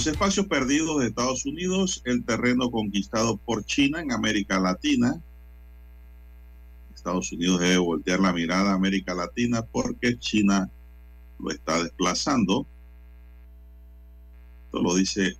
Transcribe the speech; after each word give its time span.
Los 0.00 0.06
espacios 0.06 0.46
perdidos 0.46 0.98
de 0.98 1.08
Estados 1.08 1.44
Unidos, 1.44 2.00
el 2.06 2.24
terreno 2.24 2.70
conquistado 2.70 3.36
por 3.36 3.66
China 3.66 4.00
en 4.00 4.12
América 4.12 4.58
Latina. 4.58 5.20
Estados 6.94 7.30
Unidos 7.32 7.60
debe 7.60 7.76
voltear 7.76 8.18
la 8.18 8.32
mirada 8.32 8.70
a 8.70 8.76
América 8.76 9.12
Latina 9.12 9.60
porque 9.60 10.18
China 10.18 10.70
lo 11.38 11.50
está 11.50 11.82
desplazando. 11.82 12.66
Esto 14.64 14.80
lo 14.80 14.94
dice 14.94 15.36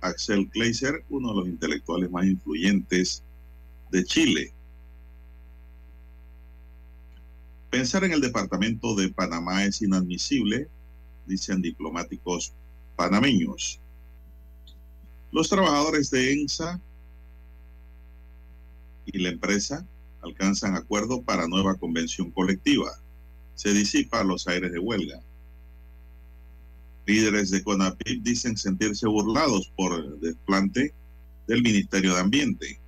Axel 0.00 0.48
Kleiser, 0.48 1.04
uno 1.10 1.30
de 1.30 1.34
los 1.34 1.48
intelectuales 1.48 2.08
más 2.08 2.24
influyentes 2.24 3.24
de 3.90 4.04
Chile. 4.04 4.52
Pensar 7.68 8.04
en 8.04 8.12
el 8.12 8.20
departamento 8.20 8.94
de 8.94 9.08
Panamá 9.08 9.64
es 9.64 9.82
inadmisible, 9.82 10.68
dicen 11.26 11.60
diplomáticos 11.60 12.52
panameños. 12.96 13.78
Los 15.30 15.48
trabajadores 15.48 16.10
de 16.10 16.32
ENSA 16.32 16.80
y 19.04 19.18
la 19.18 19.28
empresa 19.28 19.86
alcanzan 20.22 20.74
acuerdo 20.74 21.22
para 21.22 21.46
nueva 21.46 21.76
convención 21.76 22.30
colectiva. 22.30 22.90
Se 23.54 23.72
disipa 23.72 24.24
los 24.24 24.48
aires 24.48 24.72
de 24.72 24.78
huelga. 24.78 25.20
Líderes 27.06 27.50
de 27.50 27.62
CONAPIP 27.62 28.22
dicen 28.22 28.56
sentirse 28.56 29.06
burlados 29.06 29.72
por 29.76 29.94
el 29.94 30.20
desplante 30.20 30.92
del 31.46 31.62
Ministerio 31.62 32.14
de 32.14 32.20
Ambiente. 32.20 32.80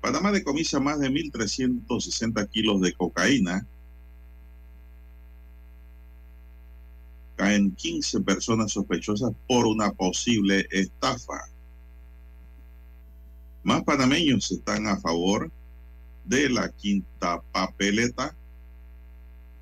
Panamá 0.00 0.32
decomisa 0.32 0.80
más 0.80 0.98
de 1.00 1.10
1.360 1.10 2.48
kilos 2.48 2.80
de 2.80 2.94
cocaína 2.94 3.66
caen 7.36 7.74
15 7.74 8.20
personas 8.22 8.72
sospechosas 8.72 9.32
por 9.46 9.66
una 9.66 9.92
posible 9.92 10.66
estafa. 10.70 11.48
Más 13.62 13.82
panameños 13.84 14.50
están 14.50 14.86
a 14.86 14.96
favor 14.96 15.50
de 16.24 16.48
la 16.48 16.70
quinta 16.70 17.42
papeleta. 17.52 18.34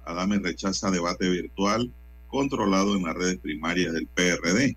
Adame 0.05 0.39
rechaza 0.39 0.91
debate 0.91 1.29
virtual 1.29 1.91
controlado 2.29 2.97
en 2.97 3.05
las 3.05 3.15
redes 3.15 3.39
primarias 3.39 3.93
del 3.93 4.07
PRD. 4.07 4.77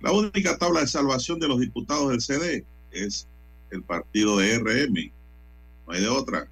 La 0.00 0.12
única 0.12 0.58
tabla 0.58 0.80
de 0.80 0.86
salvación 0.86 1.40
de 1.40 1.48
los 1.48 1.60
diputados 1.60 2.10
del 2.10 2.20
CD 2.20 2.64
es 2.92 3.26
el 3.70 3.82
partido 3.82 4.36
de 4.38 4.58
RM. 4.58 5.12
No 5.86 5.92
hay 5.92 6.00
de 6.02 6.08
otra 6.08 6.48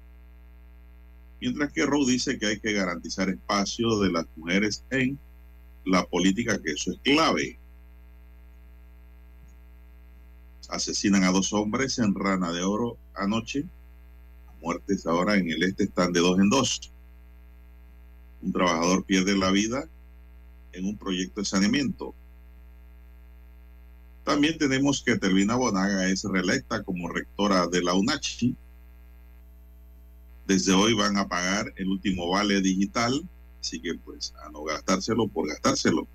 mientras 1.43 1.73
que 1.73 1.85
Rowe 1.85 2.05
dice 2.05 2.39
que 2.39 2.45
hay 2.45 2.59
que 2.61 2.71
garantizar 2.71 3.27
espacio 3.27 3.99
de 3.99 4.13
las 4.13 4.25
mujeres 4.37 4.81
en 4.91 5.19
la 5.83 6.05
política, 6.05 6.57
que 6.63 6.71
eso 6.71 6.93
es 6.93 6.99
clave. 7.03 7.59
Asesinan 10.69 11.25
a 11.25 11.31
dos 11.31 11.51
hombres 11.51 11.99
en 11.99 12.15
Rana 12.15 12.53
de 12.53 12.63
Oro 12.63 12.97
anoche. 13.13 13.65
Muertes 14.61 15.05
ahora 15.05 15.35
en 15.35 15.51
el 15.51 15.63
este 15.63 15.83
están 15.83 16.13
de 16.13 16.21
dos 16.21 16.39
en 16.39 16.49
dos. 16.49 16.93
Un 18.41 18.53
trabajador 18.53 19.03
pierde 19.03 19.37
la 19.37 19.51
vida 19.51 19.85
en 20.71 20.85
un 20.85 20.97
proyecto 20.97 21.41
de 21.41 21.45
saneamiento. 21.45 22.15
También 24.23 24.57
tenemos 24.57 25.03
que 25.03 25.17
Tervina 25.17 25.55
Bonaga 25.55 26.07
es 26.07 26.23
reelecta 26.23 26.83
como 26.83 27.09
rectora 27.09 27.67
de 27.67 27.83
la 27.83 27.95
UNACHI 27.95 28.55
desde 30.53 30.71
hoy 30.71 30.93
van 30.93 31.17
a 31.17 31.27
pagar 31.27 31.73
el 31.77 31.87
último 31.87 32.29
vale 32.29 32.61
digital, 32.61 33.27
así 33.59 33.81
que 33.81 33.95
pues 33.95 34.35
a 34.45 34.51
no 34.51 34.63
gastárselo 34.63 35.27
por 35.27 35.47
gastárselo. 35.47 36.07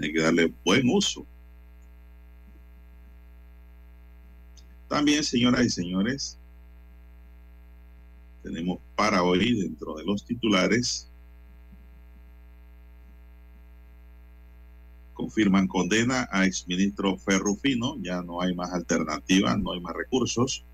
Hay 0.00 0.12
que 0.12 0.20
darle 0.20 0.52
buen 0.64 0.88
uso. 0.88 1.24
También, 4.88 5.22
señoras 5.22 5.64
y 5.64 5.70
señores, 5.70 6.38
tenemos 8.42 8.80
para 8.96 9.22
hoy 9.22 9.60
dentro 9.60 9.94
de 9.94 10.04
los 10.04 10.24
titulares, 10.24 11.08
confirman 15.14 15.68
condena 15.68 16.28
a 16.32 16.46
exministro 16.46 17.16
Ferrufino, 17.16 17.96
ya 18.02 18.22
no 18.22 18.40
hay 18.40 18.56
más 18.56 18.72
alternativas, 18.72 19.56
no 19.56 19.72
hay 19.72 19.80
más 19.80 19.94
recursos. 19.94 20.64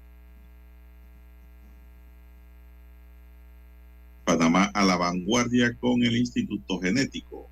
Panamá 4.28 4.67
a 4.78 4.84
la 4.84 4.96
vanguardia 4.96 5.74
con 5.74 6.04
el 6.04 6.16
Instituto 6.16 6.78
Genético. 6.78 7.48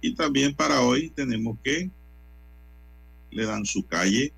Y 0.00 0.14
también 0.14 0.54
para 0.54 0.80
hoy 0.80 1.10
tenemos 1.10 1.58
que 1.62 1.90
le 3.30 3.44
dan 3.44 3.66
su 3.66 3.84
calle 3.84 4.32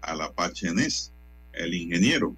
a 0.00 0.16
la 0.16 0.32
Pachenés, 0.32 1.12
el 1.52 1.72
ingeniero. 1.72 2.34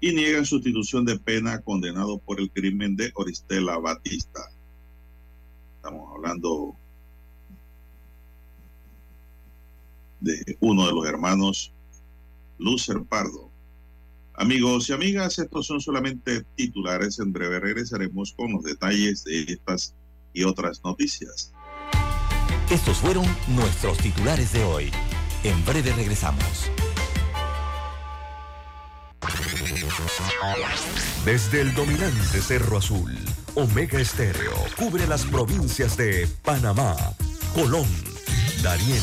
Y 0.00 0.12
niegan 0.12 0.46
sustitución 0.46 1.04
de 1.04 1.18
pena 1.18 1.60
condenado 1.60 2.18
por 2.18 2.38
el 2.38 2.48
crimen 2.48 2.94
de 2.94 3.10
Oristela 3.14 3.76
Batista. 3.78 4.52
Estamos 5.78 6.14
hablando 6.14 6.76
de 10.20 10.56
uno 10.60 10.86
de 10.86 10.92
los 10.92 11.06
hermanos 11.06 11.72
Lucer 12.58 13.02
Pardo. 13.02 13.47
Amigos 14.40 14.88
y 14.88 14.92
amigas, 14.92 15.36
estos 15.40 15.66
son 15.66 15.80
solamente 15.80 16.44
titulares. 16.54 17.18
En 17.18 17.32
breve 17.32 17.58
regresaremos 17.58 18.32
con 18.36 18.52
los 18.52 18.62
detalles 18.62 19.24
de 19.24 19.42
estas 19.42 19.96
y 20.32 20.44
otras 20.44 20.80
noticias. 20.84 21.52
Estos 22.70 22.98
fueron 22.98 23.26
nuestros 23.48 23.98
titulares 23.98 24.52
de 24.52 24.62
hoy. 24.62 24.92
En 25.42 25.64
breve 25.64 25.92
regresamos. 25.92 26.70
Desde 31.24 31.60
el 31.60 31.74
dominante 31.74 32.40
Cerro 32.40 32.78
Azul, 32.78 33.18
Omega 33.56 34.00
Estéreo 34.00 34.54
cubre 34.76 35.08
las 35.08 35.24
provincias 35.24 35.96
de 35.96 36.28
Panamá, 36.44 36.94
Colón, 37.54 37.88
Darién, 38.62 39.02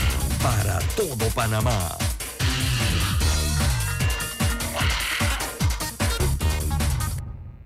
para 0.41 0.79
todo 0.95 1.27
Panamá. 1.35 1.97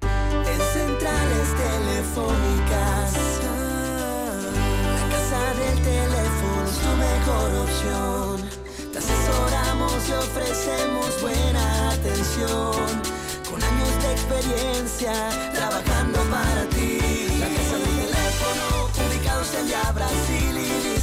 En 0.02 0.60
centrales 0.74 1.48
telefónicas, 1.66 3.14
la 4.94 5.04
casa 5.14 5.42
del 5.62 5.78
teléfono 5.84 6.66
es 6.66 6.78
tu 6.84 6.92
mejor 7.08 7.50
opción. 7.66 8.36
Te 8.92 8.98
asesoramos 9.00 10.10
y 10.10 10.12
ofrecemos 10.14 11.22
buena 11.22 11.92
atención. 11.92 12.86
Con 13.50 13.64
años 13.64 14.04
de 14.04 14.12
experiencia, 14.12 15.14
trabajando 15.54 16.20
para 16.30 16.66
ti. 16.76 17.00
La 17.40 17.48
casa 17.48 17.76
del 17.78 17.96
teléfono, 18.04 18.90
ubicados 19.08 19.54
en 19.56 19.68
ya 19.68 19.94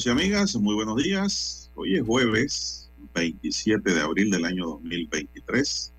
Amigos 0.00 0.06
y 0.06 0.24
amigas, 0.24 0.56
muy 0.56 0.74
buenos 0.74 0.96
días. 0.96 1.70
Hoy 1.74 1.96
es 1.96 2.06
jueves 2.06 2.90
27 3.14 3.92
de 3.92 4.00
abril 4.00 4.30
del 4.30 4.46
año 4.46 4.64
2023. 4.64 5.92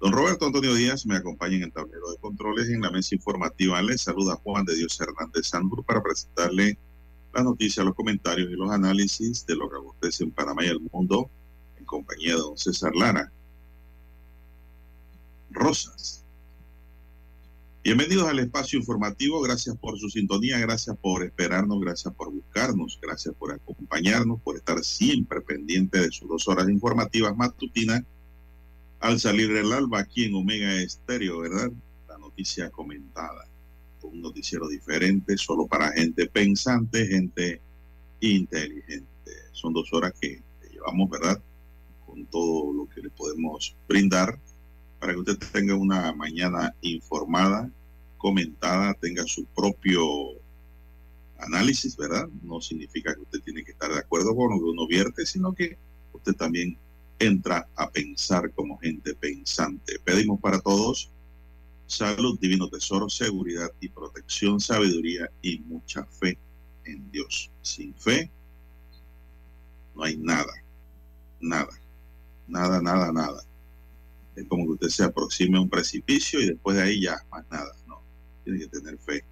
Don 0.00 0.12
Roberto 0.12 0.46
Antonio 0.46 0.72
Díaz 0.72 1.06
me 1.06 1.16
acompaña 1.16 1.56
en 1.56 1.64
el 1.64 1.72
tablero 1.72 2.08
de 2.12 2.18
controles 2.18 2.68
en 2.68 2.82
la 2.82 2.90
mesa 2.92 3.16
informativa. 3.16 3.82
Les 3.82 4.02
saluda 4.02 4.36
Juan 4.36 4.64
de 4.64 4.76
Dios 4.76 5.00
Hernández 5.00 5.48
Sandur 5.48 5.82
para 5.84 6.04
presentarle 6.04 6.78
las 7.34 7.44
noticias, 7.44 7.84
los 7.84 7.96
comentarios 7.96 8.48
y 8.48 8.54
los 8.54 8.70
análisis 8.70 9.44
de 9.44 9.56
lo 9.56 9.68
que 9.68 9.76
acontece 9.78 10.22
en 10.22 10.30
Panamá 10.30 10.64
y 10.64 10.68
el 10.68 10.80
mundo 10.92 11.28
en 11.78 11.84
compañía 11.84 12.34
de 12.34 12.42
don 12.42 12.56
César 12.56 12.94
Lara. 12.94 13.32
Rosas. 15.50 16.25
Bienvenidos 17.86 18.26
al 18.26 18.40
espacio 18.40 18.80
informativo. 18.80 19.40
Gracias 19.40 19.76
por 19.76 19.96
su 19.96 20.10
sintonía, 20.10 20.58
gracias 20.58 20.96
por 20.96 21.22
esperarnos, 21.22 21.80
gracias 21.80 22.12
por 22.12 22.32
buscarnos, 22.32 22.98
gracias 23.00 23.32
por 23.36 23.52
acompañarnos, 23.52 24.42
por 24.42 24.56
estar 24.56 24.82
siempre 24.82 25.40
pendiente 25.40 26.00
de 26.00 26.10
sus 26.10 26.28
dos 26.28 26.48
horas 26.48 26.68
informativas 26.68 27.36
matutinas 27.36 28.02
al 28.98 29.20
salir 29.20 29.52
del 29.52 29.72
alba 29.72 30.00
aquí 30.00 30.24
en 30.24 30.34
Omega 30.34 30.74
Estéreo, 30.82 31.38
¿verdad? 31.38 31.70
La 32.08 32.18
noticia 32.18 32.70
comentada. 32.70 33.46
Un 34.02 34.20
noticiero 34.20 34.66
diferente, 34.66 35.38
solo 35.38 35.68
para 35.68 35.92
gente 35.92 36.26
pensante, 36.26 37.06
gente 37.06 37.60
inteligente. 38.18 39.30
Son 39.52 39.72
dos 39.72 39.92
horas 39.92 40.12
que 40.20 40.42
llevamos, 40.72 41.08
¿verdad? 41.08 41.40
Con 42.04 42.26
todo 42.26 42.72
lo 42.72 42.88
que 42.88 43.02
le 43.02 43.10
podemos 43.10 43.76
brindar 43.88 44.40
para 44.98 45.12
que 45.12 45.20
usted 45.20 45.38
tenga 45.52 45.74
una 45.74 46.12
mañana 46.12 46.74
informada, 46.80 47.70
comentada, 48.18 48.94
tenga 48.94 49.24
su 49.26 49.44
propio 49.46 50.04
análisis, 51.38 51.96
¿verdad? 51.96 52.28
No 52.42 52.60
significa 52.60 53.14
que 53.14 53.20
usted 53.20 53.40
tiene 53.40 53.62
que 53.62 53.72
estar 53.72 53.92
de 53.92 53.98
acuerdo 53.98 54.34
con 54.34 54.50
lo 54.50 54.58
que 54.58 54.64
uno 54.64 54.86
vierte, 54.86 55.26
sino 55.26 55.54
que 55.54 55.76
usted 56.12 56.32
también 56.34 56.76
entra 57.18 57.68
a 57.76 57.90
pensar 57.90 58.50
como 58.52 58.78
gente 58.78 59.14
pensante. 59.14 59.98
Pedimos 60.04 60.40
para 60.40 60.60
todos 60.60 61.10
salud, 61.86 62.38
divino 62.40 62.68
tesoro, 62.68 63.08
seguridad 63.08 63.70
y 63.80 63.88
protección, 63.88 64.60
sabiduría 64.60 65.30
y 65.42 65.58
mucha 65.60 66.04
fe 66.04 66.38
en 66.84 67.10
Dios. 67.10 67.50
Sin 67.62 67.94
fe 67.94 68.30
no 69.94 70.04
hay 70.04 70.16
nada, 70.16 70.52
nada, 71.40 71.78
nada, 72.48 72.80
nada, 72.80 73.12
nada 73.12 73.42
es 74.36 74.46
como 74.46 74.64
que 74.66 74.72
usted 74.72 74.88
se 74.88 75.04
aproxime 75.04 75.56
a 75.56 75.62
un 75.62 75.70
precipicio 75.70 76.40
y 76.40 76.46
después 76.48 76.76
de 76.76 76.82
ahí 76.82 77.00
ya 77.00 77.16
más 77.30 77.44
nada. 77.50 77.74
No, 77.86 78.02
tiene 78.44 78.60
que 78.60 78.68
tener 78.68 78.98
fe. 78.98 79.24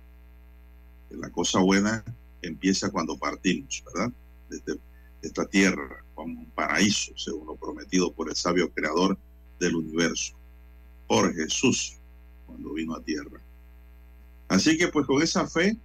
Que 1.11 1.17
la 1.17 1.31
cosa 1.31 1.61
buena 1.61 2.03
empieza 2.41 2.91
cuando 2.91 3.17
partimos, 3.17 3.85
¿verdad? 3.87 4.13
Desde 4.49 4.81
esta 5.21 5.47
tierra, 5.47 6.05
como 6.15 6.41
un 6.41 6.51
paraíso, 6.51 7.13
según 7.17 7.47
lo 7.47 7.57
prometido 7.57 8.13
por 8.13 8.31
el 8.31 8.37
sabio 8.37 8.71
creador 8.71 9.19
del 9.61 9.77
universo, 9.77 10.35
por 11.07 11.35
Jesús, 11.35 11.97
cuando 12.47 12.73
vino 12.73 12.95
a 12.95 13.03
tierra. 13.03 13.41
Así 14.49 14.79
que 14.79 14.89
pues 14.89 15.07
con 15.07 15.23
esa 15.23 15.47
fe 15.47 15.77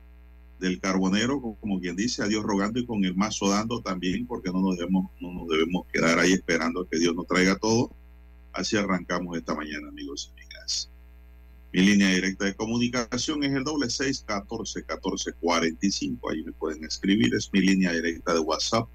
del 0.60 0.80
carbonero, 0.80 1.42
como 1.60 1.80
quien 1.80 1.96
dice, 1.96 2.22
a 2.22 2.28
Dios 2.28 2.44
rogando 2.44 2.80
y 2.80 2.86
con 2.86 3.04
el 3.04 3.16
mazo 3.16 3.50
dando 3.50 3.82
también, 3.82 4.28
porque 4.28 4.52
no 4.52 4.62
nos 4.62 4.78
debemos, 4.78 5.10
no 5.20 5.32
nos 5.32 5.48
debemos 5.48 5.88
quedar 5.92 6.20
ahí 6.20 6.34
esperando 6.34 6.88
que 6.88 7.00
Dios 7.00 7.16
nos 7.16 7.28
traiga 7.28 7.58
todo 7.58 7.92
Así 8.54 8.78
arrancamos 8.78 9.38
esta 9.38 9.54
mañana, 9.56 9.90
amigos 9.90 10.28
y 10.30 10.42
amigas. 10.42 10.90
Mi 11.72 11.82
línea 11.82 12.10
directa 12.10 12.46
de 12.46 12.56
comunicación 12.56 13.44
es 13.44 13.54
el 13.54 13.64
doble 13.64 13.90
seis 13.90 14.24
catorce 14.26 14.84
catorce 14.84 15.34
cuarenta 15.34 15.86
y 15.86 15.92
cinco. 15.92 16.32
Ahí 16.32 16.44
me 16.44 16.52
pueden 16.52 16.84
escribir. 16.84 17.34
Es 17.36 17.52
mi 17.54 17.62
línea 17.62 17.92
directa 17.94 18.34
de 18.34 18.40
WhatsApp. 18.40 18.90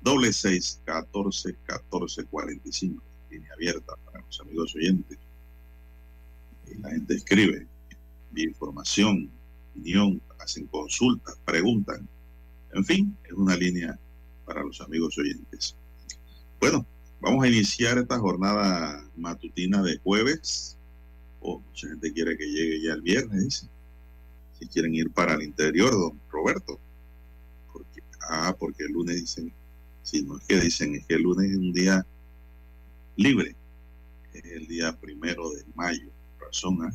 Doble 0.00 0.32
seis 0.32 0.80
catorce 0.84 1.56
catorce 1.64 2.24
cuarenta 2.24 2.68
y 2.68 2.72
cinco. 2.72 3.02
Línea 3.30 3.52
abierta 3.52 3.94
para 4.04 4.20
los 4.20 4.40
amigos 4.40 4.74
oyentes. 4.76 5.18
Y 6.70 6.78
la 6.78 6.90
gente 6.90 7.14
escribe, 7.14 7.66
envía 8.30 8.44
información, 8.44 9.28
opinión, 9.72 10.22
hacen 10.38 10.66
consultas, 10.66 11.36
preguntan. 11.44 12.08
En 12.72 12.84
fin, 12.84 13.16
es 13.24 13.32
una 13.32 13.56
línea 13.56 13.98
para 14.46 14.62
los 14.62 14.80
amigos 14.80 15.18
oyentes. 15.18 15.74
Bueno, 16.60 16.86
Vamos 17.24 17.42
a 17.42 17.48
iniciar 17.48 17.96
esta 17.96 18.18
jornada 18.18 19.02
matutina 19.16 19.80
de 19.82 19.96
jueves. 19.96 20.76
Oh, 21.40 21.58
mucha 21.58 21.88
gente 21.88 22.12
quiere 22.12 22.36
que 22.36 22.44
llegue 22.44 22.82
ya 22.82 22.92
el 22.92 23.00
viernes, 23.00 23.44
dice. 23.44 23.66
Si 24.58 24.66
quieren 24.66 24.94
ir 24.94 25.10
para 25.10 25.32
el 25.32 25.42
interior, 25.42 25.90
don 25.90 26.20
Roberto. 26.30 26.78
Porque, 27.72 28.02
ah, 28.28 28.54
porque 28.58 28.84
el 28.84 28.92
lunes 28.92 29.16
dicen, 29.16 29.50
si 30.02 30.22
no 30.22 30.36
es 30.36 30.44
que 30.44 30.60
dicen, 30.60 30.96
es 30.96 31.06
que 31.06 31.14
el 31.14 31.22
lunes 31.22 31.50
es 31.50 31.56
un 31.56 31.72
día 31.72 32.06
libre. 33.16 33.56
Es 34.34 34.44
el 34.44 34.66
día 34.66 34.92
primero 34.92 35.48
de 35.48 35.64
mayo. 35.74 36.10
Razón, 36.38 36.82
¿ah? 36.82 36.92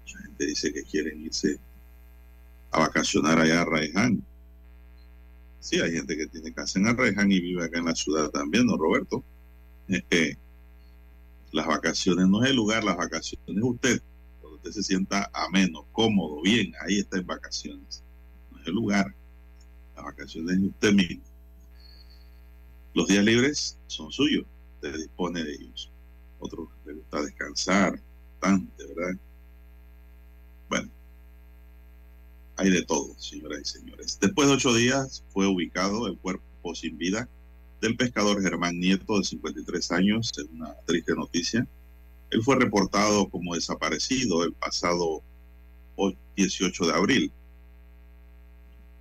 Mucha 0.00 0.18
gente 0.18 0.46
dice 0.46 0.72
que 0.72 0.82
quieren 0.82 1.26
irse 1.26 1.60
a 2.72 2.80
vacacionar 2.80 3.38
allá 3.38 3.62
a 3.62 3.66
Raiján. 3.66 4.20
Sí, 5.60 5.78
hay 5.78 5.92
gente 5.92 6.16
que 6.16 6.26
tiene 6.26 6.52
casa 6.52 6.80
en 6.80 6.88
Arreján 6.88 7.30
y 7.30 7.38
vive 7.38 7.62
acá 7.62 7.78
en 7.78 7.84
la 7.84 7.94
ciudad 7.94 8.30
también, 8.30 8.66
¿no, 8.66 8.76
Roberto? 8.76 9.22
Las 11.52 11.66
vacaciones 11.66 12.26
no 12.26 12.42
es 12.42 12.50
el 12.50 12.56
lugar, 12.56 12.84
las 12.84 12.96
vacaciones 12.96 13.46
es 13.48 13.62
usted. 13.62 14.02
Cuando 14.40 14.56
usted 14.56 14.72
se 14.72 14.82
sienta 14.82 15.30
ameno, 15.32 15.86
cómodo, 15.92 16.42
bien, 16.42 16.72
ahí 16.80 16.98
está 16.98 17.18
en 17.18 17.26
vacaciones. 17.26 18.02
No 18.50 18.60
es 18.60 18.66
el 18.66 18.74
lugar. 18.74 19.14
Las 19.94 20.04
vacaciones 20.04 20.56
es 20.56 20.62
usted 20.62 20.92
mismo. 20.92 21.22
Los 22.94 23.08
días 23.08 23.24
libres 23.24 23.76
son 23.88 24.10
suyos, 24.12 24.44
usted 24.76 24.96
dispone 24.96 25.42
de 25.42 25.52
ellos. 25.52 25.90
Otros 26.38 26.68
les 26.86 26.96
gusta 26.96 27.22
descansar, 27.22 28.00
bastante, 28.40 28.86
¿verdad? 28.86 29.18
Bueno, 30.68 30.90
hay 32.56 32.70
de 32.70 32.82
todo, 32.84 33.14
señoras 33.18 33.60
y 33.60 33.64
señores. 33.64 34.18
Después 34.20 34.48
de 34.48 34.54
ocho 34.54 34.74
días 34.74 35.24
fue 35.30 35.46
ubicado 35.46 36.06
el 36.06 36.16
cuerpo 36.18 36.74
sin 36.74 36.96
vida 36.96 37.28
del 37.84 37.96
pescador 37.98 38.40
Germán 38.40 38.80
Nieto, 38.80 39.18
de 39.18 39.24
53 39.24 39.92
años, 39.92 40.32
es 40.38 40.46
una 40.50 40.74
triste 40.86 41.14
noticia. 41.14 41.68
Él 42.30 42.42
fue 42.42 42.56
reportado 42.56 43.28
como 43.28 43.54
desaparecido 43.54 44.42
el 44.42 44.54
pasado 44.54 45.22
18 46.34 46.86
de 46.86 46.92
abril. 46.94 47.32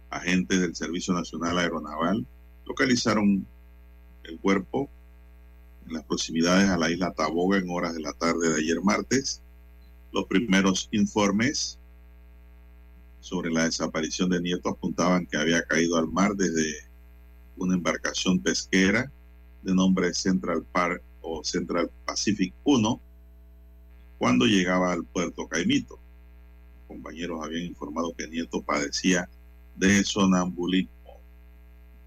Agentes 0.10 0.60
del 0.60 0.76
Servicio 0.76 1.14
Nacional 1.14 1.60
Aeronaval 1.60 2.28
localizaron 2.66 3.48
el 4.26 4.38
cuerpo 4.40 4.90
en 5.88 5.94
las 5.94 6.04
proximidades 6.04 6.70
a 6.70 6.78
la 6.78 6.92
isla 6.92 7.14
Taboga 7.14 7.60
en 7.60 7.70
horas 7.70 7.94
de 7.94 8.02
la 8.02 8.12
tarde 8.12 8.50
de 8.50 8.60
ayer 8.60 8.82
martes. 8.82 9.42
Los 10.12 10.26
primeros 10.26 10.90
informes 10.92 11.80
sobre 13.22 13.50
la 13.50 13.64
desaparición 13.64 14.30
de 14.30 14.42
Nieto 14.42 14.68
apuntaban 14.68 15.26
que 15.26 15.38
había 15.38 15.64
caído 15.64 15.98
al 15.98 16.10
mar 16.10 16.36
desde 16.36 16.93
una 17.58 17.76
embarcación 17.76 18.40
pesquera 18.40 19.12
de 19.62 19.74
nombre 19.74 20.14
Central 20.14 20.66
Park 20.72 21.02
o 21.22 21.44
Central 21.44 21.90
Pacific 22.06 22.54
1 22.64 23.02
cuando 24.18 24.46
llegaba 24.46 24.92
al 24.92 25.04
puerto 25.06 25.48
Caimito. 25.48 26.00
Los 26.78 26.88
compañeros 26.88 27.44
habían 27.44 27.66
informado 27.66 28.14
que 28.16 28.28
Nieto 28.28 28.62
padecía 28.62 29.30
de 29.76 30.04
sonambulismo. 30.04 31.20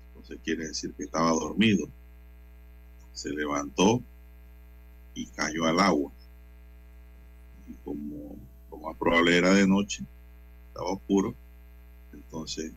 Entonces 0.09 0.39
quiere 0.45 0.69
decir 0.69 0.93
que 0.95 1.05
estaba 1.05 1.31
dormido. 1.31 1.89
Se 3.13 3.31
levantó 3.31 4.03
y 5.15 5.27
cayó 5.27 5.65
al 5.65 5.81
agua. 5.81 6.13
Y 7.69 7.73
como 7.85 8.37
lo 8.71 8.77
más 8.79 8.97
probable 8.97 9.37
era 9.37 9.53
de 9.55 9.67
noche, 9.67 10.05
estaba 10.69 10.91
oscuro, 10.93 11.35
entonces 12.13 12.73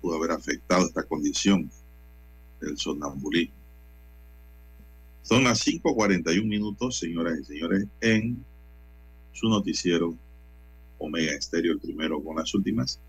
pudo 0.00 0.16
haber 0.16 0.32
afectado 0.32 0.86
esta 0.86 1.02
condición 1.02 1.70
del 2.60 2.76
sonambulismo. 2.76 3.54
Son 5.22 5.44
las 5.44 5.66
5.41 5.66 6.44
minutos, 6.46 6.98
señoras 6.98 7.38
y 7.40 7.44
señores, 7.44 7.86
en 8.00 8.44
su 9.32 9.48
noticiero 9.48 10.14
Omega 10.98 11.32
Estéreo, 11.32 11.72
el 11.72 11.80
primero 11.80 12.22
con 12.22 12.36
las 12.36 12.54
últimas. 12.54 13.00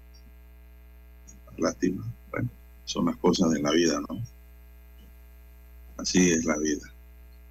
Lástima. 1.57 2.05
Bueno, 2.31 2.49
son 2.85 3.05
las 3.05 3.17
cosas 3.17 3.51
de 3.51 3.61
la 3.61 3.71
vida, 3.71 3.99
¿no? 4.09 4.21
Así 5.97 6.31
es 6.31 6.45
la 6.45 6.57
vida. 6.57 6.93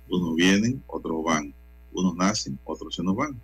Unos 0.08 0.34
vienen, 0.34 0.82
otros 0.86 1.22
van. 1.24 1.54
Unos 1.92 2.14
nacen, 2.16 2.58
otros 2.64 2.94
se 2.94 3.02
nos 3.02 3.16
van. 3.16 3.40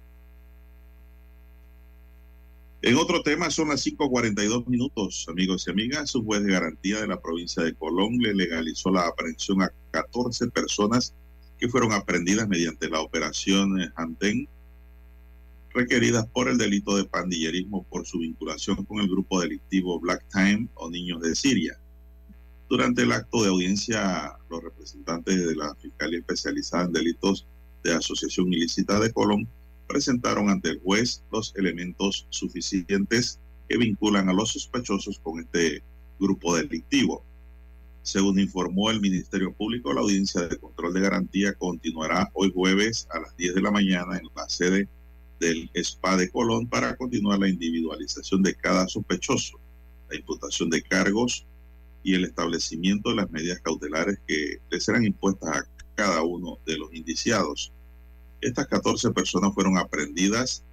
En 2.83 2.97
otro 2.97 3.23
tema, 3.23 3.51
son 3.51 3.69
las 3.69 3.85
5.42 3.85 4.67
minutos, 4.67 5.27
amigos 5.29 5.67
y 5.67 5.71
amigas. 5.71 6.15
Un 6.15 6.25
juez 6.25 6.43
de 6.43 6.53
garantía 6.53 6.99
de 6.99 7.07
la 7.07 7.21
provincia 7.21 7.63
de 7.63 7.75
Colón 7.75 8.17
le 8.19 8.35
legalizó 8.35 8.91
la 8.91 9.07
aprehensión 9.07 9.61
a 9.61 9.71
14 9.91 10.49
personas 10.49 11.15
que 11.59 11.69
fueron 11.69 11.93
aprendidas 11.93 12.49
mediante 12.49 12.89
la 12.89 13.03
operación 13.03 13.93
Hanten, 13.97 14.49
requeridas 15.75 16.27
por 16.29 16.49
el 16.49 16.57
delito 16.57 16.97
de 16.97 17.05
pandillerismo 17.05 17.85
por 17.85 18.07
su 18.07 18.21
vinculación 18.21 18.83
con 18.87 19.01
el 19.01 19.09
grupo 19.09 19.43
delictivo 19.43 20.01
Black 20.01 20.25
Time 20.33 20.67
o 20.75 20.91
Niños 20.91 21.21
de 21.21 21.35
Siria. 21.35 21.79
Durante 22.71 23.03
el 23.03 23.13
acto 23.13 23.43
de 23.43 23.51
audiencia, 23.51 24.39
los 24.49 24.63
representantes 24.63 25.47
de 25.47 25.55
la 25.55 25.75
Fiscalía 25.75 26.21
Especializada 26.21 26.85
en 26.85 26.93
Delitos 26.93 27.47
de 27.85 27.93
Asociación 27.93 28.51
Ilícita 28.51 28.99
de 28.99 29.13
Colón 29.13 29.47
presentaron 29.91 30.49
ante 30.49 30.71
el 30.71 30.81
juez 30.81 31.25
los 31.33 31.53
elementos 31.57 32.27
suficientes 32.31 33.41
que 33.69 33.77
vinculan 33.77 34.29
a 34.29 34.33
los 34.33 34.53
sospechosos 34.53 35.19
con 35.19 35.41
este 35.41 35.83
grupo 36.21 36.57
delictivo. 36.57 37.25
Según 38.03 38.39
informó 38.39 38.91
el 38.91 39.01
Ministerio 39.01 39.53
Público, 39.53 39.93
la 39.93 40.03
audiencia 40.03 40.43
de 40.43 40.59
control 40.59 40.95
de 40.95 41.01
garantía 41.01 41.55
continuará 41.55 42.31
hoy 42.35 42.53
jueves 42.55 43.09
a 43.11 43.19
las 43.19 43.37
10 43.37 43.57
de 43.57 43.63
la 43.63 43.73
mañana 43.73 44.17
en 44.17 44.29
la 44.37 44.49
sede 44.49 44.89
del 45.41 45.69
SPA 45.75 46.17
de 46.17 46.31
Colón 46.31 46.69
para 46.69 46.95
continuar 46.95 47.41
la 47.41 47.49
individualización 47.49 48.43
de 48.43 48.55
cada 48.55 48.87
sospechoso, 48.87 49.59
la 50.09 50.17
imputación 50.17 50.71
de 50.71 50.83
cargos 50.83 51.47
y 52.05 52.15
el 52.15 52.25
establecimiento 52.25 53.11
de 53.11 53.17
las 53.17 53.31
medidas 53.33 53.61
cautelares 53.61 54.21
que 54.27 54.59
le 54.71 54.81
serán 54.81 55.05
impuestas 55.05 55.51
a 55.51 55.67
cada 55.97 56.23
uno 56.23 56.59
de 56.65 56.79
los 56.79 56.95
indiciados. 56.95 57.73
Estas 58.41 58.67
14 58.69 59.11
personas 59.11 59.53
fueron 59.55 59.77
aprendidas 59.77 60.65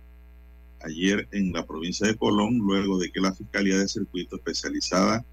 ayer 0.81 1.27
en 1.31 1.51
la 1.51 1.65
provincia 1.65 2.07
de 2.07 2.15
Colón, 2.15 2.59
luego 2.59 2.97
de 2.97 3.11
que 3.11 3.19
la 3.19 3.33
Fiscalía 3.33 3.77
de 3.77 3.87
Circuito 3.87 4.37
especializada 4.37 5.25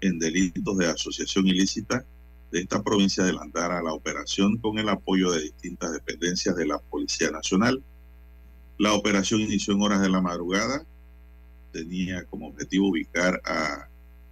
en 0.00 0.18
delitos 0.18 0.78
de 0.78 0.86
asociación 0.86 1.46
ilícita 1.46 2.04
de 2.50 2.60
esta 2.60 2.82
provincia 2.82 3.22
adelantara 3.22 3.82
la 3.82 3.92
operación 3.92 4.56
con 4.58 4.78
el 4.78 4.88
apoyo 4.88 5.30
de 5.30 5.42
distintas 5.42 5.92
dependencias 5.92 6.56
de 6.56 6.66
la 6.66 6.78
Policía 6.78 7.30
Nacional. 7.30 7.82
La 8.78 8.94
operación 8.94 9.40
inició 9.40 9.74
en 9.74 9.82
horas 9.82 10.00
de 10.00 10.08
la 10.08 10.20
madrugada. 10.20 10.84
Tenía 11.72 12.24
como 12.24 12.48
objetivo 12.48 12.88
ubicar 12.88 13.40
a 13.44 13.88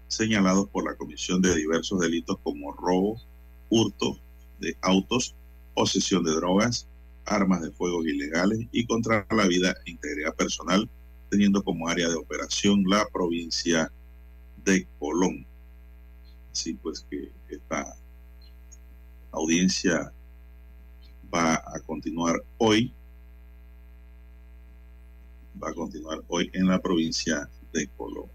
señalados 0.08 0.68
por 0.68 0.84
la 0.84 0.96
comisión 0.96 1.42
de 1.42 1.54
diversos 1.54 2.00
delitos 2.00 2.38
como 2.42 2.72
robo, 2.72 3.20
hurto 3.68 4.18
de 4.58 4.76
autos, 4.80 5.34
posesión 5.74 6.24
de 6.24 6.32
drogas, 6.32 6.88
armas 7.28 7.62
de 7.62 7.70
fuego 7.70 8.04
ilegales 8.04 8.66
y 8.72 8.86
contra 8.86 9.26
la 9.30 9.46
vida 9.46 9.74
e 9.84 9.92
integridad 9.92 10.34
personal, 10.34 10.88
teniendo 11.30 11.62
como 11.62 11.88
área 11.88 12.08
de 12.08 12.16
operación 12.16 12.84
la 12.86 13.06
provincia 13.12 13.92
de 14.64 14.86
Colón. 14.98 15.46
Así 16.52 16.74
pues 16.74 17.06
que 17.08 17.30
esta 17.48 17.94
audiencia 19.30 20.12
va 21.32 21.54
a 21.54 21.80
continuar 21.86 22.42
hoy, 22.56 22.92
va 25.62 25.70
a 25.70 25.74
continuar 25.74 26.22
hoy 26.28 26.50
en 26.54 26.66
la 26.66 26.80
provincia 26.80 27.48
de 27.72 27.86
Colón. 27.96 28.30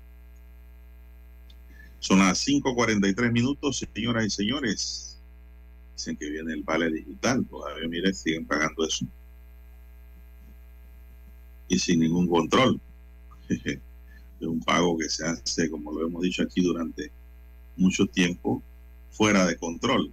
Son 1.99 2.19
las 2.19 2.45
5.43 2.45 3.31
minutos, 3.31 3.85
señoras 3.93 4.25
y 4.25 4.29
señores. 4.29 5.12
Dicen 5.95 6.17
que 6.17 6.29
viene 6.29 6.53
el 6.53 6.63
vale 6.63 6.91
digital, 6.91 7.45
todavía, 7.45 7.87
mire, 7.87 8.13
siguen 8.13 8.45
pagando 8.45 8.85
eso. 8.85 9.05
Y 11.67 11.77
sin 11.79 11.99
ningún 11.99 12.27
control. 12.27 12.79
es 13.49 13.79
un 14.39 14.59
pago 14.61 14.97
que 14.97 15.09
se 15.09 15.25
hace, 15.25 15.69
como 15.69 15.91
lo 15.91 16.07
hemos 16.07 16.21
dicho 16.21 16.43
aquí, 16.43 16.61
durante 16.61 17.11
mucho 17.77 18.05
tiempo 18.07 18.61
fuera 19.11 19.45
de 19.45 19.57
control. 19.57 20.11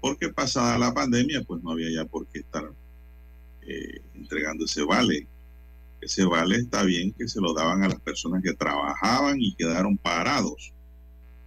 Porque 0.00 0.30
pasada 0.30 0.78
la 0.78 0.92
pandemia, 0.92 1.42
pues 1.44 1.62
no 1.62 1.72
había 1.72 1.90
ya 1.90 2.04
por 2.04 2.26
qué 2.26 2.40
estar 2.40 2.72
eh, 3.62 4.00
entregando 4.14 4.64
ese 4.64 4.82
vale. 4.82 5.26
Ese 6.00 6.24
vale 6.24 6.56
está 6.56 6.82
bien 6.82 7.12
que 7.12 7.28
se 7.28 7.40
lo 7.40 7.52
daban 7.52 7.82
a 7.82 7.88
las 7.88 8.00
personas 8.00 8.42
que 8.42 8.54
trabajaban 8.54 9.40
y 9.40 9.54
quedaron 9.54 9.98
parados 9.98 10.72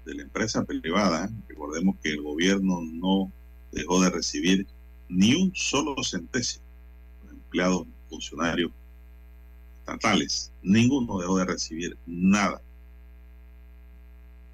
de 0.06 0.16
la 0.16 0.24
empresa 0.24 0.64
privada, 0.64 1.30
recordemos 1.48 1.96
que 2.02 2.10
el 2.10 2.22
gobierno 2.22 2.82
no 2.82 3.32
dejó 3.72 4.02
de 4.02 4.10
recibir 4.10 4.68
ni 5.10 5.36
un 5.36 5.52
solo 5.56 5.96
centésimo. 6.04 6.66
Los 7.24 7.34
empleados, 7.34 7.88
funcionarios 8.10 8.72
estatales, 9.80 10.52
ninguno 10.62 11.20
dejó 11.20 11.38
de 11.38 11.46
recibir 11.46 11.98
nada. 12.06 12.62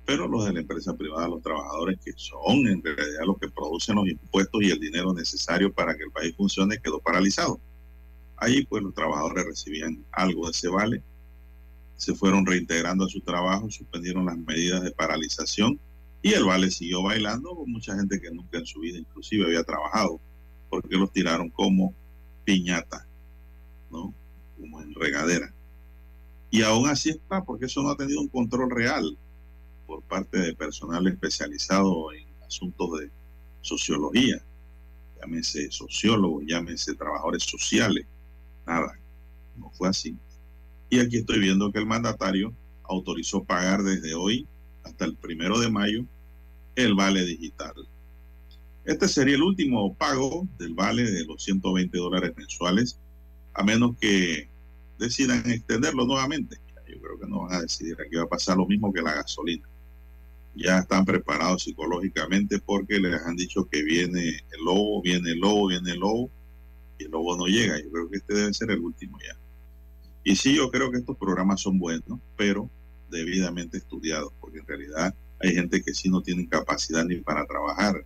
Pero 0.05 0.27
los 0.27 0.45
de 0.45 0.53
la 0.53 0.61
empresa 0.61 0.95
privada, 0.95 1.27
los 1.27 1.43
trabajadores 1.43 1.99
que 2.03 2.13
son 2.15 2.67
en 2.67 2.83
realidad 2.83 3.25
los 3.25 3.37
que 3.37 3.49
producen 3.49 3.95
los 3.95 4.07
impuestos 4.07 4.61
y 4.63 4.71
el 4.71 4.79
dinero 4.79 5.13
necesario 5.13 5.71
para 5.71 5.95
que 5.95 6.03
el 6.03 6.11
país 6.11 6.35
funcione, 6.35 6.79
quedó 6.79 6.99
paralizado. 6.99 7.59
Allí 8.37 8.65
pues 8.65 8.81
los 8.81 8.93
trabajadores 8.93 9.45
recibían 9.45 10.03
algo 10.11 10.45
de 10.45 10.51
ese 10.51 10.69
vale 10.69 11.03
se 11.99 12.15
fueron 12.15 12.45
reintegrando 12.45 13.03
a 13.03 13.09
su 13.09 13.19
trabajo, 13.19 13.69
suspendieron 13.69 14.25
las 14.25 14.37
medidas 14.37 14.81
de 14.81 14.91
paralización 14.91 15.77
y 16.21 16.33
el 16.33 16.45
Vale 16.45 16.71
siguió 16.71 17.03
bailando 17.03 17.53
con 17.53 17.69
mucha 17.69 17.93
gente 17.93 18.21
que 18.21 18.31
nunca 18.31 18.57
en 18.57 18.65
su 18.65 18.79
vida 18.79 18.97
inclusive 18.97 19.45
había 19.45 19.65
trabajado, 19.65 20.21
porque 20.69 20.95
los 20.95 21.11
tiraron 21.11 21.49
como 21.49 21.93
piñata, 22.45 23.05
¿no? 23.91 24.13
Como 24.57 24.81
en 24.81 24.93
regadera. 24.93 25.53
Y 26.49 26.61
aún 26.61 26.87
así 26.87 27.09
está, 27.09 27.43
porque 27.43 27.65
eso 27.65 27.83
no 27.83 27.89
ha 27.89 27.97
tenido 27.97 28.21
un 28.21 28.29
control 28.29 28.71
real 28.71 29.17
por 29.85 30.01
parte 30.03 30.39
de 30.39 30.55
personal 30.55 31.05
especializado 31.05 32.13
en 32.13 32.25
asuntos 32.47 32.97
de 32.97 33.11
sociología, 33.59 34.41
llámese 35.19 35.69
sociólogos, 35.69 36.45
llámese 36.47 36.95
trabajadores 36.95 37.43
sociales, 37.43 38.05
nada, 38.65 38.97
no 39.57 39.69
fue 39.71 39.89
así. 39.89 40.15
Y 40.89 40.99
aquí 40.99 41.17
estoy 41.17 41.39
viendo 41.39 41.71
que 41.71 41.79
el 41.79 41.85
mandatario 41.85 42.53
autorizó 42.83 43.43
pagar 43.43 43.83
desde 43.83 44.15
hoy 44.15 44.47
hasta 44.83 45.05
el 45.05 45.15
primero 45.15 45.59
de 45.59 45.69
mayo 45.69 46.03
el 46.75 46.95
vale 46.95 47.25
digital. 47.25 47.73
Este 48.85 49.07
sería 49.07 49.35
el 49.35 49.43
último 49.43 49.93
pago 49.93 50.47
del 50.57 50.73
vale 50.73 51.03
de 51.03 51.25
los 51.25 51.43
120 51.43 51.95
dólares 51.97 52.33
mensuales, 52.35 52.97
a 53.53 53.63
menos 53.63 53.95
que 53.99 54.49
decidan 54.97 55.47
extenderlo 55.49 56.05
nuevamente. 56.05 56.57
Yo 56.87 56.99
creo 56.99 57.19
que 57.19 57.27
no 57.27 57.41
van 57.41 57.53
a 57.53 57.61
decidir. 57.61 57.95
Aquí 58.01 58.15
va 58.15 58.23
a 58.23 58.29
pasar 58.29 58.57
lo 58.57 58.65
mismo 58.65 58.91
que 58.91 59.01
la 59.01 59.13
gasolina. 59.13 59.67
Ya 60.55 60.79
están 60.79 61.05
preparados 61.05 61.63
psicológicamente 61.63 62.59
porque 62.59 62.99
les 62.99 63.21
han 63.21 63.35
dicho 63.35 63.69
que 63.69 63.83
viene 63.83 64.27
el 64.51 64.65
lobo, 64.65 65.01
viene 65.03 65.31
el 65.31 65.39
lobo, 65.39 65.67
viene 65.67 65.91
el 65.91 65.99
lobo, 65.99 66.31
y 66.97 67.03
el 67.03 67.11
lobo 67.11 67.37
no 67.37 67.45
llega. 67.45 67.79
Yo 67.79 67.91
creo 67.91 68.09
que 68.09 68.17
este 68.17 68.33
debe 68.33 68.53
ser 68.53 68.71
el 68.71 68.79
último 68.79 69.19
ya. 69.19 69.37
Y 70.29 70.35
sí, 70.35 70.55
yo 70.55 70.69
creo 70.69 70.91
que 70.91 70.99
estos 70.99 71.17
programas 71.17 71.59
son 71.59 71.79
buenos, 71.79 72.19
pero 72.37 72.69
debidamente 73.09 73.79
estudiados, 73.79 74.31
porque 74.39 74.59
en 74.59 74.67
realidad 74.67 75.15
hay 75.39 75.55
gente 75.55 75.81
que 75.81 75.91
sí 75.91 76.07
no 76.07 76.21
tiene 76.21 76.47
capacidad 76.47 77.03
ni 77.03 77.15
para 77.15 77.47
trabajar 77.47 78.05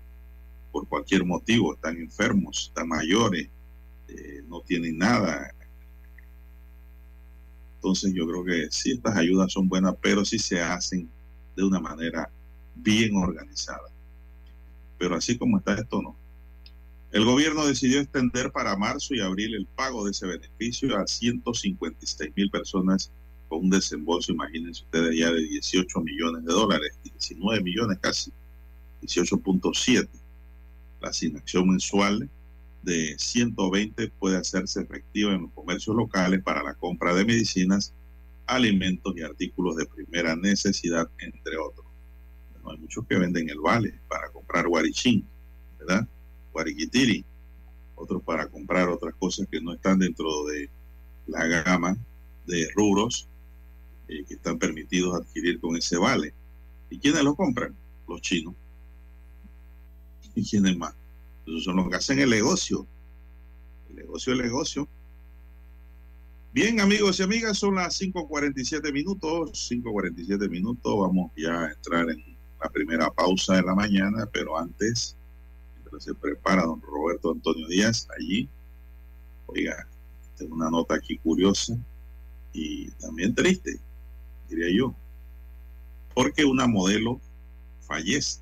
por 0.71 0.87
cualquier 0.87 1.25
motivo, 1.25 1.73
están 1.73 1.97
enfermos, 1.97 2.67
están 2.69 2.87
mayores, 2.87 3.49
eh, 4.07 4.41
no 4.47 4.61
tienen 4.61 4.99
nada. 4.99 5.53
Entonces 7.75 8.13
yo 8.13 8.25
creo 8.25 8.45
que 8.45 8.67
sí, 8.71 8.93
estas 8.93 9.17
ayudas 9.17 9.51
son 9.51 9.67
buenas, 9.67 9.93
pero 10.01 10.23
sí 10.23 10.39
se 10.39 10.61
hacen 10.61 11.09
de 11.57 11.63
una 11.65 11.81
manera 11.81 12.29
bien 12.73 13.17
organizada. 13.17 13.89
Pero 14.97 15.17
así 15.17 15.37
como 15.37 15.57
está 15.57 15.73
esto, 15.73 16.01
no. 16.01 16.22
El 17.13 17.25
gobierno 17.25 17.67
decidió 17.67 18.01
extender 18.01 18.51
para 18.51 18.75
marzo 18.75 19.13
y 19.13 19.19
abril 19.19 19.53
el 19.53 19.67
pago 19.67 20.03
de 20.03 20.09
ese 20.09 20.25
beneficio 20.25 20.97
a 20.97 21.05
156 21.05 22.31
mil 22.35 22.49
personas 22.49 23.11
con 23.47 23.65
un 23.65 23.69
desembolso, 23.69 24.31
imagínense 24.31 24.81
ustedes, 24.81 25.15
ya 25.19 25.31
de 25.31 25.43
18 25.43 26.01
millones 26.01 26.43
de 26.43 26.51
dólares, 26.51 26.97
19 27.03 27.61
millones 27.61 27.99
casi, 28.01 28.31
18.7. 29.03 30.07
La 31.01 31.09
asignación 31.09 31.69
mensual 31.69 32.27
de 32.81 33.15
120 33.19 34.09
puede 34.17 34.37
hacerse 34.37 34.81
efectiva 34.81 35.35
en 35.35 35.43
los 35.43 35.51
comercios 35.51 35.95
locales 35.95 36.41
para 36.41 36.63
la 36.63 36.73
compra 36.73 37.13
de 37.13 37.25
medicinas, 37.25 37.93
alimentos 38.47 39.13
y 39.15 39.21
artículos 39.21 39.75
de 39.75 39.85
primera 39.85 40.35
necesidad, 40.35 41.07
entre 41.19 41.57
otros. 41.57 41.85
Hay 42.65 42.77
muchos 42.79 43.05
que 43.05 43.19
venden 43.19 43.51
el 43.51 43.59
vale 43.59 43.99
para 44.07 44.31
comprar 44.31 44.67
guarichín, 44.67 45.27
¿verdad? 45.77 46.07
Guariquitiri, 46.53 47.25
otros 47.95 48.21
para 48.23 48.47
comprar 48.47 48.89
otras 48.89 49.15
cosas 49.15 49.47
que 49.49 49.59
no 49.59 49.73
están 49.73 49.99
dentro 49.99 50.45
de 50.45 50.69
la 51.27 51.45
gama 51.47 51.97
de 52.45 52.69
rubros 52.75 53.27
eh, 54.07 54.23
que 54.27 54.35
están 54.35 54.59
permitidos 54.59 55.15
adquirir 55.15 55.59
con 55.59 55.75
ese 55.75 55.97
vale. 55.97 56.33
¿Y 56.89 56.99
quiénes 56.99 57.23
lo 57.23 57.35
compran? 57.35 57.75
Los 58.07 58.21
chinos. 58.21 58.53
¿Y 60.35 60.43
quiénes 60.43 60.77
más? 60.77 60.93
Esos 61.45 61.63
son 61.63 61.77
los 61.77 61.89
que 61.89 61.95
hacen 61.95 62.19
el 62.19 62.29
negocio. 62.29 62.85
El 63.89 63.95
negocio, 63.97 64.33
el 64.33 64.39
negocio. 64.39 64.87
Bien, 66.53 66.79
amigos 66.79 67.19
y 67.19 67.23
amigas, 67.23 67.57
son 67.57 67.75
las 67.75 67.99
5.47 67.99 68.93
minutos. 68.93 69.71
5.47 69.71 70.49
minutos. 70.49 70.99
Vamos 70.99 71.31
ya 71.35 71.61
a 71.61 71.71
entrar 71.71 72.09
en 72.09 72.23
la 72.61 72.69
primera 72.69 73.09
pausa 73.09 73.55
de 73.55 73.63
la 73.63 73.73
mañana, 73.73 74.27
pero 74.31 74.57
antes, 74.57 75.15
se 75.99 76.13
prepara 76.13 76.63
don 76.63 76.81
Roberto 76.81 77.31
Antonio 77.31 77.67
Díaz 77.67 78.07
allí, 78.17 78.49
oiga, 79.47 79.87
tengo 80.37 80.55
una 80.55 80.69
nota 80.69 80.95
aquí 80.95 81.17
curiosa 81.17 81.77
y 82.51 82.89
también 82.91 83.33
triste, 83.35 83.79
diría 84.49 84.75
yo, 84.75 84.95
porque 86.13 86.45
una 86.45 86.67
modelo 86.67 87.19
fallece. 87.81 88.41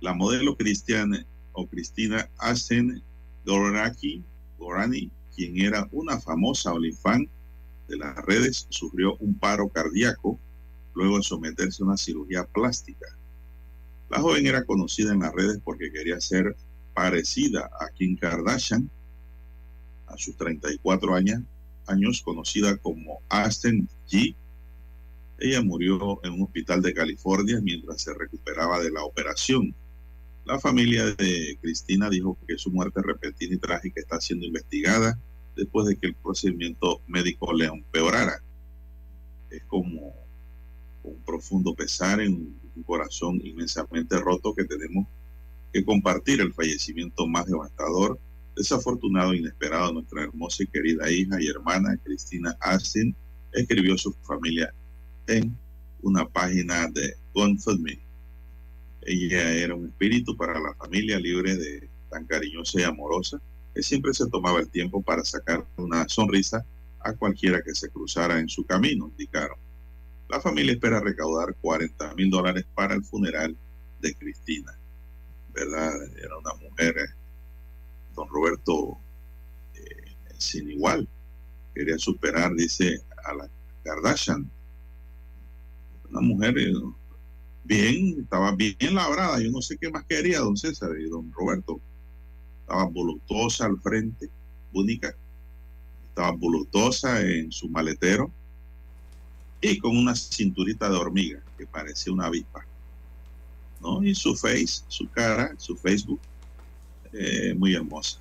La 0.00 0.14
modelo 0.14 0.56
Cristiana 0.56 1.26
o 1.52 1.66
Cristina 1.66 2.28
Asen 2.38 3.02
Goraki 3.44 4.24
Gorani, 4.58 5.10
quien 5.34 5.60
era 5.60 5.88
una 5.92 6.20
famosa 6.20 6.72
olifán 6.72 7.28
de 7.88 7.96
las 7.96 8.16
redes, 8.24 8.66
sufrió 8.70 9.16
un 9.16 9.34
paro 9.34 9.68
cardíaco 9.68 10.38
luego 10.94 11.18
de 11.18 11.22
someterse 11.22 11.82
a 11.82 11.86
una 11.86 11.96
cirugía 11.96 12.44
plástica. 12.44 13.06
La 14.10 14.18
joven 14.18 14.44
era 14.44 14.64
conocida 14.64 15.12
en 15.12 15.20
las 15.20 15.32
redes 15.32 15.60
porque 15.64 15.92
quería 15.92 16.20
ser 16.20 16.56
parecida 16.94 17.70
a 17.80 17.88
Kim 17.94 18.16
Kardashian 18.16 18.90
a 20.08 20.18
sus 20.18 20.36
34 20.36 21.14
años, 21.14 21.42
años 21.86 22.20
conocida 22.20 22.76
como 22.76 23.20
Aston 23.28 23.88
G. 24.10 24.34
Ella 25.38 25.62
murió 25.62 26.20
en 26.24 26.32
un 26.32 26.42
hospital 26.42 26.82
de 26.82 26.92
California 26.92 27.60
mientras 27.62 28.02
se 28.02 28.12
recuperaba 28.12 28.80
de 28.80 28.90
la 28.90 29.04
operación. 29.04 29.72
La 30.44 30.58
familia 30.58 31.06
de 31.14 31.56
Cristina 31.60 32.10
dijo 32.10 32.36
que 32.48 32.58
su 32.58 32.72
muerte 32.72 33.00
repentina 33.02 33.54
y 33.54 33.58
trágica 33.58 34.00
está 34.00 34.20
siendo 34.20 34.44
investigada 34.44 35.16
después 35.54 35.86
de 35.86 35.96
que 35.96 36.08
el 36.08 36.14
procedimiento 36.14 37.00
médico 37.06 37.52
le 37.52 37.66
empeorara. 37.66 38.42
Es 39.50 39.62
como 39.64 40.12
un 41.04 41.16
profundo 41.24 41.74
pesar 41.74 42.20
en 42.20 42.59
un 42.80 42.84
corazón 42.84 43.40
inmensamente 43.44 44.18
roto 44.18 44.54
que 44.54 44.64
tenemos 44.64 45.06
que 45.72 45.84
compartir 45.84 46.40
el 46.40 46.52
fallecimiento 46.52 47.26
más 47.26 47.46
devastador, 47.46 48.18
desafortunado 48.56 49.32
e 49.32 49.38
inesperado 49.38 49.88
de 49.88 49.94
nuestra 49.94 50.22
hermosa 50.24 50.62
y 50.64 50.66
querida 50.66 51.10
hija 51.10 51.40
y 51.40 51.46
hermana 51.46 51.96
Cristina 52.02 52.56
Arsin, 52.60 53.14
escribió 53.52 53.96
su 53.96 54.12
familia 54.22 54.72
en 55.26 55.56
una 56.02 56.26
página 56.26 56.88
de 56.88 57.14
GoFundMe. 57.34 58.00
Ella 59.02 59.52
era 59.52 59.74
un 59.74 59.86
espíritu 59.86 60.36
para 60.36 60.58
la 60.58 60.74
familia 60.74 61.18
libre 61.18 61.56
de 61.56 61.88
tan 62.10 62.26
cariñosa 62.26 62.80
y 62.80 62.84
amorosa 62.84 63.40
que 63.74 63.82
siempre 63.82 64.12
se 64.14 64.28
tomaba 64.28 64.60
el 64.60 64.68
tiempo 64.68 65.00
para 65.02 65.24
sacar 65.24 65.64
una 65.76 66.08
sonrisa 66.08 66.64
a 67.00 67.12
cualquiera 67.12 67.62
que 67.62 67.74
se 67.74 67.88
cruzara 67.88 68.40
en 68.40 68.48
su 68.48 68.64
camino, 68.64 69.08
indicaron. 69.08 69.58
La 70.30 70.40
familia 70.40 70.74
espera 70.74 71.00
recaudar 71.00 71.56
40 71.60 72.14
mil 72.14 72.30
dólares 72.30 72.64
para 72.72 72.94
el 72.94 73.02
funeral 73.02 73.56
de 74.00 74.14
Cristina. 74.14 74.72
¿Verdad? 75.52 75.92
Era 76.16 76.38
una 76.38 76.54
mujer, 76.54 76.96
eh, 76.98 77.14
don 78.14 78.28
Roberto, 78.28 78.96
eh, 79.74 80.14
sin 80.38 80.70
igual. 80.70 81.08
Quería 81.74 81.98
superar, 81.98 82.54
dice, 82.54 83.02
a 83.24 83.34
la 83.34 83.50
Kardashian. 83.82 84.48
Una 86.08 86.20
mujer 86.20 86.56
eh, 86.58 86.74
bien, 87.64 88.20
estaba 88.20 88.54
bien 88.54 88.94
labrada. 88.94 89.40
Yo 89.40 89.50
no 89.50 89.60
sé 89.60 89.78
qué 89.78 89.90
más 89.90 90.04
quería, 90.04 90.38
don 90.38 90.56
César 90.56 90.92
y 90.96 91.08
don 91.08 91.32
Roberto. 91.32 91.80
Estaba 92.60 92.84
voluptuosa 92.84 93.66
al 93.66 93.80
frente, 93.80 94.30
única. 94.72 95.12
Estaba 96.08 96.30
voluptuosa 96.30 97.20
en 97.20 97.50
su 97.50 97.68
maletero 97.68 98.32
y 99.60 99.78
con 99.78 99.96
una 99.96 100.14
cinturita 100.14 100.88
de 100.88 100.96
hormiga 100.96 101.40
que 101.58 101.66
parecía 101.66 102.12
una 102.12 102.26
avispa. 102.26 102.64
¿no? 103.80 104.02
Y 104.02 104.14
su 104.14 104.34
face, 104.36 104.82
su 104.88 105.08
cara, 105.10 105.54
su 105.58 105.76
Facebook, 105.76 106.20
eh, 107.12 107.54
muy 107.56 107.74
hermosa. 107.74 108.18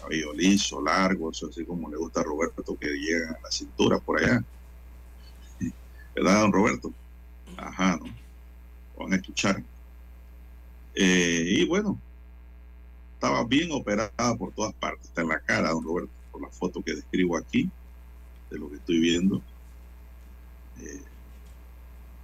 Cabello 0.00 0.32
liso, 0.32 0.80
largo, 0.80 1.30
eso 1.30 1.48
así 1.48 1.64
como 1.64 1.88
le 1.88 1.96
gusta 1.96 2.20
a 2.20 2.24
Roberto, 2.24 2.76
que 2.78 2.88
llega 2.88 3.30
a 3.30 3.42
la 3.42 3.50
cintura 3.50 3.98
por 3.98 4.22
allá. 4.22 4.44
¿Verdad, 6.14 6.40
don 6.42 6.52
Roberto? 6.52 6.92
Ajá, 7.56 7.96
¿no? 7.96 8.06
Van 8.96 9.12
a 9.12 9.16
escuchar. 9.16 9.62
Eh, 10.94 11.44
y 11.46 11.66
bueno, 11.66 11.98
estaba 13.14 13.44
bien 13.44 13.70
operada 13.72 14.36
por 14.36 14.52
todas 14.52 14.72
partes. 14.74 15.06
Está 15.06 15.22
en 15.22 15.28
la 15.28 15.40
cara, 15.40 15.70
don 15.70 15.84
Roberto, 15.84 16.10
por 16.30 16.42
la 16.42 16.48
foto 16.48 16.82
que 16.82 16.94
describo 16.94 17.36
aquí, 17.36 17.68
de 18.50 18.58
lo 18.58 18.68
que 18.68 18.76
estoy 18.76 19.00
viendo. 19.00 19.42
Eh, 20.80 21.02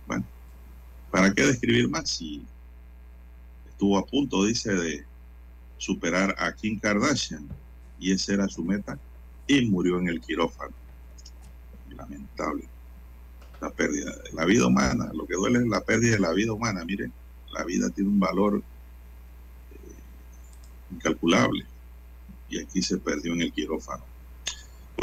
bueno, 0.06 0.24
¿para 1.10 1.32
qué 1.32 1.46
describir 1.46 1.88
más 1.88 2.08
si 2.08 2.44
estuvo 3.68 3.98
a 3.98 4.06
punto, 4.06 4.44
dice, 4.44 4.72
de 4.72 5.04
superar 5.78 6.34
a 6.38 6.52
Kim 6.54 6.78
Kardashian 6.78 7.48
y 7.98 8.12
esa 8.12 8.34
era 8.34 8.48
su 8.48 8.64
meta 8.64 8.98
y 9.46 9.66
murió 9.66 9.98
en 9.98 10.08
el 10.08 10.20
quirófano? 10.20 10.74
Lamentable. 11.96 12.68
La 13.60 13.70
pérdida 13.70 14.10
de 14.10 14.32
la 14.32 14.44
vida 14.44 14.66
humana, 14.66 15.10
lo 15.14 15.26
que 15.26 15.34
duele 15.34 15.60
es 15.60 15.68
la 15.68 15.80
pérdida 15.80 16.12
de 16.12 16.20
la 16.20 16.32
vida 16.32 16.52
humana. 16.52 16.84
Miren, 16.84 17.12
la 17.52 17.64
vida 17.64 17.88
tiene 17.90 18.10
un 18.10 18.20
valor 18.20 18.62
eh, 19.72 20.92
incalculable 20.92 21.64
y 22.48 22.60
aquí 22.60 22.82
se 22.82 22.98
perdió 22.98 23.32
en 23.32 23.42
el 23.42 23.52
quirófano. 23.52 24.13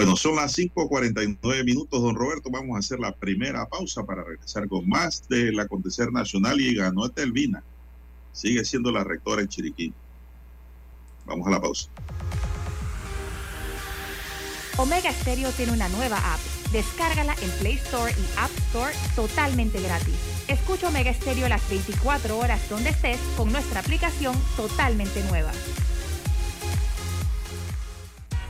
Bueno, 0.02 0.18
son 0.18 0.36
las 0.36 0.58
5.49 0.58 1.64
minutos, 1.64 2.02
don 2.02 2.16
Roberto. 2.16 2.50
Vamos 2.50 2.76
a 2.76 2.80
hacer 2.80 3.00
la 3.00 3.12
primera 3.12 3.68
pausa 3.68 4.04
para 4.04 4.24
regresar 4.24 4.68
con 4.68 4.90
más 4.90 5.28
del 5.30 5.60
acontecer 5.60 6.12
nacional 6.12 6.60
y 6.60 6.74
ganó 6.74 7.08
Telvina. 7.10 7.62
Sigue 8.32 8.66
siendo 8.66 8.92
la 8.92 9.04
rectora 9.04 9.44
en 9.44 9.48
Chiriquí. 9.48 9.94
Vamos 11.28 11.46
a 11.46 11.52
la 11.52 11.62
pausa. 11.62 11.88
Omega 14.78 15.12
Stereo 15.12 15.52
tiene 15.52 15.74
una 15.74 15.88
nueva 15.90 16.18
app. 16.34 16.40
Descárgala 16.72 17.36
en 17.40 17.52
Play 17.60 17.76
Store 17.76 18.12
y 18.12 18.40
App 18.40 18.50
Store 18.70 18.96
totalmente 19.16 19.80
gratis. 19.82 20.16
Escucha 20.48 20.88
Omega 20.88 21.14
Stereo 21.14 21.48
las 21.48 21.70
24 21.70 22.40
horas 22.40 22.68
donde 22.72 22.90
estés 22.90 23.20
con 23.38 23.52
nuestra 23.52 23.82
aplicación 23.82 24.36
totalmente 24.58 25.24
nueva. 25.26 25.52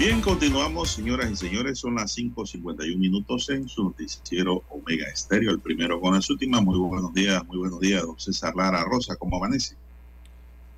Bien, 0.00 0.22
continuamos, 0.22 0.92
señoras 0.92 1.30
y 1.30 1.36
señores. 1.36 1.78
Son 1.78 1.94
las 1.94 2.16
5.51 2.16 2.96
minutos 2.96 3.50
en 3.50 3.68
su 3.68 3.84
noticiero 3.84 4.62
Omega 4.70 5.06
Estéreo. 5.08 5.50
El 5.50 5.60
primero 5.60 6.00
con 6.00 6.14
las 6.14 6.30
últimas. 6.30 6.62
Muy 6.62 6.78
buenos 6.78 7.12
días, 7.12 7.44
muy 7.46 7.58
buenos 7.58 7.80
días, 7.80 8.02
don 8.02 8.18
César 8.18 8.56
Lara 8.56 8.82
Rosa. 8.84 9.14
¿Cómo 9.16 9.36
amanece? 9.36 9.76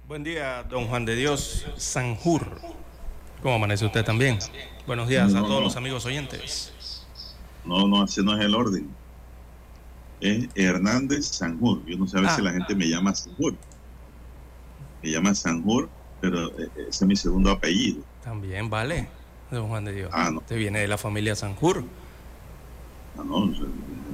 Buen 0.09 0.25
día, 0.25 0.65
don 0.65 0.89
Juan 0.89 1.05
de 1.05 1.15
Dios 1.15 1.65
Sanjur. 1.77 2.61
¿Cómo 3.43 3.55
amanece 3.55 3.87
usted 3.87 4.05
también? 4.05 4.41
Buenos 4.89 5.09
días 5.09 5.33
No, 5.33 5.39
a 5.39 5.43
todos 5.43 5.55
no. 5.61 5.67
los 5.67 5.77
amigos 5.77 6.05
oyentes. 6.05 6.73
No, 7.65 7.87
no, 7.87 8.05
ese 8.05 8.25
no 8.25 8.37
es 8.37 8.45
el 8.45 8.57
orden. 8.57 8.91
Es 10.21 10.49
Hernández 10.57 11.27
Sanjur. 11.27 11.87
Yo 11.87 11.97
no 11.97 12.09
sé 12.09 12.19
a 12.19 12.23
veces 12.23 12.39
Ah. 12.41 12.43
la 12.43 12.53
gente 12.53 12.75
me 12.75 12.89
llama 12.89 13.15
Sanjur. 13.15 13.55
Me 15.01 15.11
llama 15.13 15.33
Sanjur, 15.33 15.89
pero 16.23 16.47
eh, 16.59 16.71
ese 16.89 16.89
es 16.89 17.03
mi 17.03 17.17
segundo 17.17 17.51
apellido. 17.51 18.03
También 18.23 18.71
vale, 18.71 19.09
don 19.51 19.69
Juan 19.69 19.85
de 19.85 19.93
Dios. 19.93 20.11
Ah, 20.13 20.31
no. 20.33 20.39
Usted 20.39 20.57
viene 20.57 20.79
de 20.79 20.89
la 20.89 20.97
familia 20.97 21.35
Sanjur. 21.35 21.85
No, 23.17 23.25
no, 23.25 23.53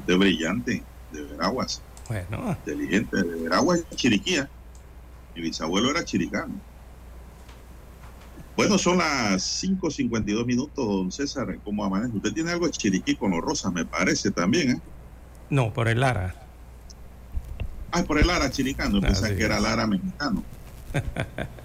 de 0.06 0.16
brillante, 0.16 0.82
de 1.12 1.22
Veraguas, 1.22 1.82
Bueno, 2.08 2.48
inteligente, 2.48 3.22
de 3.22 3.42
Veraguas 3.42 3.80
y 3.92 3.94
Chiriquía. 3.94 4.48
Mi 5.36 5.42
bisabuelo 5.42 5.90
era 5.90 6.04
chiricano. 6.04 6.54
Bueno, 8.56 8.76
son 8.76 8.98
las 8.98 9.62
5.52 9.62 10.44
minutos, 10.44 10.84
don 10.84 11.12
César. 11.12 11.58
¿Cómo 11.62 11.84
amanece? 11.84 12.16
Usted 12.16 12.32
tiene 12.32 12.50
algo 12.50 12.66
de 12.66 12.72
Chiriquí 12.72 13.14
con 13.14 13.30
los 13.30 13.40
rosas, 13.40 13.72
me 13.72 13.84
parece 13.84 14.32
también, 14.32 14.70
¿eh? 14.70 14.80
no, 15.50 15.72
por 15.72 15.88
el 15.88 16.00
Lara. 16.00 16.34
Ah, 17.92 18.02
por 18.02 18.18
el 18.18 18.26
Lara 18.26 18.50
chiricano. 18.50 19.00
Pensaba 19.00 19.34
que 19.34 19.44
era. 19.44 19.60
Lara 19.60 19.86
mexicano. 19.86 20.42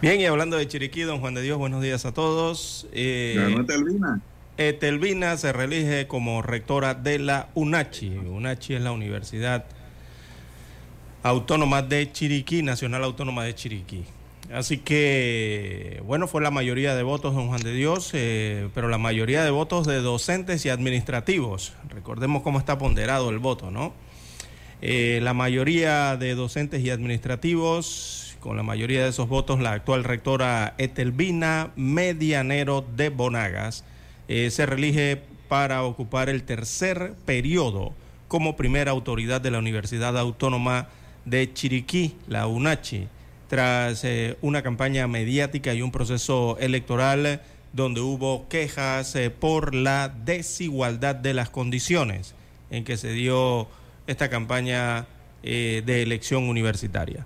Bien, 0.00 0.20
y 0.20 0.26
hablando 0.26 0.56
de 0.56 0.68
Chiriquí, 0.68 1.00
don 1.02 1.18
Juan 1.18 1.34
de 1.34 1.42
Dios, 1.42 1.58
buenos 1.58 1.82
días 1.82 2.06
a 2.06 2.14
todos. 2.14 2.86
Eh, 2.92 3.34
Ganó 3.36 3.66
Telvina. 3.66 4.20
Etelvina 4.56 5.36
se 5.36 5.52
reelige 5.52 6.06
como 6.06 6.40
rectora 6.40 6.94
de 6.94 7.18
la 7.18 7.48
UNACHI. 7.54 8.10
UNACHI 8.10 8.74
es 8.74 8.82
la 8.82 8.92
Universidad 8.92 9.64
Autónoma 11.24 11.82
de 11.82 12.12
Chiriquí, 12.12 12.62
Nacional 12.62 13.02
Autónoma 13.02 13.42
de 13.42 13.56
Chiriquí. 13.56 14.04
Así 14.52 14.78
que, 14.78 16.00
bueno, 16.06 16.28
fue 16.28 16.42
la 16.42 16.52
mayoría 16.52 16.94
de 16.94 17.02
votos, 17.02 17.34
don 17.34 17.48
Juan 17.48 17.60
de 17.60 17.72
Dios, 17.72 18.10
eh, 18.14 18.68
pero 18.76 18.86
la 18.88 18.98
mayoría 18.98 19.42
de 19.42 19.50
votos 19.50 19.84
de 19.84 19.96
docentes 19.96 20.64
y 20.64 20.68
administrativos. 20.68 21.72
Recordemos 21.88 22.42
cómo 22.42 22.60
está 22.60 22.78
ponderado 22.78 23.30
el 23.30 23.40
voto, 23.40 23.72
¿no? 23.72 23.92
Eh, 24.80 25.18
la 25.24 25.34
mayoría 25.34 26.16
de 26.16 26.36
docentes 26.36 26.82
y 26.84 26.90
administrativos, 26.90 28.27
con 28.40 28.56
la 28.56 28.62
mayoría 28.62 29.02
de 29.02 29.10
esos 29.10 29.28
votos, 29.28 29.60
la 29.60 29.72
actual 29.72 30.04
rectora 30.04 30.74
Etelvina 30.78 31.70
Medianero 31.76 32.84
de 32.96 33.08
Bonagas 33.08 33.84
eh, 34.28 34.50
se 34.50 34.66
reelige 34.66 35.20
para 35.48 35.82
ocupar 35.82 36.28
el 36.28 36.42
tercer 36.44 37.14
periodo 37.24 37.92
como 38.28 38.56
primera 38.56 38.90
autoridad 38.90 39.40
de 39.40 39.50
la 39.50 39.58
Universidad 39.58 40.16
Autónoma 40.18 40.88
de 41.24 41.52
Chiriquí, 41.52 42.14
la 42.28 42.46
UNACHI, 42.46 43.08
tras 43.48 44.04
eh, 44.04 44.36
una 44.42 44.62
campaña 44.62 45.06
mediática 45.06 45.74
y 45.74 45.82
un 45.82 45.90
proceso 45.90 46.56
electoral 46.60 47.40
donde 47.72 48.00
hubo 48.00 48.48
quejas 48.48 49.14
eh, 49.16 49.30
por 49.30 49.74
la 49.74 50.08
desigualdad 50.08 51.14
de 51.14 51.34
las 51.34 51.50
condiciones 51.50 52.34
en 52.70 52.84
que 52.84 52.96
se 52.96 53.12
dio 53.12 53.68
esta 54.06 54.28
campaña 54.28 55.06
de 55.42 56.02
elección 56.02 56.48
universitaria. 56.48 57.24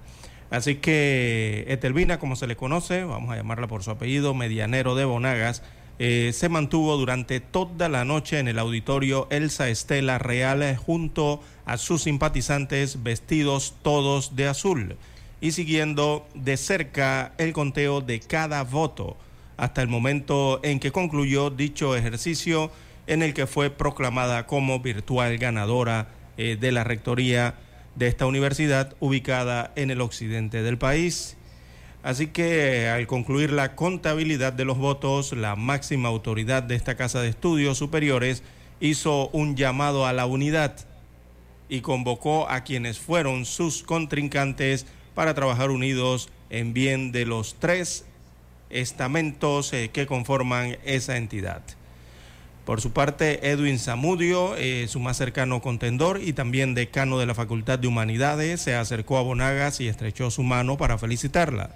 Así 0.53 0.75
que 0.77 1.65
Etelvina, 1.69 2.19
como 2.19 2.37
se 2.37 2.47
le 2.47 2.57
conoce, 2.57 3.05
vamos 3.05 3.33
a 3.33 3.37
llamarla 3.37 3.69
por 3.69 3.83
su 3.83 3.91
apellido, 3.91 4.35
Medianero 4.35 4.95
de 4.95 5.07
Bonagas, 5.07 5.63
eh, 5.99 6.33
se 6.35 6.51
mantuvo 6.51 6.99
durante 6.99 7.41
toda 7.41 7.89
la 7.89 8.05
noche 8.05 8.39
en 8.39 8.49
el 8.49 8.59
auditorio 8.59 9.29
Elsa 9.31 9.71
Estela 9.71 10.19
Real 10.19 10.63
eh, 10.63 10.77
junto 10.77 11.41
a 11.65 11.79
sus 11.79 12.03
simpatizantes 12.03 13.03
vestidos 13.03 13.77
todos 13.83 14.37
de 14.37 14.47
azul 14.47 14.97
y 15.41 15.53
siguiendo 15.53 16.27
de 16.35 16.59
cerca 16.59 17.33
el 17.39 17.55
conteo 17.55 18.03
de 18.03 18.21
cada 18.21 18.63
voto 18.63 19.17
hasta 19.57 19.81
el 19.81 19.89
momento 19.89 20.61
en 20.63 20.81
que 20.81 20.93
concluyó 20.93 21.49
dicho 21.49 21.97
ejercicio 21.97 22.71
en 23.07 23.23
el 23.23 23.33
que 23.33 23.47
fue 23.47 23.71
proclamada 23.71 24.47
como 24.47 24.81
virtual 24.81 25.39
ganadora 25.39 26.09
eh, 26.37 26.59
de 26.61 26.73
la 26.73 26.85
rectoría 26.85 27.55
de 27.95 28.09
esta 28.09 28.27
universidad 28.27 28.95
ubicada 29.01 29.73
en 29.77 29.91
el 29.91 30.01
occidente 30.01 30.63
del 30.63 30.79
país. 30.79 31.37
Así 32.03 32.29
que 32.29 32.89
al 32.89 33.07
concluir 33.07 33.53
la 33.53 33.77
contabilidad 33.77 34.53
de 34.53 34.65
los 34.65 34.79
votos, 34.79 35.33
la 35.33 35.55
máxima 35.55 36.09
autoridad 36.09 36.63
de 36.63 36.75
esta 36.75 36.97
Casa 36.97 37.21
de 37.21 37.29
Estudios 37.29 37.79
Superiores 37.79 38.43
hizo 38.81 39.29
un 39.29 39.57
llamado 39.57 40.07
a 40.07 40.13
la 40.13 40.27
unidad 40.27 40.75
y 41.69 41.81
convocó 41.81 42.49
a 42.51 42.65
quienes 42.65 42.99
fueron 42.99 43.45
sus 43.45 43.85
contrincantes 43.85 44.87
para 45.15 45.35
trabajar 45.35 45.71
unidos 45.71 46.29
en 46.51 46.73
bien 46.75 47.13
de 47.13 47.25
los 47.25 47.55
tres 47.61 48.05
estamentos 48.69 49.73
eh, 49.73 49.91
que 49.93 50.07
conforman 50.07 50.79
esa 50.85 51.17
entidad. 51.17 51.63
Por 52.65 52.81
su 52.81 52.93
parte, 52.93 53.51
Edwin 53.51 53.81
Zamudio, 53.81 54.57
eh, 54.57 54.87
su 54.89 55.01
más 55.01 55.17
cercano 55.17 55.61
contendor 55.61 56.21
y 56.23 56.33
también 56.33 56.75
decano 56.75 57.19
de 57.19 57.27
la 57.27 57.35
Facultad 57.35 57.81
de 57.81 57.89
Humanidades, 57.89 58.61
se 58.61 58.77
acercó 58.77 59.19
a 59.19 59.23
Bonagas 59.23 59.81
y 59.81 59.89
estrechó 59.89 60.31
su 60.31 60.45
mano 60.45 60.77
para 60.77 60.97
felicitarla. 60.97 61.75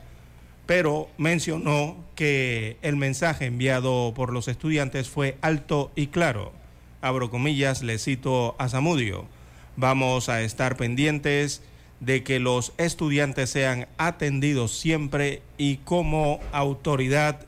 Pero 0.64 1.08
mencionó 1.18 1.96
que 2.14 2.76
el 2.82 2.96
mensaje 2.96 3.46
enviado 3.46 4.12
por 4.14 4.32
los 4.32 4.46
estudiantes 4.46 5.08
fue 5.08 5.38
alto 5.40 5.90
y 5.96 6.08
claro. 6.08 6.52
Abro 7.00 7.30
comillas, 7.30 7.82
le 7.82 7.98
cito 7.98 8.54
a 8.58 8.68
Zamudio. 8.68 9.26
Vamos 9.76 10.28
a 10.28 10.42
estar 10.42 10.76
pendientes 10.76 11.62
de 12.00 12.22
que 12.22 12.38
los 12.38 12.72
estudiantes 12.78 13.50
sean 13.50 13.88
atendidos 13.98 14.76
siempre 14.76 15.42
y 15.58 15.78
como 15.78 16.40
autoridad 16.52 17.45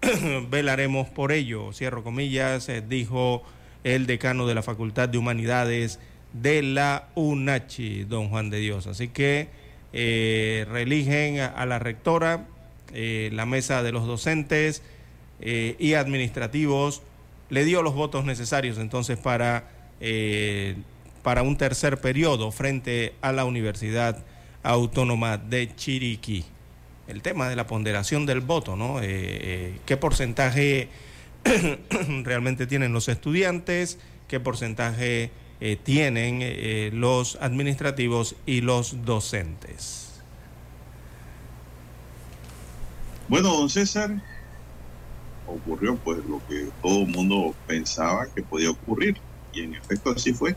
velaremos 0.50 1.08
por 1.08 1.32
ello, 1.32 1.72
cierro 1.72 2.02
comillas, 2.02 2.68
eh, 2.68 2.82
dijo 2.86 3.42
el 3.84 4.06
decano 4.06 4.46
de 4.46 4.54
la 4.54 4.62
Facultad 4.62 5.08
de 5.08 5.18
Humanidades 5.18 5.98
de 6.32 6.62
la 6.62 7.08
UNACHI, 7.14 8.04
don 8.04 8.28
Juan 8.28 8.50
de 8.50 8.58
Dios. 8.58 8.86
Así 8.86 9.08
que 9.08 9.48
eh, 9.92 10.66
reeligen 10.70 11.40
a, 11.40 11.66
la 11.66 11.78
rectora, 11.78 12.46
eh, 12.92 13.30
la 13.32 13.46
mesa 13.46 13.82
de 13.82 13.92
los 13.92 14.06
docentes 14.06 14.82
eh, 15.40 15.76
y 15.78 15.94
administrativos 15.94 17.02
le 17.48 17.64
dio 17.64 17.82
los 17.82 17.94
votos 17.94 18.24
necesarios 18.24 18.78
entonces 18.78 19.18
para, 19.18 19.68
para 21.22 21.42
un 21.42 21.56
tercer 21.56 22.00
periodo 22.00 22.52
frente 22.52 23.14
a 23.20 23.32
la 23.32 23.44
Universidad 23.44 24.22
Autónoma 24.62 25.36
de 25.38 25.74
Chiriquí 25.74 26.44
el 27.10 27.22
tema 27.22 27.48
de 27.48 27.56
la 27.56 27.66
ponderación 27.66 28.24
del 28.26 28.40
voto, 28.40 28.76
¿no? 28.76 29.00
Eh, 29.00 29.06
eh, 29.10 29.78
¿Qué 29.84 29.96
porcentaje 29.96 30.88
realmente 32.24 32.66
tienen 32.66 32.92
los 32.92 33.08
estudiantes? 33.08 33.98
¿Qué 34.28 34.40
porcentaje 34.40 35.30
eh, 35.60 35.76
tienen 35.82 36.38
eh, 36.40 36.90
los 36.92 37.36
administrativos 37.40 38.36
y 38.46 38.60
los 38.60 39.04
docentes? 39.04 40.20
Bueno, 43.28 43.48
don 43.54 43.68
César, 43.68 44.22
ocurrió 45.46 45.96
pues 45.96 46.24
lo 46.26 46.40
que 46.48 46.68
todo 46.82 47.02
el 47.02 47.08
mundo 47.08 47.54
pensaba 47.66 48.26
que 48.34 48.42
podía 48.42 48.70
ocurrir 48.70 49.16
y 49.52 49.62
en 49.62 49.74
efecto 49.74 50.10
así 50.10 50.32
fue. 50.32 50.56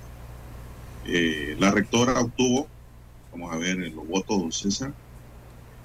La 1.05 1.71
rectora 1.71 2.19
obtuvo, 2.21 2.67
vamos 3.31 3.53
a 3.53 3.57
ver 3.57 3.77
los 3.77 4.07
votos, 4.07 4.39
don 4.39 4.51
César, 4.51 4.93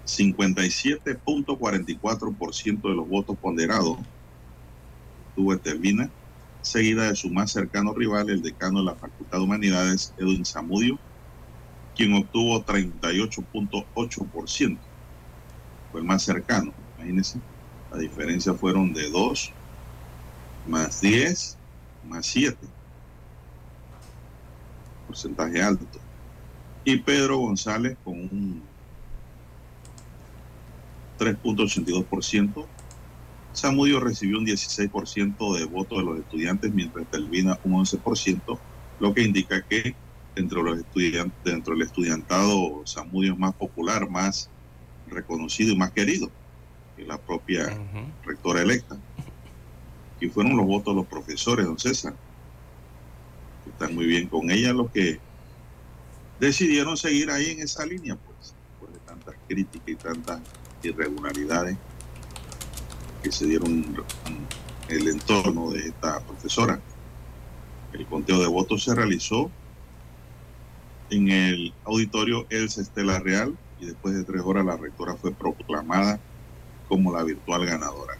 57.44% 0.08 2.82
de 2.82 2.94
los 2.94 3.08
votos 3.08 3.38
ponderados 3.38 3.98
tuvo 5.36 5.54
Etelvina, 5.54 6.10
seguida 6.62 7.08
de 7.08 7.14
su 7.14 7.30
más 7.30 7.52
cercano 7.52 7.94
rival, 7.94 8.28
el 8.30 8.42
decano 8.42 8.80
de 8.80 8.86
la 8.86 8.96
Facultad 8.96 9.38
de 9.38 9.44
Humanidades, 9.44 10.12
Edwin 10.16 10.44
Zamudio, 10.44 10.98
quien 11.94 12.14
obtuvo 12.14 12.64
38.8%. 12.64 14.78
Fue 15.92 16.00
el 16.00 16.06
más 16.06 16.22
cercano, 16.22 16.72
imagínense. 16.96 17.40
La 17.90 17.98
diferencia 17.98 18.54
fueron 18.54 18.92
de 18.92 19.10
2 19.10 19.52
más 20.66 21.00
10 21.00 21.58
más 22.04 22.26
7. 22.26 22.56
Porcentaje 25.06 25.62
alto. 25.62 25.86
Y 26.84 26.98
Pedro 26.98 27.38
González 27.38 27.96
con 28.02 28.14
un 28.14 28.67
3.82%. 31.18 32.66
Samudio 33.52 34.00
recibió 34.00 34.38
un 34.38 34.46
16% 34.46 35.58
de 35.58 35.64
votos 35.64 35.98
de 35.98 36.04
los 36.04 36.18
estudiantes, 36.18 36.72
mientras 36.72 37.10
Telvina 37.10 37.58
un 37.64 37.72
11%, 37.84 38.58
lo 39.00 39.14
que 39.14 39.22
indica 39.22 39.62
que 39.62 39.94
dentro, 40.34 40.62
de 40.62 40.70
los 40.70 40.78
estudiantes, 40.80 41.36
dentro 41.44 41.74
del 41.74 41.82
estudiantado 41.82 42.82
Samudio 42.86 43.32
es 43.32 43.38
más 43.38 43.54
popular, 43.54 44.08
más 44.08 44.48
reconocido 45.08 45.72
y 45.72 45.76
más 45.76 45.90
querido 45.90 46.30
que 46.96 47.04
la 47.04 47.18
propia 47.18 47.78
rectora 48.24 48.62
electa. 48.62 48.96
Y 50.20 50.28
fueron 50.28 50.56
los 50.56 50.66
votos 50.66 50.94
de 50.94 51.00
los 51.00 51.06
profesores, 51.06 51.66
don 51.66 51.78
César, 51.78 52.14
que 53.64 53.70
están 53.70 53.94
muy 53.94 54.06
bien 54.06 54.28
con 54.28 54.50
ella, 54.50 54.72
los 54.72 54.90
que 54.90 55.18
decidieron 56.40 56.96
seguir 56.96 57.30
ahí 57.30 57.50
en 57.50 57.60
esa 57.60 57.84
línea, 57.86 58.16
pues, 58.16 58.54
después 58.70 58.92
de 58.92 58.98
tantas 59.00 59.34
críticas 59.48 59.88
y 59.88 59.94
tantas 59.96 60.40
irregularidades 60.82 61.76
que 63.22 63.32
se 63.32 63.46
dieron 63.46 63.84
en 64.26 64.46
el 64.88 65.08
entorno 65.08 65.70
de 65.70 65.88
esta 65.88 66.20
profesora. 66.20 66.80
El 67.92 68.06
conteo 68.06 68.40
de 68.40 68.46
votos 68.46 68.84
se 68.84 68.94
realizó 68.94 69.50
en 71.10 71.28
el 71.28 71.74
auditorio 71.84 72.46
Elsa 72.50 72.82
Estela 72.82 73.18
Real 73.18 73.56
y 73.80 73.86
después 73.86 74.14
de 74.14 74.24
tres 74.24 74.42
horas 74.44 74.64
la 74.64 74.76
rectora 74.76 75.14
fue 75.14 75.32
proclamada 75.32 76.20
como 76.88 77.12
la 77.12 77.22
virtual 77.22 77.66
ganadora. 77.66 78.16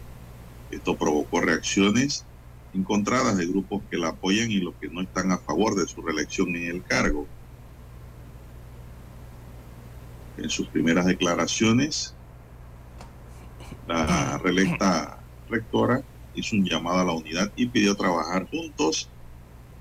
Esto 0.71 0.95
provocó 0.97 1.41
reacciones 1.41 2.25
encontradas 2.73 3.37
de 3.37 3.47
grupos 3.47 3.81
que 3.89 3.97
la 3.97 4.09
apoyan 4.09 4.51
y 4.51 4.59
los 4.59 4.75
que 4.75 4.89
no 4.89 5.01
están 5.01 5.31
a 5.31 5.37
favor 5.39 5.75
de 5.75 5.87
su 5.87 6.01
reelección 6.01 6.55
en 6.55 6.69
el 6.69 6.83
cargo. 6.83 7.27
En 10.37 10.49
sus 10.49 10.67
primeras 10.67 11.05
declaraciones, 11.05 12.15
la 13.89 14.37
reelecta 14.37 15.19
rectora 15.49 16.03
hizo 16.35 16.55
un 16.55 16.63
llamado 16.63 16.99
a 16.99 17.05
la 17.05 17.13
unidad 17.13 17.51
y 17.55 17.65
pidió 17.67 17.95
trabajar 17.95 18.47
juntos 18.47 19.09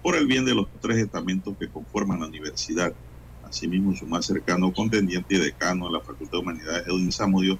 por 0.03 0.17
el 0.17 0.27
bien 0.27 0.47
de 0.47 0.55
los 0.55 0.67
tres 0.81 0.97
estamentos 0.97 1.55
que 1.59 1.69
conforman 1.69 2.21
la 2.21 2.27
universidad. 2.27 2.95
Asimismo, 3.43 3.95
su 3.95 4.07
más 4.07 4.25
cercano 4.25 4.73
contendiente 4.73 5.35
y 5.35 5.39
decano 5.39 5.87
de 5.87 5.93
la 5.93 6.01
Facultad 6.01 6.39
de 6.39 6.39
Humanidades, 6.39 6.87
Edwin 6.87 7.13
Zamudio, 7.13 7.59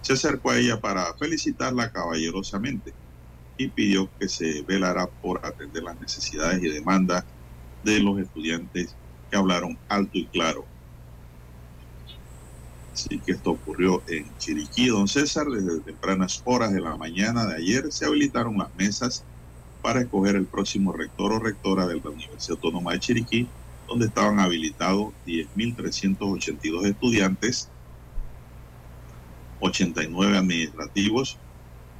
se 0.00 0.14
acercó 0.14 0.50
a 0.50 0.58
ella 0.58 0.80
para 0.80 1.12
felicitarla 1.18 1.92
caballerosamente 1.92 2.94
y 3.58 3.68
pidió 3.68 4.10
que 4.18 4.28
se 4.30 4.62
velara 4.62 5.06
por 5.06 5.44
atender 5.44 5.82
las 5.82 6.00
necesidades 6.00 6.62
y 6.62 6.70
demandas 6.70 7.26
de 7.82 8.00
los 8.00 8.18
estudiantes 8.18 8.96
que 9.30 9.36
hablaron 9.36 9.78
alto 9.88 10.16
y 10.16 10.26
claro. 10.28 10.69
Así 13.06 13.22
que 13.22 13.32
esto 13.32 13.52
ocurrió 13.52 14.04
en 14.08 14.36
Chiriquí, 14.36 14.88
don 14.88 15.08
César, 15.08 15.46
desde 15.46 15.82
tempranas 15.82 16.42
horas 16.44 16.72
de 16.72 16.80
la 16.82 16.96
mañana 16.98 17.46
de 17.46 17.56
ayer 17.56 17.90
se 17.90 18.04
habilitaron 18.04 18.58
las 18.58 18.74
mesas 18.74 19.26
para 19.80 20.02
escoger 20.02 20.36
el 20.36 20.48
próximo 20.48 20.92
rector 20.92 21.32
o 21.32 21.38
rectora 21.40 21.86
de 21.86 21.98
la 22.02 22.10
Universidad 22.10 22.56
Autónoma 22.56 22.92
de 22.92 23.00
Chiriquí, 23.00 23.54
donde 23.88 24.06
estaban 24.06 24.38
habilitados 24.38 25.14
10.382 25.24 26.86
estudiantes 26.88 27.72
89 29.58 30.36
administrativos 30.36 31.40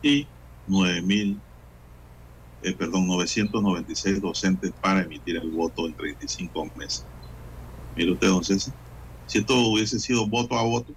y 0.03 0.35
9.000, 0.67 1.43
eh, 2.63 2.75
perdón, 2.77 3.07
996 3.07 4.21
docentes 4.21 4.73
para 4.81 5.03
emitir 5.03 5.37
el 5.37 5.51
voto 5.51 5.87
en 5.87 5.95
35 5.97 6.71
meses. 6.75 7.09
Mire 7.95 8.13
usted, 8.13 8.29
don 8.29 8.45
César, 8.45 8.75
si 9.31 9.39
esto 9.39 9.57
hubiese 9.57 10.01
sido 10.01 10.27
voto 10.27 10.59
a 10.59 10.63
voto, 10.65 10.93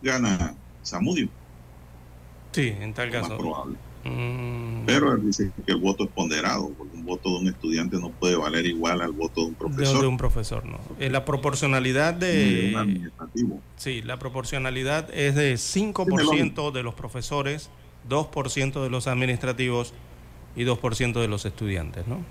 gana 0.00 0.54
Samudio. 0.80 1.28
Sí, 2.52 2.72
en 2.80 2.94
tal 2.94 3.10
caso. 3.10 3.28
Más 3.28 3.38
probable. 3.38 3.76
Mm. 4.04 4.86
Pero 4.86 5.12
él 5.12 5.26
dice 5.26 5.52
que 5.66 5.72
el 5.72 5.80
voto 5.80 6.04
es 6.04 6.10
ponderado, 6.10 6.70
porque 6.70 6.96
un 6.96 7.04
voto 7.04 7.28
de 7.28 7.36
un 7.40 7.48
estudiante 7.48 7.98
no 7.98 8.10
puede 8.10 8.36
valer 8.36 8.64
igual 8.64 9.02
al 9.02 9.12
voto 9.12 9.42
de 9.42 9.48
un 9.48 9.54
profesor. 9.54 10.00
De, 10.00 10.06
un 10.06 10.16
profesor, 10.16 10.64
no. 10.64 10.78
Eh, 10.98 11.10
la 11.10 11.26
proporcionalidad 11.26 12.14
de... 12.14 13.10
Sí, 13.76 14.00
la 14.00 14.18
proporcionalidad 14.18 15.12
es 15.12 15.34
de 15.34 15.56
5% 15.56 16.72
de 16.72 16.82
los 16.82 16.94
profesores, 16.94 17.68
2% 18.08 18.82
de 18.82 18.88
los 18.88 19.08
administrativos 19.08 19.92
y 20.54 20.64
2% 20.64 21.20
de 21.20 21.28
los 21.28 21.44
estudiantes, 21.44 22.06
¿no? 22.06 22.24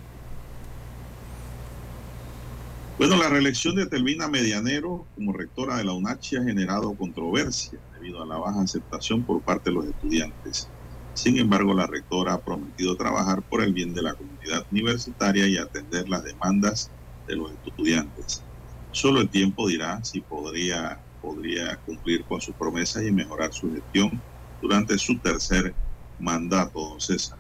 Bueno, 2.98 3.18
la 3.18 3.28
reelección 3.30 3.76
de 3.76 3.88
Telvina 3.88 4.30
Medianero 4.30 5.10
como 5.16 5.34
rectora 5.34 5.78
de 5.78 5.84
la 5.84 5.94
UNACHI 5.94 6.38
ha 6.38 6.44
generado 6.44 6.96
controversia 6.96 7.80
debido 7.92 8.24
a 8.24 8.26
la 8.26 8.38
baja 8.38 8.62
aceptación 8.62 9.26
por 9.26 9.44
parte 9.44 9.70
de 9.70 9.76
los 9.76 9.88
estudiantes. 9.88 10.72
Sin 11.14 11.38
embargo, 11.38 11.74
la 11.74 11.88
rectora 11.88 12.34
ha 12.34 12.44
prometido 12.44 12.96
trabajar 12.96 13.44
por 13.44 13.62
el 13.64 13.74
bien 13.74 13.94
de 13.94 14.02
la 14.02 14.16
comunidad 14.16 14.66
universitaria 14.72 15.46
y 15.48 15.58
atender 15.58 16.08
las 16.08 16.24
demandas 16.24 16.94
de 17.28 17.36
los 17.36 17.52
estudiantes. 17.66 18.48
Solo 18.92 19.20
el 19.22 19.30
tiempo 19.30 19.68
dirá 19.68 20.02
si 20.04 20.22
podría, 20.22 21.04
podría 21.20 21.78
cumplir 21.86 22.26
con 22.26 22.40
sus 22.40 22.56
promesas 22.56 23.04
y 23.04 23.12
mejorar 23.12 23.52
su 23.54 23.72
gestión 23.74 24.24
durante 24.62 24.98
su 24.98 25.20
tercer 25.20 25.78
mandato, 26.18 26.80
don 26.80 27.02
César. 27.02 27.40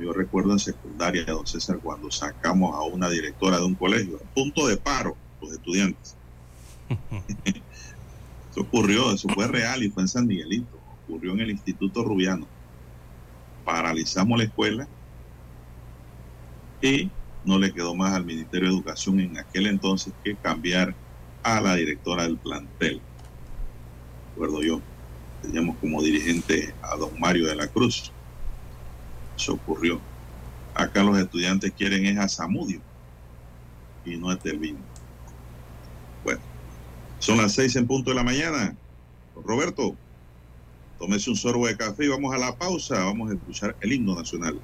Yo 0.00 0.12
recuerdo 0.12 0.52
en 0.52 0.58
secundaria, 0.58 1.24
don 1.24 1.46
César, 1.46 1.78
cuando 1.82 2.10
sacamos 2.10 2.74
a 2.74 2.82
una 2.82 3.08
directora 3.08 3.58
de 3.58 3.64
un 3.64 3.74
colegio, 3.74 4.16
a 4.16 4.34
punto 4.34 4.66
de 4.66 4.76
paro, 4.76 5.16
los 5.40 5.52
estudiantes. 5.52 6.16
eso 7.44 8.60
ocurrió, 8.60 9.12
eso 9.12 9.28
fue 9.28 9.46
real 9.46 9.82
y 9.82 9.90
fue 9.90 10.02
en 10.02 10.08
San 10.08 10.26
Miguelito, 10.26 10.78
ocurrió 11.06 11.32
en 11.32 11.40
el 11.40 11.50
Instituto 11.50 12.02
Rubiano 12.02 12.46
paralizamos 13.64 14.38
la 14.38 14.44
escuela 14.44 14.88
y 16.80 17.10
no 17.44 17.58
le 17.58 17.72
quedó 17.72 17.94
más 17.94 18.12
al 18.14 18.24
Ministerio 18.24 18.68
de 18.68 18.74
Educación 18.74 19.20
en 19.20 19.38
aquel 19.38 19.66
entonces 19.66 20.12
que 20.22 20.36
cambiar 20.36 20.94
a 21.42 21.60
la 21.60 21.74
directora 21.74 22.24
del 22.24 22.36
plantel. 22.36 23.00
Recuerdo 24.30 24.62
yo, 24.62 24.80
teníamos 25.42 25.76
como 25.78 26.02
dirigente 26.02 26.74
a 26.82 26.96
don 26.96 27.18
Mario 27.18 27.46
de 27.46 27.56
la 27.56 27.66
Cruz. 27.66 28.12
Eso 29.36 29.54
ocurrió. 29.54 30.00
Acá 30.74 31.02
los 31.02 31.18
estudiantes 31.18 31.72
quieren 31.72 32.04
es 32.06 32.18
a 32.18 32.28
Samudio 32.28 32.80
y 34.04 34.16
no 34.16 34.30
a 34.30 34.36
Telvino. 34.36 34.78
Bueno, 36.24 36.40
son 37.18 37.38
las 37.38 37.52
seis 37.52 37.76
en 37.76 37.86
punto 37.86 38.10
de 38.10 38.16
la 38.16 38.24
mañana. 38.24 38.74
Roberto. 39.44 39.96
Tómese 40.98 41.30
un 41.30 41.36
sorbo 41.36 41.66
de 41.66 41.76
café 41.76 42.04
y 42.04 42.08
vamos 42.08 42.34
a 42.34 42.38
la 42.38 42.56
pausa. 42.56 43.04
Vamos 43.04 43.30
a 43.30 43.34
escuchar 43.34 43.76
el 43.80 43.92
himno 43.92 44.14
nacional. 44.14 44.60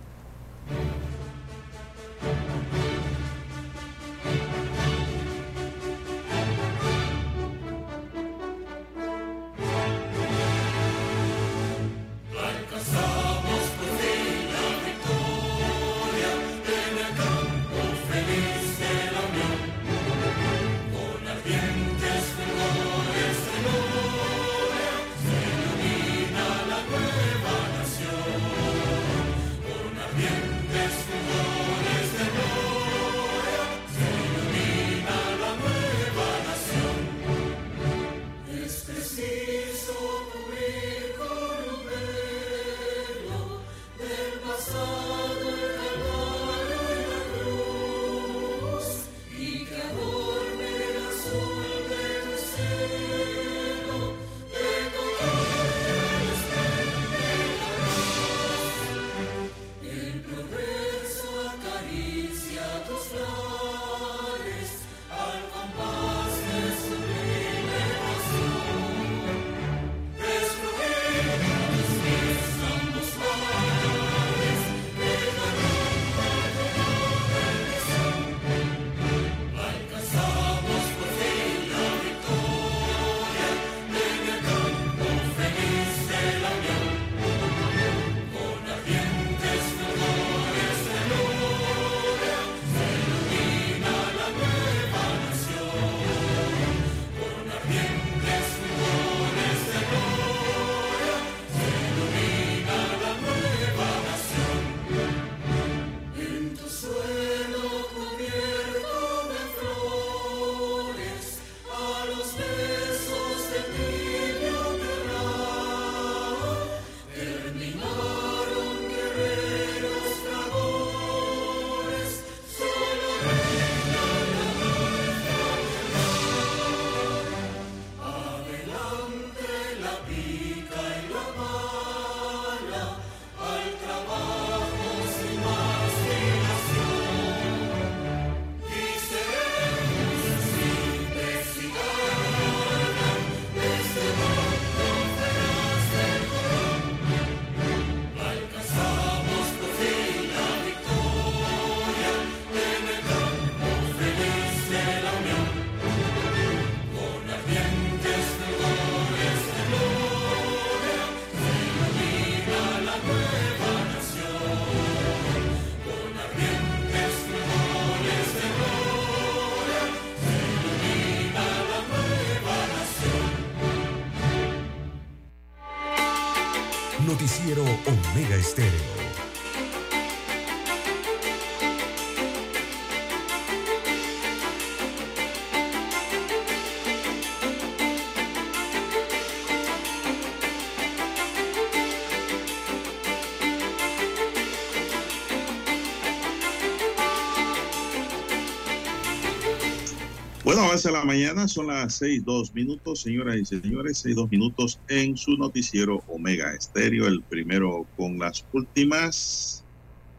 Bueno, 200.61 200.73
avance 200.73 200.93
la 200.93 201.05
mañana, 201.07 201.49
son 201.49 201.69
las 201.69 201.95
seis, 201.95 202.23
dos 202.23 202.53
minutos, 202.53 203.01
señoras 203.01 203.35
y 203.37 203.47
señores, 203.47 203.97
seis, 203.97 204.15
dos 204.15 204.31
minutos 204.31 204.79
en 204.89 205.17
su 205.17 205.35
noticiero 205.39 206.03
Omega 206.07 206.53
Estéreo, 206.53 207.07
el 207.07 207.23
primero 207.23 207.87
con 207.97 208.19
las 208.19 208.45
últimas. 208.53 209.65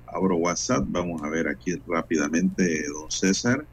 Abro 0.07 0.37
WhatsApp, 0.37 0.83
vamos 0.87 1.21
a 1.21 1.29
ver 1.29 1.47
aquí 1.47 1.79
rápidamente, 1.85 2.83
don 2.91 3.11
César. 3.11 3.67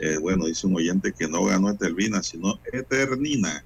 Eh, 0.00 0.18
bueno, 0.18 0.46
dice 0.46 0.68
un 0.68 0.76
oyente 0.76 1.12
que 1.12 1.26
no 1.26 1.44
ganó 1.44 1.70
Etervina, 1.70 2.22
sino 2.22 2.60
Eternina. 2.72 3.64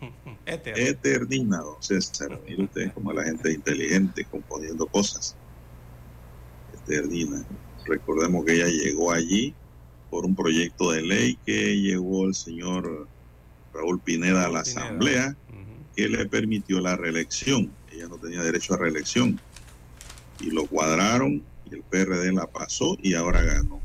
Eternina, 0.46 1.58
don 1.58 1.82
César. 1.82 2.40
Mire 2.48 2.64
usted 2.64 2.92
como 2.94 3.12
la 3.12 3.24
gente 3.24 3.52
inteligente 3.52 4.24
componiendo 4.24 4.86
cosas. 4.86 5.36
Eternina. 6.72 7.44
Recordemos 7.84 8.42
que 8.46 8.54
ella 8.54 8.68
llegó 8.68 9.12
allí 9.12 9.54
por 10.10 10.26
un 10.26 10.34
proyecto 10.34 10.90
de 10.90 11.02
ley 11.02 11.38
que 11.46 11.80
llevó 11.80 12.26
el 12.26 12.34
señor 12.34 13.06
Raúl 13.72 14.00
Pineda 14.00 14.46
a 14.46 14.50
la 14.50 14.62
Pineda. 14.62 14.82
Asamblea 14.82 15.36
que 15.96 16.08
le 16.08 16.26
permitió 16.26 16.80
la 16.80 16.96
reelección. 16.96 17.70
Ella 17.92 18.08
no 18.08 18.16
tenía 18.16 18.42
derecho 18.42 18.74
a 18.74 18.78
reelección. 18.78 19.40
Y 20.40 20.50
lo 20.50 20.66
cuadraron 20.66 21.42
y 21.70 21.74
el 21.74 21.82
PRD 21.82 22.32
la 22.32 22.46
pasó 22.46 22.96
y 23.02 23.14
ahora 23.14 23.42
ganó. 23.42 23.80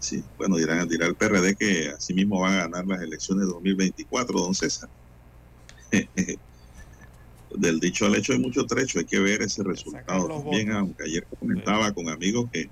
Sí, 0.00 0.22
bueno, 0.36 0.56
dirán, 0.56 0.88
dirá 0.88 1.06
el 1.06 1.14
PRD 1.14 1.56
que 1.56 1.88
así 1.88 2.12
mismo 2.14 2.40
va 2.40 2.52
a 2.52 2.56
ganar 2.58 2.86
las 2.86 3.00
elecciones 3.00 3.46
de 3.46 3.52
2024, 3.52 4.38
don 4.38 4.54
César. 4.54 4.88
Del 7.56 7.80
dicho 7.80 8.06
al 8.06 8.14
hecho 8.16 8.32
hay 8.32 8.38
mucho 8.38 8.66
trecho, 8.66 8.98
hay 8.98 9.04
que 9.04 9.20
ver 9.20 9.40
ese 9.42 9.62
resultado 9.62 10.28
también, 10.28 10.66
votos. 10.66 10.80
aunque 10.80 11.04
ayer 11.04 11.26
comentaba 11.38 11.92
con 11.92 12.08
amigos 12.08 12.50
que 12.52 12.68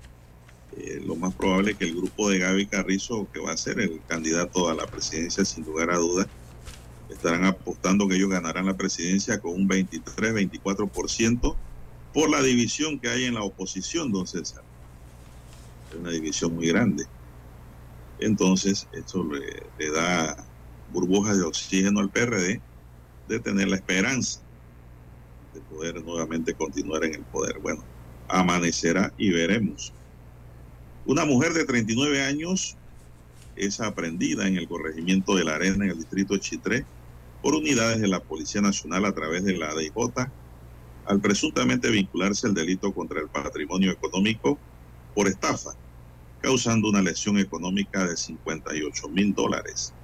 eh, 0.77 1.01
lo 1.05 1.15
más 1.15 1.33
probable 1.33 1.71
es 1.71 1.77
que 1.77 1.85
el 1.85 1.95
grupo 1.95 2.29
de 2.29 2.39
Gaby 2.39 2.67
Carrizo, 2.67 3.27
que 3.33 3.39
va 3.39 3.51
a 3.51 3.57
ser 3.57 3.79
el 3.79 4.01
candidato 4.07 4.69
a 4.69 4.73
la 4.73 4.85
presidencia 4.85 5.45
sin 5.45 5.63
lugar 5.63 5.89
a 5.91 5.97
dudas, 5.97 6.27
estarán 7.09 7.45
apostando 7.45 8.07
que 8.07 8.15
ellos 8.15 8.29
ganarán 8.29 8.65
la 8.65 8.75
presidencia 8.75 9.39
con 9.39 9.53
un 9.53 9.69
23-24% 9.69 11.55
por 12.13 12.29
la 12.29 12.41
división 12.41 12.99
que 12.99 13.09
hay 13.09 13.25
en 13.25 13.35
la 13.35 13.43
oposición, 13.43 14.11
don 14.11 14.27
César. 14.27 14.63
Es 15.91 15.97
una 15.97 16.11
división 16.11 16.55
muy 16.55 16.67
grande. 16.67 17.05
Entonces, 18.19 18.87
le, 18.93 19.03
le 19.77 19.91
da 19.91 20.35
burbujas 20.91 21.37
de 21.37 21.43
oxígeno 21.43 21.99
al 21.99 22.09
PRD 22.09 22.61
de 23.27 23.39
tener 23.39 23.67
la 23.67 23.75
esperanza 23.75 24.39
de 25.53 25.61
poder 25.61 26.03
nuevamente 26.03 26.53
continuar 26.53 27.03
en 27.05 27.15
el 27.15 27.23
poder. 27.23 27.59
Bueno, 27.59 27.83
amanecerá 28.27 29.13
y 29.17 29.31
veremos. 29.31 29.93
Una 31.05 31.23
mujer 31.23 31.53
de 31.53 31.65
39 31.65 32.23
años 32.23 32.79
es 33.55 33.79
aprendida 33.79 34.47
en 34.47 34.57
el 34.57 34.67
corregimiento 34.67 35.35
de 35.35 35.43
la 35.43 35.55
Arena 35.55 35.85
en 35.85 35.91
el 35.91 35.97
distrito 35.99 36.35
Chitré 36.37 36.87
por 37.41 37.53
unidades 37.53 38.01
de 38.01 38.07
la 38.07 38.21
Policía 38.21 38.61
Nacional 38.61 39.05
a 39.05 39.13
través 39.13 39.43
de 39.43 39.55
la 39.55 39.75
DIJ 39.75 39.93
al 41.05 41.21
presuntamente 41.21 41.91
vincularse 41.91 42.47
el 42.47 42.55
delito 42.55 42.91
contra 42.91 43.21
el 43.21 43.29
patrimonio 43.29 43.91
económico 43.91 44.63
por 45.13 45.27
estafa, 45.27 45.71
causando 46.39 46.89
una 46.89 47.03
lesión 47.03 47.37
económica 47.37 48.07
de 48.07 48.17
58 48.17 49.09
mil 49.09 49.35
dólares. 49.35 49.95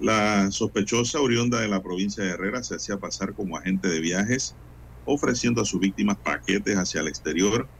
La 0.00 0.50
sospechosa 0.50 1.20
oriunda 1.20 1.60
de 1.60 1.68
la 1.68 1.82
provincia 1.82 2.24
de 2.24 2.30
Herrera 2.30 2.64
se 2.64 2.74
hacía 2.74 2.98
pasar 2.98 3.34
como 3.34 3.56
agente 3.56 3.88
de 3.88 4.00
viajes, 4.00 4.58
ofreciendo 5.04 5.62
a 5.62 5.64
sus 5.64 5.78
víctimas 5.78 6.18
paquetes 6.20 6.76
hacia 6.76 7.00
el 7.00 7.08
exterior, 7.08 7.70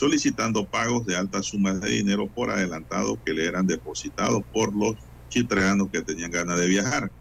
solicitando 0.00 0.66
pagos 0.66 1.04
de 1.04 1.14
altas 1.14 1.48
sumas 1.48 1.78
de 1.82 1.90
dinero 1.90 2.30
por 2.30 2.50
adelantado 2.50 3.20
que 3.22 3.34
le 3.34 3.44
eran 3.44 3.66
depositados 3.66 4.42
por 4.50 4.74
los 4.74 4.94
chitreanos 5.28 5.90
que 5.92 6.02
tenían 6.02 6.30
ganas 6.30 6.58
de 6.58 6.68
viajar. 6.68 7.12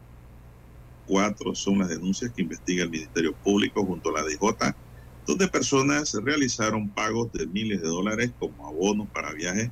Cuatro 1.04 1.56
son 1.56 1.80
las 1.80 1.90
denuncias 1.90 2.32
que 2.34 2.42
investiga 2.42 2.84
el 2.86 2.90
Ministerio 2.90 3.36
Público 3.36 3.86
junto 3.86 4.10
a 4.12 4.22
la 4.22 4.26
DJ, 4.26 4.78
donde 5.26 5.50
personas 5.50 6.14
realizaron 6.24 6.94
pagos 6.94 7.34
de 7.34 7.48
miles 7.48 7.82
de 7.82 7.90
dólares 7.90 8.34
como 8.38 8.66
abonos 8.66 9.10
para 9.12 9.34
viajes 9.34 9.72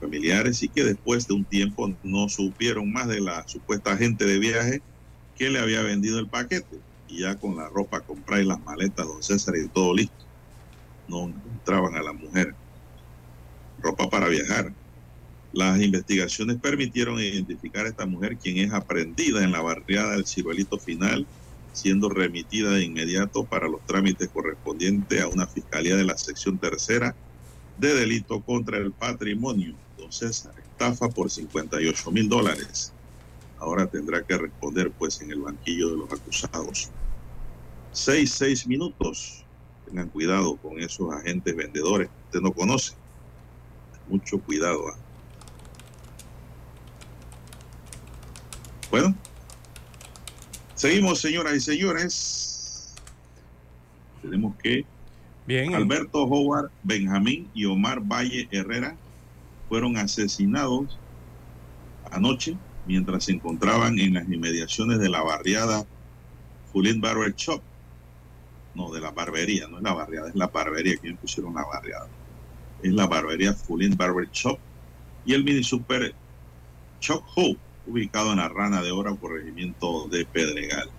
familiares 0.00 0.62
y 0.62 0.70
que 0.70 0.84
después 0.84 1.26
de 1.26 1.34
un 1.34 1.46
tiempo 1.46 1.94
no 2.02 2.28
supieron 2.30 2.90
más 2.90 3.08
de 3.08 3.20
la 3.20 3.44
supuesta 3.46 3.92
agente 3.92 4.24
de 4.24 4.38
viaje 4.38 4.84
que 5.34 5.50
le 5.50 5.58
había 5.58 5.82
vendido 5.82 6.18
el 6.20 6.30
paquete. 6.30 6.84
Y 7.06 7.20
ya 7.20 7.38
con 7.38 7.56
la 7.56 7.68
ropa 7.68 8.02
comprada 8.02 8.42
y 8.42 8.46
las 8.46 8.60
maletas, 8.62 9.06
don 9.06 9.22
César, 9.22 9.54
y 9.56 9.68
todo 9.70 9.94
listo. 9.94 10.23
No 11.08 11.28
encontraban 11.28 11.96
a 11.96 12.02
la 12.02 12.12
mujer. 12.12 12.54
Ropa 13.80 14.08
para 14.08 14.28
viajar. 14.28 14.72
Las 15.52 15.80
investigaciones 15.80 16.56
permitieron 16.56 17.20
identificar 17.20 17.86
a 17.86 17.90
esta 17.90 18.06
mujer, 18.06 18.36
quien 18.36 18.58
es 18.58 18.72
aprendida 18.72 19.44
en 19.44 19.52
la 19.52 19.60
barriada 19.60 20.12
del 20.12 20.26
Ciruelito 20.26 20.78
Final, 20.78 21.26
siendo 21.72 22.08
remitida 22.08 22.70
de 22.70 22.84
inmediato 22.84 23.44
para 23.44 23.68
los 23.68 23.84
trámites 23.86 24.28
correspondientes 24.28 25.22
a 25.22 25.28
una 25.28 25.46
fiscalía 25.46 25.96
de 25.96 26.04
la 26.04 26.18
sección 26.18 26.58
tercera 26.58 27.14
de 27.78 27.94
delito 27.94 28.40
contra 28.40 28.78
el 28.78 28.92
patrimonio. 28.92 29.74
César, 30.10 30.54
estafa 30.58 31.08
por 31.08 31.30
58 31.30 32.10
mil 32.10 32.28
dólares. 32.28 32.92
Ahora 33.58 33.86
tendrá 33.86 34.22
que 34.22 34.36
responder 34.36 34.90
pues 34.90 35.20
en 35.20 35.30
el 35.30 35.40
banquillo 35.40 35.90
de 35.90 35.96
los 35.96 36.12
acusados. 36.12 36.90
Seis, 37.92 38.32
seis 38.32 38.66
minutos. 38.66 39.43
Tengan 39.94 40.08
cuidado 40.08 40.56
con 40.56 40.80
esos 40.80 41.14
agentes 41.14 41.54
vendedores 41.54 42.08
que 42.08 42.24
usted 42.24 42.40
no 42.40 42.52
conoce. 42.52 42.94
Mucho 44.08 44.40
cuidado. 44.40 44.88
¿ah? 44.88 44.96
Bueno, 48.90 49.14
seguimos, 50.74 51.20
señoras 51.20 51.54
y 51.54 51.60
señores. 51.60 52.92
Tenemos 54.20 54.56
que 54.56 54.84
Bien. 55.46 55.72
Alberto 55.76 56.24
Howard 56.24 56.72
Benjamín 56.82 57.48
y 57.54 57.64
Omar 57.66 58.00
Valle 58.00 58.48
Herrera 58.50 58.96
fueron 59.68 59.96
asesinados 59.96 60.98
anoche 62.10 62.56
mientras 62.84 63.26
se 63.26 63.32
encontraban 63.32 63.96
en 64.00 64.14
las 64.14 64.28
inmediaciones 64.28 64.98
de 64.98 65.08
la 65.08 65.22
barriada 65.22 65.86
Fulín 66.72 67.00
Barber 67.00 67.32
Shop. 67.36 67.62
No, 68.74 68.90
de 68.92 69.00
la 69.00 69.12
barbería, 69.12 69.68
no 69.68 69.78
es 69.78 69.84
la 69.84 69.94
barriada, 69.94 70.28
es 70.28 70.34
la 70.34 70.48
barbería 70.48 70.96
que 71.00 71.14
pusieron 71.16 71.54
la 71.54 71.64
barriada. 71.64 72.08
Es 72.78 72.92
la 72.92 73.06
barbería 73.06 73.54
Fulín 73.54 73.96
Barber 73.96 74.28
Shop 74.30 74.60
y 75.24 75.34
el 75.34 75.44
mini 75.44 75.64
super 75.64 76.16
Choc 77.00 77.24
Hope, 77.36 77.60
ubicado 77.84 78.32
en 78.32 78.38
la 78.38 78.48
Rana 78.48 78.82
de 78.82 78.90
Oro, 78.92 79.18
corregimiento 79.18 80.08
de 80.08 80.26
Pedregal. 80.26 80.90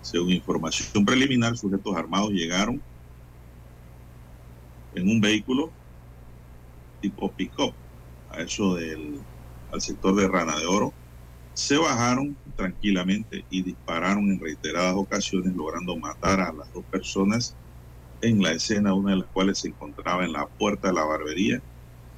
Según 0.00 0.32
información 0.32 1.04
preliminar, 1.04 1.56
sujetos 1.56 1.96
armados 1.96 2.30
llegaron 2.32 2.82
en 4.92 5.08
un 5.08 5.20
vehículo 5.20 5.74
tipo 7.00 7.34
pick-up 7.34 7.76
a 8.28 8.42
eso 8.42 8.74
del 8.76 9.26
al 9.68 9.80
sector 9.80 10.14
de 10.16 10.28
Rana 10.28 10.58
de 10.58 10.66
Oro, 10.66 10.96
se 11.60 11.76
bajaron 11.76 12.38
tranquilamente 12.56 13.44
y 13.50 13.62
dispararon 13.62 14.30
en 14.30 14.40
reiteradas 14.40 14.94
ocasiones, 14.96 15.54
logrando 15.54 15.96
matar 15.98 16.40
a 16.40 16.52
las 16.54 16.72
dos 16.72 16.86
personas 16.86 17.58
en 18.22 18.42
la 18.42 18.52
escena, 18.52 18.94
una 18.94 19.12
de 19.12 19.18
las 19.18 19.28
cuales 19.30 19.58
se 19.58 19.68
encontraba 19.68 20.24
en 20.24 20.32
la 20.32 20.48
puerta 20.48 20.88
de 20.88 20.94
la 20.94 21.04
barbería 21.04 21.62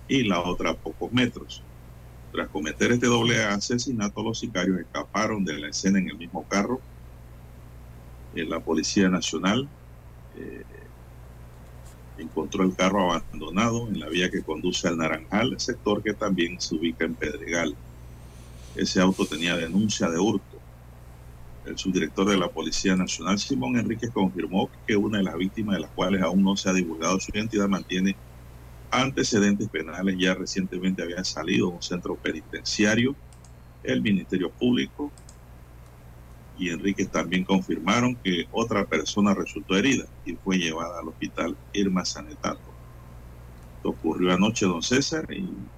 y 0.06 0.24
la 0.24 0.40
otra 0.40 0.70
a 0.70 0.74
pocos 0.78 1.12
metros. 1.12 1.66
Tras 2.30 2.48
cometer 2.50 2.92
este 2.92 3.06
doble 3.08 3.42
asesinato, 3.42 4.22
los 4.22 4.38
sicarios 4.38 4.78
escaparon 4.80 5.44
de 5.44 5.58
la 5.58 5.68
escena 5.70 5.98
en 5.98 6.08
el 6.08 6.18
mismo 6.18 6.46
carro. 6.46 6.80
Eh, 8.34 8.44
la 8.46 8.60
Policía 8.60 9.08
Nacional 9.08 9.68
eh, 10.34 10.64
encontró 12.16 12.64
el 12.64 12.76
carro 12.76 13.10
abandonado 13.12 13.88
en 13.88 13.98
la 14.00 14.08
vía 14.08 14.30
que 14.30 14.44
conduce 14.44 14.86
al 14.88 14.98
Naranjal, 14.98 15.58
sector 15.58 16.02
que 16.02 16.14
también 16.14 16.60
se 16.60 16.76
ubica 16.76 17.04
en 17.04 17.16
Pedregal. 17.16 17.76
Ese 18.74 19.00
auto 19.00 19.26
tenía 19.26 19.56
denuncia 19.56 20.08
de 20.10 20.18
hurto. 20.18 20.62
El 21.64 21.78
subdirector 21.78 22.28
de 22.30 22.38
la 22.38 22.48
Policía 22.50 22.96
Nacional, 22.96 23.38
Simón 23.38 23.76
Enríquez, 23.78 24.10
confirmó 24.12 24.70
que 24.86 24.96
una 24.96 25.18
de 25.18 25.24
las 25.24 25.36
víctimas, 25.36 25.76
de 25.76 25.82
las 25.82 25.92
cuales 25.92 26.22
aún 26.22 26.42
no 26.42 26.56
se 26.56 26.70
ha 26.70 26.72
divulgado 26.72 27.20
su 27.20 27.30
identidad, 27.34 27.68
mantiene 27.68 28.18
antecedentes 28.90 29.68
penales. 29.70 30.16
Ya 30.18 30.34
recientemente 30.34 31.02
había 31.02 31.24
salido 31.24 31.68
de 31.68 31.74
un 31.76 31.82
centro 31.82 32.18
penitenciario, 32.18 33.16
el 33.82 34.02
Ministerio 34.02 34.52
Público 34.52 35.14
y 36.54 36.70
Enríquez 36.70 37.10
también 37.10 37.44
confirmaron 37.44 38.16
que 38.22 38.46
otra 38.50 38.86
persona 38.86 39.34
resultó 39.34 39.76
herida 39.76 40.06
y 40.24 40.36
fue 40.36 40.58
llevada 40.58 41.00
al 41.00 41.08
hospital 41.08 41.58
Irma 41.72 42.04
Sanetato. 42.04 42.78
Esto 43.76 43.90
ocurrió 43.90 44.32
anoche, 44.32 44.66
don 44.66 44.82
César, 44.82 45.26
y 45.32 45.72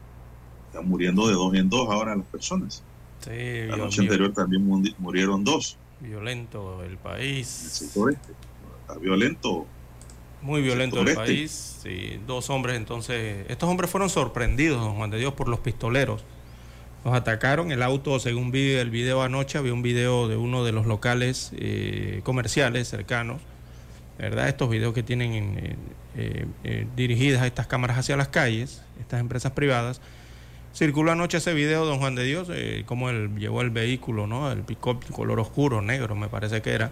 están 0.75 0.89
muriendo 0.89 1.29
de 1.29 1.35
dos 1.35 1.55
en 1.55 1.69
dos 1.69 1.89
ahora 1.89 2.17
las 2.17 2.27
personas. 2.27 2.83
Sí, 3.21 3.31
La 3.31 3.77
viol- 3.77 3.79
noche 3.79 4.03
anterior 4.03 4.33
también 4.33 4.67
mu- 4.67 4.83
murieron 4.99 5.45
dos 5.45 5.79
violento 6.01 6.81
el 6.81 6.87
en 6.87 6.91
el 6.93 6.99
país. 6.99 7.47
sector 7.47 8.13
este. 8.13 8.33
Está 8.83 8.99
violento. 8.99 9.67
Muy 10.43 10.61
violento 10.63 11.01
el 11.01 11.09
este. 11.09 11.21
país. 11.21 11.79
Sí, 11.83 12.21
dos 12.27 12.51
hombres 12.51 12.77
entonces. 12.77 13.47
Estos 13.49 13.69
hombres 13.71 13.89
fueron 13.91 14.11
sorprendidos, 14.11 14.81
don 14.81 14.97
Juan 14.97 15.11
de 15.11 15.19
Dios, 15.19 15.33
por 15.35 15.49
los 15.49 15.61
pistoleros. 15.61 16.25
Los 17.05 17.15
atacaron. 17.15 17.71
El 17.71 17.83
auto, 17.83 18.19
según 18.19 18.51
vi 18.51 18.73
el 18.73 18.91
video 18.91 19.23
anoche, 19.23 19.57
había 19.59 19.73
un 19.73 19.83
video 19.83 20.27
de 20.29 20.37
uno 20.37 20.65
de 20.65 20.73
los 20.73 20.87
locales 20.87 21.53
eh, 21.55 22.21
comerciales 22.25 22.89
cercanos. 22.89 23.41
¿Verdad? 24.19 24.49
Estos 24.49 24.69
videos 24.71 24.93
que 24.95 25.03
tienen 25.03 25.77
eh, 26.17 26.47
eh, 26.65 26.87
dirigidas 26.95 27.45
estas 27.47 27.67
cámaras 27.67 27.99
hacia 27.99 28.17
las 28.17 28.29
calles, 28.29 28.83
estas 29.01 29.21
empresas 29.21 29.53
privadas. 29.53 30.01
Circuló 30.75 31.13
anoche 31.13 31.39
ese 31.39 31.55
video, 31.55 31.85
don 31.87 31.99
Juan 32.01 32.17
de 32.17 32.25
Dios, 32.25 32.49
eh, 32.53 32.83
cómo 32.85 33.09
él 33.09 33.31
llevó 33.39 33.61
el 33.63 33.71
vehículo, 33.71 34.27
¿no? 34.27 34.51
El 34.51 34.63
pick-up 34.63 35.05
color 35.13 35.39
oscuro, 35.39 35.81
negro, 35.81 36.17
me 36.17 36.29
parece 36.29 36.63
que 36.63 36.71
era. 36.71 36.91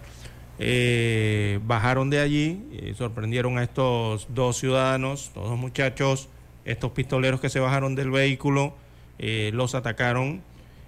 Eh, 0.60 1.58
bajaron 1.64 2.08
de 2.08 2.20
allí, 2.20 2.62
eh, 2.72 2.94
sorprendieron 2.96 3.58
a 3.58 3.64
estos 3.64 4.28
dos 4.32 4.56
ciudadanos, 4.58 5.32
dos 5.34 5.58
muchachos, 5.58 6.28
estos 6.64 6.92
pistoleros 6.92 7.40
que 7.40 7.48
se 7.48 7.58
bajaron 7.58 7.96
del 7.96 8.12
vehículo, 8.12 8.76
eh, 9.18 9.50
los 9.52 9.74
atacaron, 9.74 10.42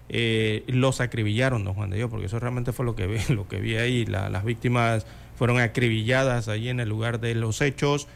eh, 0.09 0.63
los 0.69 1.01
acribillaron, 1.01 1.65
don 1.65 1.75
Juan 1.75 1.91
de 1.91 1.97
Dios, 1.97 2.11
porque 2.11 2.27
eso 2.27 2.39
realmente 2.39 2.73
fue 2.73 2.85
lo 2.85 2.95
que 2.95 3.09
vi, 3.09 3.19
lo 3.35 3.49
que 3.49 3.59
vi 3.59 3.75
ahí. 3.75 4.07
La- 4.07 4.29
las 4.31 4.45
víctimas 4.45 5.05
fueron 5.37 5.59
acribilladas 5.59 6.47
allí 6.47 6.69
en 6.69 6.79
el 6.79 6.89
lugar 6.89 7.19
de 7.19 7.35
los 7.35 7.61
hechos 7.61 8.07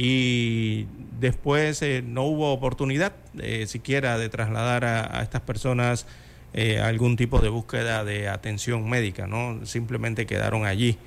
y 0.00 0.86
después 1.18 1.82
eh, 1.82 2.04
no 2.06 2.22
hubo 2.22 2.52
oportunidad 2.52 3.14
eh, 3.40 3.66
siquiera 3.66 4.16
de 4.16 4.28
trasladar 4.28 4.84
a, 4.84 5.22
estas 5.24 5.40
personas 5.40 6.06
eh, 6.54 6.78
algún 6.78 7.16
tipo 7.16 7.40
de 7.40 7.48
búsqueda 7.48 8.04
de 8.04 8.28
atención 8.28 8.88
médica, 8.88 9.26
¿no? 9.26 9.66
Simplemente 9.66 10.24
quedaron 10.24 10.66
allí 10.66 10.98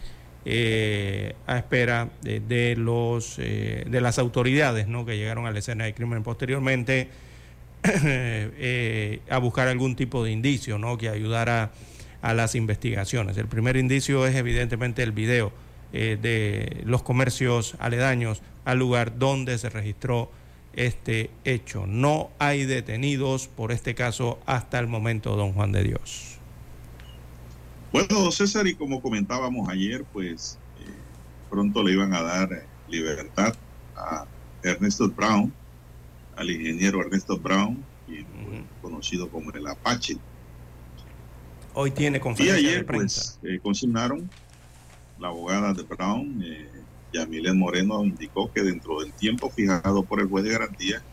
eh, 0.44 1.36
a 1.48 1.58
espera 1.58 2.10
de, 2.22 2.76
los 2.76 3.38
de 3.38 4.02
las 4.02 4.20
autoridades, 4.20 4.90
¿no? 4.90 5.06
Que 5.06 5.16
llegaron 5.16 5.46
a 5.46 5.52
la 5.52 5.60
escena 5.60 5.86
de 5.86 5.94
crimen 5.94 6.22
posteriormente 6.22 7.08
a 9.30 9.38
buscar 9.38 9.70
algún 9.70 9.96
tipo 9.96 10.22
de 10.26 10.32
indicio, 10.32 10.78
¿no? 10.78 10.98
Que 10.98 11.08
ayudara 11.08 11.72
a 12.22 12.34
las 12.34 12.56
investigaciones. 12.56 13.38
El 13.38 13.48
primer 13.48 13.78
indicio 13.78 14.28
es 14.28 14.36
evidentemente 14.36 15.02
el 15.02 15.14
video 15.14 15.54
de 15.94 16.82
los 16.86 17.04
comercios 17.04 17.76
aledaños 17.80 18.42
al 18.66 18.80
lugar 18.80 19.18
donde 19.18 19.58
se 19.58 19.70
registró 19.70 20.32
este 20.74 21.38
hecho. 21.44 21.86
No 21.88 22.36
hay 22.40 22.66
detenidos 22.66 23.48
por 23.48 23.72
este 23.72 23.96
caso 23.96 24.40
hasta 24.46 24.80
el 24.80 24.88
momento, 24.88 25.36
don 25.36 25.54
Juan 25.54 25.72
de 25.72 25.84
Dios. 25.84 26.42
Bueno, 27.92 28.32
César, 28.32 28.68
y 28.68 28.76
como 28.76 29.02
comentábamos 29.02 29.68
ayer, 29.70 30.06
pues 30.06 30.62
eh, 30.78 31.06
pronto 31.50 31.84
le 31.84 31.94
iban 31.94 32.14
a 32.14 32.22
dar 32.22 32.50
libertad 32.88 33.56
a 33.96 34.30
Ernesto 34.64 35.10
Brown, 35.10 35.58
al 36.36 36.50
ingeniero 36.52 37.02
Ernesto 37.02 37.38
Brown, 37.40 37.90
quien 38.06 38.70
conocido 38.82 39.30
como 39.32 39.52
el 39.52 39.68
Apache. 39.68 40.24
Hoy 41.74 41.92
tiene 41.92 42.20
Y 42.20 42.20
conferencia 42.20 42.72
de 42.72 42.78
ayer, 42.78 42.86
prensa. 42.86 43.34
pues, 43.40 43.40
eh, 43.44 43.60
consignaron 43.62 44.30
la 45.18 45.30
abogada 45.30 45.74
de 45.74 45.84
Brown, 45.84 46.42
eh, 46.44 46.81
Yamilet 47.12 47.56
Moreno, 47.56 48.06
indicó 48.06 48.52
que 48.52 48.64
dentro 48.64 49.00
del 49.02 49.14
tiempo 49.16 49.52
fijado 49.52 50.06
por 50.06 50.22
el 50.22 50.28
juez 50.28 50.46
de 50.46 50.52
garantía 50.52 51.06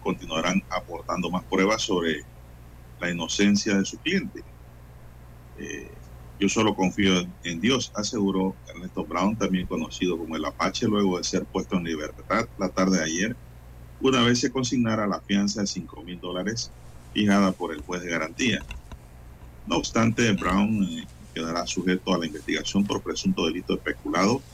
continuarán 0.00 0.62
aportando 0.70 1.30
más 1.30 1.44
pruebas 1.46 1.82
sobre 1.82 2.28
la 2.98 3.10
inocencia 3.10 3.76
de 3.78 3.84
su 3.84 3.98
cliente. 4.00 4.46
Eh, 5.56 5.98
yo 6.38 6.48
solo 6.48 6.74
confío 6.74 7.12
en- 7.42 7.60
Dios, 7.60 7.90
aseguró 7.94 8.60
Ernesto 8.66 9.06
Brown, 9.06 9.36
también 9.36 9.66
conocido 9.66 10.18
como 10.18 10.36
el 10.36 10.44
Apache, 10.44 10.86
luego 10.86 11.18
de 11.18 11.24
ser 11.24 11.46
puesto 11.46 11.76
en 11.76 11.84
libertad 11.84 12.46
la 12.56 12.70
tarde 12.70 12.98
de 12.98 13.04
ayer, 13.04 13.38
una 13.98 14.22
vez 14.24 14.40
se 14.40 14.52
consignara 14.52 15.06
la 15.08 15.22
fianza 15.22 15.62
de 15.62 15.66
5 15.66 16.04
mil 16.04 16.20
dólares 16.20 16.74
fijada 17.12 17.52
por 17.52 17.74
el 17.74 17.82
juez 17.82 18.02
de 18.02 18.10
garantía. 18.10 18.68
No 19.64 19.76
obstante, 19.76 20.32
Brown 20.32 20.82
eh, 20.84 21.08
quedará 21.32 21.66
sujeto 21.66 22.14
a 22.14 22.18
la 22.18 22.26
investigación 22.26 22.86
por 22.86 23.02
presunto 23.02 23.46
delito 23.46 23.74
especulado, 23.74 24.46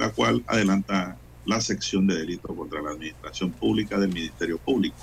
la 0.00 0.10
cual 0.10 0.42
adelanta 0.46 1.18
la 1.44 1.60
sección 1.60 2.06
de 2.06 2.16
delito 2.16 2.56
contra 2.56 2.80
la 2.80 2.92
administración 2.92 3.52
pública 3.52 3.98
del 3.98 4.08
Ministerio 4.08 4.56
Público. 4.56 4.96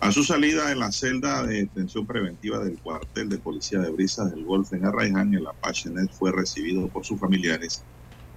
A 0.00 0.12
su 0.12 0.22
salida 0.22 0.70
en 0.70 0.80
la 0.80 0.92
celda 0.92 1.42
de 1.46 1.60
detención 1.60 2.06
preventiva 2.06 2.62
del 2.62 2.78
cuartel 2.78 3.30
de 3.30 3.38
policía 3.38 3.78
de 3.78 3.88
Brisas 3.88 4.30
del 4.30 4.44
Golfo 4.44 4.76
en 4.76 4.84
Arraiján, 4.84 5.32
el 5.32 5.46
Apache 5.46 5.88
Net 5.88 6.10
fue 6.12 6.32
recibido 6.32 6.86
por 6.88 7.06
sus 7.06 7.18
familiares, 7.18 7.82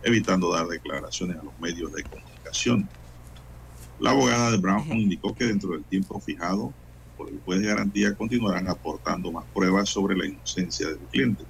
evitando 0.03 0.53
dar 0.53 0.68
declaraciones 0.68 1.38
a 1.38 1.43
los 1.43 1.59
medios 1.59 1.91
de 1.91 2.03
comunicación. 2.03 2.88
La 3.99 4.11
abogada 4.11 4.51
de 4.51 4.57
Brown 4.57 4.89
indicó 4.93 5.36
que 5.36 5.47
dentro 5.47 5.72
del 5.72 5.84
tiempo 5.84 6.22
fijado 6.22 6.72
por 7.18 7.28
el 7.28 7.41
juez 7.41 7.59
de 7.59 7.68
garantía 7.68 8.15
continuarán 8.15 8.70
aportando 8.70 9.34
más 9.34 9.43
pruebas 9.53 9.89
sobre 9.89 10.15
la 10.15 10.28
inocencia 10.28 10.88
del 10.88 10.99
cliente. 11.11 11.43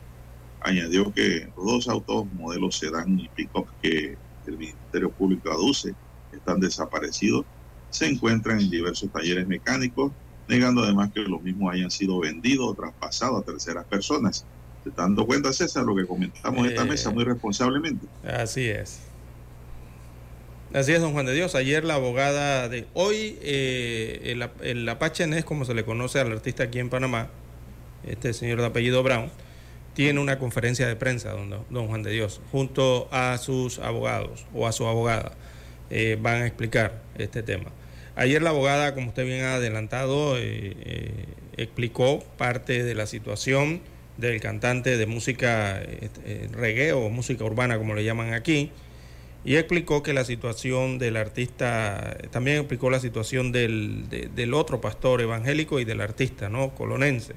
Añadió 0.61 1.11
que 1.13 1.47
los 1.55 1.65
dos 1.65 1.87
autos 1.87 2.25
modelos 2.33 2.77
sedán 2.77 3.19
y 3.19 3.29
pick-up 3.29 3.67
que 3.81 4.17
el 4.47 4.57
Ministerio 4.57 5.11
Público 5.11 5.51
aduce 5.51 5.93
están 6.33 6.59
desaparecidos 6.59 7.45
se 7.89 8.05
encuentran 8.07 8.59
en 8.59 8.69
diversos 8.69 9.09
talleres 9.11 9.47
mecánicos, 9.47 10.11
negando 10.47 10.83
además 10.83 11.09
que 11.13 11.21
los 11.21 11.41
mismos 11.41 11.73
hayan 11.73 11.89
sido 11.89 12.19
vendidos 12.19 12.67
o 12.69 12.73
traspasados 12.73 13.41
a 13.41 13.45
terceras 13.45 13.85
personas. 13.85 14.45
¿Se 14.83 14.89
está 14.89 15.03
dando 15.03 15.25
cuenta, 15.25 15.53
César, 15.53 15.83
lo 15.85 15.95
que 15.95 16.05
comentamos 16.05 16.59
en 16.59 16.65
esta 16.71 16.83
Eh. 16.83 16.85
mesa 16.85 17.11
muy 17.11 17.23
responsablemente? 17.23 18.05
Así 18.25 18.65
es. 18.67 18.99
Así 20.73 20.91
es, 20.91 20.99
don 21.01 21.13
Juan 21.13 21.25
de 21.25 21.33
Dios. 21.33 21.55
Ayer 21.55 21.85
la 21.85 21.95
abogada 21.95 22.67
de 22.67 22.87
hoy, 22.93 23.37
eh, 23.41 24.21
el, 24.25 24.49
el 24.67 24.89
Apache 24.89 25.25
Nes, 25.27 25.45
como 25.45 25.63
se 25.63 25.73
le 25.73 25.85
conoce 25.85 26.19
al 26.19 26.31
artista 26.31 26.63
aquí 26.63 26.79
en 26.79 26.89
Panamá, 26.89 27.29
este 28.05 28.33
señor 28.33 28.59
de 28.59 28.65
apellido 28.67 29.01
Brown, 29.01 29.29
tiene 29.97 30.19
una 30.19 30.37
conferencia 30.37 30.87
de 30.87 30.95
prensa, 30.95 31.31
don, 31.31 31.49
don 31.71 31.87
Juan 31.87 32.03
de 32.03 32.11
Dios, 32.11 32.39
junto 32.51 33.07
a 33.11 33.35
sus 33.39 33.79
abogados 33.79 34.45
o 34.53 34.67
a 34.67 34.71
su 34.71 34.85
abogada. 34.85 35.31
Eh, 35.89 36.19
van 36.21 36.43
a 36.43 36.45
explicar 36.45 37.01
este 37.17 37.41
tema. 37.41 37.71
Ayer 38.15 38.43
la 38.43 38.51
abogada, 38.51 38.93
como 38.93 39.07
usted 39.07 39.25
bien 39.25 39.43
ha 39.43 39.55
adelantado, 39.55 40.37
eh, 40.37 40.75
eh, 40.85 41.25
explicó 41.57 42.23
parte 42.37 42.83
de 42.83 42.93
la 42.93 43.07
situación 43.07 43.81
del 44.17 44.39
cantante 44.39 44.97
de 44.97 45.05
música 45.07 45.81
reggae 46.51 46.93
o 46.93 47.09
música 47.09 47.43
urbana, 47.43 47.79
como 47.79 47.95
le 47.95 48.03
llaman 48.03 48.33
aquí, 48.35 48.69
y 49.43 49.55
explicó 49.55 50.03
que 50.03 50.13
la 50.13 50.25
situación 50.25 50.99
del 50.99 51.17
artista, 51.17 52.17
también 52.29 52.57
explicó 52.57 52.91
la 52.91 52.99
situación 52.99 53.51
del, 53.51 54.09
de- 54.11 54.29
del 54.35 54.53
otro 54.53 54.79
pastor 54.79 55.21
evangélico 55.21 55.79
y 55.79 55.85
del 55.85 56.01
artista, 56.01 56.49
¿no? 56.49 56.75
Colonense. 56.75 57.33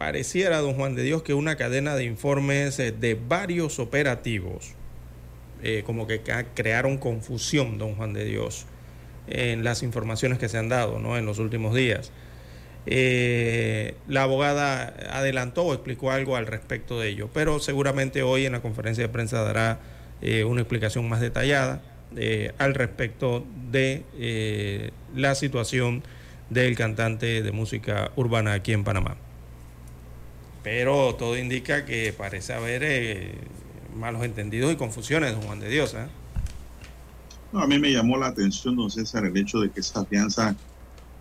Pareciera, 0.00 0.60
don 0.60 0.76
Juan 0.76 0.94
de 0.94 1.02
Dios, 1.02 1.22
que 1.22 1.34
una 1.34 1.56
cadena 1.56 1.94
de 1.94 2.04
informes 2.04 2.78
eh, 2.78 2.90
de 2.90 3.16
varios 3.16 3.78
operativos, 3.78 4.72
eh, 5.62 5.82
como 5.84 6.06
que 6.06 6.22
crearon 6.54 6.96
confusión, 6.96 7.76
don 7.76 7.96
Juan 7.96 8.14
de 8.14 8.24
Dios, 8.24 8.64
en 9.28 9.62
las 9.62 9.82
informaciones 9.82 10.38
que 10.38 10.48
se 10.48 10.56
han 10.56 10.70
dado, 10.70 11.00
¿no? 11.00 11.18
En 11.18 11.26
los 11.26 11.38
últimos 11.38 11.74
días. 11.74 12.12
Eh, 12.86 13.94
la 14.08 14.22
abogada 14.22 14.94
adelantó 15.10 15.64
o 15.64 15.74
explicó 15.74 16.10
algo 16.12 16.34
al 16.34 16.46
respecto 16.46 16.98
de 16.98 17.08
ello, 17.08 17.28
pero 17.34 17.60
seguramente 17.60 18.22
hoy 18.22 18.46
en 18.46 18.52
la 18.52 18.62
conferencia 18.62 19.04
de 19.04 19.10
prensa 19.10 19.42
dará 19.42 19.80
una 20.46 20.62
explicación 20.62 21.10
más 21.10 21.20
detallada 21.20 21.82
al 22.56 22.74
respecto 22.74 23.44
de 23.70 24.92
la 25.14 25.34
situación 25.34 26.02
del 26.48 26.74
cantante 26.74 27.42
de 27.42 27.52
música 27.52 28.12
urbana 28.16 28.54
aquí 28.54 28.72
en 28.72 28.84
Panamá. 28.84 29.18
Pero 30.62 31.14
todo 31.14 31.38
indica 31.38 31.84
que 31.84 32.12
parece 32.12 32.52
haber 32.52 32.82
eh, 32.84 33.34
malos 33.94 34.24
entendidos 34.24 34.72
y 34.72 34.76
confusiones, 34.76 35.32
don 35.32 35.42
Juan 35.42 35.60
de 35.60 35.68
Dios. 35.68 35.94
¿eh? 35.94 36.06
A 37.52 37.66
mí 37.66 37.78
me 37.78 37.90
llamó 37.90 38.16
la 38.16 38.28
atención, 38.28 38.76
don 38.76 38.90
César, 38.90 39.24
el 39.24 39.36
hecho 39.36 39.60
de 39.60 39.70
que 39.70 39.80
esa 39.80 40.04
fianza 40.04 40.54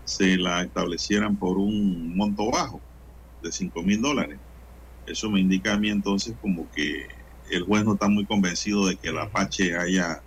se 0.05 0.37
la 0.37 0.63
establecieran 0.63 1.35
por 1.35 1.57
un 1.57 2.15
monto 2.15 2.51
bajo 2.51 2.81
de 3.41 3.51
5 3.51 3.81
mil 3.83 4.01
dólares. 4.01 4.37
Eso 5.07 5.29
me 5.29 5.39
indica 5.39 5.73
a 5.73 5.77
mí 5.77 5.89
entonces 5.89 6.35
como 6.41 6.69
que 6.71 7.07
el 7.49 7.63
juez 7.63 7.83
no 7.83 7.93
está 7.93 8.07
muy 8.07 8.25
convencido 8.25 8.85
de 8.87 8.95
que 8.95 9.09
el 9.09 9.17
Apache 9.17 9.75
haya, 9.77 10.21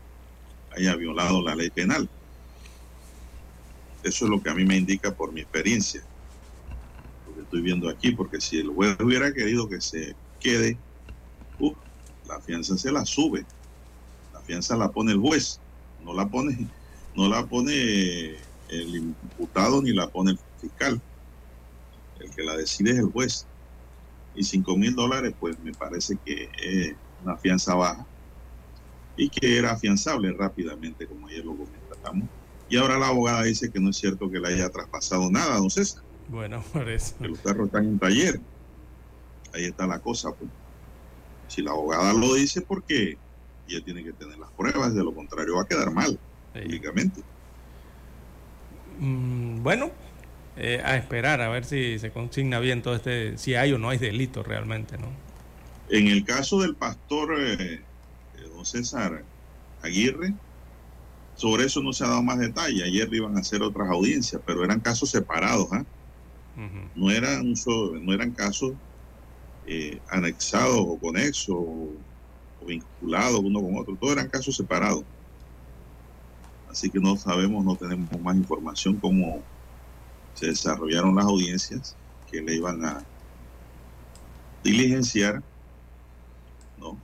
haya 0.76 0.96
violado 0.96 1.42
la 1.42 1.54
ley 1.54 1.70
penal. 1.70 2.08
Eso 4.02 4.24
es 4.24 4.30
lo 4.30 4.42
que 4.42 4.50
a 4.50 4.54
mí 4.54 4.64
me 4.64 4.76
indica 4.76 5.12
por 5.12 5.32
mi 5.32 5.42
experiencia. 5.42 6.02
Estoy 7.53 7.64
viendo 7.64 7.90
aquí, 7.90 8.12
porque 8.12 8.40
si 8.40 8.61
el 8.61 8.68
juez 8.68 8.96
hubiera 8.98 9.30
querido 9.30 9.68
que 9.68 9.78
se 9.78 10.16
quede, 10.40 10.78
uh, 11.59 11.74
la 12.26 12.40
fianza 12.40 12.78
se 12.78 12.90
la 12.90 13.05
sube. 13.05 13.44
La 14.32 14.40
fianza 14.40 14.74
la 14.74 14.90
pone 14.90 15.12
el 15.12 15.18
juez, 15.18 15.61
no 16.03 16.14
la 16.14 16.26
pone, 16.26 16.66
no 17.14 17.28
la 17.28 17.44
pone 17.44 18.38
el 18.70 18.96
imputado 18.96 19.82
ni 19.82 19.92
la 19.92 20.09
pone 20.09 20.30
el 20.30 20.38
fiscal. 20.62 20.98
El 22.20 22.30
que 22.30 22.42
la 22.42 22.57
decide 22.57 22.92
es 22.92 23.00
el 23.00 23.11
juez. 23.12 23.46
Y 24.34 24.44
cinco 24.44 24.74
mil 24.78 24.94
dólares, 24.94 25.34
pues 25.38 25.59
me 25.61 25.74
parece 25.74 26.16
que 26.24 26.48
es 26.59 26.94
una 27.22 27.36
fianza 27.36 27.74
baja 27.74 28.07
y 29.14 29.28
que 29.28 29.59
era 29.59 29.72
afianzable 29.72 30.32
rápidamente, 30.32 31.07
como 31.07 31.28
ayer 31.28 31.44
lo 31.44 31.55
comentamos. 31.55 32.30
Y 32.70 32.78
ahora 32.78 32.98
la 32.98 33.09
abogada 33.09 33.42
dice 33.42 33.70
que 33.70 33.78
no 33.78 33.90
es 33.90 33.98
cierto 33.98 34.30
que 34.30 34.40
le 34.40 34.48
haya 34.48 34.70
traspasado 34.70 35.30
nada, 35.30 35.59
don 35.59 35.68
César. 35.68 36.03
Bueno, 36.32 36.64
por 36.72 36.88
eso. 36.88 37.14
Que 37.18 37.28
los 37.28 37.38
carros 37.40 37.66
están 37.66 37.84
en 37.84 37.98
taller. 37.98 38.40
Ahí 39.54 39.66
está 39.66 39.86
la 39.86 40.00
cosa. 40.00 40.32
Pues. 40.32 40.50
Si 41.46 41.60
la 41.62 41.72
abogada 41.72 42.14
lo 42.14 42.34
dice, 42.34 42.62
porque 42.62 43.18
ella 43.68 43.84
tiene 43.84 44.02
que 44.02 44.12
tener 44.14 44.38
las 44.38 44.50
pruebas, 44.52 44.94
de 44.94 45.04
lo 45.04 45.14
contrario 45.14 45.56
va 45.56 45.62
a 45.62 45.66
quedar 45.66 45.92
mal, 45.92 46.18
públicamente. 46.54 47.20
Mm, 48.98 49.62
bueno, 49.62 49.90
eh, 50.56 50.80
a 50.82 50.96
esperar 50.96 51.42
a 51.42 51.50
ver 51.50 51.66
si 51.66 51.98
se 51.98 52.10
consigna 52.10 52.58
bien 52.58 52.80
todo 52.80 52.96
este, 52.96 53.36
si 53.36 53.54
hay 53.54 53.72
o 53.72 53.78
no 53.78 53.90
hay 53.90 53.98
delito 53.98 54.42
realmente, 54.42 54.96
¿no? 54.96 55.08
En 55.90 56.08
el 56.08 56.24
caso 56.24 56.60
del 56.60 56.74
pastor 56.74 57.34
eh, 57.38 57.82
don 58.54 58.64
César 58.64 59.22
Aguirre, 59.82 60.32
sobre 61.34 61.64
eso 61.64 61.82
no 61.82 61.92
se 61.92 62.04
ha 62.04 62.08
dado 62.08 62.22
más 62.22 62.38
detalle. 62.38 62.84
Ayer 62.84 63.12
iban 63.12 63.36
a 63.36 63.40
hacer 63.40 63.62
otras 63.62 63.90
audiencias, 63.90 64.40
pero 64.46 64.64
eran 64.64 64.80
casos 64.80 65.10
separados. 65.10 65.68
¿ah? 65.72 65.84
No, 66.94 67.11
eran, 67.11 67.55
no 68.03 68.12
eran 68.12 68.30
casos 68.32 68.72
eh, 69.66 70.00
anexados 70.11 70.76
o 70.76 70.98
conexos 70.98 71.57
o, 71.57 71.90
vinculados 72.66 73.40
uno 73.40 73.61
con 73.61 73.76
otro. 73.76 73.96
Todos 73.96 74.12
eran 74.12 74.28
casos 74.28 74.57
separados. 74.57 75.05
Así 76.70 76.88
que 76.90 77.00
no 77.00 77.16
sabemos, 77.16 77.64
no 77.64 77.76
tenemos 77.76 78.20
más 78.20 78.36
información 78.36 78.96
cómo 78.96 79.42
se 80.34 80.46
desarrollaron 80.46 81.16
las 81.16 81.26
audiencias 81.26 81.96
que 82.30 82.40
le 82.40 82.55
iban 82.55 82.84
a 82.84 83.03
diligenciar 84.64 85.42
¿no? 86.78 86.96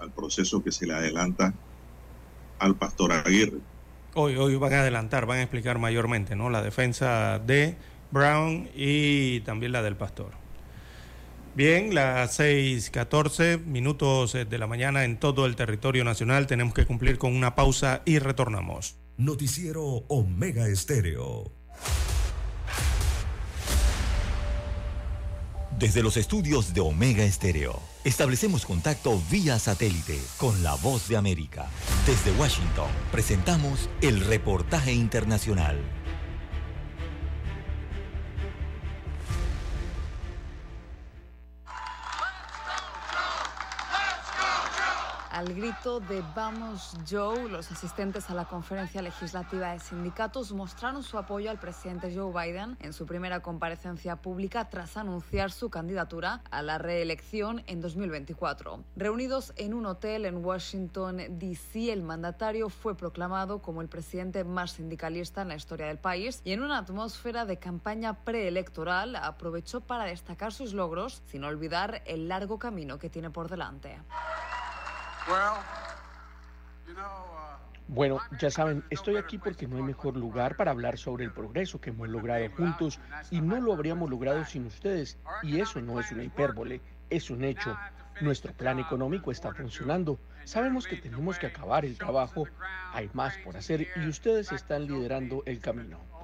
al 0.00 0.10
proceso 0.10 0.62
que 0.62 0.72
se 0.72 0.86
le 0.86 0.94
adelanta 0.94 1.54
al 2.58 2.74
pastor 2.74 3.12
Aguirre. 3.12 3.58
Hoy, 4.14 4.36
hoy 4.36 4.56
van 4.56 4.72
a 4.72 4.80
adelantar, 4.80 5.26
van 5.26 5.38
a 5.38 5.42
explicar 5.42 5.78
mayormente, 5.78 6.36
¿no? 6.36 6.48
La 6.48 6.62
defensa 6.62 7.38
de 7.38 7.76
Brown 8.10 8.68
y 8.74 9.40
también 9.40 9.72
la 9.72 9.82
del 9.82 9.96
pastor. 9.96 10.32
Bien, 11.54 11.94
las 11.94 12.38
6:14 12.38 13.58
minutos 13.64 14.34
de 14.34 14.58
la 14.58 14.66
mañana 14.66 15.04
en 15.04 15.18
todo 15.18 15.46
el 15.46 15.56
territorio 15.56 16.04
nacional. 16.04 16.46
Tenemos 16.46 16.74
que 16.74 16.84
cumplir 16.84 17.16
con 17.16 17.34
una 17.34 17.54
pausa 17.54 18.02
y 18.04 18.18
retornamos. 18.18 18.96
Noticiero 19.16 20.04
Omega 20.08 20.68
Estéreo. 20.68 21.50
Desde 25.78 26.02
los 26.02 26.16
estudios 26.16 26.74
de 26.74 26.80
Omega 26.80 27.24
Estéreo, 27.24 27.80
establecemos 28.04 28.64
contacto 28.64 29.20
vía 29.30 29.58
satélite 29.58 30.18
con 30.38 30.62
la 30.62 30.74
voz 30.74 31.08
de 31.08 31.16
América. 31.16 31.66
Desde 32.06 32.32
Washington, 32.38 32.88
presentamos 33.12 33.90
el 34.00 34.20
reportaje 34.20 34.92
internacional. 34.92 35.76
Al 45.36 45.52
grito 45.52 46.00
de 46.00 46.24
Vamos 46.34 46.96
Joe, 47.06 47.50
los 47.50 47.70
asistentes 47.70 48.30
a 48.30 48.34
la 48.34 48.46
conferencia 48.46 49.02
legislativa 49.02 49.72
de 49.72 49.80
sindicatos 49.80 50.50
mostraron 50.52 51.02
su 51.02 51.18
apoyo 51.18 51.50
al 51.50 51.58
presidente 51.58 52.10
Joe 52.16 52.32
Biden 52.32 52.78
en 52.80 52.94
su 52.94 53.04
primera 53.04 53.40
comparecencia 53.40 54.16
pública 54.16 54.70
tras 54.70 54.96
anunciar 54.96 55.52
su 55.52 55.68
candidatura 55.68 56.40
a 56.50 56.62
la 56.62 56.78
reelección 56.78 57.62
en 57.66 57.82
2024. 57.82 58.82
Reunidos 58.96 59.52
en 59.56 59.74
un 59.74 59.84
hotel 59.84 60.24
en 60.24 60.42
Washington, 60.42 61.18
D.C., 61.28 61.92
el 61.92 62.02
mandatario 62.02 62.70
fue 62.70 62.96
proclamado 62.96 63.60
como 63.60 63.82
el 63.82 63.88
presidente 63.88 64.42
más 64.42 64.70
sindicalista 64.70 65.42
en 65.42 65.48
la 65.48 65.56
historia 65.56 65.88
del 65.88 65.98
país 65.98 66.40
y 66.44 66.52
en 66.52 66.62
una 66.62 66.78
atmósfera 66.78 67.44
de 67.44 67.58
campaña 67.58 68.24
preelectoral 68.24 69.16
aprovechó 69.16 69.82
para 69.82 70.04
destacar 70.04 70.54
sus 70.54 70.72
logros 70.72 71.20
sin 71.26 71.44
olvidar 71.44 72.02
el 72.06 72.26
largo 72.26 72.58
camino 72.58 72.98
que 72.98 73.10
tiene 73.10 73.28
por 73.28 73.50
delante. 73.50 73.98
Bueno, 77.88 78.18
ya 78.40 78.50
saben, 78.50 78.84
estoy 78.90 79.16
aquí 79.16 79.38
porque 79.38 79.68
no 79.68 79.76
hay 79.76 79.82
mejor 79.82 80.16
lugar 80.16 80.56
para 80.56 80.72
hablar 80.72 80.98
sobre 80.98 81.24
el 81.24 81.32
progreso 81.32 81.80
que 81.80 81.90
hemos 81.90 82.08
logrado 82.08 82.44
juntos 82.56 83.00
y 83.30 83.40
no 83.40 83.60
lo 83.60 83.72
habríamos 83.72 84.10
logrado 84.10 84.44
sin 84.44 84.66
ustedes. 84.66 85.18
Y 85.42 85.60
eso 85.60 85.80
no 85.80 86.00
es 86.00 86.10
una 86.10 86.24
hipérbole, 86.24 86.80
es 87.10 87.30
un 87.30 87.44
hecho. 87.44 87.76
Nuestro 88.20 88.52
plan 88.52 88.78
económico 88.78 89.30
está 89.30 89.52
funcionando. 89.52 90.18
Sabemos 90.44 90.86
que 90.86 90.96
tenemos 90.96 91.38
que 91.38 91.46
acabar 91.46 91.84
el 91.84 91.96
trabajo. 91.96 92.46
Hay 92.92 93.08
más 93.12 93.36
por 93.38 93.56
hacer 93.56 93.86
y 93.94 94.08
ustedes 94.08 94.50
están 94.52 94.86
liderando 94.86 95.42
el 95.46 95.60
camino. 95.60 96.15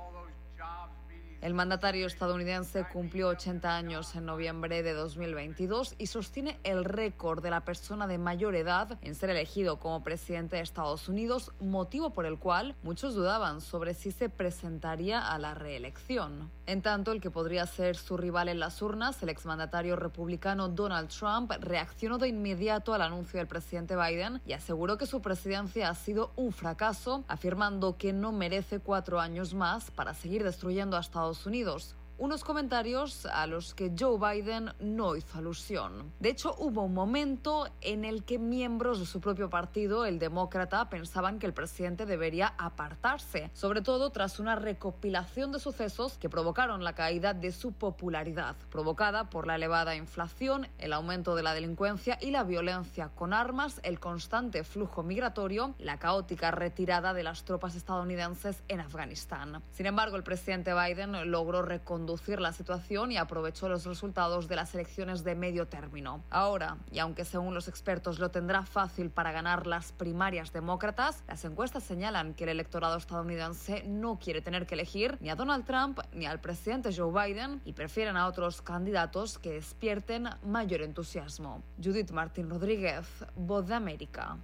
El 1.42 1.54
mandatario 1.54 2.06
estadounidense 2.06 2.84
cumplió 2.84 3.26
80 3.26 3.74
años 3.74 4.14
en 4.14 4.24
noviembre 4.24 4.84
de 4.84 4.92
2022 4.92 5.96
y 5.98 6.06
sostiene 6.06 6.60
el 6.62 6.84
récord 6.84 7.42
de 7.42 7.50
la 7.50 7.64
persona 7.64 8.06
de 8.06 8.16
mayor 8.16 8.54
edad 8.54 8.96
en 9.02 9.16
ser 9.16 9.30
elegido 9.30 9.80
como 9.80 10.04
presidente 10.04 10.54
de 10.54 10.62
Estados 10.62 11.08
Unidos, 11.08 11.50
motivo 11.58 12.10
por 12.10 12.26
el 12.26 12.38
cual 12.38 12.76
muchos 12.84 13.16
dudaban 13.16 13.60
sobre 13.60 13.94
si 13.94 14.12
se 14.12 14.28
presentaría 14.28 15.18
a 15.18 15.36
la 15.38 15.54
reelección. 15.54 16.48
En 16.64 16.80
tanto, 16.80 17.10
el 17.10 17.20
que 17.20 17.30
podría 17.30 17.66
ser 17.66 17.96
su 17.96 18.16
rival 18.16 18.48
en 18.48 18.60
las 18.60 18.80
urnas, 18.82 19.20
el 19.22 19.30
exmandatario 19.30 19.96
republicano 19.96 20.68
Donald 20.68 21.08
Trump, 21.08 21.50
reaccionó 21.60 22.18
de 22.18 22.28
inmediato 22.28 22.94
al 22.94 23.02
anuncio 23.02 23.38
del 23.38 23.48
presidente 23.48 23.96
Biden 23.96 24.40
y 24.46 24.52
aseguró 24.52 24.96
que 24.96 25.06
su 25.06 25.20
presidencia 25.20 25.88
ha 25.88 25.94
sido 25.96 26.30
un 26.36 26.52
fracaso, 26.52 27.24
afirmando 27.26 27.96
que 27.96 28.12
no 28.12 28.30
merece 28.30 28.78
cuatro 28.78 29.18
años 29.18 29.54
más 29.54 29.90
para 29.90 30.14
seguir 30.14 30.44
destruyendo 30.44 30.96
a 30.96 31.00
Estados 31.00 31.46
Unidos. 31.46 31.96
Unos 32.22 32.44
comentarios 32.44 33.26
a 33.26 33.48
los 33.48 33.74
que 33.74 33.90
Joe 33.98 34.16
Biden 34.16 34.70
no 34.78 35.16
hizo 35.16 35.38
alusión. 35.38 36.12
De 36.20 36.28
hecho, 36.28 36.54
hubo 36.56 36.84
un 36.84 36.94
momento 36.94 37.66
en 37.80 38.04
el 38.04 38.22
que 38.22 38.38
miembros 38.38 39.00
de 39.00 39.06
su 39.06 39.20
propio 39.20 39.50
partido, 39.50 40.06
el 40.06 40.20
demócrata, 40.20 40.88
pensaban 40.88 41.40
que 41.40 41.46
el 41.46 41.52
presidente 41.52 42.06
debería 42.06 42.54
apartarse, 42.58 43.50
sobre 43.54 43.82
todo 43.82 44.10
tras 44.10 44.38
una 44.38 44.54
recopilación 44.54 45.50
de 45.50 45.58
sucesos 45.58 46.16
que 46.16 46.28
provocaron 46.28 46.84
la 46.84 46.94
caída 46.94 47.34
de 47.34 47.50
su 47.50 47.72
popularidad, 47.72 48.54
provocada 48.70 49.28
por 49.28 49.48
la 49.48 49.56
elevada 49.56 49.96
inflación, 49.96 50.68
el 50.78 50.92
aumento 50.92 51.34
de 51.34 51.42
la 51.42 51.54
delincuencia 51.54 52.18
y 52.20 52.30
la 52.30 52.44
violencia 52.44 53.08
con 53.08 53.32
armas, 53.32 53.80
el 53.82 53.98
constante 53.98 54.62
flujo 54.62 55.02
migratorio 55.02 55.74
la 55.80 55.98
caótica 55.98 56.52
retirada 56.52 57.14
de 57.14 57.24
las 57.24 57.42
tropas 57.44 57.74
estadounidenses 57.74 58.62
en 58.68 58.78
Afganistán. 58.78 59.60
Sin 59.72 59.86
embargo, 59.86 60.14
el 60.14 60.22
presidente 60.22 60.72
Biden 60.72 61.28
logró 61.28 61.62
reconducir 61.62 62.11
la 62.40 62.52
situación 62.52 63.12
y 63.12 63.16
aprovechó 63.16 63.68
los 63.68 63.84
resultados 63.84 64.48
de 64.48 64.56
las 64.56 64.74
elecciones 64.74 65.24
de 65.24 65.34
medio 65.34 65.66
término. 65.66 66.22
Ahora, 66.30 66.78
y 66.90 66.98
aunque 66.98 67.24
según 67.24 67.54
los 67.54 67.68
expertos 67.68 68.18
lo 68.18 68.30
tendrá 68.30 68.64
fácil 68.64 69.10
para 69.10 69.32
ganar 69.32 69.66
las 69.66 69.92
primarias 69.92 70.52
demócratas, 70.52 71.24
las 71.28 71.44
encuestas 71.44 71.84
señalan 71.84 72.34
que 72.34 72.44
el 72.44 72.50
electorado 72.50 72.96
estadounidense 72.96 73.82
no 73.84 74.18
quiere 74.18 74.40
tener 74.40 74.66
que 74.66 74.74
elegir 74.74 75.18
ni 75.20 75.30
a 75.30 75.36
Donald 75.36 75.64
Trump 75.64 76.00
ni 76.12 76.26
al 76.26 76.40
presidente 76.40 76.94
Joe 76.94 77.12
Biden 77.12 77.60
y 77.64 77.72
prefieren 77.72 78.16
a 78.16 78.26
otros 78.26 78.62
candidatos 78.62 79.38
que 79.38 79.52
despierten 79.52 80.28
mayor 80.44 80.82
entusiasmo. 80.82 81.62
Judith 81.82 82.10
Martín 82.10 82.50
Rodríguez, 82.50 83.06
Voz 83.34 83.66
de 83.66 83.74
América. 83.74 84.36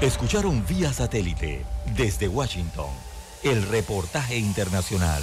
Escucharon 0.00 0.64
vía 0.66 0.92
satélite 0.92 1.64
desde 1.96 2.28
Washington 2.28 3.15
el 3.42 3.62
reportaje 3.68 4.36
internacional. 4.36 5.22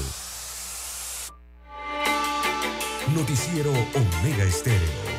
Noticiero 3.15 3.71
Omega 3.71 4.43
Estéreo. 4.43 5.13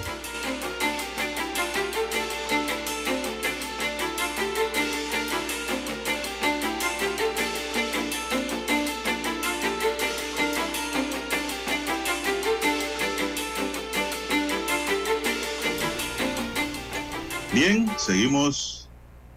Bien, 17.53 17.89
seguimos. 17.97 18.89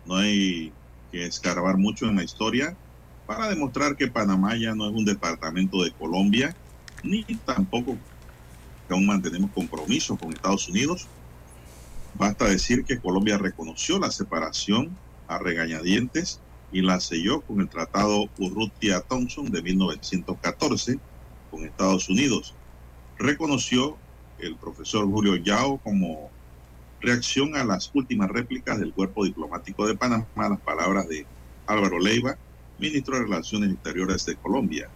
No 0.06 0.16
hay 0.16 0.72
que 1.12 1.26
escarbar 1.26 1.78
mucho 1.78 2.06
en 2.06 2.16
la 2.16 2.24
historia 2.24 2.76
para 3.28 3.50
demostrar 3.50 3.98
que 3.98 4.08
Panamá 4.08 4.56
ya 4.56 4.74
no 4.74 4.88
es 4.88 4.96
un 4.96 5.04
departamento 5.04 5.84
de 5.84 5.92
Colombia, 5.92 6.56
ni 7.04 7.24
tampoco 7.46 7.98
que 8.88 8.94
aún 8.94 9.06
mantenemos 9.06 9.52
compromisos 9.52 10.18
con 10.18 10.32
Estados 10.32 10.70
Unidos. 10.70 11.08
Basta 12.16 12.46
decir 12.46 12.86
que 12.86 13.00
Colombia 13.00 13.38
reconoció 13.38 14.00
la 14.00 14.12
separación 14.12 14.98
a 15.28 15.38
regañadientes 15.38 16.40
y 16.72 16.82
la 16.82 17.02
selló 17.02 17.42
con 17.42 17.60
el 17.60 17.68
Tratado 17.68 18.30
Urrutia-Thompson 18.40 19.52
de 19.52 19.62
1914 19.62 20.98
con 21.52 21.66
Estados 21.66 22.08
Unidos. 22.08 22.56
Reconoció 23.20 23.98
el 24.40 24.56
profesor 24.56 25.06
Julio 25.06 25.36
Yao 25.36 25.80
como 25.80 26.30
reacción 27.02 27.58
a 27.58 27.66
las 27.66 27.92
últimas 27.94 28.30
réplicas 28.30 28.80
del 28.80 28.94
cuerpo 28.94 29.26
diplomático 29.26 29.86
de 29.86 29.96
Panamá, 29.96 30.26
las 30.36 30.62
palabras 30.62 31.08
de 31.10 31.26
Álvaro 31.66 32.00
Leiva, 32.00 32.38
ministro 32.80 33.16
de 33.16 33.24
Relaciones 33.24 33.74
Exteriores 33.74 34.26
de 34.26 34.36
Colombia. 34.36 34.90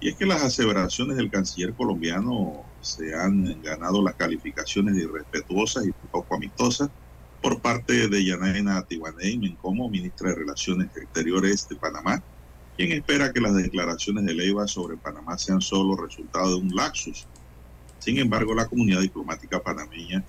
Y 0.00 0.10
es 0.10 0.16
que 0.16 0.26
las 0.26 0.42
aseveraciones 0.42 1.16
del 1.16 1.30
canciller 1.30 1.74
colombiano 1.74 2.62
se 2.80 3.14
han 3.14 3.62
ganado 3.62 4.02
las 4.02 4.14
calificaciones 4.16 4.94
de 4.94 5.04
irrespetuosas 5.04 5.86
y 5.86 5.92
poco 6.10 6.34
amistosas 6.34 6.90
por 7.40 7.60
parte 7.60 8.08
de 8.08 8.24
Yanaina 8.24 8.82
Tiwanei 8.82 9.56
como 9.60 9.88
ministra 9.88 10.30
de 10.30 10.36
Relaciones 10.36 10.88
Exteriores 10.96 11.68
de 11.68 11.76
Panamá, 11.76 12.22
quien 12.76 12.92
espera 12.92 13.32
que 13.32 13.40
las 13.40 13.54
declaraciones 13.54 14.24
de 14.24 14.34
Leiva 14.34 14.66
sobre 14.66 14.96
Panamá 14.96 15.38
sean 15.38 15.60
solo 15.60 15.96
resultado 15.96 16.50
de 16.50 16.56
un 16.56 16.74
laxus. 16.74 17.26
Sin 17.98 18.18
embargo, 18.18 18.54
la 18.54 18.66
comunidad 18.66 19.00
diplomática 19.00 19.62
panameña 19.62 20.24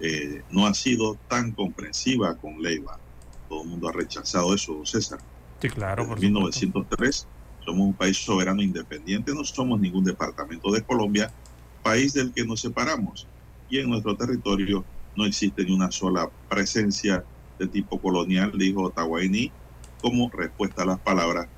eh, 0.00 0.42
no 0.50 0.66
ha 0.66 0.74
sido 0.74 1.16
tan 1.28 1.52
comprensiva 1.52 2.36
con 2.36 2.62
Leiva. 2.62 2.98
Todo 3.48 3.62
el 3.62 3.68
mundo 3.68 3.88
ha 3.88 3.92
rechazado 3.92 4.54
eso, 4.54 4.84
César. 4.84 5.18
Sí, 5.60 5.68
claro. 5.68 6.04
En 6.04 6.20
1903 6.20 7.26
somos 7.64 7.86
un 7.86 7.94
país 7.94 8.16
soberano 8.16 8.62
independiente, 8.62 9.34
no 9.34 9.44
somos 9.44 9.80
ningún 9.80 10.04
departamento 10.04 10.70
de 10.72 10.82
Colombia, 10.82 11.32
país 11.82 12.12
del 12.12 12.32
que 12.32 12.44
nos 12.44 12.60
separamos. 12.60 13.26
Y 13.68 13.78
en 13.78 13.90
nuestro 13.90 14.16
territorio 14.16 14.84
no 15.16 15.26
existe 15.26 15.64
ni 15.64 15.72
una 15.72 15.90
sola 15.90 16.30
presencia 16.48 17.24
de 17.58 17.66
tipo 17.66 18.00
colonial, 18.00 18.52
dijo 18.56 18.90
Tawaini, 18.90 19.50
como 20.00 20.30
respuesta 20.30 20.82
a 20.82 20.86
las 20.86 21.00
palabras 21.00 21.48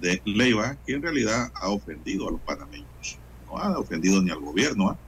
de 0.00 0.22
Leiva, 0.24 0.76
que 0.86 0.94
en 0.94 1.02
realidad 1.02 1.50
ha 1.54 1.68
ofendido 1.68 2.28
a 2.28 2.30
los 2.30 2.40
panameños. 2.40 3.18
No 3.46 3.58
ha 3.58 3.76
ofendido 3.78 4.22
ni 4.22 4.30
al 4.30 4.40
gobierno, 4.40 4.90
¿ah? 4.90 4.98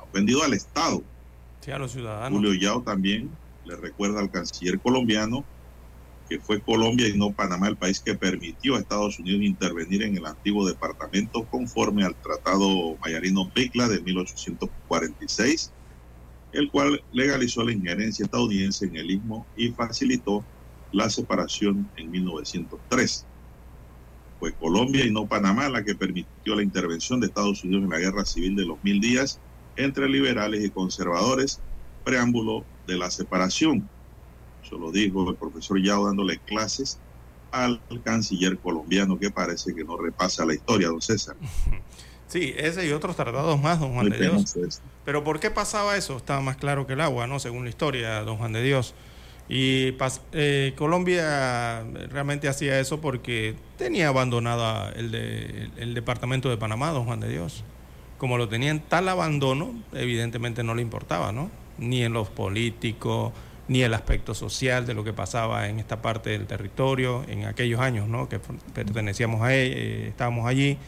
ha 0.00 0.02
ofendido 0.02 0.42
al 0.42 0.54
Estado. 0.54 1.02
Sí, 1.60 1.70
a 1.70 1.78
los 1.78 1.92
ciudadanos. 1.92 2.36
Julio 2.36 2.54
Yao 2.54 2.82
también 2.82 3.30
le 3.64 3.76
recuerda 3.76 4.20
al 4.20 4.30
canciller 4.30 4.80
colombiano 4.80 5.44
que 6.28 6.40
fue 6.40 6.62
Colombia 6.62 7.08
y 7.08 7.18
no 7.18 7.34
Panamá 7.34 7.68
el 7.68 7.76
país 7.76 8.00
que 8.02 8.16
permitió 8.16 8.76
a 8.76 8.80
Estados 8.80 9.18
Unidos 9.18 9.42
intervenir 9.42 10.02
en 10.02 10.16
el 10.16 10.26
antiguo 10.26 10.66
departamento 10.66 11.46
conforme 11.48 12.04
al 12.04 12.16
Tratado 12.16 12.98
Mayarino-Picla 12.98 13.88
de 13.88 14.02
1846, 14.02 15.74
el 16.52 16.70
cual 16.70 17.04
legalizó 17.10 17.64
la 17.64 17.72
injerencia 17.72 18.24
estadounidense 18.24 18.86
en 18.86 18.96
el 18.96 19.10
istmo 19.10 19.48
y 19.54 19.72
facilitó 19.72 20.48
la 20.90 21.10
separación 21.10 21.92
en 21.96 22.10
1903. 22.10 23.28
Fue 24.38 24.54
Colombia 24.56 25.04
y 25.04 25.10
no 25.12 25.26
Panamá 25.28 25.68
la 25.68 25.84
que 25.84 25.94
permitió 25.94 26.54
la 26.54 26.62
intervención 26.62 27.20
de 27.20 27.26
Estados 27.26 27.64
Unidos 27.64 27.84
en 27.84 27.90
la 27.90 27.98
guerra 27.98 28.24
civil 28.24 28.56
de 28.56 28.66
los 28.66 28.82
mil 28.82 29.00
días 29.00 29.42
entre 29.76 30.08
liberales 30.08 30.64
y 30.64 30.70
conservadores, 30.70 31.64
preámbulo 32.04 32.68
de 32.86 32.98
la 32.98 33.10
separación 33.10 33.90
eso 34.64 34.78
lo 34.78 34.90
dijo 34.90 35.28
el 35.28 35.36
profesor 35.36 35.80
Yao 35.80 36.06
dándole 36.06 36.38
clases 36.38 36.98
al 37.52 37.80
canciller 38.02 38.58
colombiano 38.58 39.18
que 39.18 39.30
parece 39.30 39.74
que 39.74 39.84
no 39.84 39.96
repasa 39.96 40.44
la 40.44 40.54
historia, 40.54 40.88
don 40.88 41.00
César. 41.00 41.36
Sí, 42.26 42.52
ese 42.56 42.84
y 42.88 42.90
otros 42.90 43.14
tratados 43.14 43.60
más, 43.60 43.78
don 43.78 43.92
Juan 43.92 44.08
de 44.08 44.18
Dios. 44.18 44.56
Pero 45.04 45.22
¿por 45.22 45.38
qué 45.38 45.52
pasaba 45.52 45.96
eso? 45.96 46.16
Estaba 46.16 46.40
más 46.40 46.56
claro 46.56 46.84
que 46.84 46.94
el 46.94 47.00
agua, 47.00 47.28
¿no? 47.28 47.38
Según 47.38 47.62
la 47.62 47.70
historia, 47.70 48.22
don 48.22 48.38
Juan 48.38 48.52
de 48.52 48.60
Dios. 48.60 48.94
Y 49.48 49.94
eh, 50.32 50.72
Colombia 50.76 51.84
realmente 52.10 52.48
hacía 52.48 52.80
eso 52.80 53.00
porque 53.00 53.54
tenía 53.76 54.08
abandonado 54.08 54.90
el, 54.94 55.14
el 55.76 55.94
departamento 55.94 56.48
de 56.48 56.56
Panamá, 56.56 56.90
don 56.90 57.04
Juan 57.04 57.20
de 57.20 57.28
Dios. 57.28 57.62
Como 58.18 58.36
lo 58.36 58.48
tenían 58.48 58.80
tal 58.80 59.08
abandono, 59.08 59.72
evidentemente 59.92 60.64
no 60.64 60.74
le 60.74 60.82
importaba, 60.82 61.30
¿no? 61.30 61.50
Ni 61.78 62.02
en 62.02 62.14
los 62.14 62.30
políticos, 62.30 63.32
ni 63.68 63.82
el 63.82 63.94
aspecto 63.94 64.34
social 64.34 64.86
de 64.86 64.94
lo 64.94 65.04
que 65.04 65.12
pasaba 65.12 65.68
en 65.68 65.78
esta 65.78 66.02
parte 66.02 66.30
del 66.30 66.46
territorio 66.46 67.24
en 67.28 67.44
aquellos 67.44 67.80
años 67.80 68.08
¿no? 68.08 68.28
que 68.28 68.38
pertenecíamos 68.74 69.42
a 69.42 69.54
él, 69.54 69.72
eh, 69.74 70.06
estábamos 70.08 70.46
allí. 70.46 70.78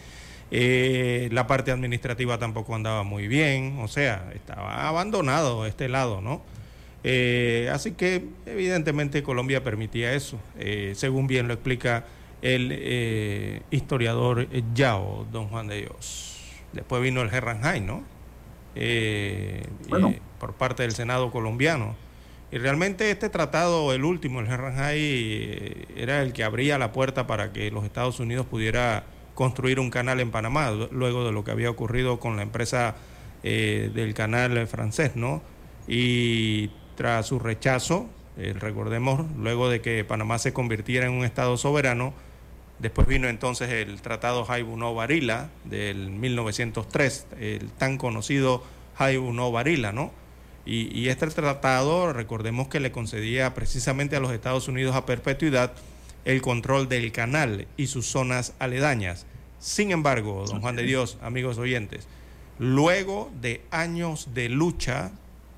Eh, 0.51 1.29
la 1.33 1.47
parte 1.47 1.72
administrativa 1.72 2.39
tampoco 2.39 2.74
andaba 2.74 3.03
muy 3.03 3.27
bien, 3.27 3.79
o 3.81 3.89
sea, 3.89 4.31
estaba 4.33 4.87
abandonado 4.87 5.66
este 5.66 5.89
lado, 5.89 6.20
¿no? 6.20 6.41
Eh, 7.03 7.68
así 7.72 7.93
que 7.93 8.24
evidentemente 8.47 9.24
Colombia 9.24 9.64
permitía 9.64 10.12
eso, 10.12 10.39
según 10.95 11.27
bien 11.27 11.49
lo 11.49 11.55
explica 11.55 12.05
el 12.43 13.62
historiador 13.70 14.47
Yao, 14.74 15.27
don 15.33 15.49
Juan 15.49 15.66
de 15.66 15.81
Dios. 15.81 16.37
Después 16.72 17.03
vino 17.03 17.22
el 17.22 17.29
Herranjay, 17.33 17.81
¿no? 17.81 18.05
por 20.39 20.55
parte 20.55 20.83
del 20.83 20.93
Senado 20.93 21.33
colombiano 21.33 21.97
y 22.51 22.59
realmente 22.59 23.11
este 23.11 23.28
tratado, 23.28 23.92
el 23.92 24.05
último, 24.05 24.40
el 24.40 24.47
Herranjay, 24.47 24.99
eh, 25.01 25.86
era 25.97 26.22
el 26.22 26.32
que 26.32 26.44
abría 26.44 26.78
la 26.78 26.92
puerta 26.92 27.26
para 27.26 27.53
que 27.53 27.70
los 27.70 27.84
Estados 27.84 28.20
Unidos 28.20 28.47
pudiera 28.47 29.05
construir 29.34 29.80
un 29.80 29.90
canal 29.90 30.20
en 30.20 30.30
Panamá, 30.30 30.70
luego 30.90 31.24
de 31.24 31.32
lo 31.32 31.44
que 31.44 31.51
había 31.51 31.70
ocurrido 31.70 32.20
con 32.20 32.36
la 32.36 32.42
empresa 32.42 32.94
eh, 33.42 33.90
del 33.92 34.14
canal 34.14 34.66
francés, 34.68 35.16
¿no? 35.16 35.42
Y 35.88 36.70
tras 36.94 37.26
su 37.26 37.38
rechazo, 37.38 38.09
eh, 38.38 38.55
recordemos, 38.59 39.26
luego 39.36 39.68
de 39.68 39.80
que 39.80 40.05
Panamá 40.05 40.38
se 40.38 40.53
convirtiera 40.53 41.07
en 41.07 41.12
un 41.12 41.24
Estado 41.24 41.57
soberano, 41.57 42.14
después 42.78 43.09
vino 43.09 43.28
entonces 43.28 43.70
el 43.70 44.01
Tratado 44.03 44.44
Jaibuno 44.44 44.94
Barila 44.94 45.51
del 45.64 46.11
1903, 46.11 47.26
el 47.40 47.70
tan 47.72 47.99
conocido 47.99 48.62
Jaibuno 48.97 49.51
Barila, 49.51 49.92
¿no? 49.92 50.12
Y, 50.67 51.09
este 51.09 51.29
tratado, 51.29 52.12
recordemos 52.12 52.67
que 52.67 52.81
le 52.81 52.91
concedía 52.91 53.55
precisamente 53.55 54.17
a 54.17 54.21
los 54.21 54.33
Estados 54.33 54.67
Unidos 54.67 54.97
a 54.97 55.07
perpetuidad 55.07 55.73
el 56.25 56.43
control 56.43 56.89
del 56.89 57.12
canal 57.12 57.69
y 57.77 57.87
sus 57.87 58.07
zonas 58.07 58.53
aledañas. 58.59 59.27
Sin 59.61 59.93
embargo, 59.93 60.45
don 60.49 60.61
Juan 60.61 60.75
de 60.75 60.83
Dios, 60.83 61.19
amigos 61.23 61.59
oyentes, 61.59 62.09
luego 62.59 63.31
de 63.41 63.62
años 63.71 64.35
de 64.35 64.49
lucha, 64.49 65.12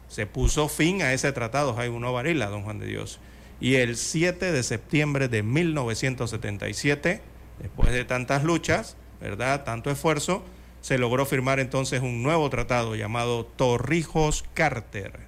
se 0.08 0.26
puso 0.26 0.68
fin 0.68 1.00
a 1.00 1.14
ese 1.14 1.32
tratado 1.32 1.74
Jaibuno 1.74 2.12
Varila, 2.12 2.46
don 2.48 2.62
Juan 2.62 2.78
de 2.78 2.86
Dios. 2.86 3.18
Y 3.60 3.76
el 3.76 3.96
7 3.96 4.52
de 4.52 4.62
septiembre 4.62 5.28
de 5.28 5.42
1977, 5.42 7.22
después 7.60 7.92
de 7.92 8.04
tantas 8.04 8.44
luchas, 8.44 8.96
¿verdad? 9.22 9.64
Tanto 9.64 9.90
esfuerzo, 9.90 10.44
se 10.88 10.96
logró 10.96 11.26
firmar 11.26 11.60
entonces 11.60 12.00
un 12.00 12.22
nuevo 12.22 12.48
tratado 12.48 12.96
llamado 12.96 13.44
Torrijos-Carter. 13.44 15.20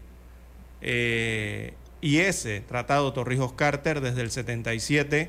Eh, 0.80 1.74
y 2.00 2.20
ese 2.20 2.62
tratado 2.62 3.12
Torrijos-Carter 3.12 4.00
desde 4.00 4.22
el 4.22 4.30
77 4.30 5.28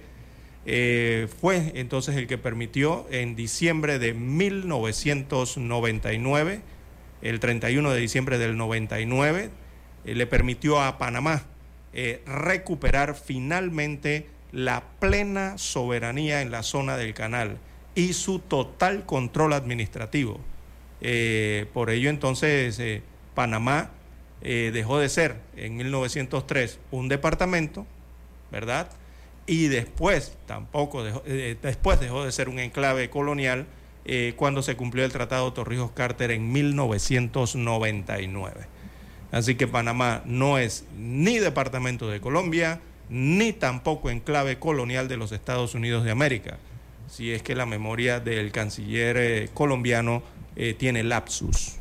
eh, 0.65 1.27
fue 1.41 1.73
entonces 1.75 2.15
el 2.15 2.27
que 2.27 2.37
permitió 2.37 3.07
en 3.11 3.35
diciembre 3.35 3.99
de 3.99 4.13
1999, 4.13 6.61
el 7.21 7.41
31 7.41 7.91
de 7.91 7.99
diciembre 7.99 8.37
del 8.37 8.55
99, 8.55 9.49
eh, 10.05 10.15
le 10.15 10.27
permitió 10.27 10.79
a 10.79 10.97
Panamá 10.97 11.43
recuperar 12.25 13.15
finalmente 13.15 14.29
la 14.53 14.81
plena 15.01 15.57
soberanía 15.57 16.41
en 16.41 16.51
la 16.51 16.63
zona 16.63 16.95
del 16.95 17.13
canal 17.13 17.57
y 17.95 18.13
su 18.13 18.39
total 18.39 19.05
control 19.05 19.53
administrativo. 19.53 20.39
Eh, 21.01 21.67
por 21.73 21.89
ello 21.89 22.09
entonces 22.09 22.79
eh, 22.79 23.01
Panamá 23.33 23.89
eh, 24.43 24.71
dejó 24.73 24.99
de 24.99 25.09
ser 25.09 25.37
en 25.55 25.77
1903 25.77 26.79
un 26.91 27.09
departamento, 27.09 27.87
¿verdad? 28.51 28.89
Y 29.47 29.67
después 29.67 30.37
tampoco 30.45 31.03
dejó, 31.03 31.23
después 31.61 31.99
dejó 31.99 32.23
de 32.23 32.31
ser 32.31 32.47
un 32.47 32.59
enclave 32.59 33.09
colonial 33.09 33.65
cuando 34.35 34.63
se 34.63 34.75
cumplió 34.75 35.05
el 35.05 35.11
Tratado 35.11 35.53
Torrijos-Carter 35.53 36.31
en 36.31 36.51
1999. 36.51 38.61
Así 39.31 39.53
que 39.55 39.67
Panamá 39.67 40.23
no 40.25 40.57
es 40.57 40.85
ni 40.97 41.37
departamento 41.39 42.09
de 42.09 42.19
Colombia, 42.19 42.81
ni 43.09 43.53
tampoco 43.53 44.09
enclave 44.09 44.57
colonial 44.57 45.07
de 45.07 45.17
los 45.17 45.31
Estados 45.31 45.75
Unidos 45.75 46.03
de 46.03 46.09
América 46.11 46.57
si 47.11 47.31
es 47.31 47.43
que 47.43 47.55
la 47.55 47.65
memoria 47.65 48.21
del 48.21 48.53
canciller 48.53 49.17
eh, 49.17 49.49
colombiano 49.53 50.23
eh, 50.55 50.73
tiene 50.73 51.03
lapsus. 51.03 51.73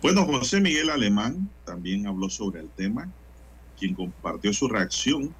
Bueno, 0.00 0.24
José 0.24 0.60
Miguel 0.62 0.88
Alemán 0.88 1.50
también 1.66 2.06
habló 2.06 2.30
sobre 2.30 2.60
el 2.60 2.70
tema, 2.70 3.12
quien 3.78 3.94
compartió 3.94 4.54
su 4.54 4.68
reacción 4.68 5.34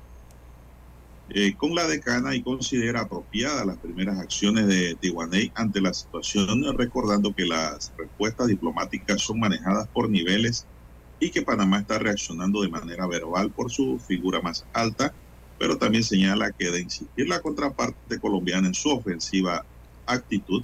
eh, 1.31 1.55
con 1.57 1.75
la 1.75 1.87
decana 1.87 2.35
y 2.35 2.43
considera 2.43 3.01
apropiadas 3.01 3.65
las 3.65 3.79
primeras 3.79 4.19
acciones 4.19 4.67
de 4.67 4.95
Tijuaney 4.97 5.51
ante 5.55 5.81
la 5.81 5.95
situación, 5.95 6.65
recordando 6.77 7.35
que 7.35 7.47
las 7.47 7.95
respuestas 7.97 8.49
diplomáticas 8.49 9.23
son 9.23 9.41
manejadas 9.41 9.89
por 9.89 10.11
niveles 10.11 10.67
y 11.19 11.31
que 11.31 11.41
Panamá 11.41 11.79
está 11.79 11.99
reaccionando 11.99 12.61
de 12.61 12.69
manera 12.69 13.07
verbal 13.07 13.51
por 13.51 13.71
su 13.71 13.99
figura 13.99 14.43
más 14.43 14.67
alta, 14.75 15.15
pero 15.65 15.79
también 15.79 16.05
señala 16.05 16.53
que 16.53 16.71
de 16.71 16.83
insistir 16.83 17.27
la 17.27 17.41
contraparte 17.41 18.21
colombiana 18.21 18.67
en 18.67 18.75
su 18.75 18.91
ofensiva 18.91 19.65
actitud, 20.05 20.63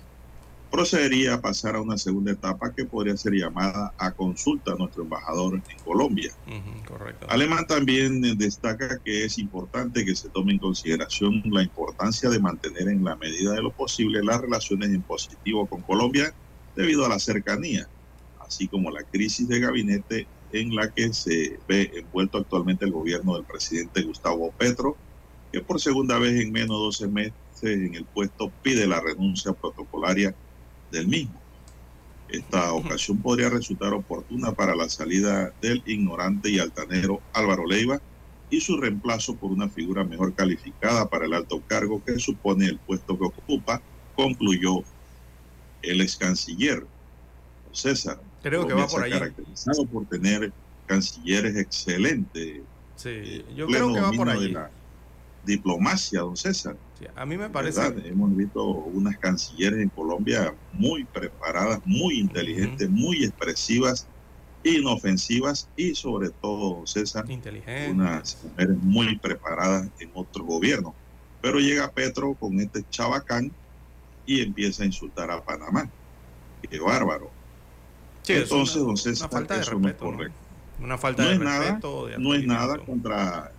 procedería 0.71 1.33
a 1.33 1.41
pasar 1.41 1.77
a 1.77 1.81
una 1.81 1.97
segunda 1.97 2.33
etapa 2.33 2.75
que 2.75 2.85
podría 2.85 3.17
ser 3.17 3.33
llamada 3.33 3.95
a 3.97 4.11
consulta 4.11 4.73
a 4.73 4.75
nuestro 4.75 5.05
embajador 5.05 5.55
en 5.55 5.79
Colombia. 5.83 6.31
correcto. 6.87 7.27
Alemán 7.31 7.67
también 7.67 8.21
destaca 8.37 8.99
que 9.03 9.25
es 9.25 9.39
importante 9.39 10.05
que 10.05 10.15
se 10.15 10.29
tome 10.29 10.53
en 10.53 10.59
consideración 10.59 11.45
la 11.47 11.63
importancia 11.63 12.29
de 12.29 12.39
mantener 12.39 12.89
en 12.89 13.03
la 13.03 13.17
medida 13.17 13.55
de 13.55 13.63
lo 13.63 13.73
posible 13.73 14.23
las 14.23 14.43
relaciones 14.43 14.91
en 14.91 15.01
positivo 15.01 15.67
con 15.67 15.81
Colombia 15.81 16.31
debido 16.77 17.07
a 17.07 17.09
la 17.09 17.19
cercanía, 17.19 17.89
así 18.47 18.69
como 18.69 18.91
la 18.91 19.03
crisis 19.05 19.49
de 19.49 19.61
gabinete 19.61 20.29
en 20.53 20.75
la 20.75 20.91
que 20.91 21.13
se 21.13 21.59
ve 21.69 21.91
envuelto 21.95 22.39
actualmente 22.39 22.85
el 22.85 22.93
gobierno 22.93 23.35
del 23.35 23.45
presidente 23.45 24.03
Gustavo 24.03 24.53
Petro, 24.53 24.97
que 25.53 25.61
por 25.61 25.81
segunda 25.81 26.19
vez 26.19 26.41
en 26.41 26.53
menos 26.53 26.79
de 26.79 27.07
12 27.07 27.09
meses 27.09 27.35
en 27.63 27.95
el 27.95 28.05
puesto 28.07 28.53
pide 28.63 28.87
la 28.87 29.01
renuncia 29.01 29.53
protocolaria 29.53 30.35
del 30.91 31.09
mismo. 31.09 31.41
Esta 32.29 32.73
ocasión 32.73 33.21
podría 33.21 33.51
resultar 33.51 33.93
oportuna 33.93 34.53
para 34.53 34.77
la 34.77 34.89
salida 34.89 35.53
del 35.61 35.83
ignorante 35.85 36.51
y 36.51 36.61
altanero 36.61 37.21
Álvaro 37.33 37.67
Leiva 37.67 38.01
y 38.49 38.61
su 38.61 38.77
reemplazo 38.77 39.37
por 39.37 39.51
una 39.51 39.69
figura 39.69 40.05
mejor 40.05 40.35
calificada 40.35 41.09
para 41.09 41.27
el 41.27 41.35
alto 41.35 41.63
cargo 41.67 42.03
que 42.05 42.19
supone 42.19 42.67
el 42.67 42.79
puesto 42.79 43.19
que 43.19 43.25
ocupa, 43.25 43.83
concluyó 44.15 44.85
el 45.83 46.01
ex 46.01 46.17
canciller 46.17 46.87
César. 47.73 48.21
Creo 48.43 48.67
que 48.67 48.75
va 48.75 48.87
por 48.87 49.03
ahí. 49.03 49.13
caracterizado 49.13 49.87
por 49.87 50.07
tener 50.07 50.53
cancilleres 50.87 51.57
excelentes. 51.57 52.63
Sí, 52.97 53.45
yo 53.55 53.67
creo 53.67 53.93
que 53.93 54.01
va 54.01 54.11
por 54.13 54.29
ahí. 54.29 54.51
La 54.51 54.71
diplomacia, 55.45 56.21
don 56.21 56.37
César. 56.37 56.77
a 57.15 57.27
mí 57.27 57.37
me 57.37 57.49
parece. 57.49 57.81
Hemos 58.05 58.37
visto 58.37 58.65
unas 58.65 59.17
cancilleres 59.19 59.81
en 59.81 59.89
Colombia 59.89 60.55
muy 60.73 61.05
preparadas, 61.05 61.81
muy 61.85 62.19
inteligentes, 62.21 62.91
muy 62.91 63.25
expresivas, 63.25 64.07
inofensivas 64.63 65.69
y 65.77 65.95
sobre 65.95 66.31
todo, 66.31 66.87
César, 66.87 67.25
unas 67.91 68.39
mujeres 68.45 68.77
muy 68.83 69.19
preparadas 69.19 69.89
en 69.99 70.11
otros 70.15 70.47
gobiernos. 70.47 70.93
Pero 71.41 71.59
llega 71.59 71.91
Petro 71.91 72.35
con 72.35 72.61
este 72.61 72.85
chabacán 72.91 73.51
y 74.27 74.43
empieza 74.43 74.83
a 74.83 74.87
insultar 74.87 75.31
a 75.31 75.43
Panamá. 75.43 75.89
Qué 76.69 76.79
bárbaro. 76.79 77.31
Entonces, 78.29 78.77
una, 78.77 78.87
don 78.87 78.97
César, 78.97 79.29
una 79.29 79.39
falta 79.39 79.55
de 79.55 79.61
respeto, 79.61 79.81
no 79.81 79.89
es 79.89 79.95
correcto. 79.97 80.39
Una 80.81 80.99
falta 80.99 81.23
no 81.23 81.29
de 81.29 81.35
es 81.35 81.41
respeto. 81.41 82.07
Nada, 82.07 82.17
de 82.17 82.19
no 82.19 82.35
es 82.35 82.47
nada 82.47 82.79
contra 82.79 83.53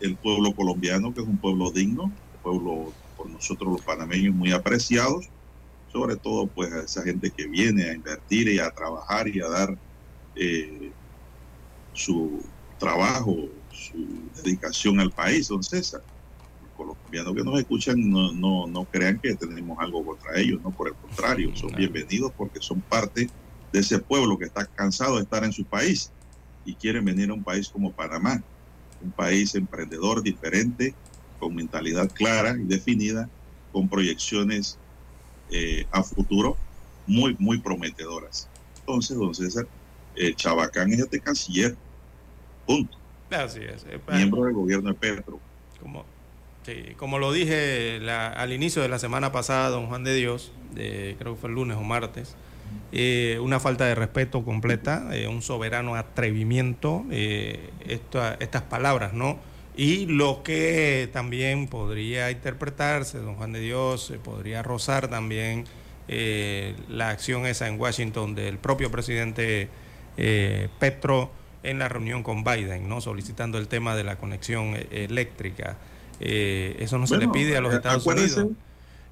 el 0.00 0.16
pueblo 0.16 0.52
colombiano, 0.52 1.12
que 1.12 1.20
es 1.20 1.26
un 1.26 1.38
pueblo 1.38 1.70
digno, 1.70 2.04
un 2.04 2.12
pueblo 2.42 2.92
por 3.16 3.28
nosotros 3.28 3.72
los 3.72 3.82
panameños 3.82 4.34
muy 4.34 4.52
apreciados, 4.52 5.28
sobre 5.92 6.16
todo 6.16 6.46
pues 6.46 6.72
a 6.72 6.80
esa 6.80 7.02
gente 7.02 7.30
que 7.30 7.46
viene 7.46 7.90
a 7.90 7.94
invertir 7.94 8.48
y 8.48 8.58
a 8.58 8.70
trabajar 8.70 9.26
y 9.28 9.40
a 9.40 9.48
dar 9.48 9.76
eh, 10.36 10.92
su 11.94 12.42
trabajo, 12.78 13.36
su 13.72 14.06
dedicación 14.36 15.00
al 15.00 15.10
país, 15.10 15.48
don 15.48 15.62
César. 15.62 16.02
Los 16.62 16.70
colombianos 16.76 17.34
que 17.34 17.42
nos 17.42 17.58
escuchan 17.58 18.08
no, 18.08 18.32
no, 18.32 18.68
no 18.68 18.84
crean 18.84 19.18
que 19.18 19.34
tenemos 19.34 19.76
algo 19.80 20.04
contra 20.04 20.38
ellos, 20.38 20.60
no, 20.62 20.70
por 20.70 20.88
el 20.88 20.94
contrario, 20.94 21.50
son 21.56 21.72
bienvenidos 21.74 22.32
porque 22.36 22.60
son 22.60 22.80
parte 22.82 23.22
de 23.22 23.30
ese 23.72 23.98
pueblo 24.00 24.38
que 24.38 24.46
está 24.46 24.66
cansado 24.74 25.16
de 25.16 25.22
estar 25.22 25.44
en 25.44 25.52
su 25.52 25.66
país 25.66 26.12
y 26.64 26.76
quieren 26.76 27.04
venir 27.04 27.30
a 27.30 27.34
un 27.34 27.44
país 27.44 27.68
como 27.68 27.92
Panamá, 27.92 28.40
un 29.00 29.12
país 29.12 29.54
emprendedor 29.54 30.22
diferente, 30.22 30.96
con 31.38 31.54
mentalidad 31.54 32.10
clara 32.12 32.56
y 32.60 32.64
definida, 32.66 33.28
con 33.70 33.88
proyecciones 33.88 34.78
eh, 35.50 35.86
a 35.92 36.02
futuro 36.02 36.58
muy, 37.06 37.36
muy 37.38 37.60
prometedoras. 37.60 38.50
Entonces, 38.80 39.16
don 39.16 39.34
César, 39.34 39.66
eh, 40.14 40.34
Chabacán 40.34 40.92
es 40.92 41.00
este 41.00 41.20
canciller, 41.20 41.76
punto, 42.66 42.98
Así 43.30 43.60
es. 43.60 43.84
eh, 43.88 44.00
miembro 44.08 44.44
del 44.44 44.54
gobierno 44.54 44.90
de 44.90 44.98
Petro. 44.98 45.40
Como, 45.80 46.04
sí, 46.64 46.94
como 46.96 47.18
lo 47.18 47.32
dije 47.32 47.98
la- 48.00 48.28
al 48.28 48.52
inicio 48.52 48.82
de 48.82 48.88
la 48.88 48.98
semana 48.98 49.30
pasada, 49.32 49.68
don 49.70 49.86
Juan 49.86 50.04
de 50.04 50.14
Dios, 50.14 50.52
de- 50.74 51.14
creo 51.18 51.34
que 51.34 51.40
fue 51.40 51.48
el 51.50 51.54
lunes 51.54 51.76
o 51.76 51.82
martes, 51.82 52.34
eh, 52.92 53.38
una 53.42 53.60
falta 53.60 53.84
de 53.86 53.94
respeto 53.94 54.44
completa, 54.44 55.08
eh, 55.12 55.28
un 55.28 55.42
soberano 55.42 55.94
atrevimiento, 55.94 57.04
eh, 57.10 57.70
esta- 57.86 58.34
estas 58.40 58.62
palabras, 58.62 59.12
¿no? 59.12 59.38
Y 59.76 60.06
lo 60.06 60.42
que 60.42 61.08
también 61.12 61.68
podría 61.68 62.30
interpretarse, 62.30 63.18
don 63.18 63.36
Juan 63.36 63.52
de 63.52 63.60
Dios, 63.60 64.12
podría 64.24 64.62
rozar 64.62 65.08
también 65.08 65.64
eh, 66.08 66.74
la 66.88 67.10
acción 67.10 67.44
esa 67.46 67.68
en 67.68 67.78
Washington 67.78 68.34
del 68.34 68.56
propio 68.58 68.90
presidente 68.90 69.68
eh, 70.16 70.68
Petro 70.80 71.30
en 71.62 71.78
la 71.78 71.88
reunión 71.88 72.22
con 72.22 72.42
Biden, 72.44 72.88
¿no? 72.88 73.00
solicitando 73.02 73.58
el 73.58 73.68
tema 73.68 73.94
de 73.94 74.04
la 74.04 74.16
conexión 74.16 74.74
eléctrica. 74.90 75.76
Eso 76.18 76.98
no 76.98 77.06
se 77.06 77.16
le 77.18 77.28
pide 77.28 77.56
a 77.56 77.60
los 77.60 77.72
Estados 77.74 78.04
Unidos. 78.06 78.30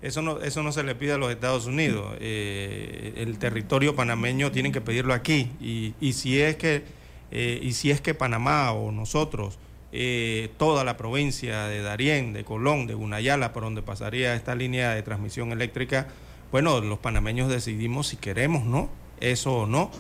Eso 0.03 0.23
no, 0.23 0.41
eso 0.41 0.63
no 0.63 0.73
se 0.73 0.83
le 0.83 0.95
pide 0.95 1.13
a 1.13 1.19
los 1.19 1.31
Estados 1.31 1.67
Unidos. 1.67 2.17
Eh, 2.21 3.15
el 3.17 3.39
territorio 3.39 3.97
panameño 3.97 4.53
tienen 4.53 4.73
que 4.73 4.81
pedirlo 4.81 5.15
aquí. 5.15 5.51
Y, 5.61 5.95
y 6.01 6.13
si 6.13 6.41
es 6.41 6.57
que 6.57 6.85
eh, 7.31 7.59
y 7.63 7.73
si 7.73 7.91
es 7.91 8.01
que 8.01 8.15
Panamá 8.15 8.73
o 8.73 8.93
nosotros, 8.93 9.59
eh, 9.93 10.51
toda 10.59 10.85
la 10.85 10.97
provincia 10.97 11.65
de 11.65 11.83
Darién, 11.83 12.33
de 12.33 12.45
Colón, 12.45 12.87
de 12.87 12.95
Gunayala, 12.95 13.53
por 13.53 13.65
donde 13.65 13.83
pasaría 13.83 14.35
esta 14.35 14.55
línea 14.55 14.95
de 14.95 15.03
transmisión 15.03 15.53
eléctrica, 15.53 16.09
bueno, 16.53 16.81
los 16.81 16.99
panameños 16.99 17.49
decidimos 17.49 18.09
si 18.09 18.17
queremos, 18.17 18.65
¿no? 18.65 18.89
Eso 19.21 19.61
o 19.61 19.67
no, 19.67 19.91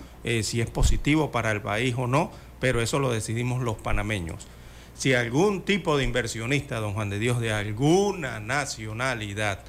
si 0.42 0.60
es 0.60 0.70
positivo 0.70 1.32
para 1.32 1.50
el 1.50 1.62
país 1.62 1.94
o 1.96 2.06
no, 2.06 2.30
pero 2.60 2.80
eso 2.80 2.98
lo 2.98 3.10
decidimos 3.10 3.62
los 3.62 3.76
panameños. 3.76 4.46
Si 4.94 5.14
algún 5.14 5.62
tipo 5.62 5.96
de 5.96 6.04
inversionista, 6.04 6.78
don 6.78 6.94
Juan 6.94 7.10
de 7.10 7.18
Dios, 7.18 7.40
de 7.40 7.52
alguna 7.52 8.40
nacionalidad, 8.40 9.60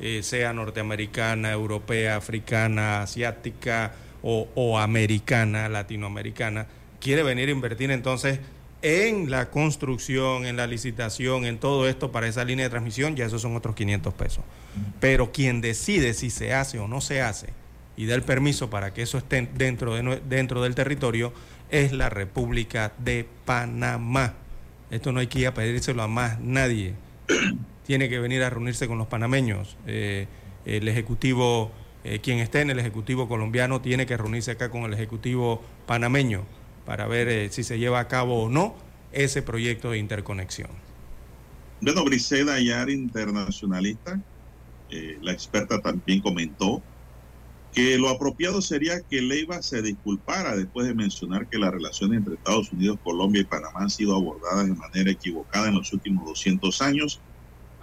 eh, 0.00 0.22
sea 0.22 0.52
norteamericana, 0.52 1.52
europea, 1.52 2.16
africana, 2.16 3.02
asiática 3.02 3.92
o, 4.22 4.48
o 4.54 4.78
americana, 4.78 5.68
latinoamericana, 5.68 6.66
quiere 7.00 7.22
venir 7.22 7.48
a 7.48 7.52
invertir 7.52 7.90
entonces 7.90 8.40
en 8.84 9.30
la 9.30 9.48
construcción, 9.48 10.44
en 10.44 10.56
la 10.56 10.66
licitación, 10.66 11.46
en 11.46 11.58
todo 11.58 11.88
esto 11.88 12.12
para 12.12 12.28
esa 12.28 12.44
línea 12.44 12.66
de 12.66 12.70
transmisión, 12.70 13.16
ya 13.16 13.24
esos 13.24 13.40
son 13.40 13.56
otros 13.56 13.74
500 13.74 14.12
pesos. 14.12 14.44
Pero 15.00 15.32
quien 15.32 15.62
decide 15.62 16.12
si 16.12 16.28
se 16.28 16.52
hace 16.52 16.78
o 16.78 16.86
no 16.86 17.00
se 17.00 17.22
hace 17.22 17.48
y 17.96 18.04
da 18.04 18.14
el 18.14 18.22
permiso 18.22 18.68
para 18.68 18.92
que 18.92 19.00
eso 19.00 19.16
esté 19.16 19.48
dentro, 19.54 19.94
de, 19.94 20.20
dentro 20.28 20.62
del 20.62 20.74
territorio 20.74 21.32
es 21.70 21.92
la 21.92 22.10
República 22.10 22.92
de 22.98 23.26
Panamá. 23.46 24.34
Esto 24.90 25.12
no 25.12 25.20
hay 25.20 25.28
que 25.28 25.40
ir 25.40 25.46
a 25.46 25.54
pedírselo 25.54 26.02
a 26.02 26.08
más 26.08 26.38
nadie. 26.40 26.94
Tiene 27.86 28.08
que 28.08 28.18
venir 28.18 28.42
a 28.42 28.50
reunirse 28.50 28.86
con 28.86 28.98
los 28.98 29.06
panameños. 29.06 29.76
Eh, 29.86 30.26
el 30.64 30.88
Ejecutivo, 30.88 31.70
eh, 32.04 32.20
quien 32.20 32.38
esté 32.38 32.60
en 32.60 32.70
el 32.70 32.78
Ejecutivo 32.78 33.28
colombiano, 33.28 33.80
tiene 33.80 34.06
que 34.06 34.16
reunirse 34.16 34.52
acá 34.52 34.70
con 34.70 34.84
el 34.84 34.94
Ejecutivo 34.94 35.62
panameño 35.86 36.44
para 36.86 37.06
ver 37.06 37.28
eh, 37.28 37.48
si 37.50 37.62
se 37.62 37.78
lleva 37.78 38.00
a 38.00 38.08
cabo 38.08 38.44
o 38.44 38.48
no 38.48 38.74
ese 39.12 39.42
proyecto 39.42 39.90
de 39.90 39.98
interconexión. 39.98 40.70
Bueno, 41.80 42.04
Briseda 42.04 42.54
Ayar, 42.54 42.90
internacionalista, 42.90 44.20
la 45.22 45.32
experta 45.32 45.80
también 45.80 46.20
comentó 46.20 46.82
que 47.74 47.98
lo 47.98 48.08
apropiado 48.08 48.62
sería 48.62 49.00
que 49.00 49.20
Leiva 49.20 49.60
se 49.60 49.82
disculpara 49.82 50.56
después 50.56 50.86
de 50.86 50.94
mencionar 50.94 51.48
que 51.48 51.58
las 51.58 51.72
relaciones 51.72 52.18
entre 52.18 52.34
Estados 52.34 52.72
Unidos, 52.72 52.98
Colombia 53.02 53.40
y 53.40 53.44
Panamá 53.44 53.80
han 53.80 53.90
sido 53.90 54.14
abordadas 54.14 54.68
de 54.68 54.74
manera 54.74 55.10
equivocada 55.10 55.68
en 55.68 55.74
los 55.74 55.92
últimos 55.92 56.24
200 56.24 56.80
años, 56.82 57.20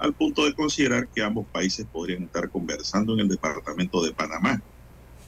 al 0.01 0.13
punto 0.13 0.45
de 0.45 0.53
considerar 0.55 1.07
que 1.07 1.21
ambos 1.21 1.45
países 1.51 1.85
podrían 1.85 2.23
estar 2.23 2.49
conversando 2.49 3.13
en 3.13 3.19
el 3.19 3.27
departamento 3.29 4.03
de 4.03 4.11
Panamá. 4.11 4.59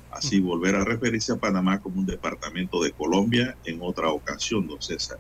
Así 0.10 0.40
volver 0.40 0.76
a 0.76 0.84
referirse 0.84 1.32
a 1.32 1.36
Panamá 1.36 1.80
como 1.80 2.00
un 2.00 2.06
departamento 2.08 2.82
de 2.82 2.92
Colombia 2.92 3.56
en 3.66 3.80
otra 3.82 4.10
ocasión, 4.10 4.68
don 4.68 4.82
César. 4.82 5.20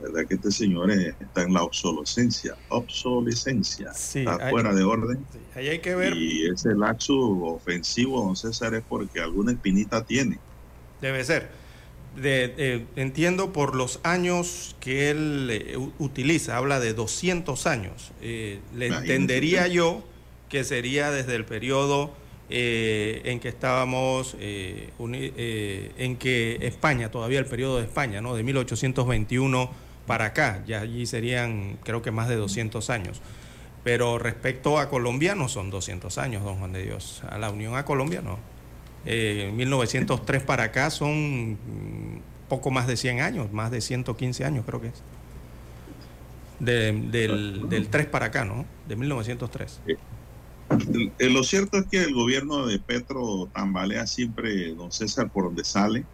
La 0.00 0.08
verdad 0.08 0.28
que 0.28 0.34
este 0.34 0.50
señor 0.52 0.90
está 0.90 1.42
en 1.42 1.54
la 1.54 1.62
obsolescencia, 1.62 2.56
obsolescencia, 2.68 3.90
está 3.90 4.36
hay- 4.38 4.50
fuera 4.50 4.74
de 4.74 4.82
orden. 4.84 5.18
Ahí 5.54 5.68
hay 5.68 5.78
que 5.80 5.94
ver, 5.94 6.14
Y 6.16 6.46
ese 6.50 6.74
laxo 6.74 7.14
ofensivo, 7.18 8.22
don 8.22 8.36
César, 8.36 8.74
es 8.74 8.84
porque 8.86 9.20
alguna 9.20 9.52
espinita 9.52 10.04
tiene. 10.04 10.38
debe 11.00 11.24
ser. 11.24 11.48
De, 12.20 12.54
eh, 12.56 12.86
entiendo 12.96 13.52
por 13.52 13.74
los 13.74 14.00
años 14.02 14.76
que 14.80 15.10
él 15.10 15.48
eh, 15.50 15.76
utiliza, 15.98 16.56
habla 16.56 16.80
de 16.80 16.94
200 16.94 17.66
años. 17.66 18.12
Eh, 18.22 18.60
le 18.74 18.88
entendería 18.88 19.66
yo 19.68 20.02
que 20.48 20.64
sería 20.64 21.10
desde 21.10 21.34
el 21.34 21.44
periodo 21.44 22.12
en 22.50 23.40
que 23.40 23.48
estábamos, 23.48 24.34
en 24.40 26.16
que 26.16 26.58
España, 26.62 27.10
todavía 27.10 27.38
el 27.40 27.44
periodo 27.44 27.76
de 27.76 27.84
España, 27.84 28.22
¿no? 28.22 28.34
De 28.34 28.42
1821 28.42 29.70
para 30.06 30.24
acá, 30.24 30.64
ya 30.66 30.80
allí 30.80 31.04
serían 31.04 31.78
creo 31.84 32.00
que 32.00 32.10
más 32.10 32.28
de 32.28 32.36
200 32.36 32.88
años. 32.88 33.20
Pero 33.84 34.18
respecto 34.18 34.78
a 34.78 34.88
Colombia 34.88 35.34
no 35.34 35.48
son 35.48 35.70
200 35.70 36.16
años, 36.18 36.42
don 36.42 36.56
Juan 36.56 36.72
de 36.72 36.82
Dios. 36.82 37.22
A 37.28 37.38
la 37.38 37.50
Unión 37.50 37.76
a 37.76 37.84
Colombia 37.84 38.22
no. 38.22 38.38
Eh, 39.06 39.52
1903 39.54 40.42
para 40.42 40.64
acá 40.64 40.90
son 40.90 41.52
mm, 41.52 41.56
poco 42.48 42.70
más 42.70 42.86
de 42.86 42.96
100 42.96 43.20
años, 43.20 43.52
más 43.52 43.70
de 43.70 43.80
115 43.80 44.44
años 44.44 44.64
creo 44.66 44.80
que 44.80 44.88
es. 44.88 45.02
De- 46.60 46.92
del, 46.92 47.68
del 47.68 47.88
3 47.88 48.06
para 48.06 48.26
acá, 48.26 48.44
¿no? 48.44 48.64
De 48.88 48.96
1903. 48.96 49.80
El- 50.70 51.12
el- 51.18 51.32
lo 51.32 51.44
cierto 51.44 51.78
es 51.78 51.86
que 51.86 52.02
el 52.02 52.12
gobierno 52.12 52.66
de 52.66 52.78
Petro 52.80 53.48
tambalea 53.54 54.06
siempre, 54.06 54.74
don 54.74 54.90
César, 54.92 55.30
por 55.30 55.44
donde 55.44 55.64
sale. 55.64 56.04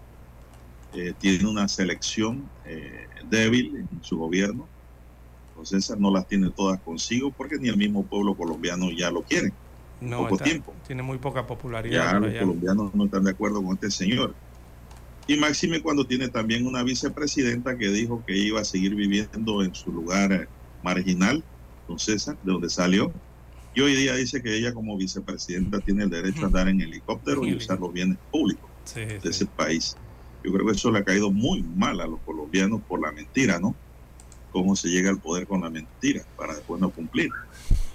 Eh, 0.92 1.12
tiene 1.18 1.48
una 1.48 1.66
selección 1.66 2.48
eh, 2.64 3.06
débil 3.28 3.74
en 3.90 4.02
su 4.04 4.16
gobierno. 4.16 4.68
Don 5.56 5.66
César 5.66 5.98
no 5.98 6.12
las 6.12 6.26
tiene 6.28 6.50
todas 6.54 6.80
consigo 6.82 7.32
porque 7.36 7.56
ni 7.58 7.68
el 7.68 7.76
mismo 7.76 8.06
pueblo 8.06 8.36
colombiano 8.36 8.90
ya 8.96 9.10
lo 9.10 9.22
quiere. 9.22 9.52
No, 10.10 10.18
poco 10.24 10.34
está- 10.34 10.44
tiempo. 10.44 10.74
tiene 10.86 11.02
muy 11.02 11.18
poca 11.18 11.46
popularidad. 11.46 12.12
Ya 12.12 12.18
los 12.20 12.30
allá. 12.30 12.40
colombianos 12.40 12.94
no 12.94 13.04
están 13.06 13.24
de 13.24 13.30
acuerdo 13.30 13.62
con 13.62 13.74
este 13.74 13.90
señor. 13.90 14.36
Y 15.26 15.36
máxime 15.36 15.80
cuando 15.80 16.06
tiene 16.06 16.28
también 16.28 16.66
una 16.66 16.82
vicepresidenta 16.82 17.76
que 17.78 17.88
dijo 17.88 18.22
que 18.26 18.36
iba 18.36 18.60
a 18.60 18.64
seguir 18.64 18.94
viviendo 18.94 19.62
en 19.62 19.74
su 19.74 19.90
lugar 19.90 20.32
eh, 20.32 20.46
marginal, 20.82 21.42
don 21.88 21.98
César, 21.98 22.38
de 22.42 22.52
donde 22.52 22.68
salió. 22.68 23.12
Y 23.72 23.80
hoy 23.80 23.94
día 23.96 24.14
dice 24.14 24.42
que 24.42 24.54
ella 24.56 24.72
como 24.74 24.96
vicepresidenta 24.96 25.80
tiene 25.80 26.04
el 26.04 26.10
derecho 26.10 26.42
a 26.42 26.46
andar 26.46 26.68
en 26.68 26.80
helicóptero 26.80 27.44
y 27.46 27.54
usar 27.54 27.80
los 27.80 27.92
bienes 27.92 28.18
públicos 28.30 28.70
Sí, 28.84 29.00
de 29.00 29.20
sí. 29.20 29.28
ese 29.28 29.46
país. 29.46 29.96
Yo 30.42 30.52
creo 30.52 30.66
que 30.66 30.72
eso 30.72 30.90
le 30.92 30.98
ha 30.98 31.04
caído 31.04 31.32
muy 31.32 31.62
mal 31.62 32.00
a 32.00 32.06
los 32.06 32.20
colombianos 32.22 32.82
por 32.86 33.00
la 33.00 33.10
mentira, 33.10 33.58
¿no? 33.58 33.74
Cómo 34.50 34.76
se 34.76 34.88
llega 34.88 35.10
al 35.10 35.20
poder 35.20 35.46
con 35.48 35.62
la 35.62 35.70
mentira 35.70 36.22
para 36.36 36.54
después 36.54 36.80
no 36.80 36.90
cumplir. 36.92 37.30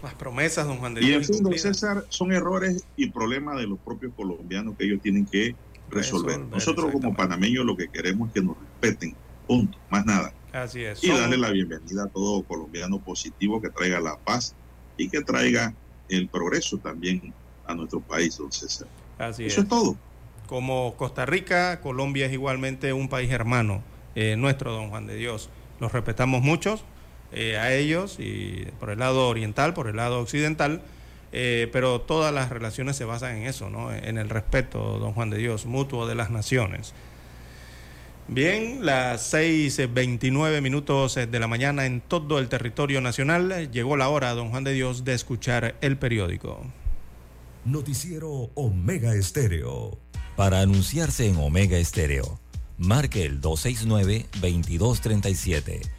Las 0.04 0.14
promesas, 0.14 0.66
don 0.66 0.78
Juan 0.78 0.94
de 0.94 1.02
Y 1.02 1.06
en 1.14 1.22
Dios. 1.22 1.28
fin, 1.28 1.44
don. 1.44 1.58
César, 1.58 2.06
son 2.10 2.32
errores 2.32 2.84
y 2.96 3.10
problemas 3.10 3.58
de 3.58 3.68
los 3.68 3.80
propios 3.80 4.14
colombianos 4.16 4.76
que 4.78 4.86
ellos 4.86 5.02
tienen 5.02 5.26
que 5.26 5.56
resolver. 5.90 6.36
Resolver, 6.38 6.40
Nosotros 6.56 6.92
como 6.92 7.16
panameños 7.16 7.66
lo 7.66 7.76
que 7.76 7.90
queremos 7.90 8.30
es 8.30 8.34
que 8.36 8.42
nos 8.42 8.56
respeten, 8.60 9.16
punto, 9.48 9.78
más 9.90 10.06
nada. 10.06 10.34
Así 10.54 10.82
es. 10.84 11.04
Y 11.04 11.08
Somos- 11.08 11.22
darle 11.22 11.38
la 11.38 11.50
bienvenida 11.52 12.04
a 12.04 12.08
todo 12.08 12.44
colombiano 12.44 13.00
positivo 13.00 13.62
que 13.62 13.70
traiga 13.70 14.00
la 14.00 14.18
paz 14.18 14.56
y 14.98 15.10
que 15.10 15.22
traiga 15.22 15.74
el 16.08 16.28
progreso 16.30 16.78
también 16.78 17.34
a 17.68 17.76
nuestro 17.76 18.00
país, 18.00 18.38
don 18.38 18.52
César. 18.52 18.88
Así 19.18 19.46
Eso 19.46 19.60
es. 19.62 19.64
es 19.66 19.70
todo. 19.70 19.98
Como 20.48 20.96
Costa 20.98 21.26
Rica, 21.26 21.82
Colombia 21.82 22.26
es 22.26 22.34
igualmente 22.34 22.94
un 22.94 23.10
país 23.10 23.30
hermano 23.32 23.84
eh, 24.16 24.36
nuestro, 24.38 24.72
don 24.72 24.90
Juan 24.90 25.06
de 25.06 25.16
Dios. 25.16 25.50
Los 25.80 25.92
respetamos 25.92 26.42
muchos 26.42 26.84
eh, 27.32 27.58
a 27.58 27.74
ellos 27.74 28.18
y 28.20 28.68
por 28.80 28.90
el 28.90 29.00
lado 29.00 29.28
oriental, 29.28 29.74
por 29.74 29.88
el 29.88 29.98
lado 29.98 30.20
occidental, 30.20 30.82
eh, 31.32 31.70
pero 31.72 32.02
todas 32.02 32.34
las 32.34 32.50
relaciones 32.50 32.96
se 32.96 33.06
basan 33.06 33.38
en 33.38 33.48
eso, 33.48 33.70
¿no? 33.70 33.94
En 33.94 34.18
el 34.18 34.30
respeto, 34.30 34.98
don 35.00 35.14
Juan 35.14 35.30
de 35.30 35.38
Dios, 35.38 35.66
mutuo 35.66 36.08
de 36.08 36.16
las 36.16 36.32
naciones. 36.32 36.94
Bien, 38.28 38.86
las 38.86 39.34
6.29 39.34 40.62
minutos 40.62 41.18
eh, 41.18 41.26
de 41.26 41.40
la 41.40 41.48
mañana 41.48 41.88
en 41.88 42.00
todo 42.00 42.38
el 42.38 42.48
territorio 42.48 43.02
nacional. 43.02 43.72
Llegó 43.72 43.98
la 43.98 44.10
hora, 44.10 44.34
don 44.34 44.52
Juan 44.52 44.64
de 44.64 44.74
Dios, 44.74 45.04
de 45.04 45.16
escuchar 45.16 45.76
el 45.82 45.98
periódico. 45.98 46.64
Noticiero 47.66 48.52
Omega 48.54 49.16
Estéreo. 49.16 49.98
Para 50.36 50.62
anunciarse 50.62 51.28
en 51.28 51.38
Omega 51.38 51.78
Estéreo, 51.78 52.40
marque 52.78 53.26
el 53.26 53.42
269-2237. 53.42 55.99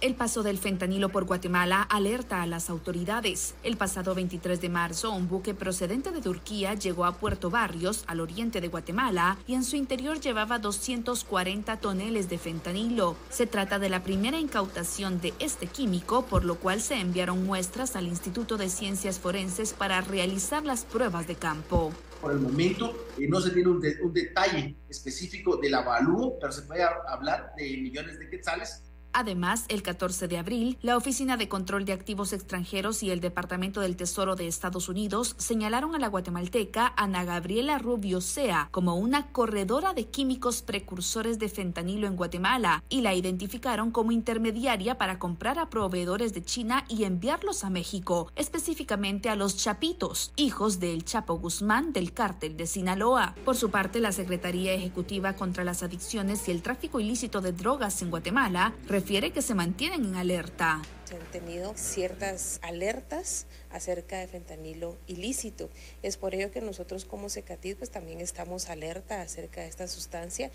El 0.00 0.14
paso 0.14 0.44
del 0.44 0.58
fentanilo 0.58 1.08
por 1.08 1.24
Guatemala 1.24 1.82
alerta 1.82 2.40
a 2.40 2.46
las 2.46 2.70
autoridades. 2.70 3.56
El 3.64 3.76
pasado 3.76 4.14
23 4.14 4.60
de 4.60 4.68
marzo, 4.68 5.10
un 5.10 5.26
buque 5.28 5.54
procedente 5.54 6.12
de 6.12 6.20
Turquía 6.22 6.74
llegó 6.74 7.04
a 7.04 7.16
Puerto 7.18 7.50
Barrios, 7.50 8.04
al 8.06 8.20
oriente 8.20 8.60
de 8.60 8.68
Guatemala, 8.68 9.38
y 9.48 9.54
en 9.54 9.64
su 9.64 9.74
interior 9.74 10.20
llevaba 10.20 10.60
240 10.60 11.78
toneles 11.78 12.28
de 12.30 12.38
fentanilo. 12.38 13.16
Se 13.28 13.48
trata 13.48 13.80
de 13.80 13.88
la 13.88 14.04
primera 14.04 14.38
incautación 14.38 15.20
de 15.20 15.34
este 15.40 15.66
químico, 15.66 16.24
por 16.26 16.44
lo 16.44 16.54
cual 16.60 16.80
se 16.80 16.94
enviaron 17.00 17.44
muestras 17.44 17.96
al 17.96 18.06
Instituto 18.06 18.56
de 18.56 18.68
Ciencias 18.68 19.18
Forenses 19.18 19.72
para 19.72 20.00
realizar 20.00 20.64
las 20.64 20.84
pruebas 20.84 21.26
de 21.26 21.34
campo. 21.34 21.92
Por 22.20 22.30
el 22.32 22.38
momento 22.38 23.06
eh, 23.18 23.26
no 23.28 23.40
se 23.40 23.50
tiene 23.50 23.68
un, 23.68 23.80
de- 23.80 23.96
un 24.02 24.12
detalle 24.12 24.76
específico 24.88 25.56
del 25.56 25.74
avalúo, 25.74 26.36
pero 26.40 26.52
se 26.52 26.62
puede 26.62 26.84
hablar 27.08 27.52
de 27.56 27.76
millones 27.78 28.18
de 28.20 28.28
quetzales 28.28 28.82
Además, 29.18 29.64
el 29.66 29.82
14 29.82 30.28
de 30.28 30.38
abril, 30.38 30.78
la 30.80 30.96
Oficina 30.96 31.36
de 31.36 31.48
Control 31.48 31.84
de 31.84 31.92
Activos 31.92 32.32
Extranjeros 32.32 33.02
y 33.02 33.10
el 33.10 33.18
Departamento 33.18 33.80
del 33.80 33.96
Tesoro 33.96 34.36
de 34.36 34.46
Estados 34.46 34.88
Unidos 34.88 35.34
señalaron 35.38 35.96
a 35.96 35.98
la 35.98 36.06
guatemalteca 36.06 36.92
Ana 36.96 37.24
Gabriela 37.24 37.78
Rubio 37.78 38.20
Sea 38.20 38.68
como 38.70 38.94
una 38.94 39.32
corredora 39.32 39.92
de 39.92 40.06
químicos 40.06 40.62
precursores 40.62 41.40
de 41.40 41.48
fentanilo 41.48 42.06
en 42.06 42.14
Guatemala 42.14 42.84
y 42.88 43.00
la 43.00 43.12
identificaron 43.12 43.90
como 43.90 44.12
intermediaria 44.12 44.98
para 44.98 45.18
comprar 45.18 45.58
a 45.58 45.68
proveedores 45.68 46.32
de 46.32 46.44
China 46.44 46.84
y 46.88 47.02
enviarlos 47.02 47.64
a 47.64 47.70
México, 47.70 48.30
específicamente 48.36 49.30
a 49.30 49.34
los 49.34 49.56
Chapitos, 49.56 50.32
hijos 50.36 50.78
del 50.78 51.04
Chapo 51.04 51.40
Guzmán 51.40 51.92
del 51.92 52.12
cártel 52.12 52.56
de 52.56 52.68
Sinaloa. 52.68 53.34
Por 53.44 53.56
su 53.56 53.72
parte, 53.72 53.98
la 53.98 54.12
Secretaría 54.12 54.74
Ejecutiva 54.74 55.32
contra 55.32 55.64
las 55.64 55.82
Adicciones 55.82 56.46
y 56.46 56.52
el 56.52 56.62
Tráfico 56.62 57.00
Ilícito 57.00 57.40
de 57.40 57.50
Drogas 57.50 58.00
en 58.00 58.10
Guatemala 58.10 58.74
refiere 59.08 59.32
que 59.32 59.40
se 59.40 59.54
mantienen 59.54 60.04
en 60.04 60.16
alerta. 60.16 60.82
Se 61.06 61.16
han 61.16 61.24
tenido 61.32 61.72
ciertas 61.76 62.60
alertas 62.60 63.46
acerca 63.70 64.18
de 64.18 64.28
fentanilo 64.28 64.98
ilícito. 65.06 65.70
Es 66.02 66.18
por 66.18 66.34
ello 66.34 66.50
que 66.50 66.60
nosotros 66.60 67.06
como 67.06 67.30
Secatit 67.30 67.78
pues 67.78 67.90
también 67.90 68.20
estamos 68.20 68.68
alerta 68.68 69.22
acerca 69.22 69.62
de 69.62 69.68
esta 69.68 69.88
sustancia. 69.88 70.50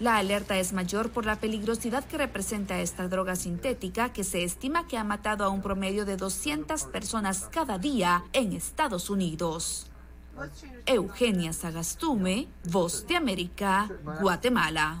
La 0.00 0.16
alerta 0.16 0.58
es 0.58 0.72
mayor 0.72 1.12
por 1.12 1.24
la 1.24 1.38
peligrosidad 1.38 2.02
que 2.04 2.18
representa 2.18 2.80
esta 2.80 3.06
droga 3.06 3.36
sintética 3.36 4.12
que 4.12 4.24
se 4.24 4.42
estima 4.42 4.88
que 4.88 4.98
ha 4.98 5.04
matado 5.04 5.44
a 5.44 5.50
un 5.50 5.62
promedio 5.62 6.04
de 6.04 6.16
200 6.16 6.86
personas 6.86 7.48
cada 7.52 7.78
día 7.78 8.24
en 8.32 8.52
Estados 8.52 9.10
Unidos. 9.10 9.86
Eugenia 10.86 11.52
Sagastume, 11.52 12.48
Voz 12.64 13.06
de 13.06 13.14
América, 13.14 13.88
Guatemala. 14.20 15.00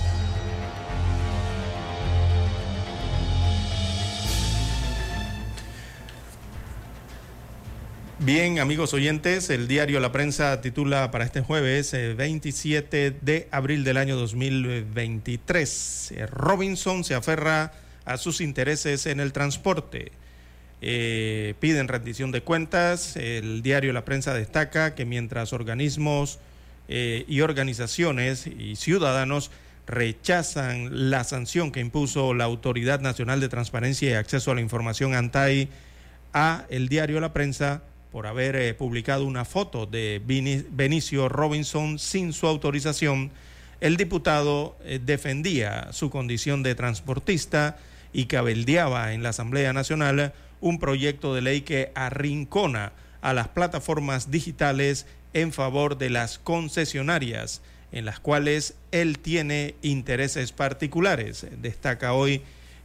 Bien, 8.23 8.59
amigos 8.59 8.93
oyentes, 8.93 9.49
el 9.49 9.67
diario 9.67 9.99
La 9.99 10.11
Prensa 10.11 10.61
titula 10.61 11.09
para 11.09 11.25
este 11.25 11.41
jueves 11.41 11.91
27 11.91 13.07
eh, 13.07 13.17
de 13.19 13.47
abril 13.49 13.83
del 13.83 13.97
año 13.97 14.15
2023. 14.15 16.11
Eh, 16.11 16.27
Robinson 16.27 17.03
se 17.03 17.15
aferra 17.15 17.73
a 18.05 18.17
sus 18.17 18.39
intereses 18.39 19.07
en 19.07 19.21
el 19.21 19.33
transporte. 19.33 20.11
Eh, 20.83 21.55
piden 21.59 21.87
rendición 21.87 22.31
de 22.31 22.43
cuentas. 22.43 23.15
El 23.17 23.63
diario 23.63 23.91
La 23.91 24.05
Prensa 24.05 24.35
destaca 24.35 24.93
que 24.93 25.05
mientras 25.05 25.51
organismos 25.51 26.37
y 26.87 27.41
organizaciones 27.41 28.45
y 28.45 28.75
ciudadanos 28.75 29.49
rechazan 29.87 31.09
la 31.09 31.23
sanción 31.23 31.71
que 31.71 31.79
impuso 31.79 32.35
la 32.35 32.43
Autoridad 32.43 32.99
Nacional 32.99 33.39
de 33.39 33.49
Transparencia 33.49 34.11
y 34.11 34.13
Acceso 34.13 34.51
a 34.51 34.55
la 34.55 34.61
Información 34.61 35.15
ANTAI 35.15 35.69
a 36.33 36.65
el 36.69 36.89
diario 36.89 37.19
La 37.19 37.33
Prensa, 37.33 37.81
por 38.11 38.27
haber 38.27 38.55
eh, 38.55 38.73
publicado 38.73 39.25
una 39.25 39.45
foto 39.45 39.85
de 39.85 40.21
Benicio 40.69 41.29
Robinson 41.29 41.97
sin 41.97 42.33
su 42.33 42.45
autorización, 42.47 43.31
el 43.79 43.97
diputado 43.97 44.77
eh, 44.83 44.99
defendía 45.03 45.91
su 45.93 46.09
condición 46.09 46.61
de 46.61 46.75
transportista 46.75 47.77
y 48.13 48.25
cabeldeaba 48.25 49.13
en 49.13 49.23
la 49.23 49.29
Asamblea 49.29 49.71
Nacional 49.73 50.33
un 50.59 50.77
proyecto 50.77 51.33
de 51.33 51.41
ley 51.41 51.61
que 51.61 51.91
arrincona 51.95 52.91
a 53.21 53.33
las 53.33 53.47
plataformas 53.47 54.29
digitales 54.29 55.07
en 55.33 55.53
favor 55.53 55.97
de 55.97 56.09
las 56.09 56.37
concesionarias, 56.37 57.61
en 57.91 58.05
las 58.05 58.19
cuales 58.19 58.75
él 58.91 59.19
tiene 59.19 59.75
intereses 59.81 60.51
particulares. 60.51 61.47
Destaca 61.61 62.13
hoy 62.13 62.41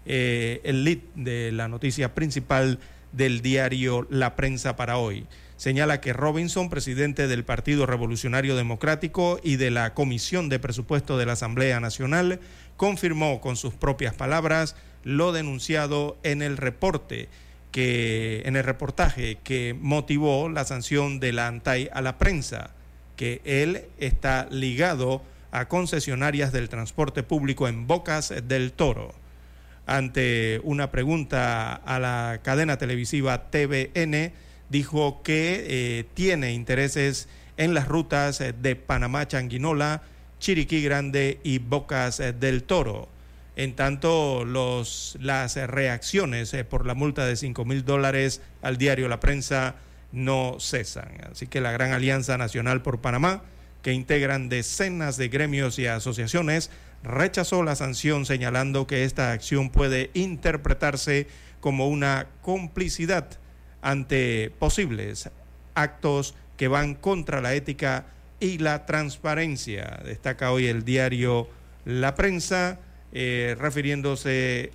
eh, 0.07 0.61
el 0.62 0.85
lead 0.85 0.99
de 1.16 1.51
la 1.53 1.66
noticia 1.66 2.14
principal 2.14 2.79
del 3.12 3.42
diario 3.42 4.07
La 4.11 4.36
Prensa 4.36 4.76
para 4.76 4.98
hoy. 4.98 5.26
Señala 5.57 6.00
que 6.00 6.12
Robinson, 6.12 6.68
presidente 6.68 7.28
del 7.28 7.44
Partido 7.44 7.86
Revolucionario 7.86 8.57
Democrático 8.57 9.40
y 9.42 9.57
de 9.57 9.70
la 9.70 9.94
Comisión 9.94 10.48
de 10.48 10.59
Presupuesto 10.59 11.16
de 11.16 11.24
la 11.24 11.32
Asamblea 11.32 11.80
Nacional, 11.80 12.40
confirmó 12.76 13.40
con 13.40 13.57
sus 13.57 13.72
propias 13.72 14.14
palabras 14.14 14.76
lo 15.02 15.32
denunciado 15.32 16.18
en 16.22 16.42
el 16.42 16.57
reporte 16.57 17.28
que 17.72 18.42
en 18.44 18.57
el 18.57 18.64
reportaje 18.64 19.38
que 19.42 19.74
motivó 19.78 20.48
la 20.48 20.64
sanción 20.64 21.20
de 21.20 21.32
la 21.32 21.46
ANTAI 21.46 21.90
a 21.92 22.00
la 22.00 22.18
prensa, 22.18 22.70
que 23.16 23.40
él 23.44 23.84
está 23.98 24.48
ligado 24.50 25.22
a 25.52 25.68
concesionarias 25.68 26.52
del 26.52 26.68
transporte 26.68 27.22
público 27.22 27.68
en 27.68 27.86
Bocas 27.86 28.32
del 28.46 28.72
Toro 28.72 29.14
ante 29.87 30.61
una 30.64 30.91
pregunta 30.91 31.74
a 31.74 31.99
la 31.99 32.41
cadena 32.43 32.76
televisiva 32.76 33.51
TVN, 33.51 34.32
dijo 34.68 35.22
que 35.22 35.64
eh, 35.68 36.05
tiene 36.14 36.53
intereses 36.53 37.28
en 37.57 37.72
las 37.72 37.89
rutas 37.89 38.43
de 38.61 38.76
Panamá 38.76 39.26
Changuinola, 39.28 40.03
Chiriquí 40.41 40.82
Grande 40.82 41.41
y 41.45 41.59
Bocas 41.59 42.18
del 42.18 42.64
Toro. 42.64 43.09
En 43.55 43.74
tanto, 43.74 44.45
los, 44.45 45.16
las 45.20 45.57
reacciones 45.57 46.53
eh, 46.53 46.64
por 46.64 46.84
la 46.84 46.95
multa 46.95 47.24
de 47.24 47.37
5 47.37 47.64
mil 47.64 47.84
dólares 47.84 48.43
al 48.61 48.76
diario 48.76 49.09
La 49.09 49.20
Prensa 49.20 49.76
no 50.12 50.59
cesan. 50.61 51.09
Así 51.30 51.47
que 51.47 51.61
la 51.61 51.72
Gran 51.72 51.93
Alianza 51.93 52.37
Nacional 52.37 52.82
por 52.82 53.01
Panamá, 53.01 53.43
que 53.82 53.93
integran 53.93 54.49
decenas 54.49 55.16
de 55.16 55.28
gremios 55.28 55.78
y 55.78 55.87
asociaciones, 55.87 56.70
rechazó 57.07 57.62
la 57.62 57.76
sanción 57.76 58.26
señalando 58.26 58.86
que 58.86 59.04
esta 59.04 59.32
acción 59.32 59.70
puede 59.70 60.11
interpretarse 60.14 61.26
como 61.61 61.88
una 61.88 62.26
complicidad 62.42 63.28
ante 63.82 64.50
posibles 64.59 65.30
actos 65.74 66.34
que 66.57 66.68
van 66.68 66.94
contra 66.94 67.40
la 67.40 67.54
ética 67.54 68.07
y 68.40 68.59
la 68.59 68.86
transparencia. 68.86 70.00
Destaca 70.04 70.50
hoy 70.50 70.66
el 70.66 70.84
diario 70.84 71.48
La 71.84 72.14
Prensa, 72.14 72.78
eh, 73.12 73.57
refiriéndose 73.59 74.72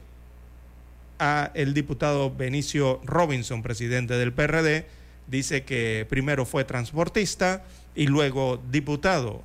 a 1.19 1.51
el 1.53 1.73
diputado 1.73 2.33
Benicio 2.33 3.01
Robinson, 3.03 3.61
presidente 3.61 4.15
del 4.15 4.33
PRD, 4.33 4.85
dice 5.27 5.63
que 5.63 6.05
primero 6.09 6.45
fue 6.45 6.63
transportista 6.63 7.63
y 7.95 8.07
luego 8.07 8.61
diputado. 8.71 9.43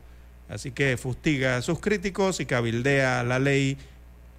Así 0.49 0.71
que 0.71 0.97
fustiga 0.97 1.57
a 1.57 1.63
sus 1.63 1.81
críticos 1.81 2.41
y 2.41 2.47
cabildea 2.47 3.25
la 3.25 3.39
ley 3.39 3.77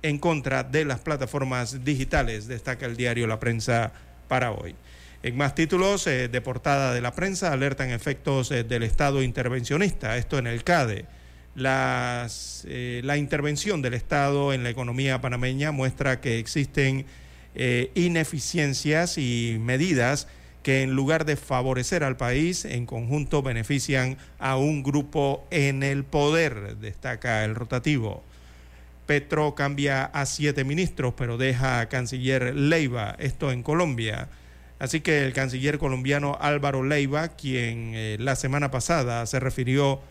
en 0.01 0.19
contra 0.19 0.63
de 0.63 0.85
las 0.85 0.99
plataformas 0.99 1.83
digitales, 1.83 2.47
destaca 2.47 2.85
el 2.85 2.95
diario 2.95 3.27
La 3.27 3.39
Prensa 3.39 3.91
para 4.27 4.51
hoy. 4.51 4.75
En 5.23 5.35
más 5.35 5.55
títulos 5.55 6.05
eh, 6.07 6.27
de 6.27 6.41
portada 6.41 6.93
de 6.93 7.01
la 7.01 7.13
prensa 7.13 7.51
alertan 7.51 7.89
efectos 7.89 8.51
eh, 8.51 8.63
del 8.63 8.83
Estado 8.83 9.23
intervencionista, 9.23 10.15
esto 10.17 10.37
en 10.37 10.47
el 10.47 10.63
CADE. 10.63 11.05
Las, 11.55 12.65
eh, 12.69 13.01
la 13.03 13.17
intervención 13.17 13.81
del 13.81 13.95
Estado 13.95 14.53
en 14.53 14.63
la 14.63 14.69
economía 14.69 15.19
panameña 15.19 15.71
muestra 15.71 16.21
que 16.21 16.39
existen 16.39 17.05
ineficiencias 17.95 19.17
y 19.17 19.57
medidas 19.59 20.27
que 20.67 20.83
en 20.83 20.91
lugar 20.91 21.23
de 21.23 21.37
favorecer 21.37 22.03
al 22.03 22.17
país, 22.17 22.65
en 22.65 22.85
conjunto 22.85 23.41
benefician 23.41 24.17
a 24.37 24.57
un 24.57 24.83
grupo 24.83 25.47
en 25.49 25.81
el 25.81 26.03
poder, 26.03 26.75
destaca 26.75 27.45
el 27.45 27.55
rotativo. 27.55 28.21
Petro 29.05 29.55
cambia 29.55 30.03
a 30.03 30.25
siete 30.25 30.65
ministros, 30.65 31.13
pero 31.15 31.37
deja 31.37 31.79
a 31.79 31.87
canciller 31.87 32.53
Leiva, 32.53 33.15
esto 33.17 33.53
en 33.53 33.63
Colombia. 33.63 34.27
Así 34.77 34.99
que 34.99 35.23
el 35.23 35.31
canciller 35.31 35.77
colombiano 35.77 36.37
Álvaro 36.41 36.83
Leiva, 36.83 37.29
quien 37.29 37.93
eh, 37.95 38.17
la 38.19 38.35
semana 38.35 38.69
pasada 38.69 39.25
se 39.25 39.39
refirió 39.39 40.01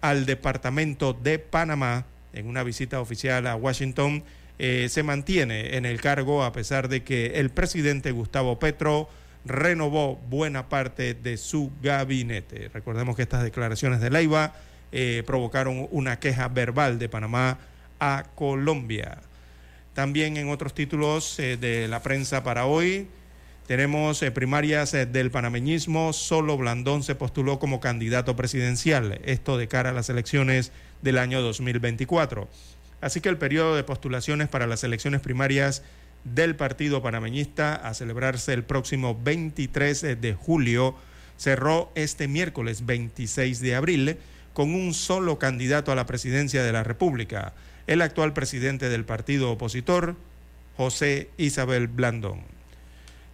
al 0.00 0.26
departamento 0.26 1.12
de 1.12 1.38
Panamá 1.38 2.06
en 2.32 2.48
una 2.48 2.64
visita 2.64 3.00
oficial 3.00 3.46
a 3.46 3.54
Washington, 3.54 4.24
eh, 4.58 4.88
se 4.90 5.04
mantiene 5.04 5.76
en 5.76 5.86
el 5.86 6.00
cargo 6.00 6.42
a 6.42 6.52
pesar 6.52 6.88
de 6.88 7.04
que 7.04 7.38
el 7.38 7.50
presidente 7.50 8.10
Gustavo 8.10 8.58
Petro 8.58 9.08
renovó 9.44 10.16
buena 10.28 10.68
parte 10.68 11.14
de 11.14 11.36
su 11.36 11.70
gabinete. 11.82 12.70
Recordemos 12.72 13.16
que 13.16 13.22
estas 13.22 13.42
declaraciones 13.42 14.00
de 14.00 14.10
Leiva 14.10 14.54
eh, 14.92 15.22
provocaron 15.26 15.88
una 15.90 16.18
queja 16.18 16.48
verbal 16.48 16.98
de 16.98 17.08
Panamá 17.08 17.58
a 17.98 18.24
Colombia. 18.34 19.18
También 19.94 20.36
en 20.36 20.48
otros 20.48 20.74
títulos 20.74 21.38
eh, 21.38 21.56
de 21.56 21.88
la 21.88 22.02
prensa 22.02 22.42
para 22.42 22.66
hoy 22.66 23.08
tenemos 23.66 24.22
eh, 24.22 24.30
primarias 24.30 24.92
del 24.92 25.30
panameñismo, 25.30 26.12
solo 26.12 26.56
Blandón 26.56 27.02
se 27.02 27.14
postuló 27.14 27.58
como 27.58 27.80
candidato 27.80 28.34
presidencial, 28.36 29.20
esto 29.24 29.56
de 29.56 29.68
cara 29.68 29.90
a 29.90 29.92
las 29.92 30.10
elecciones 30.10 30.72
del 31.00 31.18
año 31.18 31.40
2024. 31.40 32.48
Así 33.00 33.20
que 33.20 33.28
el 33.28 33.38
periodo 33.38 33.76
de 33.76 33.84
postulaciones 33.84 34.48
para 34.48 34.66
las 34.66 34.84
elecciones 34.84 35.20
primarias 35.20 35.82
del 36.24 36.56
Partido 36.56 37.02
Panameñista 37.02 37.74
a 37.74 37.94
celebrarse 37.94 38.52
el 38.52 38.64
próximo 38.64 39.18
23 39.22 40.20
de 40.20 40.34
julio 40.34 40.96
cerró 41.36 41.90
este 41.94 42.28
miércoles 42.28 42.86
26 42.86 43.60
de 43.60 43.74
abril 43.74 44.16
con 44.52 44.74
un 44.74 44.94
solo 44.94 45.38
candidato 45.38 45.90
a 45.90 45.96
la 45.96 46.06
presidencia 46.06 46.62
de 46.62 46.72
la 46.72 46.84
República, 46.84 47.52
el 47.86 48.02
actual 48.02 48.32
presidente 48.32 48.88
del 48.88 49.04
partido 49.04 49.50
opositor, 49.50 50.16
José 50.76 51.30
Isabel 51.36 51.88
Blandón. 51.88 52.42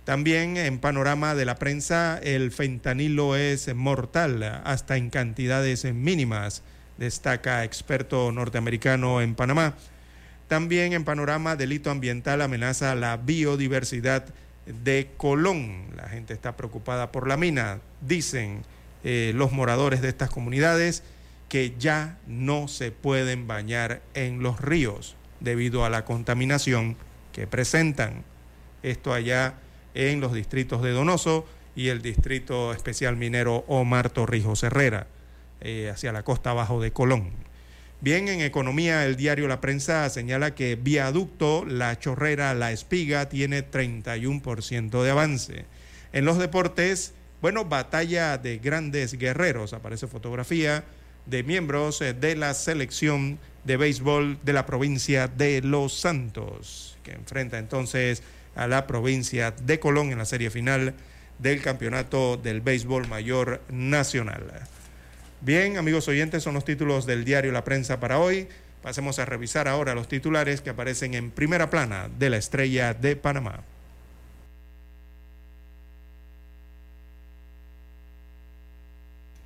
También 0.05 0.57
en 0.57 0.78
panorama 0.78 1.34
de 1.34 1.45
la 1.45 1.57
prensa, 1.57 2.18
el 2.22 2.51
fentanilo 2.51 3.36
es 3.36 3.74
mortal 3.74 4.43
hasta 4.64 4.97
en 4.97 5.11
cantidades 5.11 5.84
mínimas, 5.84 6.62
destaca 6.97 7.62
experto 7.62 8.32
norteamericano 8.32 9.20
en 9.20 9.34
Panamá. 9.34 9.74
También 10.49 10.94
en 10.94 11.05
panorama, 11.05 11.57
delito 11.57 11.90
ambiental 11.90 12.40
amenaza 12.40 12.94
la 12.94 13.18
biodiversidad 13.18 14.24
de 14.66 15.11
Colón. 15.16 15.90
La 15.94 16.09
gente 16.09 16.32
está 16.32 16.57
preocupada 16.57 17.12
por 17.12 17.28
la 17.28 17.36
mina. 17.36 17.80
Dicen 18.01 18.62
eh, 19.05 19.32
los 19.34 19.53
moradores 19.53 20.01
de 20.01 20.09
estas 20.09 20.30
comunidades 20.30 21.03
que 21.49 21.74
ya 21.78 22.18
no 22.26 22.66
se 22.66 22.90
pueden 22.90 23.46
bañar 23.46 24.03
en 24.14 24.42
los 24.42 24.61
ríos 24.61 25.16
debido 25.40 25.84
a 25.84 25.90
la 25.90 26.05
contaminación 26.05 26.96
que 27.32 27.46
presentan. 27.46 28.24
Esto 28.82 29.12
allá 29.12 29.55
en 29.94 30.20
los 30.20 30.32
distritos 30.32 30.82
de 30.82 30.92
Donoso 30.92 31.46
y 31.74 31.88
el 31.88 32.03
Distrito 32.03 32.72
Especial 32.72 33.16
Minero 33.16 33.64
Omar 33.68 34.11
Torrijos 34.11 34.62
Herrera, 34.62 35.07
eh, 35.61 35.90
hacia 35.92 36.12
la 36.12 36.22
costa 36.22 36.51
abajo 36.51 36.80
de 36.80 36.92
Colón. 36.92 37.47
Bien, 38.01 38.28
en 38.28 38.40
economía, 38.42 39.05
el 39.07 39.16
diario 39.16 39.49
La 39.49 39.61
Prensa 39.61 40.09
señala 40.09 40.55
que 40.55 40.76
viaducto 40.76 41.64
La 41.64 41.99
Chorrera 41.99 42.55
La 42.55 42.70
Espiga 42.70 43.28
tiene 43.28 43.68
31% 43.68 45.03
de 45.03 45.11
avance. 45.11 45.64
En 46.12 46.24
los 46.24 46.38
deportes, 46.38 47.14
bueno, 47.42 47.64
batalla 47.64 48.38
de 48.38 48.59
grandes 48.59 49.14
guerreros. 49.14 49.72
Aparece 49.72 50.07
fotografía 50.07 50.84
de 51.26 51.42
miembros 51.42 52.01
eh, 52.01 52.14
de 52.14 52.36
la 52.36 52.55
selección 52.55 53.40
de 53.64 53.76
béisbol 53.76 54.38
de 54.44 54.53
la 54.53 54.64
provincia 54.64 55.26
de 55.26 55.61
Los 55.62 55.92
Santos, 55.92 56.96
que 57.03 57.11
enfrenta 57.11 57.59
entonces 57.59 58.22
a 58.55 58.68
la 58.68 58.86
provincia 58.86 59.51
de 59.51 59.80
Colón 59.80 60.12
en 60.12 60.18
la 60.18 60.24
serie 60.24 60.51
final 60.51 60.94
del 61.40 61.61
campeonato 61.62 62.36
del 62.36 62.61
béisbol 62.61 63.09
mayor 63.09 63.61
nacional. 63.68 64.68
Bien, 65.41 65.78
amigos 65.78 66.09
oyentes, 66.09 66.43
son 66.43 66.55
los 66.55 66.64
títulos 66.64 67.07
del 67.07 67.24
diario 67.24 67.53
La 67.53 67.62
Prensa 67.62 68.01
para 68.01 68.18
hoy. 68.18 68.49
Pasemos 68.82 69.20
a 69.20 69.24
revisar 69.24 69.68
ahora 69.68 69.95
los 69.95 70.09
titulares 70.09 70.61
que 70.61 70.70
aparecen 70.70 71.14
en 71.14 71.30
primera 71.30 71.70
plana 71.70 72.09
de 72.18 72.30
la 72.30 72.39
estrella 72.39 72.93
de 72.93 73.14
Panamá. 73.14 73.62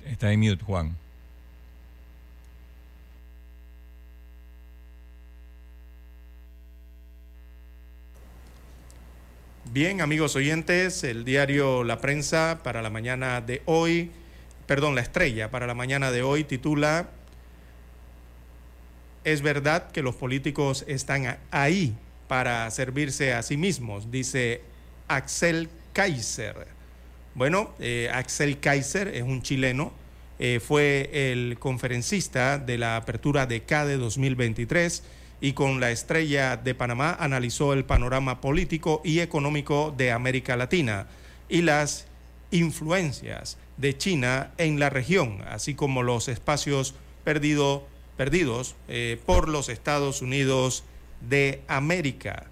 Está 0.05 0.31
en 0.31 0.39
mute, 0.39 0.63
Juan. 0.63 0.95
Bien, 9.71 10.01
amigos 10.01 10.35
oyentes, 10.35 11.03
el 11.03 11.23
diario 11.23 11.83
La 11.83 11.99
Prensa 11.99 12.61
para 12.63 12.81
la 12.81 12.89
mañana 12.89 13.41
de 13.41 13.61
hoy 13.65 14.11
perdón, 14.65 14.95
la 14.95 15.01
estrella 15.01 15.51
para 15.51 15.67
la 15.67 15.73
mañana 15.73 16.11
de 16.11 16.23
hoy 16.23 16.43
titula 16.43 17.09
Es 19.23 19.41
verdad 19.41 19.91
que 19.91 20.01
los 20.01 20.15
políticos 20.15 20.85
están 20.87 21.37
ahí 21.51 21.95
para 22.27 22.69
servirse 22.71 23.33
a 23.33 23.43
sí 23.43 23.57
mismos, 23.57 24.09
dice 24.11 24.61
Axel 25.07 25.69
Kaiser. 25.93 26.67
Bueno, 27.35 27.73
eh, 27.79 28.09
Axel 28.13 28.59
Kaiser 28.59 29.07
es 29.09 29.23
un 29.23 29.41
chileno, 29.41 29.93
eh, 30.39 30.59
fue 30.59 31.09
el 31.13 31.57
conferencista 31.59 32.57
de 32.57 32.77
la 32.77 32.95
apertura 32.95 33.45
de 33.45 33.61
CADE 33.63 33.97
2023 33.97 35.03
y 35.41 35.53
con 35.53 35.79
la 35.79 35.91
estrella 35.91 36.57
de 36.57 36.73
Panamá 36.73 37.15
analizó 37.19 37.73
el 37.73 37.85
panorama 37.85 38.39
político 38.39 39.01
y 39.03 39.19
económico 39.19 39.93
de 39.95 40.11
América 40.11 40.55
Latina 40.55 41.07
y 41.49 41.61
las 41.61 42.07
influencias 42.51 43.57
de 43.77 43.97
China 43.97 44.51
en 44.57 44.79
la 44.79 44.89
región, 44.89 45.41
así 45.47 45.73
como 45.75 46.03
los 46.03 46.27
espacios 46.27 46.95
perdidos 47.23 48.75
eh, 48.87 49.19
por 49.25 49.49
los 49.49 49.69
Estados 49.69 50.21
Unidos 50.21 50.83
de 51.21 51.61
América. 51.67 52.47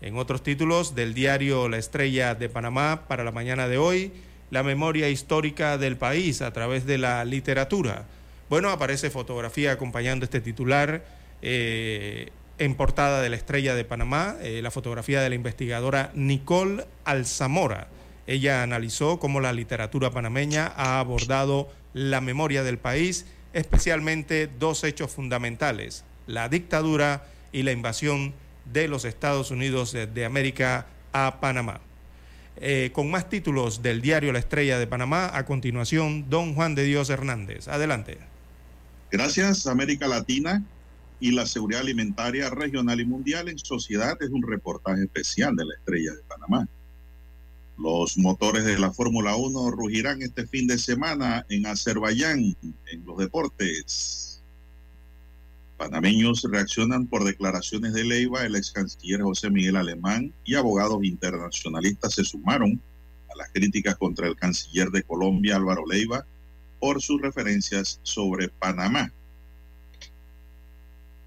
En 0.00 0.16
otros 0.16 0.42
títulos 0.42 0.94
del 0.94 1.14
diario 1.14 1.68
La 1.68 1.78
Estrella 1.78 2.34
de 2.34 2.48
Panamá 2.48 3.04
para 3.08 3.24
la 3.24 3.32
mañana 3.32 3.68
de 3.68 3.78
hoy, 3.78 4.12
la 4.50 4.62
memoria 4.62 5.08
histórica 5.08 5.78
del 5.78 5.96
país 5.96 6.40
a 6.42 6.52
través 6.52 6.86
de 6.86 6.98
la 6.98 7.24
literatura. 7.24 8.06
Bueno, 8.48 8.70
aparece 8.70 9.10
fotografía 9.10 9.72
acompañando 9.72 10.24
este 10.24 10.40
titular 10.40 11.04
eh, 11.42 12.30
en 12.58 12.74
portada 12.74 13.20
de 13.20 13.28
La 13.28 13.36
Estrella 13.36 13.74
de 13.74 13.84
Panamá, 13.84 14.36
eh, 14.40 14.60
la 14.62 14.70
fotografía 14.70 15.20
de 15.20 15.28
la 15.28 15.34
investigadora 15.34 16.10
Nicole 16.14 16.84
Alzamora 17.04 17.88
ella 18.28 18.62
analizó 18.62 19.18
cómo 19.18 19.40
la 19.40 19.54
literatura 19.54 20.10
panameña 20.10 20.70
ha 20.76 21.00
abordado 21.00 21.70
la 21.94 22.20
memoria 22.20 22.62
del 22.62 22.76
país, 22.76 23.24
especialmente 23.54 24.50
dos 24.58 24.84
hechos 24.84 25.10
fundamentales, 25.10 26.04
la 26.26 26.50
dictadura 26.50 27.26
y 27.52 27.62
la 27.62 27.72
invasión 27.72 28.34
de 28.70 28.86
los 28.86 29.06
Estados 29.06 29.50
Unidos 29.50 29.92
de 29.92 30.24
América 30.26 30.86
a 31.14 31.40
Panamá. 31.40 31.80
Eh, 32.60 32.90
con 32.92 33.10
más 33.10 33.30
títulos 33.30 33.80
del 33.80 34.02
diario 34.02 34.30
La 34.30 34.40
Estrella 34.40 34.78
de 34.78 34.86
Panamá, 34.86 35.30
a 35.32 35.46
continuación, 35.46 36.28
don 36.28 36.54
Juan 36.54 36.74
de 36.74 36.84
Dios 36.84 37.08
Hernández. 37.08 37.66
Adelante. 37.66 38.18
Gracias, 39.10 39.66
América 39.66 40.06
Latina 40.06 40.62
y 41.18 41.30
la 41.30 41.46
seguridad 41.46 41.80
alimentaria 41.80 42.50
regional 42.50 43.00
y 43.00 43.06
mundial 43.06 43.48
en 43.48 43.58
sociedad 43.58 44.18
es 44.20 44.28
un 44.28 44.42
reportaje 44.42 45.04
especial 45.04 45.56
de 45.56 45.64
La 45.64 45.74
Estrella 45.76 46.12
de 46.12 46.22
Panamá. 46.24 46.68
Los 47.78 48.18
motores 48.18 48.64
de 48.64 48.76
la 48.76 48.92
Fórmula 48.92 49.36
1 49.36 49.70
rugirán 49.70 50.20
este 50.20 50.48
fin 50.48 50.66
de 50.66 50.78
semana 50.78 51.46
en 51.48 51.64
Azerbaiyán 51.64 52.56
en 52.60 53.06
los 53.06 53.18
deportes. 53.18 54.42
Panameños 55.76 56.44
reaccionan 56.50 57.06
por 57.06 57.22
declaraciones 57.22 57.92
de 57.92 58.02
Leiva. 58.02 58.44
El 58.44 58.56
ex 58.56 58.72
canciller 58.72 59.22
José 59.22 59.48
Miguel 59.48 59.76
Alemán 59.76 60.34
y 60.44 60.56
abogados 60.56 61.04
internacionalistas 61.04 62.14
se 62.14 62.24
sumaron 62.24 62.82
a 63.32 63.36
las 63.36 63.48
críticas 63.52 63.96
contra 63.96 64.26
el 64.26 64.34
canciller 64.34 64.90
de 64.90 65.04
Colombia, 65.04 65.54
Álvaro 65.54 65.84
Leiva, 65.86 66.26
por 66.80 67.00
sus 67.00 67.22
referencias 67.22 68.00
sobre 68.02 68.48
Panamá. 68.48 69.12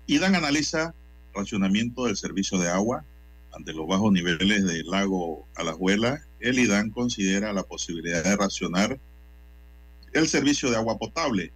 IDAN 0.06 0.36
analiza 0.36 0.94
racionamiento 1.34 2.08
del 2.08 2.18
servicio 2.18 2.58
de 2.58 2.68
agua 2.68 3.06
ante 3.54 3.74
los 3.74 3.88
bajos 3.88 4.12
niveles 4.12 4.66
del 4.66 4.88
lago 4.88 5.48
Alajuela 5.56 6.22
el 6.42 6.60
IDAN 6.60 6.90
considera 6.90 7.54
la 7.54 7.64
posibilidad 7.64 8.24
de 8.24 8.36
racionar 8.36 9.00
el 10.14 10.28
servicio 10.28 10.70
de 10.70 10.78
agua 10.78 10.98
potable 10.98 11.54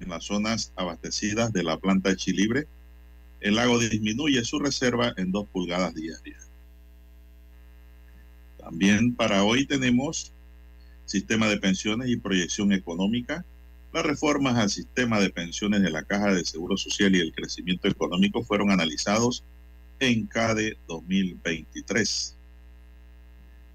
en 0.00 0.08
las 0.10 0.24
zonas 0.24 0.72
abastecidas 0.76 1.52
de 1.52 1.64
la 1.64 1.76
planta 1.78 2.10
de 2.10 2.16
Chilibre. 2.16 2.66
El 3.40 3.56
lago 3.56 3.78
disminuye 3.78 4.44
su 4.44 4.58
reserva 4.58 5.12
en 5.16 5.32
dos 5.32 5.48
pulgadas 5.48 5.94
diarias. 5.94 6.48
También 8.58 9.14
para 9.14 9.44
hoy 9.44 9.66
tenemos 9.66 10.32
sistema 11.04 11.48
de 11.48 11.58
pensiones 11.58 12.08
y 12.08 12.16
proyección 12.16 12.72
económica. 12.72 13.44
Las 13.92 14.04
reformas 14.04 14.56
al 14.56 14.70
sistema 14.70 15.20
de 15.20 15.30
pensiones 15.30 15.82
de 15.82 15.90
la 15.90 16.04
Caja 16.04 16.32
de 16.32 16.44
Seguro 16.44 16.76
Social 16.76 17.14
y 17.16 17.20
el 17.20 17.32
crecimiento 17.32 17.88
económico 17.88 18.44
fueron 18.44 18.70
analizados 18.70 19.44
en 20.00 20.26
CADE 20.26 20.78
2023. 20.86 22.36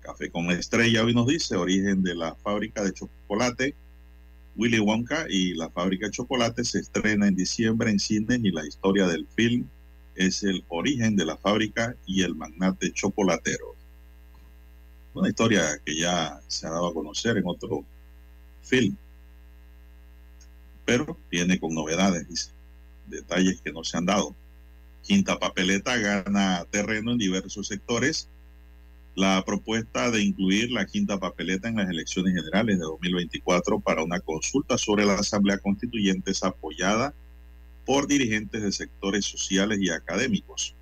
Café 0.02 0.30
con 0.30 0.52
Estrella 0.52 1.04
hoy 1.04 1.14
nos 1.14 1.28
dice 1.28 1.56
origen 1.56 2.04
de 2.04 2.16
la 2.16 2.36
fábrica 2.36 2.84
de 2.84 2.94
chocolate. 2.94 3.76
Willy 4.56 4.80
Wonka 4.80 5.26
y 5.30 5.54
la 5.56 5.70
fábrica 5.70 6.08
de 6.08 6.12
chocolate 6.12 6.64
se 6.64 6.80
estrena 6.80 7.28
en 7.28 7.36
diciembre 7.36 7.90
en 7.90 8.00
cines 8.00 8.40
y 8.44 8.52
la 8.52 8.66
historia 8.66 9.08
del 9.08 9.28
film 9.28 9.68
es 10.16 10.44
el 10.44 10.64
origen 10.68 11.16
de 11.16 11.26
la 11.26 11.38
fábrica 11.38 11.95
y 12.06 12.22
el 12.22 12.36
magnate 12.36 12.91
chocolatero. 12.91 13.76
Una 15.14 15.30
historia 15.30 15.80
que 15.84 15.98
ya 15.98 16.40
se 16.48 16.68
ha 16.68 16.72
dado 16.72 16.88
a 16.88 16.94
conocer 16.94 17.38
en 17.38 17.48
otro 17.48 17.84
film, 18.62 18.95
pero 20.86 21.18
viene 21.32 21.60
con 21.60 21.74
novedades, 21.74 22.28
dice, 22.28 22.52
detalles 23.08 23.62
que 23.62 23.72
no 23.72 23.84
se 23.84 23.98
han 23.98 24.06
dado. 24.06 24.36
Quinta 25.04 25.38
Papeleta 25.38 25.98
gana 25.98 26.66
terreno 26.72 27.12
en 27.12 27.18
diversos 27.18 27.68
sectores 27.68 28.30
la 29.16 29.44
propuesta 29.46 30.10
de 30.10 30.24
incluir 30.24 30.72
la 30.72 30.86
quinta 30.86 31.20
papeleta 31.20 31.70
en 31.70 31.76
las 31.76 31.90
elecciones 31.90 32.34
generales 32.34 32.80
de 32.80 32.84
2024 32.84 33.80
para 33.80 34.04
una 34.04 34.20
consulta 34.20 34.78
sobre 34.78 35.06
la 35.06 35.14
Asamblea 35.16 35.60
Constituyente 35.60 36.32
es 36.32 36.44
apoyada 36.44 37.14
por 37.86 38.08
dirigentes 38.08 38.64
de 38.64 38.72
sectores 38.72 39.26
sociales 39.26 39.80
y 39.82 39.92
académicos. 39.92 40.76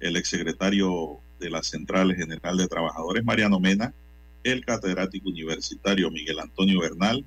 El 0.00 0.16
exsecretario 0.16 1.20
de 1.38 1.50
la 1.50 1.62
Central 1.62 2.14
General 2.16 2.56
de 2.56 2.66
Trabajadores, 2.66 3.24
Mariano 3.24 3.60
Mena, 3.60 3.94
el 4.42 4.64
catedrático 4.64 5.28
universitario 5.28 6.10
Miguel 6.10 6.40
Antonio 6.40 6.80
Bernal 6.80 7.24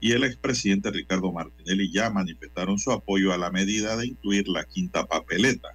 y 0.00 0.12
el 0.12 0.24
expresidente 0.24 0.90
Ricardo 0.90 1.32
Martinelli 1.32 1.90
ya 1.90 2.10
manifestaron 2.10 2.78
su 2.78 2.92
apoyo 2.92 3.32
a 3.32 3.38
la 3.38 3.50
medida 3.50 3.96
de 3.96 4.06
incluir 4.06 4.48
la 4.48 4.64
quinta 4.64 5.06
papeleta. 5.06 5.68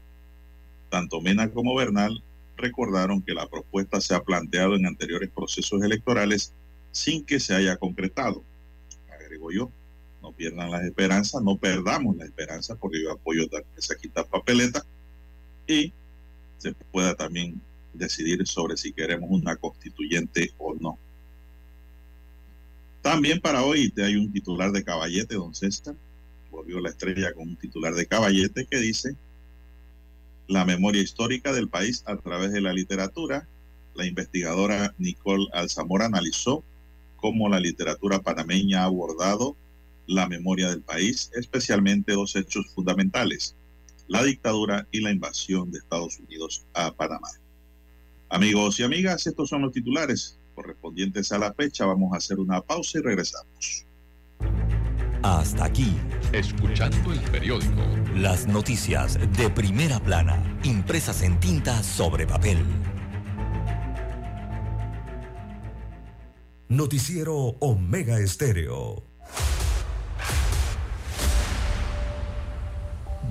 Tanto 0.90 1.22
Mena 1.22 1.50
como 1.52 1.76
Bernal 1.76 2.24
recordaron 2.56 3.22
que 3.22 3.34
la 3.34 3.48
propuesta 3.48 4.00
se 4.00 4.16
ha 4.16 4.24
planteado 4.24 4.76
en 4.76 4.86
anteriores 4.86 5.30
procesos 5.30 5.82
electorales 5.84 6.54
sin 6.92 7.26
que 7.26 7.40
se 7.40 7.54
haya 7.56 7.76
concretado. 7.78 8.44
Agrego 9.12 9.52
yo, 9.52 9.72
no 10.22 10.32
pierdan 10.32 10.72
las 10.72 10.84
esperanzas, 10.84 11.42
no 11.42 11.58
perdamos 11.58 12.16
la 12.16 12.26
esperanza 12.26 12.76
porque 12.76 13.04
yo 13.04 13.12
apoyo 13.12 13.50
que 13.50 13.82
se 13.82 13.98
quita 13.98 14.24
papeleta 14.24 14.86
y 15.68 15.92
se 16.60 16.74
pueda 16.92 17.16
también 17.16 17.60
decidir 17.94 18.48
sobre 18.48 18.78
si 18.78 18.94
queremos 18.94 19.30
una 19.30 19.56
constituyente 19.58 20.54
o 20.58 20.76
no. 20.76 20.98
También 23.04 23.42
para 23.42 23.64
hoy 23.64 23.90
te 23.90 24.02
hay 24.02 24.16
un 24.16 24.32
titular 24.32 24.72
de 24.72 24.86
caballete, 24.86 25.36
don 25.36 25.54
César. 25.54 25.94
Volvió 26.50 26.80
la 26.80 26.90
estrella 26.90 27.34
con 27.34 27.50
un 27.50 27.58
titular 27.58 27.94
de 27.94 28.08
caballete 28.08 28.66
que 28.66 28.78
dice 28.78 29.18
la 30.48 30.64
memoria 30.64 31.02
histórica 31.02 31.52
del 31.52 31.68
país 31.68 32.04
a 32.06 32.16
través 32.16 32.54
de 32.54 32.62
la 32.62 32.72
literatura. 32.72 33.46
La 33.94 34.06
investigadora 34.06 34.96
Nicole 34.98 35.48
Alzamora 35.52 36.06
analizó 36.06 36.64
cómo 37.18 37.50
la 37.50 37.60
literatura 37.60 38.22
panameña 38.22 38.84
ha 38.84 38.86
abordado 38.86 39.58
la 40.08 40.30
memoria 40.30 40.70
del 40.70 40.82
país, 40.82 41.30
especialmente 41.36 42.14
dos 42.14 42.38
hechos 42.38 42.68
fundamentales, 42.74 43.54
la 44.08 44.24
dictadura 44.24 44.88
y 44.92 45.02
la 45.02 45.12
invasión 45.12 45.72
de 45.72 45.80
Estados 45.80 46.20
Unidos 46.20 46.64
a 46.74 46.94
Panamá. 46.94 47.28
Amigos 48.30 48.80
y 48.80 48.84
amigas, 48.84 49.28
estos 49.28 49.50
son 49.50 49.64
los 49.64 49.74
titulares 49.74 50.40
correspondientes 50.54 51.32
a 51.32 51.40
la 51.40 51.54
fecha. 51.54 51.86
Vamos 51.86 52.14
a 52.14 52.18
hacer 52.18 52.40
una 52.40 52.62
pausa 52.62 53.00
y 53.00 53.02
regresamos. 53.02 53.86
Hasta 55.22 55.66
aquí, 55.66 55.96
Escuchando 56.34 57.14
el 57.14 57.20
periódico. 57.32 57.82
las 58.16 58.46
noticias 58.46 59.18
de 59.38 59.50
primera 59.50 60.00
plana, 60.00 60.44
impresas 60.64 61.22
en 61.22 61.40
tinta 61.40 61.82
sobre 61.82 62.28
papel. 62.28 62.58
Noticiero 66.68 67.36
Omega 67.60 68.20
Estéreo. 68.20 69.04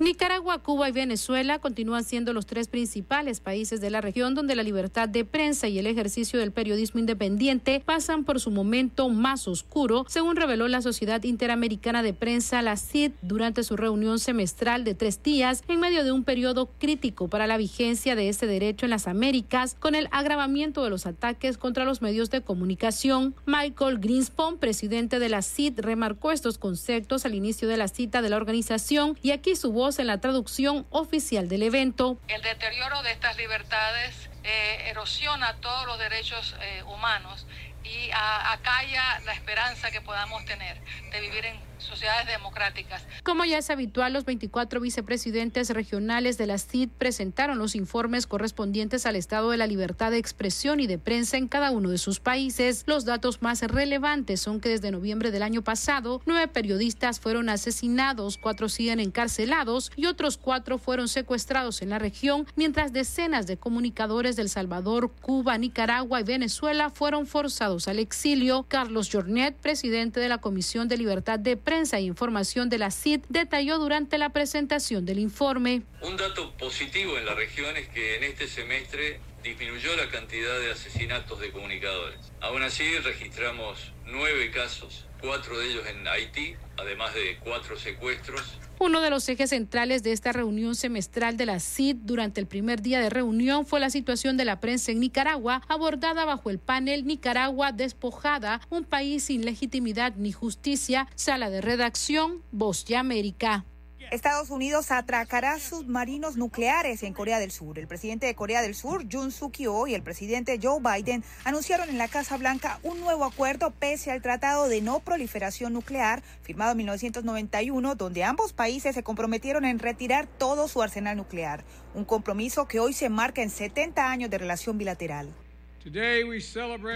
Nicaragua, 0.00 0.58
Cuba 0.60 0.88
y 0.88 0.92
Venezuela 0.92 1.58
continúan 1.58 2.04
siendo 2.04 2.32
los 2.32 2.46
tres 2.46 2.68
principales 2.68 3.40
países 3.40 3.80
de 3.80 3.90
la 3.90 4.00
región 4.00 4.36
donde 4.36 4.54
la 4.54 4.62
libertad 4.62 5.08
de 5.08 5.24
prensa 5.24 5.66
y 5.66 5.76
el 5.80 5.88
ejercicio 5.88 6.38
del 6.38 6.52
periodismo 6.52 7.00
independiente 7.00 7.82
pasan 7.84 8.22
por 8.22 8.38
su 8.38 8.52
momento 8.52 9.08
más 9.08 9.48
oscuro, 9.48 10.06
según 10.08 10.36
reveló 10.36 10.68
la 10.68 10.82
Sociedad 10.82 11.24
Interamericana 11.24 12.04
de 12.04 12.14
Prensa, 12.14 12.62
la 12.62 12.76
CID, 12.76 13.10
durante 13.22 13.64
su 13.64 13.76
reunión 13.76 14.20
semestral 14.20 14.84
de 14.84 14.94
tres 14.94 15.20
días 15.20 15.64
en 15.66 15.80
medio 15.80 16.04
de 16.04 16.12
un 16.12 16.22
periodo 16.22 16.70
crítico 16.78 17.26
para 17.26 17.48
la 17.48 17.56
vigencia 17.56 18.14
de 18.14 18.28
este 18.28 18.46
derecho 18.46 18.86
en 18.86 18.90
las 18.90 19.08
Américas, 19.08 19.74
con 19.80 19.96
el 19.96 20.08
agravamiento 20.12 20.84
de 20.84 20.90
los 20.90 21.06
ataques 21.06 21.58
contra 21.58 21.84
los 21.84 22.02
medios 22.02 22.30
de 22.30 22.42
comunicación. 22.42 23.34
Michael 23.46 23.98
Greenspan, 23.98 24.58
presidente 24.58 25.18
de 25.18 25.28
la 25.28 25.42
CID, 25.42 25.80
remarcó 25.80 26.30
estos 26.30 26.56
conceptos 26.56 27.24
al 27.24 27.34
inicio 27.34 27.66
de 27.66 27.76
la 27.76 27.88
cita 27.88 28.22
de 28.22 28.28
la 28.30 28.36
organización 28.36 29.18
y 29.22 29.32
aquí 29.32 29.56
su 29.56 29.72
voz 29.72 29.87
en 29.98 30.06
la 30.06 30.18
traducción 30.18 30.86
oficial 30.90 31.48
del 31.48 31.62
evento. 31.62 32.18
El 32.28 32.42
deterioro 32.42 33.02
de 33.02 33.12
estas 33.12 33.38
libertades 33.38 34.28
eh, 34.44 34.90
erosiona 34.90 35.56
todos 35.60 35.86
los 35.86 35.98
derechos 35.98 36.54
eh, 36.60 36.82
humanos 36.82 37.46
y 37.84 38.10
acalla 38.12 39.20
la 39.24 39.32
esperanza 39.32 39.90
que 39.90 40.02
podamos 40.02 40.44
tener 40.44 40.78
de 41.10 41.20
vivir 41.20 41.46
en 41.46 41.58
sociedades 41.80 42.26
democráticas. 42.26 43.04
Como 43.22 43.44
ya 43.44 43.58
es 43.58 43.70
habitual, 43.70 44.12
los 44.12 44.24
24 44.24 44.80
vicepresidentes 44.80 45.70
regionales 45.70 46.38
de 46.38 46.46
la 46.46 46.58
CID 46.58 46.88
presentaron 46.96 47.58
los 47.58 47.74
informes 47.74 48.26
correspondientes 48.26 49.06
al 49.06 49.16
estado 49.16 49.50
de 49.50 49.56
la 49.56 49.66
libertad 49.66 50.10
de 50.10 50.18
expresión 50.18 50.80
y 50.80 50.86
de 50.86 50.98
prensa 50.98 51.36
en 51.36 51.48
cada 51.48 51.70
uno 51.70 51.90
de 51.90 51.98
sus 51.98 52.20
países. 52.20 52.84
Los 52.86 53.04
datos 53.04 53.42
más 53.42 53.62
relevantes 53.62 54.40
son 54.40 54.60
que 54.60 54.68
desde 54.70 54.90
noviembre 54.90 55.30
del 55.30 55.42
año 55.42 55.62
pasado, 55.62 56.22
nueve 56.26 56.48
periodistas 56.48 57.20
fueron 57.20 57.48
asesinados, 57.48 58.38
cuatro 58.38 58.68
siguen 58.68 59.00
encarcelados 59.00 59.90
y 59.96 60.06
otros 60.06 60.38
cuatro 60.38 60.78
fueron 60.78 61.08
secuestrados 61.08 61.82
en 61.82 61.90
la 61.90 61.98
región, 61.98 62.46
mientras 62.56 62.92
decenas 62.92 63.46
de 63.46 63.56
comunicadores 63.56 64.36
del 64.36 64.48
Salvador, 64.48 65.10
Cuba, 65.20 65.58
Nicaragua 65.58 66.20
y 66.20 66.24
Venezuela 66.24 66.90
fueron 66.90 67.26
forzados 67.26 67.88
al 67.88 67.98
exilio. 67.98 68.66
Carlos 68.68 69.10
Jornet, 69.12 69.56
presidente 69.56 70.20
de 70.20 70.28
la 70.28 70.38
Comisión 70.38 70.88
de 70.88 70.96
Libertad 70.96 71.38
de 71.38 71.56
Prensa 71.68 71.98
e 71.98 72.00
Información 72.00 72.70
de 72.70 72.78
la 72.78 72.90
CID, 72.90 73.26
detalló 73.28 73.78
durante 73.78 74.16
la 74.16 74.30
presentación 74.30 75.04
del 75.04 75.18
informe. 75.18 75.82
Un 76.00 76.16
dato 76.16 76.50
positivo 76.52 77.18
en 77.18 77.26
la 77.26 77.34
región 77.34 77.76
es 77.76 77.90
que 77.90 78.16
en 78.16 78.24
este 78.24 78.48
semestre 78.48 79.20
disminuyó 79.48 79.96
la 79.96 80.10
cantidad 80.10 80.60
de 80.60 80.72
asesinatos 80.72 81.40
de 81.40 81.50
comunicadores. 81.50 82.18
Aún 82.40 82.62
así, 82.62 82.98
registramos 82.98 83.92
nueve 84.04 84.50
casos, 84.50 85.06
cuatro 85.22 85.58
de 85.58 85.70
ellos 85.70 85.86
en 85.86 86.06
Haití, 86.06 86.54
además 86.76 87.14
de 87.14 87.38
cuatro 87.42 87.78
secuestros. 87.78 88.58
Uno 88.78 89.00
de 89.00 89.08
los 89.08 89.26
ejes 89.28 89.50
centrales 89.50 90.02
de 90.02 90.12
esta 90.12 90.32
reunión 90.32 90.74
semestral 90.74 91.36
de 91.36 91.46
la 91.46 91.60
CID 91.60 91.96
durante 92.02 92.40
el 92.40 92.46
primer 92.46 92.82
día 92.82 93.00
de 93.00 93.10
reunión 93.10 93.64
fue 93.64 93.80
la 93.80 93.90
situación 93.90 94.36
de 94.36 94.44
la 94.44 94.60
prensa 94.60 94.92
en 94.92 95.00
Nicaragua, 95.00 95.62
abordada 95.66 96.26
bajo 96.26 96.50
el 96.50 96.58
panel 96.58 97.06
Nicaragua 97.06 97.72
despojada, 97.72 98.60
un 98.68 98.84
país 98.84 99.24
sin 99.24 99.44
legitimidad 99.44 100.14
ni 100.16 100.30
justicia, 100.30 101.08
sala 101.14 101.48
de 101.48 101.62
redacción, 101.62 102.42
Voz 102.52 102.84
de 102.84 102.96
América. 102.96 103.64
Estados 104.10 104.48
Unidos 104.48 104.90
atracará 104.90 105.58
submarinos 105.58 106.36
nucleares 106.38 107.02
en 107.02 107.12
Corea 107.12 107.38
del 107.38 107.50
Sur. 107.50 107.78
El 107.78 107.86
presidente 107.86 108.24
de 108.24 108.34
Corea 108.34 108.62
del 108.62 108.74
Sur, 108.74 109.04
Jun 109.10 109.30
Suk-yeol, 109.30 109.90
y 109.90 109.94
el 109.94 110.02
presidente 110.02 110.58
Joe 110.62 110.80
Biden 110.80 111.22
anunciaron 111.44 111.90
en 111.90 111.98
la 111.98 112.08
Casa 112.08 112.38
Blanca 112.38 112.80
un 112.82 113.00
nuevo 113.00 113.26
acuerdo 113.26 113.70
pese 113.70 114.10
al 114.10 114.22
Tratado 114.22 114.66
de 114.68 114.80
No 114.80 115.00
Proliferación 115.00 115.74
Nuclear, 115.74 116.22
firmado 116.40 116.72
en 116.72 116.78
1991, 116.78 117.96
donde 117.96 118.24
ambos 118.24 118.54
países 118.54 118.94
se 118.94 119.02
comprometieron 119.02 119.66
en 119.66 119.78
retirar 119.78 120.26
todo 120.26 120.68
su 120.68 120.80
arsenal 120.80 121.18
nuclear. 121.18 121.62
Un 121.94 122.06
compromiso 122.06 122.66
que 122.66 122.80
hoy 122.80 122.94
se 122.94 123.10
marca 123.10 123.42
en 123.42 123.50
70 123.50 124.10
años 124.10 124.30
de 124.30 124.38
relación 124.38 124.78
bilateral. 124.78 125.34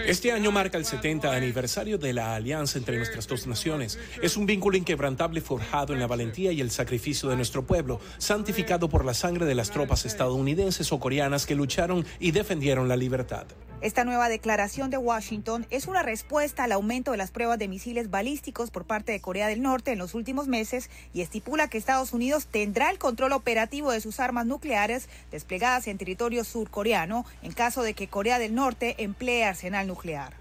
Este 0.05 0.31
año 0.31 0.51
marca 0.51 0.77
el 0.77 0.85
70 0.85 1.33
aniversario 1.33 1.97
de 1.97 2.13
la 2.13 2.35
alianza 2.35 2.77
entre 2.77 2.97
nuestras 2.97 3.27
dos 3.27 3.47
naciones. 3.47 3.97
Es 4.21 4.37
un 4.37 4.45
vínculo 4.45 4.77
inquebrantable 4.77 5.41
forjado 5.41 5.93
en 5.93 5.99
la 5.99 6.07
valentía 6.07 6.51
y 6.51 6.61
el 6.61 6.69
sacrificio 6.69 7.29
de 7.29 7.35
nuestro 7.35 7.65
pueblo, 7.65 7.99
santificado 8.19 8.89
por 8.89 9.03
la 9.03 9.13
sangre 9.13 9.45
de 9.45 9.55
las 9.55 9.71
tropas 9.71 10.05
estadounidenses 10.05 10.91
o 10.91 10.99
coreanas 10.99 11.45
que 11.45 11.55
lucharon 11.55 12.05
y 12.19 12.31
defendieron 12.31 12.87
la 12.87 12.95
libertad. 12.95 13.47
Esta 13.83 14.05
nueva 14.05 14.29
declaración 14.29 14.89
de 14.91 14.97
Washington 14.97 15.67
es 15.69 15.87
una 15.87 16.03
respuesta 16.03 16.63
al 16.63 16.71
aumento 16.71 17.11
de 17.11 17.17
las 17.17 17.31
pruebas 17.31 17.59
de 17.59 17.67
misiles 17.67 18.09
balísticos 18.09 18.71
por 18.71 18.85
parte 18.85 19.11
de 19.11 19.19
Corea 19.19 19.49
del 19.49 19.61
Norte 19.61 19.91
en 19.91 19.99
los 19.99 20.13
últimos 20.13 20.47
meses 20.47 20.89
y 21.13 21.19
estipula 21.19 21.67
que 21.67 21.79
Estados 21.79 22.13
Unidos 22.13 22.47
tendrá 22.49 22.91
el 22.91 22.97
control 22.97 23.33
operativo 23.33 23.91
de 23.91 23.99
sus 23.99 24.21
armas 24.21 24.45
nucleares 24.45 25.09
desplegadas 25.31 25.87
en 25.87 25.97
territorio 25.97 26.45
surcoreano 26.45 27.25
en 27.41 27.51
caso 27.51 27.83
de 27.83 27.93
que 27.93 28.07
Corea 28.07 28.39
del 28.39 28.55
Norte 28.55 28.82
emplee 28.91 29.43
arsenal 29.43 29.87
nuclear. 29.87 30.33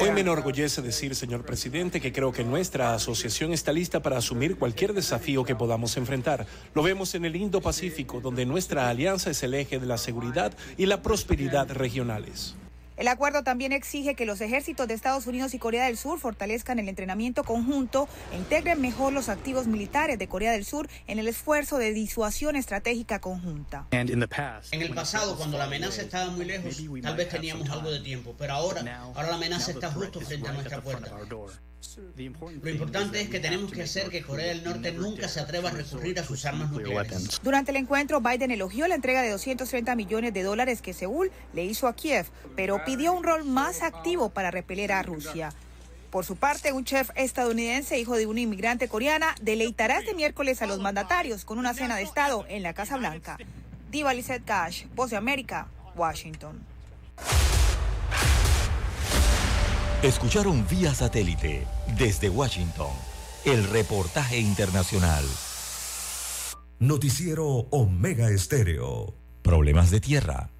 Hoy 0.00 0.10
me 0.10 0.22
enorgullece 0.22 0.82
decir, 0.82 1.14
señor 1.14 1.44
presidente, 1.44 2.00
que 2.00 2.12
creo 2.12 2.32
que 2.32 2.44
nuestra 2.44 2.94
asociación 2.94 3.52
está 3.52 3.72
lista 3.72 4.02
para 4.02 4.18
asumir 4.18 4.56
cualquier 4.56 4.92
desafío 4.92 5.44
que 5.44 5.54
podamos 5.54 5.96
enfrentar. 5.96 6.46
Lo 6.74 6.82
vemos 6.82 7.14
en 7.14 7.24
el 7.24 7.36
Indo-Pacífico, 7.36 8.20
donde 8.20 8.44
nuestra 8.44 8.88
alianza 8.88 9.30
es 9.30 9.42
el 9.42 9.54
eje 9.54 9.78
de 9.78 9.86
la 9.86 9.98
seguridad 9.98 10.52
y 10.76 10.86
la 10.86 11.02
prosperidad 11.02 11.70
regionales. 11.70 12.56
El 12.96 13.08
acuerdo 13.08 13.42
también 13.42 13.72
exige 13.72 14.14
que 14.14 14.24
los 14.24 14.40
ejércitos 14.40 14.88
de 14.88 14.94
Estados 14.94 15.26
Unidos 15.26 15.52
y 15.52 15.58
Corea 15.58 15.84
del 15.84 15.98
Sur 15.98 16.18
fortalezcan 16.18 16.78
el 16.78 16.88
entrenamiento 16.88 17.44
conjunto 17.44 18.08
e 18.32 18.36
integren 18.36 18.80
mejor 18.80 19.12
los 19.12 19.28
activos 19.28 19.66
militares 19.66 20.18
de 20.18 20.28
Corea 20.28 20.52
del 20.52 20.64
Sur 20.64 20.88
en 21.06 21.18
el 21.18 21.28
esfuerzo 21.28 21.76
de 21.76 21.92
disuasión 21.92 22.56
estratégica 22.56 23.20
conjunta. 23.20 23.86
En 23.90 24.08
el 24.08 24.94
pasado, 24.94 25.36
cuando 25.36 25.58
la 25.58 25.64
amenaza 25.64 26.00
estaba 26.02 26.30
muy 26.30 26.46
lejos, 26.46 26.82
tal 27.02 27.16
vez 27.16 27.28
teníamos 27.28 27.68
algo 27.68 27.90
de 27.90 28.00
tiempo, 28.00 28.34
pero 28.38 28.54
ahora, 28.54 28.80
ahora 29.14 29.28
la 29.28 29.34
amenaza 29.34 29.72
está 29.72 29.90
justo 29.92 30.20
frente 30.20 30.48
a 30.48 30.52
nuestra 30.52 30.80
puerta. 30.80 31.10
Lo 32.16 32.70
importante 32.70 33.20
es 33.20 33.28
que 33.28 33.40
tenemos 33.40 33.72
que 33.72 33.82
hacer 33.82 34.08
que 34.08 34.22
Corea 34.22 34.46
del 34.46 34.64
Norte 34.64 34.92
nunca 34.92 35.28
se 35.28 35.40
atreva 35.40 35.70
a 35.70 35.72
recurrir 35.72 36.18
a 36.18 36.24
sus 36.24 36.44
armas 36.44 36.70
nucleares. 36.70 37.40
Durante 37.42 37.70
el 37.70 37.76
encuentro, 37.76 38.20
Biden 38.20 38.50
elogió 38.50 38.86
la 38.88 38.94
entrega 38.94 39.22
de 39.22 39.30
230 39.30 39.94
millones 39.96 40.34
de 40.34 40.42
dólares 40.42 40.82
que 40.82 40.92
Seúl 40.92 41.30
le 41.52 41.64
hizo 41.64 41.88
a 41.88 41.94
Kiev, 41.94 42.26
pero 42.54 42.84
pidió 42.84 43.12
un 43.12 43.24
rol 43.24 43.44
más 43.44 43.82
activo 43.82 44.30
para 44.30 44.50
repeler 44.50 44.92
a 44.92 45.02
Rusia. 45.02 45.52
Por 46.10 46.24
su 46.24 46.36
parte, 46.36 46.72
un 46.72 46.84
chef 46.84 47.10
estadounidense, 47.14 47.98
hijo 47.98 48.16
de 48.16 48.26
una 48.26 48.40
inmigrante 48.40 48.88
coreana, 48.88 49.34
deleitará 49.42 49.98
este 49.98 50.14
miércoles 50.14 50.62
a 50.62 50.66
los 50.66 50.80
mandatarios 50.80 51.44
con 51.44 51.58
una 51.58 51.74
cena 51.74 51.96
de 51.96 52.02
Estado 52.02 52.46
en 52.48 52.62
la 52.62 52.74
Casa 52.74 52.96
Blanca. 52.96 53.36
Diva 53.90 54.14
Lizette 54.14 54.44
Cash, 54.44 54.86
Voz 54.94 55.10
de 55.10 55.16
América, 55.16 55.68
Washington. 55.94 56.58
Escucharon 60.06 60.64
vía 60.70 60.94
satélite 60.94 61.66
desde 61.98 62.30
Washington 62.30 62.92
el 63.44 63.64
reportaje 63.64 64.38
internacional. 64.38 65.24
Noticiero 66.78 67.66
Omega 67.70 68.30
Estéreo. 68.30 69.12
Problemas 69.42 69.90
de 69.90 69.98
tierra, 69.98 70.50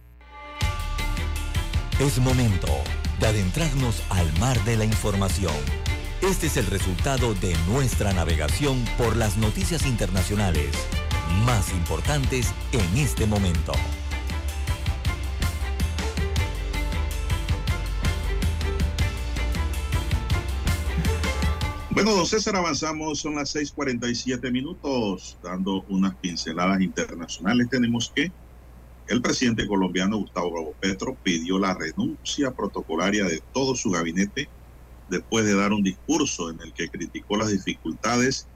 Es 2.00 2.20
momento 2.20 2.68
de 3.20 3.28
adentrarnos 3.28 4.02
al 4.10 4.32
mar 4.40 4.64
de 4.64 4.78
la 4.78 4.86
información. 4.86 5.56
Este 6.22 6.48
es 6.48 6.56
el 6.58 6.66
resultado 6.68 7.34
de 7.34 7.56
nuestra 7.68 8.14
navegación 8.14 8.86
por 8.98 9.18
las 9.18 9.38
noticias 9.38 9.86
internacionales 9.86 10.70
más 11.46 11.72
importantes 11.74 12.54
en 12.72 12.98
este 12.98 13.26
momento. 13.26 13.74
Bueno, 21.92 22.14
don 22.16 22.26
César, 22.26 22.56
avanzamos, 22.56 23.20
son 23.20 23.36
las 23.36 23.54
6:47 23.54 24.52
minutos, 24.52 25.38
dando 25.44 25.84
unas 25.90 26.16
pinceladas 26.16 26.80
internacionales. 26.82 27.68
Tenemos 27.70 28.12
que 28.16 28.32
el 29.08 29.22
presidente 29.22 29.68
colombiano 29.68 30.18
Gustavo 30.18 30.74
Petro 30.80 31.18
pidió 31.22 31.60
la 31.60 31.74
renuncia 31.74 32.52
protocolaria 32.52 33.26
de 33.26 33.42
todo 33.54 33.76
su 33.76 33.90
gabinete 33.90 34.48
después 35.10 35.46
de 35.46 35.56
dar 35.56 35.74
un 35.74 35.84
discurso 35.84 36.50
en 36.50 36.62
el 36.62 36.72
que 36.74 36.90
criticó 36.90 37.36
las 37.36 37.50
dificultades 37.50 38.48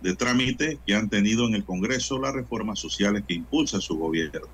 de 0.00 0.16
trámite 0.16 0.80
que 0.84 0.94
han 0.94 1.08
tenido 1.08 1.46
en 1.46 1.54
el 1.54 1.64
Congreso 1.64 2.18
las 2.18 2.34
reformas 2.34 2.78
sociales 2.78 3.24
que 3.26 3.34
impulsa 3.34 3.80
su 3.80 3.96
gobierno. 3.96 4.48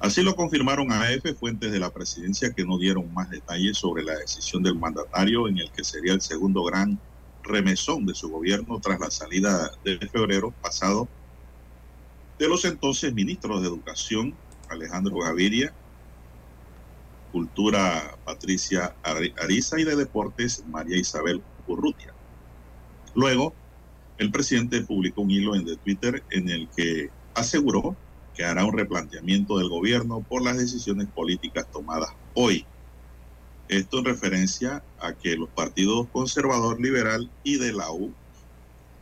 Así 0.00 0.22
lo 0.22 0.36
confirmaron 0.36 0.92
AF 0.92 1.38
fuentes 1.38 1.72
de 1.72 1.80
la 1.80 1.90
presidencia 1.90 2.52
que 2.54 2.64
no 2.64 2.78
dieron 2.78 3.12
más 3.12 3.30
detalles 3.30 3.78
sobre 3.78 4.04
la 4.04 4.16
decisión 4.16 4.62
del 4.62 4.78
mandatario 4.78 5.48
en 5.48 5.58
el 5.58 5.70
que 5.72 5.82
sería 5.82 6.12
el 6.12 6.20
segundo 6.20 6.62
gran 6.64 7.00
remesón 7.42 8.06
de 8.06 8.14
su 8.14 8.28
gobierno 8.28 8.80
tras 8.80 9.00
la 9.00 9.10
salida 9.10 9.70
de 9.84 9.98
febrero 10.12 10.52
pasado 10.60 11.08
de 12.38 12.48
los 12.48 12.64
entonces 12.64 13.12
ministros 13.12 13.60
de 13.60 13.68
Educación 13.68 14.38
Alejandro 14.68 15.18
Gaviria, 15.18 15.74
Cultura 17.32 18.16
Patricia 18.24 18.96
Ariza 19.02 19.80
y 19.80 19.84
de 19.84 19.96
Deportes 19.96 20.64
María 20.66 20.96
Isabel 20.96 21.44
Urrutia. 21.66 22.14
Luego, 23.14 23.54
el 24.18 24.32
presidente 24.32 24.82
publicó 24.82 25.22
un 25.22 25.30
hilo 25.30 25.54
en 25.54 25.64
Twitter 25.78 26.24
en 26.30 26.48
el 26.48 26.68
que 26.76 27.08
aseguró 27.34 27.96
que 28.34 28.44
hará 28.44 28.64
un 28.64 28.76
replanteamiento 28.76 29.58
del 29.58 29.68
gobierno 29.68 30.24
por 30.28 30.42
las 30.42 30.58
decisiones 30.58 31.06
políticas 31.08 31.70
tomadas 31.72 32.10
hoy. 32.34 32.66
Esto 33.68 33.98
en 33.98 34.06
referencia 34.06 34.82
a 34.98 35.12
que 35.12 35.36
los 35.36 35.50
partidos 35.50 36.08
conservador, 36.10 36.80
liberal 36.80 37.30
y 37.44 37.58
de 37.58 37.72
la 37.72 37.92
U 37.92 38.12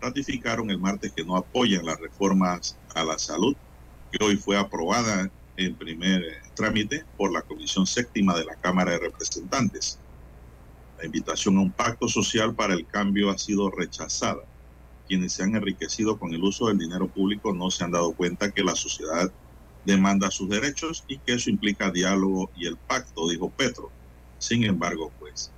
ratificaron 0.01 0.71
el 0.71 0.79
martes 0.79 1.13
que 1.15 1.25
no 1.25 1.37
apoyan 1.37 1.87
las 1.87 1.99
reformas 1.99 2.79
a 2.95 3.05
la 3.05 3.19
salud, 3.19 3.57
que 4.11 4.23
hoy 4.23 4.37
fue 4.37 4.59
aprobada 4.59 5.31
en 5.57 5.77
primer 5.77 6.23
trámite 6.55 7.05
por 7.17 7.33
la 7.33 7.41
Comisión 7.41 7.87
Séptima 7.87 8.37
de 8.37 8.45
la 8.45 8.57
Cámara 8.57 8.93
de 8.93 8.99
Representantes. 8.99 9.99
La 10.99 11.07
invitación 11.07 11.57
a 11.57 11.63
un 11.63 11.73
pacto 11.73 12.09
social 12.09 12.55
para 12.55 12.75
el 12.75 12.87
cambio 12.87 13.31
ha 13.31 13.39
sido 13.39 13.71
rechazada 13.71 14.43
quienes 15.07 15.33
se 15.33 15.43
han 15.43 15.55
enriquecido 15.55 16.19
con 16.19 16.33
el 16.35 16.43
uso 16.43 16.69
del 16.69 16.79
dinero 16.79 17.09
público 17.09 17.53
no 17.55 17.71
se 17.71 17.85
han 17.85 17.93
dado 17.93 18.13
cuenta 18.13 18.51
que 18.51 18.65
la 18.65 18.75
sociedad 18.75 19.33
demanda 19.85 20.31
sus 20.31 20.49
derechos 20.49 21.05
y 21.07 21.19
que 21.19 21.35
eso 21.35 21.49
implica 21.49 21.91
diálogo 21.91 22.51
y 22.57 22.67
el 22.67 22.77
pacto, 22.77 23.29
dijo 23.29 23.51
Petro. 23.51 23.91
Sin 24.39 24.65
embargo, 24.65 25.13
pues 25.19 25.53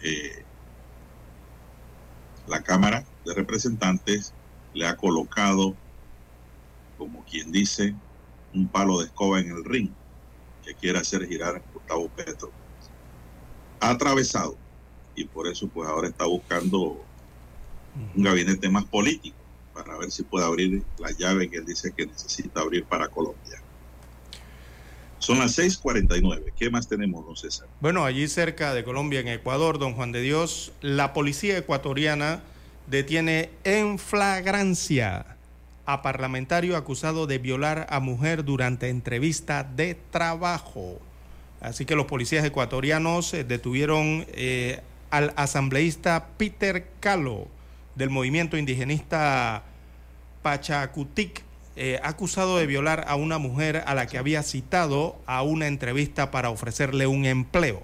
eh, 0.00 0.44
la 2.48 2.62
Cámara 2.62 3.04
de 3.24 3.34
Representantes 3.34 4.34
le 4.74 4.86
ha 4.86 4.96
colocado, 4.96 5.76
como 6.98 7.24
quien 7.24 7.52
dice, 7.52 7.94
un 8.52 8.68
palo 8.68 8.98
de 8.98 9.06
escoba 9.06 9.40
en 9.40 9.50
el 9.50 9.64
ring 9.64 9.90
que 10.64 10.74
quiere 10.74 10.98
hacer 10.98 11.26
girar 11.26 11.62
Gustavo 11.72 12.08
Petro. 12.08 12.50
Ha 13.80 13.90
atravesado 13.90 14.56
y 15.14 15.24
por 15.24 15.46
eso 15.46 15.68
pues 15.68 15.88
ahora 15.88 16.08
está 16.08 16.26
buscando 16.26 17.04
un 18.14 18.22
gabinete 18.22 18.68
más 18.68 18.84
político 18.84 19.36
para 19.74 19.96
ver 19.98 20.10
si 20.10 20.22
puede 20.22 20.44
abrir 20.44 20.82
la 20.98 21.10
llave 21.12 21.48
que 21.48 21.58
él 21.58 21.66
dice 21.66 21.92
que 21.92 22.06
necesita 22.06 22.60
abrir 22.60 22.84
para 22.84 23.08
Colombia. 23.08 23.60
Son 25.18 25.38
las 25.38 25.58
6:49. 25.58 26.52
¿Qué 26.56 26.70
más 26.70 26.88
tenemos, 26.88 27.24
don 27.24 27.36
César? 27.36 27.68
Bueno, 27.80 28.04
allí 28.04 28.26
cerca 28.26 28.72
de 28.72 28.84
Colombia, 28.84 29.20
en 29.20 29.28
Ecuador, 29.28 29.78
don 29.78 29.94
Juan 29.94 30.12
de 30.12 30.22
Dios, 30.22 30.72
la 30.80 31.12
policía 31.12 31.58
ecuatoriana 31.58 32.42
detiene 32.86 33.50
en 33.64 33.98
flagrancia 33.98 35.36
a 35.84 36.02
parlamentario 36.02 36.76
acusado 36.76 37.26
de 37.26 37.38
violar 37.38 37.86
a 37.90 38.00
mujer 38.00 38.44
durante 38.44 38.88
entrevista 38.88 39.62
de 39.64 39.94
trabajo. 40.10 40.98
Así 41.60 41.84
que 41.84 41.96
los 41.96 42.06
policías 42.06 42.44
ecuatorianos 42.44 43.34
eh, 43.34 43.44
detuvieron 43.44 44.24
eh, 44.28 44.80
al 45.10 45.34
asambleísta 45.36 46.28
Peter 46.38 46.86
Calo 47.00 47.48
del 47.94 48.10
movimiento 48.10 48.56
indigenista 48.56 49.64
Pachacutic, 50.42 51.42
eh, 51.76 51.98
acusado 52.02 52.58
de 52.58 52.66
violar 52.66 53.04
a 53.08 53.16
una 53.16 53.38
mujer 53.38 53.82
a 53.86 53.94
la 53.94 54.06
que 54.06 54.18
había 54.18 54.42
citado 54.42 55.20
a 55.26 55.42
una 55.42 55.66
entrevista 55.66 56.30
para 56.30 56.50
ofrecerle 56.50 57.06
un 57.06 57.24
empleo. 57.24 57.82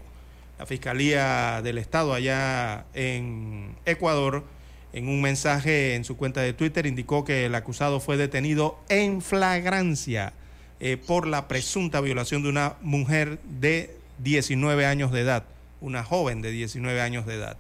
La 0.58 0.66
Fiscalía 0.66 1.60
del 1.62 1.78
Estado 1.78 2.14
allá 2.14 2.86
en 2.94 3.76
Ecuador, 3.84 4.44
en 4.92 5.08
un 5.08 5.20
mensaje 5.20 5.94
en 5.94 6.04
su 6.04 6.16
cuenta 6.16 6.40
de 6.40 6.52
Twitter, 6.52 6.86
indicó 6.86 7.24
que 7.24 7.46
el 7.46 7.54
acusado 7.54 8.00
fue 8.00 8.16
detenido 8.16 8.78
en 8.88 9.20
flagrancia 9.20 10.32
eh, 10.80 10.96
por 10.96 11.26
la 11.26 11.48
presunta 11.48 12.00
violación 12.00 12.42
de 12.42 12.48
una 12.48 12.76
mujer 12.80 13.38
de 13.44 13.96
19 14.18 14.86
años 14.86 15.12
de 15.12 15.20
edad, 15.20 15.44
una 15.80 16.02
joven 16.02 16.42
de 16.42 16.50
19 16.50 17.00
años 17.00 17.26
de 17.26 17.34
edad. 17.34 17.56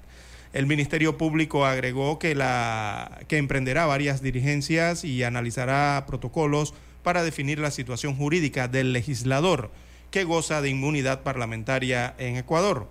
El 0.56 0.66
Ministerio 0.66 1.18
Público 1.18 1.66
agregó 1.66 2.18
que, 2.18 2.34
la, 2.34 3.20
que 3.28 3.36
emprenderá 3.36 3.84
varias 3.84 4.22
dirigencias 4.22 5.04
y 5.04 5.22
analizará 5.22 6.02
protocolos 6.06 6.72
para 7.02 7.22
definir 7.22 7.58
la 7.58 7.70
situación 7.70 8.16
jurídica 8.16 8.66
del 8.66 8.94
legislador 8.94 9.70
que 10.10 10.24
goza 10.24 10.62
de 10.62 10.70
inmunidad 10.70 11.22
parlamentaria 11.22 12.14
en 12.16 12.38
Ecuador. 12.38 12.88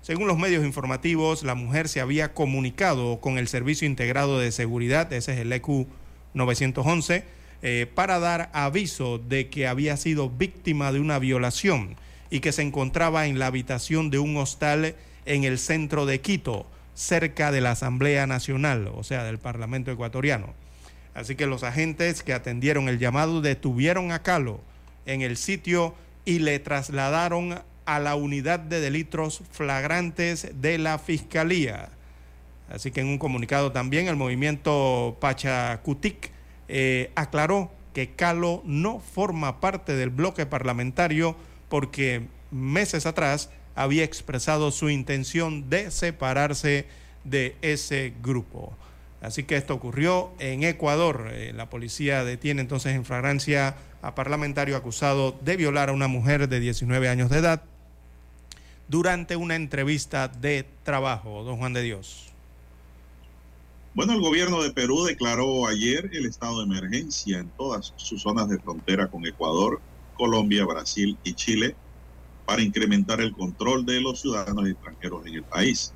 Según 0.00 0.28
los 0.28 0.38
medios 0.38 0.64
informativos, 0.64 1.42
la 1.42 1.56
mujer 1.56 1.88
se 1.88 2.00
había 2.00 2.34
comunicado 2.34 3.20
con 3.20 3.36
el 3.36 3.48
Servicio 3.48 3.88
Integrado 3.88 4.38
de 4.38 4.52
Seguridad, 4.52 5.12
ese 5.12 5.32
es 5.32 5.38
el 5.40 5.52
EQ 5.52 5.88
911, 6.34 7.24
eh, 7.62 7.90
para 7.96 8.20
dar 8.20 8.48
aviso 8.52 9.18
de 9.18 9.48
que 9.48 9.66
había 9.66 9.96
sido 9.96 10.30
víctima 10.30 10.92
de 10.92 11.00
una 11.00 11.18
violación 11.18 11.96
y 12.30 12.38
que 12.38 12.52
se 12.52 12.62
encontraba 12.62 13.26
en 13.26 13.40
la 13.40 13.46
habitación 13.46 14.08
de 14.08 14.20
un 14.20 14.36
hostal 14.36 14.94
en 15.26 15.42
el 15.42 15.58
centro 15.58 16.06
de 16.06 16.20
Quito 16.20 16.64
cerca 16.98 17.52
de 17.52 17.60
la 17.60 17.70
Asamblea 17.70 18.26
Nacional, 18.26 18.90
o 18.92 19.04
sea, 19.04 19.22
del 19.22 19.38
Parlamento 19.38 19.92
ecuatoriano. 19.92 20.52
Así 21.14 21.36
que 21.36 21.46
los 21.46 21.62
agentes 21.62 22.24
que 22.24 22.32
atendieron 22.32 22.88
el 22.88 22.98
llamado 22.98 23.40
detuvieron 23.40 24.10
a 24.10 24.24
Calo 24.24 24.60
en 25.06 25.22
el 25.22 25.36
sitio 25.36 25.94
y 26.24 26.40
le 26.40 26.58
trasladaron 26.58 27.60
a 27.86 27.98
la 28.00 28.16
unidad 28.16 28.58
de 28.58 28.80
delitos 28.80 29.42
flagrantes 29.52 30.48
de 30.60 30.76
la 30.76 30.98
Fiscalía. 30.98 31.90
Así 32.68 32.90
que 32.90 33.00
en 33.00 33.06
un 33.06 33.18
comunicado 33.18 33.70
también 33.70 34.08
el 34.08 34.16
movimiento 34.16 35.16
Pachacutic 35.20 36.32
eh, 36.66 37.12
aclaró 37.14 37.70
que 37.94 38.10
Calo 38.10 38.62
no 38.66 38.98
forma 38.98 39.60
parte 39.60 39.94
del 39.94 40.10
bloque 40.10 40.46
parlamentario 40.46 41.36
porque 41.68 42.26
meses 42.50 43.06
atrás 43.06 43.50
había 43.78 44.02
expresado 44.02 44.72
su 44.72 44.90
intención 44.90 45.70
de 45.70 45.92
separarse 45.92 46.86
de 47.22 47.54
ese 47.62 48.12
grupo. 48.20 48.76
Así 49.20 49.44
que 49.44 49.56
esto 49.56 49.72
ocurrió 49.72 50.32
en 50.40 50.64
Ecuador. 50.64 51.28
Eh, 51.30 51.52
la 51.54 51.70
policía 51.70 52.24
detiene 52.24 52.60
entonces 52.60 52.96
en 52.96 53.04
flagrancia 53.04 53.76
a 54.02 54.16
parlamentario 54.16 54.76
acusado 54.76 55.38
de 55.42 55.56
violar 55.56 55.90
a 55.90 55.92
una 55.92 56.08
mujer 56.08 56.48
de 56.48 56.58
19 56.58 57.08
años 57.08 57.30
de 57.30 57.38
edad 57.38 57.62
durante 58.88 59.36
una 59.36 59.54
entrevista 59.54 60.26
de 60.26 60.66
trabajo. 60.82 61.44
Don 61.44 61.58
Juan 61.58 61.72
de 61.72 61.82
Dios. 61.82 62.32
Bueno, 63.94 64.12
el 64.12 64.20
gobierno 64.20 64.60
de 64.60 64.72
Perú 64.72 65.04
declaró 65.04 65.68
ayer 65.68 66.10
el 66.12 66.26
estado 66.26 66.58
de 66.58 66.64
emergencia 66.64 67.38
en 67.38 67.48
todas 67.50 67.92
sus 67.94 68.22
zonas 68.22 68.48
de 68.48 68.58
frontera 68.58 69.06
con 69.06 69.24
Ecuador, 69.24 69.80
Colombia, 70.14 70.64
Brasil 70.64 71.16
y 71.22 71.34
Chile 71.34 71.76
para 72.48 72.62
incrementar 72.62 73.20
el 73.20 73.34
control 73.34 73.84
de 73.84 74.00
los 74.00 74.22
ciudadanos 74.22 74.66
extranjeros 74.66 75.26
en 75.26 75.34
el 75.34 75.44
país. 75.44 75.94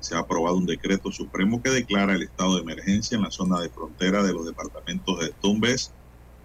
se 0.00 0.14
ha 0.14 0.18
aprobado 0.20 0.56
un 0.58 0.66
decreto 0.66 1.10
supremo 1.10 1.62
que 1.62 1.70
declara 1.70 2.14
el 2.14 2.22
estado 2.22 2.56
de 2.56 2.62
emergencia 2.62 3.16
en 3.16 3.22
la 3.22 3.30
zona 3.30 3.60
de 3.60 3.70
frontera 3.70 4.22
de 4.22 4.34
los 4.34 4.46
departamentos 4.46 5.18
de 5.20 5.32
Tumbes, 5.40 5.96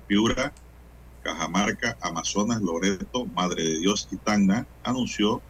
Piura, 0.07 0.55
Cajamarca, 1.21 1.97
Amazonas, 2.01 2.61
Loreto, 2.61 3.27
Madre 3.27 3.63
de 3.63 3.79
Dios 3.79 4.07
y 4.11 4.17
Tacna, 4.19 4.69
anunció 4.81 5.45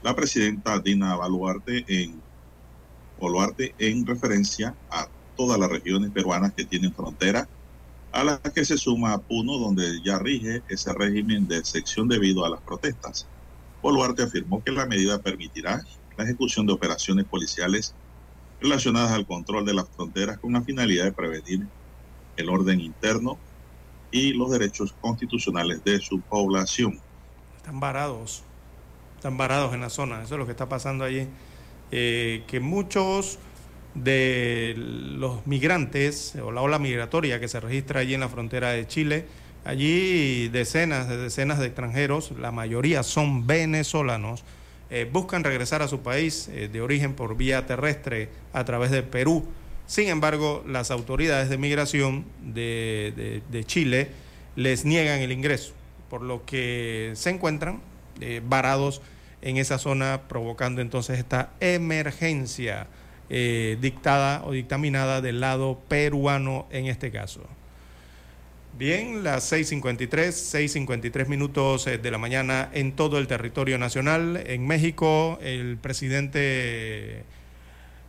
la 0.00 0.16
presidenta 0.16 0.80
Dina 0.80 1.16
Boluarte 1.16 1.84
en 1.88 2.24
Boluarte 3.18 3.74
en 3.78 4.06
referencia 4.06 4.78
a 4.90 5.08
todas 5.36 5.60
las 5.60 5.70
regiones 5.70 6.10
peruanas 6.10 6.54
que 6.54 6.66
tienen 6.66 6.94
frontera, 6.94 7.50
a 8.16 8.24
las 8.24 8.40
que 8.40 8.64
se 8.64 8.78
suma 8.78 9.18
Puno, 9.18 9.58
donde 9.58 10.00
ya 10.02 10.18
rige 10.18 10.62
ese 10.70 10.90
régimen 10.94 11.46
de 11.46 11.58
excepción 11.58 12.08
debido 12.08 12.46
a 12.46 12.48
las 12.48 12.62
protestas. 12.62 13.26
Boluarte 13.82 14.22
afirmó 14.22 14.64
que 14.64 14.72
la 14.72 14.86
medida 14.86 15.20
permitirá 15.20 15.84
la 16.16 16.24
ejecución 16.24 16.66
de 16.66 16.72
operaciones 16.72 17.26
policiales 17.26 17.94
relacionadas 18.58 19.12
al 19.12 19.26
control 19.26 19.66
de 19.66 19.74
las 19.74 19.86
fronteras 19.90 20.38
con 20.38 20.54
la 20.54 20.62
finalidad 20.62 21.04
de 21.04 21.12
prevenir 21.12 21.66
el 22.38 22.48
orden 22.48 22.80
interno 22.80 23.36
y 24.10 24.32
los 24.32 24.50
derechos 24.50 24.94
constitucionales 24.98 25.84
de 25.84 26.00
su 26.00 26.22
población. 26.22 26.98
Están 27.58 27.80
varados, 27.80 28.44
están 29.16 29.36
varados 29.36 29.74
en 29.74 29.82
la 29.82 29.90
zona, 29.90 30.22
eso 30.22 30.36
es 30.36 30.38
lo 30.38 30.46
que 30.46 30.52
está 30.52 30.70
pasando 30.70 31.04
allí. 31.04 31.28
Eh, 31.90 32.44
que 32.46 32.60
muchos 32.60 33.38
de 34.02 34.74
los 34.76 35.46
migrantes 35.46 36.34
o 36.36 36.52
la 36.52 36.62
ola 36.62 36.78
migratoria 36.78 37.40
que 37.40 37.48
se 37.48 37.60
registra 37.60 38.00
allí 38.00 38.14
en 38.14 38.20
la 38.20 38.28
frontera 38.28 38.70
de 38.70 38.86
Chile, 38.86 39.24
allí 39.64 40.48
decenas 40.48 41.08
de 41.08 41.16
decenas 41.16 41.58
de 41.58 41.66
extranjeros, 41.66 42.32
la 42.38 42.52
mayoría 42.52 43.02
son 43.02 43.46
venezolanos, 43.46 44.44
eh, 44.90 45.08
buscan 45.10 45.42
regresar 45.44 45.82
a 45.82 45.88
su 45.88 46.00
país 46.00 46.48
eh, 46.48 46.68
de 46.72 46.80
origen 46.80 47.14
por 47.14 47.36
vía 47.36 47.66
terrestre 47.66 48.28
a 48.52 48.64
través 48.64 48.90
de 48.90 49.02
Perú. 49.02 49.46
Sin 49.86 50.08
embargo, 50.08 50.64
las 50.66 50.90
autoridades 50.90 51.48
de 51.48 51.58
migración 51.58 52.24
de, 52.42 53.42
Chile 53.66 54.08
les 54.56 54.84
niegan 54.84 55.20
el 55.20 55.32
ingreso, 55.32 55.72
por 56.10 56.22
lo 56.22 56.44
que 56.44 57.12
se 57.14 57.30
encuentran 57.30 57.80
eh, 58.20 58.42
varados 58.44 59.00
en 59.42 59.56
esa 59.58 59.78
zona, 59.78 60.22
provocando 60.28 60.80
entonces 60.80 61.18
esta 61.18 61.50
emergencia 61.60 62.88
dictada 63.28 64.42
o 64.44 64.52
dictaminada 64.52 65.20
del 65.20 65.40
lado 65.40 65.80
peruano 65.88 66.66
en 66.70 66.86
este 66.86 67.10
caso. 67.10 67.42
Bien, 68.78 69.24
las 69.24 69.50
6.53, 69.50 70.10
6.53 70.86 71.28
minutos 71.28 71.86
eh, 71.86 71.96
de 71.96 72.10
la 72.10 72.18
mañana 72.18 72.68
en 72.74 72.92
todo 72.92 73.18
el 73.18 73.26
territorio 73.26 73.78
nacional. 73.78 74.42
En 74.46 74.66
México, 74.66 75.38
el 75.40 75.78
presidente 75.78 77.24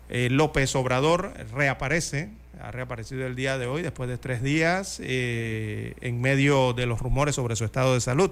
eh, 0.09 0.27
López 0.29 0.75
Obrador 0.75 1.31
reaparece, 1.53 2.31
ha 2.59 2.71
reaparecido 2.71 3.25
el 3.25 3.37
día 3.37 3.57
de 3.57 3.65
hoy 3.65 3.81
después 3.81 4.09
de 4.09 4.17
tres 4.17 4.43
días 4.43 4.99
eh, 5.01 5.93
en 6.01 6.19
medio 6.19 6.73
de 6.73 6.85
los 6.85 6.99
rumores 6.99 7.35
sobre 7.35 7.55
su 7.55 7.63
estado 7.63 7.93
de 7.93 8.01
salud. 8.01 8.31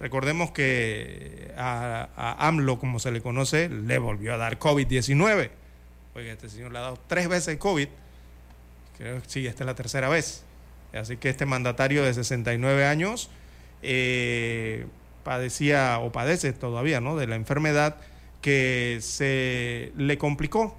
Recordemos 0.00 0.52
que 0.52 1.52
a, 1.58 2.08
a 2.16 2.48
AMLO, 2.48 2.78
como 2.78 3.00
se 3.00 3.10
le 3.10 3.20
conoce, 3.20 3.68
le 3.68 3.98
volvió 3.98 4.32
a 4.32 4.38
dar 4.38 4.58
COVID-19. 4.58 5.50
Oiga, 6.16 6.32
este 6.32 6.48
señor 6.48 6.72
le 6.72 6.78
ha 6.78 6.82
dado 6.82 6.98
tres 7.08 7.28
veces 7.28 7.58
COVID. 7.58 7.88
Creo 8.96 9.20
que 9.20 9.28
sí, 9.28 9.46
esta 9.46 9.64
es 9.64 9.66
la 9.66 9.74
tercera 9.74 10.08
vez. 10.08 10.44
Así 10.94 11.18
que 11.18 11.28
este 11.28 11.44
mandatario 11.44 12.02
de 12.04 12.14
69 12.14 12.86
años 12.86 13.28
eh, 13.82 14.86
padecía 15.24 15.98
o 15.98 16.12
padece 16.12 16.54
todavía 16.54 17.02
¿no? 17.02 17.16
de 17.16 17.26
la 17.26 17.36
enfermedad 17.36 17.96
que 18.40 18.96
se 19.02 19.92
le 19.98 20.16
complicó 20.16 20.74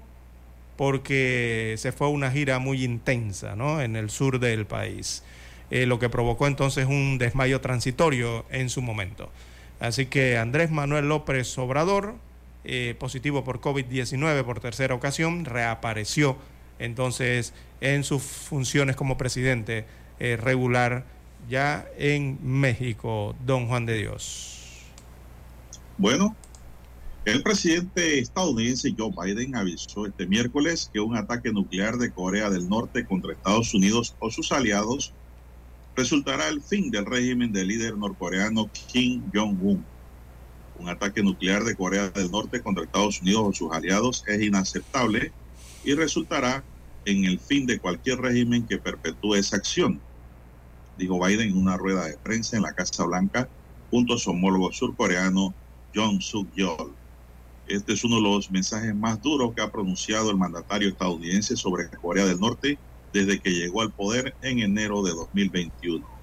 porque 0.76 1.76
se 1.78 1.92
fue 1.92 2.08
a 2.08 2.10
una 2.10 2.32
gira 2.32 2.58
muy 2.58 2.82
intensa 2.82 3.54
¿no? 3.54 3.80
en 3.80 3.94
el 3.94 4.10
sur 4.10 4.40
del 4.40 4.66
país, 4.66 5.22
eh, 5.70 5.86
lo 5.86 6.00
que 6.00 6.08
provocó 6.08 6.48
entonces 6.48 6.86
un 6.86 7.16
desmayo 7.16 7.60
transitorio 7.60 8.44
en 8.50 8.70
su 8.70 8.82
momento. 8.82 9.30
Así 9.78 10.06
que 10.06 10.36
Andrés 10.36 10.72
Manuel 10.72 11.08
López 11.08 11.56
Obrador, 11.58 12.16
eh, 12.64 12.94
positivo 12.98 13.44
por 13.44 13.60
COVID-19 13.60 14.44
por 14.44 14.60
tercera 14.60 14.94
ocasión, 14.94 15.44
reapareció 15.44 16.36
entonces 16.78 17.54
en 17.80 18.04
sus 18.04 18.22
funciones 18.22 18.96
como 18.96 19.18
presidente 19.18 19.86
eh, 20.18 20.36
regular 20.36 21.04
ya 21.48 21.86
en 21.96 22.38
México, 22.42 23.34
don 23.44 23.68
Juan 23.68 23.86
de 23.86 23.96
Dios. 23.96 24.84
Bueno, 25.96 26.36
el 27.24 27.42
presidente 27.42 28.18
estadounidense 28.18 28.94
Joe 28.96 29.10
Biden 29.10 29.54
avisó 29.54 30.06
este 30.06 30.26
miércoles 30.26 30.90
que 30.92 31.00
un 31.00 31.16
ataque 31.16 31.52
nuclear 31.52 31.96
de 31.96 32.10
Corea 32.10 32.50
del 32.50 32.68
Norte 32.68 33.04
contra 33.04 33.32
Estados 33.32 33.74
Unidos 33.74 34.16
o 34.18 34.30
sus 34.30 34.50
aliados 34.52 35.12
resultará 35.94 36.48
el 36.48 36.62
fin 36.62 36.90
del 36.90 37.04
régimen 37.04 37.52
del 37.52 37.68
líder 37.68 37.98
norcoreano 37.98 38.70
Kim 38.86 39.22
Jong-un. 39.34 39.84
Un 40.78 40.88
ataque 40.88 41.22
nuclear 41.24 41.64
de 41.64 41.74
Corea 41.74 42.08
del 42.10 42.30
Norte 42.30 42.62
contra 42.62 42.84
Estados 42.84 43.20
Unidos 43.20 43.42
o 43.44 43.52
sus 43.52 43.72
aliados 43.72 44.22
es 44.26 44.40
inaceptable 44.40 45.34
y 45.82 45.94
resultará 45.94 46.64
en 47.04 47.24
el 47.24 47.40
fin 47.40 47.66
de 47.66 47.80
cualquier 47.80 48.18
régimen 48.18 48.66
que 48.66 48.78
perpetúe 48.78 49.34
esa 49.34 49.56
acción, 49.56 50.04
dijo 50.94 51.18
Biden 51.24 51.50
en 51.50 51.56
una 51.56 51.76
rueda 51.76 52.06
de 52.06 52.18
prensa 52.18 52.56
en 52.56 52.62
la 52.62 52.74
Casa 52.74 53.04
Blanca 53.04 53.50
junto 53.90 54.14
a 54.14 54.18
su 54.18 54.30
homólogo 54.30 54.70
surcoreano 54.72 55.56
Jong 55.92 56.20
Suk 56.20 56.52
Yeol. 56.52 56.96
Este 57.66 57.94
es 57.94 58.04
uno 58.04 58.16
de 58.16 58.22
los 58.22 58.50
mensajes 58.50 58.94
más 58.94 59.20
duros 59.20 59.54
que 59.56 59.62
ha 59.62 59.70
pronunciado 59.70 60.30
el 60.30 60.38
mandatario 60.38 60.88
estadounidense 60.88 61.56
sobre 61.56 61.88
Corea 62.00 62.24
del 62.24 62.38
Norte 62.38 62.80
desde 63.12 63.40
que 63.40 63.50
llegó 63.50 63.82
al 63.82 63.92
poder 63.92 64.36
en 64.42 64.60
enero 64.60 65.02
de 65.02 65.10
2021. 65.10 66.17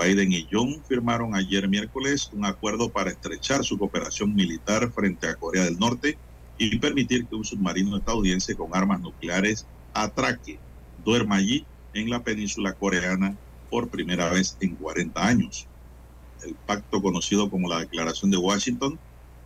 Biden 0.00 0.32
y 0.32 0.48
Jong 0.50 0.82
firmaron 0.86 1.34
ayer 1.34 1.68
miércoles 1.68 2.30
un 2.32 2.46
acuerdo 2.46 2.90
para 2.90 3.10
estrechar 3.10 3.64
su 3.64 3.78
cooperación 3.78 4.34
militar 4.34 4.90
frente 4.92 5.26
a 5.26 5.34
Corea 5.36 5.64
del 5.64 5.78
Norte 5.78 6.18
y 6.56 6.78
permitir 6.78 7.28
que 7.28 7.34
un 7.34 7.44
submarino 7.44 7.96
estadounidense 7.96 8.56
con 8.56 8.74
armas 8.74 9.00
nucleares 9.00 9.68
atraque, 9.92 10.62
duerma 10.96 11.36
allí 11.36 11.68
en 11.92 12.08
la 12.08 12.22
península 12.22 12.74
coreana 12.74 13.38
por 13.68 13.90
primera 13.90 14.30
vez 14.30 14.56
en 14.60 14.76
40 14.76 15.26
años. 15.26 15.68
El 16.42 16.56
pacto 16.56 17.02
conocido 17.02 17.50
como 17.50 17.68
la 17.68 17.80
Declaración 17.80 18.30
de 18.30 18.38
Washington 18.38 18.98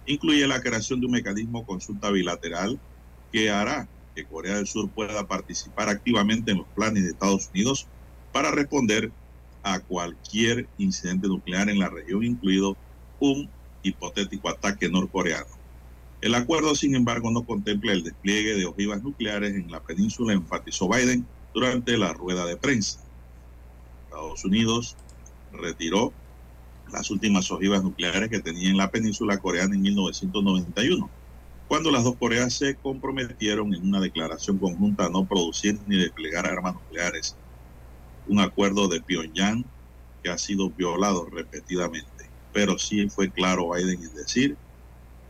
incluye 0.05 0.47
la 0.47 0.60
creación 0.60 1.01
de 1.01 1.06
un 1.06 1.12
mecanismo 1.12 1.66
consulta 1.66 2.10
bilateral 2.10 2.81
que 3.32 3.51
hará 3.51 3.90
que 4.14 4.26
Corea 4.26 4.56
del 4.56 4.68
Sur 4.68 4.93
pueda 4.93 5.26
participar 5.26 5.89
activamente 5.89 6.52
en 6.52 6.59
los 6.59 6.68
planes 6.74 7.02
de 7.02 7.10
Estados 7.10 7.51
Unidos 7.52 7.90
para 8.31 8.52
responder 8.52 9.12
a 9.65 9.81
cualquier 9.81 10.70
incidente 10.77 11.27
nuclear 11.27 11.69
en 11.70 11.78
la 11.78 11.89
región, 11.89 12.23
incluido 12.23 12.78
un 13.19 13.51
hipotético 13.82 14.51
ataque 14.51 14.89
norcoreano. 14.89 15.47
El 16.20 16.35
acuerdo, 16.35 16.74
sin 16.74 16.95
embargo, 16.95 17.31
no 17.31 17.45
contempla 17.45 17.93
el 17.93 18.05
despliegue 18.05 18.55
de 18.55 18.66
ojivas 18.66 19.03
nucleares 19.03 19.55
en 19.55 19.70
la 19.70 19.81
península, 19.82 20.35
enfatizó 20.35 20.89
Biden 20.89 21.28
durante 21.53 21.97
la 21.97 22.12
rueda 22.12 22.47
de 22.47 22.57
prensa. 22.57 23.01
Estados 24.05 24.45
Unidos 24.45 24.97
retiró 25.51 26.15
las 26.86 27.11
últimas 27.11 27.51
ojivas 27.51 27.82
nucleares 27.82 28.28
que 28.28 28.41
tenía 28.41 28.70
en 28.70 28.77
la 28.77 28.91
península 28.91 29.39
coreana 29.39 29.74
en 29.74 29.82
1991, 29.82 31.12
cuando 31.66 31.91
las 31.91 32.05
dos 32.05 32.16
Coreas 32.19 32.55
se 32.55 32.77
comprometieron 32.77 33.74
en 33.74 33.86
una 33.86 34.01
declaración 34.01 34.59
conjunta 34.59 35.07
a 35.07 35.11
no 35.11 35.27
producir 35.27 35.81
ni 35.86 35.97
desplegar 35.97 36.47
armas 36.47 36.74
nucleares, 36.74 37.39
un 38.29 38.41
acuerdo 38.41 38.89
de 38.89 39.01
Pyongyang 39.01 39.65
que 40.23 40.31
ha 40.31 40.39
sido 40.39 40.71
violado 40.71 41.27
repetidamente. 41.27 42.29
Pero 42.53 42.79
sí 42.79 43.09
fue 43.09 43.31
claro 43.31 43.71
Biden 43.71 44.03
en 44.03 44.15
decir 44.15 44.57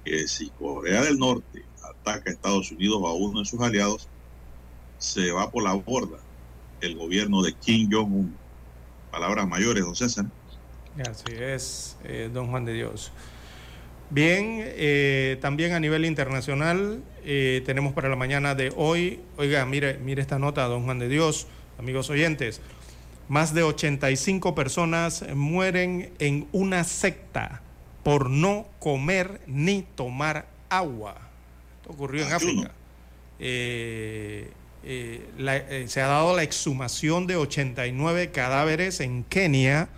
que 0.04 0.28
si 0.28 0.50
Corea 0.50 1.02
del 1.02 1.18
Norte 1.18 1.64
ataca 1.82 2.30
a 2.30 2.32
Estados 2.32 2.70
Unidos 2.70 2.98
o 3.00 3.06
a 3.06 3.14
uno 3.14 3.40
de 3.40 3.46
sus 3.46 3.60
aliados, 3.60 4.08
se 4.98 5.32
va 5.32 5.50
por 5.50 5.64
la 5.64 5.72
borda 5.74 6.18
el 6.80 6.96
gobierno 6.96 7.42
de 7.42 7.52
Kim 7.54 7.88
Jong-un 7.90 8.36
palabras 9.14 9.46
mayores, 9.46 9.84
don 9.84 9.94
César. 9.94 10.26
Así 11.08 11.32
es, 11.32 11.96
eh, 12.04 12.28
don 12.32 12.48
Juan 12.48 12.64
de 12.64 12.72
Dios. 12.72 13.12
Bien, 14.10 14.60
eh, 14.60 15.38
también 15.40 15.72
a 15.72 15.80
nivel 15.80 16.04
internacional 16.04 17.00
eh, 17.24 17.62
tenemos 17.64 17.92
para 17.92 18.08
la 18.08 18.16
mañana 18.16 18.56
de 18.56 18.72
hoy, 18.76 19.20
oiga, 19.36 19.64
mire, 19.66 19.98
mire 19.98 20.20
esta 20.20 20.40
nota, 20.40 20.64
don 20.64 20.84
Juan 20.84 20.98
de 20.98 21.08
Dios, 21.08 21.46
amigos 21.78 22.10
oyentes, 22.10 22.60
más 23.28 23.54
de 23.54 23.62
85 23.62 24.54
personas 24.54 25.24
mueren 25.34 26.12
en 26.18 26.46
una 26.52 26.84
secta 26.84 27.62
por 28.02 28.30
no 28.30 28.66
comer 28.78 29.40
ni 29.46 29.82
tomar 29.82 30.46
agua. 30.68 31.16
Esto 31.76 31.92
ocurrió 31.92 32.26
en 32.26 32.32
África. 32.32 32.70
Eh, 33.38 34.50
eh, 34.84 35.84
se 35.88 36.02
ha 36.02 36.06
dado 36.06 36.36
la 36.36 36.42
exhumación 36.42 37.26
de 37.26 37.36
89 37.36 38.30
cadáveres 38.30 39.00
en 39.00 39.24
Kenia 39.24 39.88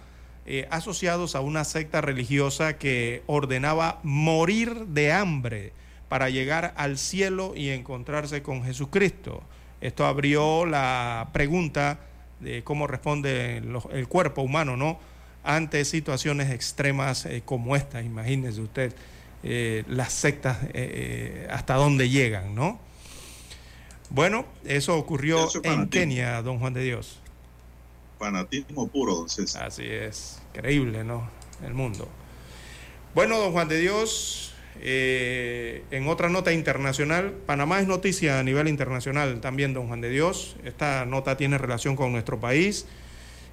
eh, 0.48 0.68
asociados 0.70 1.34
a 1.34 1.40
una 1.40 1.64
secta 1.64 2.00
religiosa 2.00 2.78
que 2.78 3.24
ordenaba 3.26 3.98
morir 4.04 4.86
de 4.86 5.12
hambre 5.12 5.72
para 6.08 6.30
llegar 6.30 6.72
al 6.76 6.98
cielo 6.98 7.54
y 7.56 7.70
encontrarse 7.70 8.42
con 8.44 8.62
Jesucristo. 8.62 9.42
Esto 9.80 10.06
abrió 10.06 10.64
la 10.64 11.30
pregunta 11.32 11.98
de 12.40 12.62
cómo 12.64 12.86
responde 12.86 13.58
el 13.58 14.08
cuerpo 14.08 14.42
humano, 14.42 14.76
¿no? 14.76 14.98
Ante 15.42 15.84
situaciones 15.84 16.50
extremas 16.50 17.24
eh, 17.26 17.42
como 17.44 17.76
esta, 17.76 18.02
imagínese 18.02 18.60
usted 18.60 18.92
eh, 19.42 19.84
las 19.88 20.12
sectas 20.12 20.58
eh, 20.74 21.46
hasta 21.50 21.74
dónde 21.74 22.08
llegan, 22.08 22.54
¿no? 22.54 22.80
Bueno, 24.10 24.44
eso 24.64 24.96
ocurrió 24.96 25.48
en 25.62 25.88
Kenia, 25.88 26.42
don 26.42 26.58
Juan 26.58 26.74
de 26.74 26.82
Dios. 26.82 27.20
Fanatismo 28.18 28.88
puro, 28.88 29.14
don 29.14 29.28
César. 29.28 29.64
Así 29.64 29.84
es, 29.84 30.40
increíble, 30.54 31.04
¿no? 31.04 31.28
El 31.64 31.74
mundo. 31.74 32.08
Bueno, 33.14 33.38
don 33.38 33.52
Juan 33.52 33.68
de 33.68 33.80
Dios, 33.80 34.45
eh, 34.82 35.84
en 35.90 36.08
otra 36.08 36.28
nota 36.28 36.52
internacional, 36.52 37.32
Panamá 37.46 37.80
es 37.80 37.86
noticia 37.86 38.38
a 38.38 38.42
nivel 38.42 38.68
internacional 38.68 39.40
también, 39.40 39.74
don 39.74 39.88
Juan 39.88 40.00
de 40.00 40.10
Dios. 40.10 40.56
Esta 40.64 41.04
nota 41.06 41.36
tiene 41.36 41.58
relación 41.58 41.96
con 41.96 42.12
nuestro 42.12 42.40
país 42.40 42.86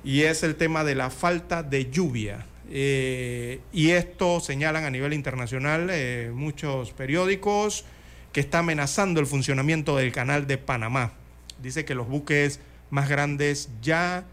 y 0.03 0.21
es 0.21 0.43
el 0.43 0.55
tema 0.55 0.83
de 0.83 0.95
la 0.95 1.09
falta 1.09 1.63
de 1.63 1.89
lluvia. 1.89 2.45
Eh, 2.69 3.59
y 3.71 3.91
esto 3.91 4.39
señalan 4.39 4.85
a 4.85 4.89
nivel 4.89 5.13
internacional 5.13 5.89
eh, 5.91 6.31
muchos 6.33 6.91
periódicos 6.91 7.85
que 8.31 8.39
está 8.39 8.59
amenazando 8.59 9.19
el 9.19 9.27
funcionamiento 9.27 9.97
del 9.97 10.11
canal 10.11 10.47
de 10.47 10.57
Panamá. 10.57 11.13
Dice 11.61 11.85
que 11.85 11.95
los 11.95 12.07
buques 12.07 12.59
más 12.89 13.09
grandes 13.09 13.69
ya 13.81 14.25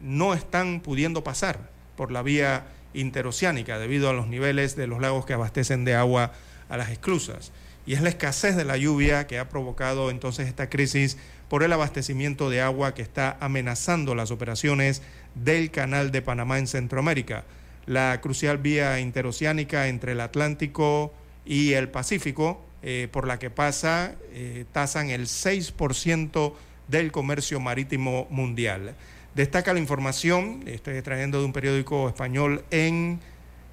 no 0.00 0.34
están 0.34 0.80
pudiendo 0.80 1.22
pasar 1.22 1.70
por 1.96 2.10
la 2.10 2.22
vía 2.22 2.66
interoceánica 2.94 3.78
debido 3.78 4.08
a 4.08 4.12
los 4.12 4.28
niveles 4.28 4.76
de 4.76 4.86
los 4.86 5.00
lagos 5.00 5.26
que 5.26 5.34
abastecen 5.34 5.84
de 5.84 5.94
agua 5.94 6.32
a 6.68 6.76
las 6.76 6.90
esclusas. 6.90 7.52
Y 7.86 7.94
es 7.94 8.00
la 8.00 8.08
escasez 8.08 8.56
de 8.56 8.64
la 8.64 8.76
lluvia 8.76 9.26
que 9.26 9.38
ha 9.38 9.48
provocado 9.48 10.10
entonces 10.10 10.48
esta 10.48 10.70
crisis 10.70 11.18
por 11.48 11.62
el 11.62 11.72
abastecimiento 11.72 12.48
de 12.48 12.62
agua 12.62 12.94
que 12.94 13.02
está 13.02 13.36
amenazando 13.40 14.14
las 14.14 14.30
operaciones 14.30 15.02
del 15.34 15.70
Canal 15.70 16.10
de 16.10 16.22
Panamá 16.22 16.58
en 16.58 16.66
Centroamérica. 16.66 17.44
La 17.86 18.18
crucial 18.22 18.58
vía 18.58 18.98
interoceánica 19.00 19.88
entre 19.88 20.12
el 20.12 20.20
Atlántico 20.20 21.12
y 21.44 21.74
el 21.74 21.90
Pacífico, 21.90 22.64
eh, 22.82 23.08
por 23.12 23.26
la 23.26 23.38
que 23.38 23.50
pasa, 23.50 24.14
eh, 24.32 24.64
tasan 24.72 25.10
el 25.10 25.26
6% 25.26 26.54
del 26.88 27.12
comercio 27.12 27.60
marítimo 27.60 28.26
mundial. 28.30 28.94
Destaca 29.34 29.72
la 29.72 29.80
información, 29.80 30.62
estoy 30.66 31.02
trayendo 31.02 31.40
de 31.40 31.44
un 31.44 31.52
periódico 31.52 32.08
español 32.08 32.64
en 32.70 33.18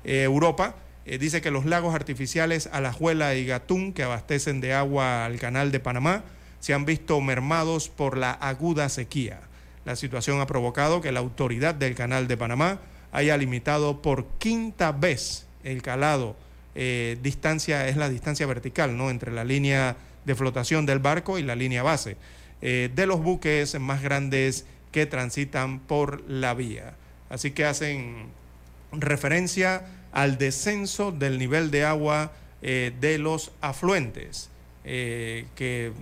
eh, 0.03 0.23
Europa, 0.23 0.73
eh, 1.05 1.19
dice 1.19 1.39
que 1.41 1.51
los 1.51 1.67
lagos 1.67 1.93
artificiales 1.93 2.67
Alajuela 2.71 3.35
y 3.35 3.45
Gatún, 3.45 3.93
que 3.93 4.01
abastecen 4.01 4.59
de 4.59 4.73
agua 4.73 5.23
al 5.23 5.37
canal 5.37 5.71
de 5.71 5.79
Panamá, 5.79 6.23
se 6.59 6.73
han 6.73 6.85
visto 6.85 7.21
mermados 7.21 7.89
por 7.89 8.17
la 8.17 8.31
aguda 8.31 8.89
sequía. 8.89 9.39
La 9.85 9.95
situación 9.95 10.41
ha 10.41 10.47
provocado 10.47 10.99
que 10.99 11.11
la 11.11 11.19
autoridad 11.19 11.75
del 11.75 11.93
canal 11.93 12.27
de 12.27 12.37
Panamá 12.37 12.79
haya 13.11 13.37
limitado 13.37 14.01
por 14.01 14.25
quinta 14.39 14.91
vez 14.91 15.45
el 15.63 15.83
calado. 15.83 16.35
Eh, 16.73 17.19
distancia 17.21 17.87
es 17.87 17.97
la 17.97 18.09
distancia 18.09 18.47
vertical, 18.47 18.97
¿no? 18.97 19.11
Entre 19.11 19.31
la 19.31 19.43
línea 19.43 19.95
de 20.25 20.33
flotación 20.33 20.87
del 20.87 20.97
barco 20.97 21.37
y 21.37 21.43
la 21.43 21.55
línea 21.55 21.83
base. 21.83 22.17
de 22.61 23.05
los 23.07 23.23
buques 23.23 23.79
más 23.79 24.03
grandes 24.03 24.65
que 24.91 25.05
transitan 25.05 25.79
por 25.79 26.29
la 26.29 26.53
vía. 26.53 26.95
Así 27.29 27.51
que 27.51 27.65
hacen 27.65 28.27
referencia 28.91 29.85
al 30.11 30.37
descenso 30.37 31.11
del 31.11 31.39
nivel 31.39 31.71
de 31.71 31.85
agua 31.85 32.31
eh, 32.61 32.93
de 32.99 33.17
los 33.17 33.51
afluentes 33.61 34.49
eh, 34.83 35.45
que 35.55 35.93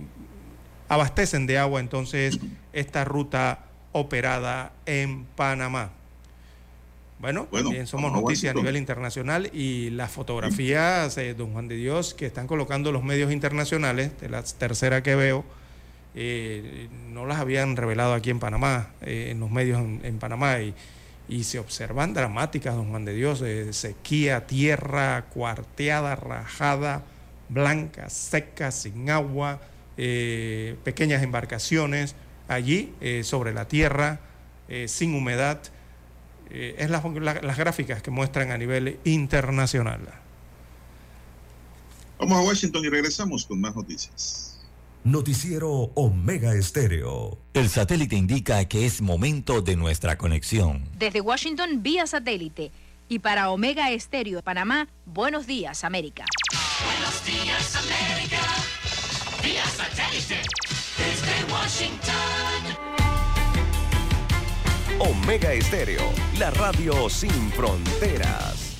abastecen 0.88 1.46
de 1.46 1.58
agua 1.58 1.80
entonces 1.80 2.38
esta 2.72 3.04
ruta 3.04 3.66
operada 3.92 4.72
en 4.86 5.24
Panamá. 5.24 5.92
Bueno, 7.20 7.46
también 7.52 7.86
somos 7.86 8.12
noticias 8.12 8.54
a 8.54 8.58
nivel 8.58 8.76
internacional 8.76 9.50
y 9.52 9.90
las 9.90 10.10
fotografías, 10.10 11.14
de 11.16 11.34
don 11.34 11.52
Juan 11.52 11.68
de 11.68 11.76
Dios, 11.76 12.14
que 12.14 12.24
están 12.24 12.46
colocando 12.46 12.92
los 12.92 13.04
medios 13.04 13.30
internacionales, 13.30 14.18
de 14.20 14.30
la 14.30 14.42
tercera 14.42 15.02
que 15.02 15.14
veo, 15.14 15.44
eh, 16.14 16.88
no 17.08 17.24
las 17.26 17.38
habían 17.38 17.76
revelado 17.76 18.14
aquí 18.14 18.30
en 18.30 18.40
Panamá, 18.40 18.90
eh, 19.02 19.28
en 19.30 19.40
los 19.40 19.50
medios 19.50 19.80
en, 19.80 20.18
Panamá, 20.18 20.58
y, 20.60 20.74
se 21.44 21.60
observan 21.60 22.12
dramáticas, 22.12 22.74
don 22.74 22.90
Juan 22.90 23.04
de 23.04 23.14
Dios, 23.14 23.44
sequía, 23.70 24.46
tierra 24.48 25.26
cuarteada, 25.32 26.16
rajada, 26.16 27.04
blanca, 27.48 28.10
seca, 28.10 28.72
sin 28.72 29.10
agua, 29.10 29.60
eh, 29.96 30.76
pequeñas 30.82 31.22
embarcaciones 31.22 32.16
allí 32.48 32.92
sobre 33.22 33.54
la 33.54 33.68
tierra, 33.68 34.18
sin 34.86 35.14
humedad. 35.14 35.60
es 36.50 36.90
las 36.90 37.56
gráficas 37.56 38.02
que 38.02 38.10
muestran 38.10 38.50
a 38.50 38.58
nivel 38.58 38.98
internacional. 39.04 40.00
Vamos 42.18 42.38
a 42.38 42.42
Washington 42.42 42.84
y 42.84 42.88
regresamos 42.88 43.46
con 43.46 43.60
más 43.60 43.76
noticias. 43.76 44.49
Noticiero 45.04 45.70
Omega 45.94 46.52
Estéreo. 46.52 47.38
El 47.54 47.70
satélite 47.70 48.16
indica 48.16 48.62
que 48.66 48.84
es 48.84 49.00
momento 49.00 49.62
de 49.62 49.74
nuestra 49.74 50.18
conexión. 50.18 50.90
Desde 50.98 51.22
Washington, 51.22 51.82
vía 51.82 52.06
satélite. 52.06 52.70
Y 53.08 53.20
para 53.20 53.50
Omega 53.50 53.90
Estéreo 53.90 54.36
de 54.36 54.42
Panamá, 54.42 54.88
buenos 55.06 55.46
días, 55.46 55.84
América. 55.84 56.26
Buenos 56.84 57.24
días, 57.24 57.76
América. 57.76 58.42
Vía 59.42 59.64
satélite. 59.64 60.42
Desde 60.98 61.50
Washington. 61.50 62.90
Omega 64.98 65.54
Estéreo, 65.54 66.12
la 66.38 66.50
radio 66.50 67.08
sin 67.08 67.50
fronteras. 67.52 68.76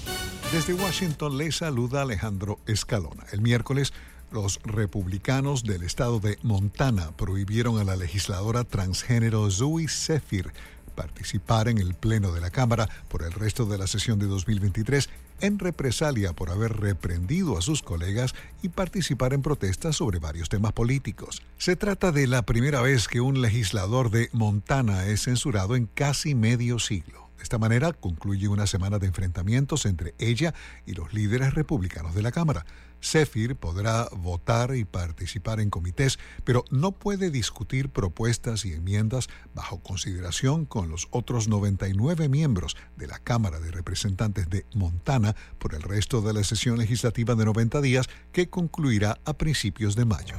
Desde 0.52 0.74
Washington 0.74 1.38
le 1.38 1.50
saluda 1.50 2.02
Alejandro 2.02 2.58
Escalona. 2.66 3.24
El 3.32 3.40
miércoles 3.40 3.94
los 4.30 4.60
republicanos 4.62 5.64
del 5.64 5.82
estado 5.82 6.20
de 6.20 6.38
Montana 6.42 7.10
prohibieron 7.16 7.78
a 7.78 7.84
la 7.84 7.96
legisladora 7.96 8.64
transgénero 8.64 9.50
Zoe 9.50 9.88
Zephyr 9.88 10.52
participar 10.94 11.68
en 11.68 11.78
el 11.78 11.94
Pleno 11.94 12.32
de 12.32 12.40
la 12.40 12.50
Cámara 12.50 12.88
por 13.08 13.22
el 13.22 13.32
resto 13.32 13.64
de 13.64 13.78
la 13.78 13.86
sesión 13.86 14.18
de 14.18 14.26
2023 14.26 15.08
en 15.40 15.58
represalia 15.58 16.34
por 16.34 16.50
haber 16.50 16.76
reprendido 16.76 17.56
a 17.56 17.62
sus 17.62 17.82
colegas 17.82 18.34
y 18.62 18.68
participar 18.68 19.32
en 19.32 19.40
protestas 19.40 19.96
sobre 19.96 20.18
varios 20.18 20.50
temas 20.50 20.72
políticos. 20.72 21.42
Se 21.56 21.76
trata 21.76 22.12
de 22.12 22.26
la 22.26 22.42
primera 22.42 22.82
vez 22.82 23.08
que 23.08 23.22
un 23.22 23.40
legislador 23.40 24.10
de 24.10 24.28
Montana 24.32 25.06
es 25.06 25.22
censurado 25.22 25.74
en 25.74 25.86
casi 25.86 26.34
medio 26.34 26.78
siglo. 26.78 27.30
De 27.38 27.44
esta 27.44 27.56
manera 27.56 27.94
concluye 27.94 28.48
una 28.48 28.66
semana 28.66 28.98
de 28.98 29.06
enfrentamientos 29.06 29.86
entre 29.86 30.14
ella 30.18 30.52
y 30.84 30.92
los 30.92 31.14
líderes 31.14 31.54
republicanos 31.54 32.14
de 32.14 32.20
la 32.20 32.32
Cámara. 32.32 32.66
Zephyr 33.02 33.56
podrá 33.56 34.08
votar 34.12 34.74
y 34.74 34.84
participar 34.84 35.60
en 35.60 35.70
comités, 35.70 36.18
pero 36.44 36.64
no 36.70 36.92
puede 36.92 37.30
discutir 37.30 37.88
propuestas 37.88 38.64
y 38.64 38.72
enmiendas 38.72 39.28
bajo 39.54 39.80
consideración 39.80 40.66
con 40.66 40.88
los 40.88 41.08
otros 41.10 41.48
99 41.48 42.28
miembros 42.28 42.76
de 42.96 43.06
la 43.06 43.18
Cámara 43.18 43.60
de 43.60 43.70
Representantes 43.70 44.48
de 44.48 44.66
Montana 44.74 45.34
por 45.58 45.74
el 45.74 45.82
resto 45.82 46.20
de 46.22 46.32
la 46.32 46.44
sesión 46.44 46.78
legislativa 46.78 47.34
de 47.34 47.44
90 47.44 47.80
días 47.80 48.08
que 48.32 48.48
concluirá 48.48 49.18
a 49.24 49.34
principios 49.34 49.96
de 49.96 50.04
mayo. 50.04 50.36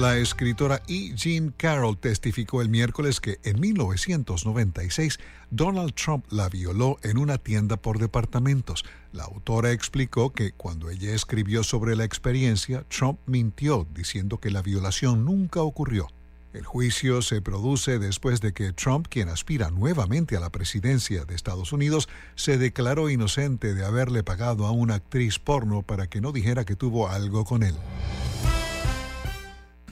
La 0.00 0.16
escritora 0.16 0.80
E. 0.88 1.12
Jean 1.14 1.52
Carroll 1.54 1.98
testificó 1.98 2.62
el 2.62 2.70
miércoles 2.70 3.20
que 3.20 3.38
en 3.44 3.60
1996 3.60 5.20
Donald 5.50 5.92
Trump 5.92 6.24
la 6.30 6.48
violó 6.48 6.98
en 7.02 7.18
una 7.18 7.36
tienda 7.36 7.76
por 7.76 7.98
departamentos. 7.98 8.86
La 9.12 9.24
autora 9.24 9.72
explicó 9.72 10.32
que 10.32 10.52
cuando 10.52 10.88
ella 10.88 11.14
escribió 11.14 11.62
sobre 11.62 11.96
la 11.96 12.04
experiencia, 12.04 12.86
Trump 12.88 13.18
mintió 13.26 13.86
diciendo 13.92 14.38
que 14.38 14.50
la 14.50 14.62
violación 14.62 15.26
nunca 15.26 15.60
ocurrió. 15.60 16.08
El 16.54 16.64
juicio 16.64 17.20
se 17.20 17.42
produce 17.42 17.98
después 17.98 18.40
de 18.40 18.54
que 18.54 18.72
Trump, 18.72 19.06
quien 19.06 19.28
aspira 19.28 19.70
nuevamente 19.70 20.34
a 20.34 20.40
la 20.40 20.48
presidencia 20.48 21.26
de 21.26 21.34
Estados 21.34 21.74
Unidos, 21.74 22.08
se 22.36 22.56
declaró 22.56 23.10
inocente 23.10 23.74
de 23.74 23.84
haberle 23.84 24.22
pagado 24.22 24.64
a 24.64 24.70
una 24.70 24.94
actriz 24.94 25.38
porno 25.38 25.82
para 25.82 26.06
que 26.06 26.22
no 26.22 26.32
dijera 26.32 26.64
que 26.64 26.74
tuvo 26.74 27.10
algo 27.10 27.44
con 27.44 27.62
él. 27.62 27.74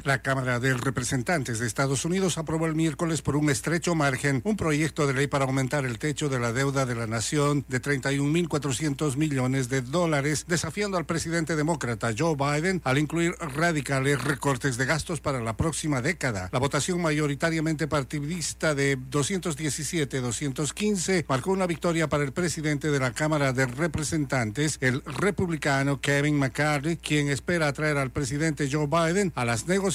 La 0.04 0.22
Cámara 0.22 0.60
de 0.60 0.74
Representantes 0.74 1.58
de 1.58 1.66
Estados 1.66 2.04
Unidos 2.04 2.38
aprobó 2.38 2.66
el 2.66 2.76
miércoles 2.76 3.20
por 3.20 3.34
un 3.36 3.50
estrecho 3.50 3.96
margen 3.96 4.40
un 4.44 4.56
proyecto 4.56 5.06
de 5.06 5.12
ley 5.12 5.26
para 5.26 5.44
aumentar 5.44 5.84
el 5.84 5.98
techo 5.98 6.28
de 6.28 6.38
la 6.38 6.52
deuda 6.52 6.86
de 6.86 6.94
la 6.94 7.08
nación 7.08 7.64
de 7.68 7.82
31.400 7.82 9.16
millones 9.16 9.68
de 9.68 9.82
dólares, 9.82 10.44
desafiando 10.46 10.98
al 10.98 11.04
presidente 11.04 11.56
demócrata 11.56 12.14
Joe 12.16 12.36
Biden 12.36 12.80
al 12.84 12.98
incluir 12.98 13.34
radicales 13.38 14.22
recortes 14.22 14.76
de 14.76 14.86
gastos 14.86 15.20
para 15.20 15.40
la 15.40 15.56
próxima 15.56 16.00
década. 16.00 16.48
La 16.52 16.60
votación 16.60 17.02
mayoritariamente 17.02 17.88
partidista 17.88 18.76
de 18.76 18.96
217-215 18.98 21.24
marcó 21.28 21.50
una 21.50 21.66
victoria 21.66 22.08
para 22.08 22.22
el 22.24 22.32
presidente 22.32 22.90
de 22.90 23.00
la 23.00 23.12
Cámara 23.12 23.52
de 23.52 23.66
Representantes, 23.66 24.78
el 24.80 25.02
republicano 25.04 26.00
Kevin 26.00 26.38
McCarthy, 26.38 26.96
quien 26.96 27.28
espera 27.28 27.68
atraer 27.68 27.98
al 27.98 28.10
presidente 28.10 28.70
Joe 28.70 28.86
Biden 28.86 29.32
a 29.34 29.44
las 29.44 29.66
negociaciones 29.66 29.87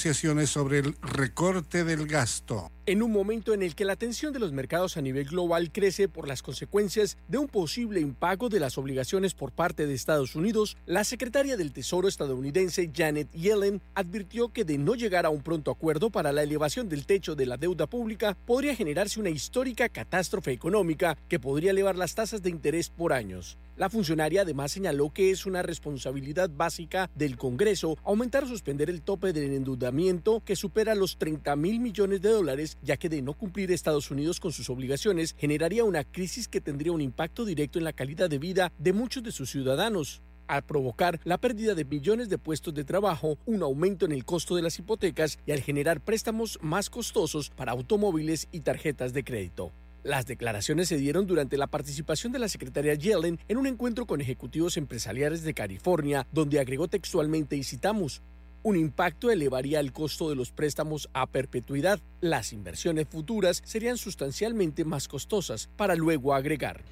sobre 0.46 0.78
el 0.78 0.96
recorte 1.02 1.84
del 1.84 2.06
gasto. 2.06 2.70
En 2.86 3.02
un 3.02 3.12
momento 3.12 3.54
en 3.54 3.62
el 3.62 3.74
que 3.74 3.84
la 3.84 3.96
tensión 3.96 4.32
de 4.32 4.38
los 4.38 4.52
mercados 4.52 4.96
a 4.96 5.00
nivel 5.00 5.26
global 5.26 5.70
crece 5.72 6.08
por 6.08 6.28
las 6.28 6.42
consecuencias 6.42 7.16
de 7.28 7.38
un 7.38 7.46
posible 7.46 8.00
impago 8.00 8.48
de 8.48 8.60
las 8.60 8.76
obligaciones 8.76 9.34
por 9.34 9.52
parte 9.52 9.86
de 9.86 9.94
Estados 9.94 10.34
Unidos, 10.34 10.76
la 10.84 11.04
secretaria 11.04 11.56
del 11.56 11.72
Tesoro 11.72 12.08
estadounidense 12.08 12.90
Janet 12.94 13.30
Yellen 13.32 13.80
advirtió 13.94 14.48
que 14.48 14.64
de 14.64 14.78
no 14.78 14.96
llegar 14.96 15.26
a 15.26 15.30
un 15.30 15.42
pronto 15.42 15.70
acuerdo 15.70 16.10
para 16.10 16.32
la 16.32 16.42
elevación 16.42 16.88
del 16.88 17.06
techo 17.06 17.34
de 17.34 17.46
la 17.46 17.56
deuda 17.56 17.86
pública 17.86 18.36
podría 18.44 18.76
generarse 18.76 19.20
una 19.20 19.30
histórica 19.30 19.88
catástrofe 19.88 20.52
económica 20.52 21.16
que 21.28 21.40
podría 21.40 21.70
elevar 21.70 21.96
las 21.96 22.14
tasas 22.14 22.42
de 22.42 22.50
interés 22.50 22.90
por 22.90 23.12
años. 23.12 23.56
La 23.76 23.90
funcionaria 23.90 24.42
además 24.42 24.70
señaló 24.70 25.10
que 25.10 25.32
es 25.32 25.46
una 25.46 25.60
responsabilidad 25.62 26.48
básica 26.48 27.10
del 27.16 27.36
Congreso 27.36 27.98
aumentar 28.04 28.44
o 28.44 28.46
suspender 28.46 28.88
el 28.88 29.02
tope 29.02 29.32
del 29.32 29.52
endeudamiento 29.52 30.42
que 30.44 30.54
supera 30.54 30.94
los 30.94 31.18
30 31.18 31.56
mil 31.56 31.80
millones 31.80 32.22
de 32.22 32.28
dólares, 32.28 32.78
ya 32.82 32.96
que 32.96 33.08
de 33.08 33.20
no 33.20 33.32
cumplir 33.34 33.72
Estados 33.72 34.12
Unidos 34.12 34.38
con 34.38 34.52
sus 34.52 34.70
obligaciones 34.70 35.34
generaría 35.36 35.82
una 35.82 36.04
crisis 36.04 36.46
que 36.46 36.60
tendría 36.60 36.92
un 36.92 37.00
impacto 37.00 37.44
directo 37.44 37.80
en 37.80 37.84
la 37.84 37.92
calidad 37.92 38.30
de 38.30 38.38
vida 38.38 38.72
de 38.78 38.92
muchos 38.92 39.24
de 39.24 39.32
sus 39.32 39.50
ciudadanos 39.50 40.22
al 40.46 40.62
provocar 40.62 41.18
la 41.24 41.38
pérdida 41.38 41.74
de 41.74 41.84
millones 41.84 42.28
de 42.28 42.38
puestos 42.38 42.74
de 42.74 42.84
trabajo, 42.84 43.38
un 43.44 43.62
aumento 43.64 44.04
en 44.04 44.12
el 44.12 44.24
costo 44.24 44.54
de 44.54 44.62
las 44.62 44.78
hipotecas 44.78 45.38
y 45.46 45.52
al 45.52 45.62
generar 45.62 46.00
préstamos 46.00 46.60
más 46.62 46.90
costosos 46.90 47.50
para 47.50 47.72
automóviles 47.72 48.46
y 48.52 48.60
tarjetas 48.60 49.12
de 49.12 49.24
crédito. 49.24 49.72
Las 50.04 50.26
declaraciones 50.26 50.88
se 50.88 50.98
dieron 50.98 51.26
durante 51.26 51.56
la 51.56 51.66
participación 51.66 52.30
de 52.30 52.38
la 52.38 52.48
secretaria 52.48 52.92
Yellen 52.92 53.40
en 53.48 53.56
un 53.56 53.66
encuentro 53.66 54.04
con 54.06 54.20
ejecutivos 54.20 54.76
empresariales 54.76 55.42
de 55.42 55.54
California, 55.54 56.26
donde 56.30 56.60
agregó 56.60 56.88
textualmente 56.88 57.56
y 57.56 57.64
citamos, 57.64 58.22
un 58.62 58.76
impacto 58.76 59.30
elevaría 59.30 59.80
el 59.80 59.92
costo 59.92 60.28
de 60.28 60.36
los 60.36 60.50
préstamos 60.50 61.08
a 61.12 61.26
perpetuidad. 61.26 62.00
Las 62.20 62.52
inversiones 62.52 63.06
futuras 63.08 63.62
serían 63.64 63.98
sustancialmente 63.98 64.84
más 64.86 65.08
costosas, 65.08 65.68
para 65.76 65.94
luego 65.94 66.34
agregar. 66.34 66.82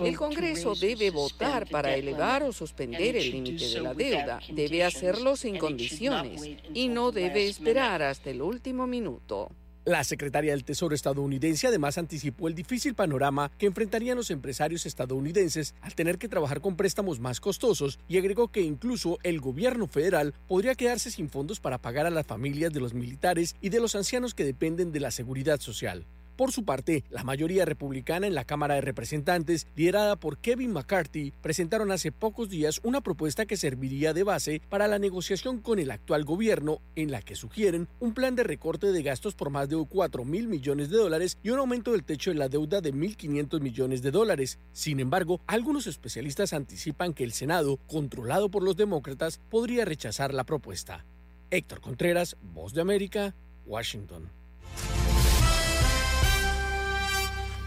El 0.00 0.16
Congreso 0.16 0.74
debe 0.74 1.10
votar 1.10 1.68
para 1.68 1.94
elevar 1.94 2.42
o 2.42 2.52
suspender 2.52 3.16
el 3.16 3.30
límite 3.30 3.68
de 3.68 3.80
la 3.80 3.94
deuda. 3.94 4.40
Debe 4.52 4.84
hacerlo 4.84 5.36
sin 5.36 5.58
condiciones 5.58 6.42
y 6.74 6.88
no 6.88 7.12
debe 7.12 7.48
esperar 7.48 8.02
hasta 8.02 8.30
el 8.30 8.42
último 8.42 8.86
minuto. 8.86 9.50
La 9.84 10.04
secretaria 10.04 10.52
del 10.52 10.62
Tesoro 10.62 10.94
estadounidense 10.94 11.66
además 11.66 11.98
anticipó 11.98 12.46
el 12.46 12.54
difícil 12.54 12.94
panorama 12.94 13.50
que 13.58 13.66
enfrentarían 13.66 14.16
los 14.16 14.30
empresarios 14.30 14.86
estadounidenses 14.86 15.74
al 15.80 15.96
tener 15.96 16.18
que 16.18 16.28
trabajar 16.28 16.60
con 16.60 16.76
préstamos 16.76 17.18
más 17.18 17.40
costosos 17.40 17.98
y 18.06 18.16
agregó 18.16 18.46
que 18.46 18.60
incluso 18.60 19.18
el 19.24 19.40
gobierno 19.40 19.88
federal 19.88 20.34
podría 20.46 20.76
quedarse 20.76 21.10
sin 21.10 21.28
fondos 21.28 21.58
para 21.58 21.78
pagar 21.78 22.06
a 22.06 22.10
las 22.10 22.28
familias 22.28 22.72
de 22.72 22.78
los 22.78 22.94
militares 22.94 23.56
y 23.60 23.70
de 23.70 23.80
los 23.80 23.96
ancianos 23.96 24.34
que 24.34 24.44
dependen 24.44 24.92
de 24.92 25.00
la 25.00 25.10
seguridad 25.10 25.58
social. 25.58 26.06
Por 26.42 26.50
su 26.50 26.64
parte, 26.64 27.04
la 27.08 27.22
mayoría 27.22 27.64
republicana 27.64 28.26
en 28.26 28.34
la 28.34 28.44
Cámara 28.44 28.74
de 28.74 28.80
Representantes, 28.80 29.68
liderada 29.76 30.16
por 30.16 30.38
Kevin 30.38 30.72
McCarthy, 30.72 31.32
presentaron 31.40 31.92
hace 31.92 32.10
pocos 32.10 32.48
días 32.48 32.80
una 32.82 33.00
propuesta 33.00 33.46
que 33.46 33.56
serviría 33.56 34.12
de 34.12 34.24
base 34.24 34.60
para 34.68 34.88
la 34.88 34.98
negociación 34.98 35.60
con 35.60 35.78
el 35.78 35.92
actual 35.92 36.24
gobierno, 36.24 36.80
en 36.96 37.12
la 37.12 37.22
que 37.22 37.36
sugieren 37.36 37.86
un 38.00 38.12
plan 38.12 38.34
de 38.34 38.42
recorte 38.42 38.90
de 38.90 39.02
gastos 39.04 39.36
por 39.36 39.50
más 39.50 39.68
de 39.68 39.76
4 39.88 40.24
mil 40.24 40.48
millones 40.48 40.90
de 40.90 40.96
dólares 40.96 41.38
y 41.44 41.50
un 41.50 41.60
aumento 41.60 41.92
del 41.92 42.02
techo 42.02 42.32
de 42.32 42.38
la 42.38 42.48
deuda 42.48 42.80
de 42.80 42.92
1.500 42.92 43.60
millones 43.60 44.02
de 44.02 44.10
dólares. 44.10 44.58
Sin 44.72 44.98
embargo, 44.98 45.40
algunos 45.46 45.86
especialistas 45.86 46.54
anticipan 46.54 47.14
que 47.14 47.22
el 47.22 47.34
Senado, 47.34 47.78
controlado 47.86 48.50
por 48.50 48.64
los 48.64 48.76
demócratas, 48.76 49.38
podría 49.48 49.84
rechazar 49.84 50.34
la 50.34 50.42
propuesta. 50.42 51.04
Héctor 51.52 51.80
Contreras, 51.80 52.36
Voz 52.52 52.74
de 52.74 52.80
América, 52.80 53.32
Washington. 53.64 54.28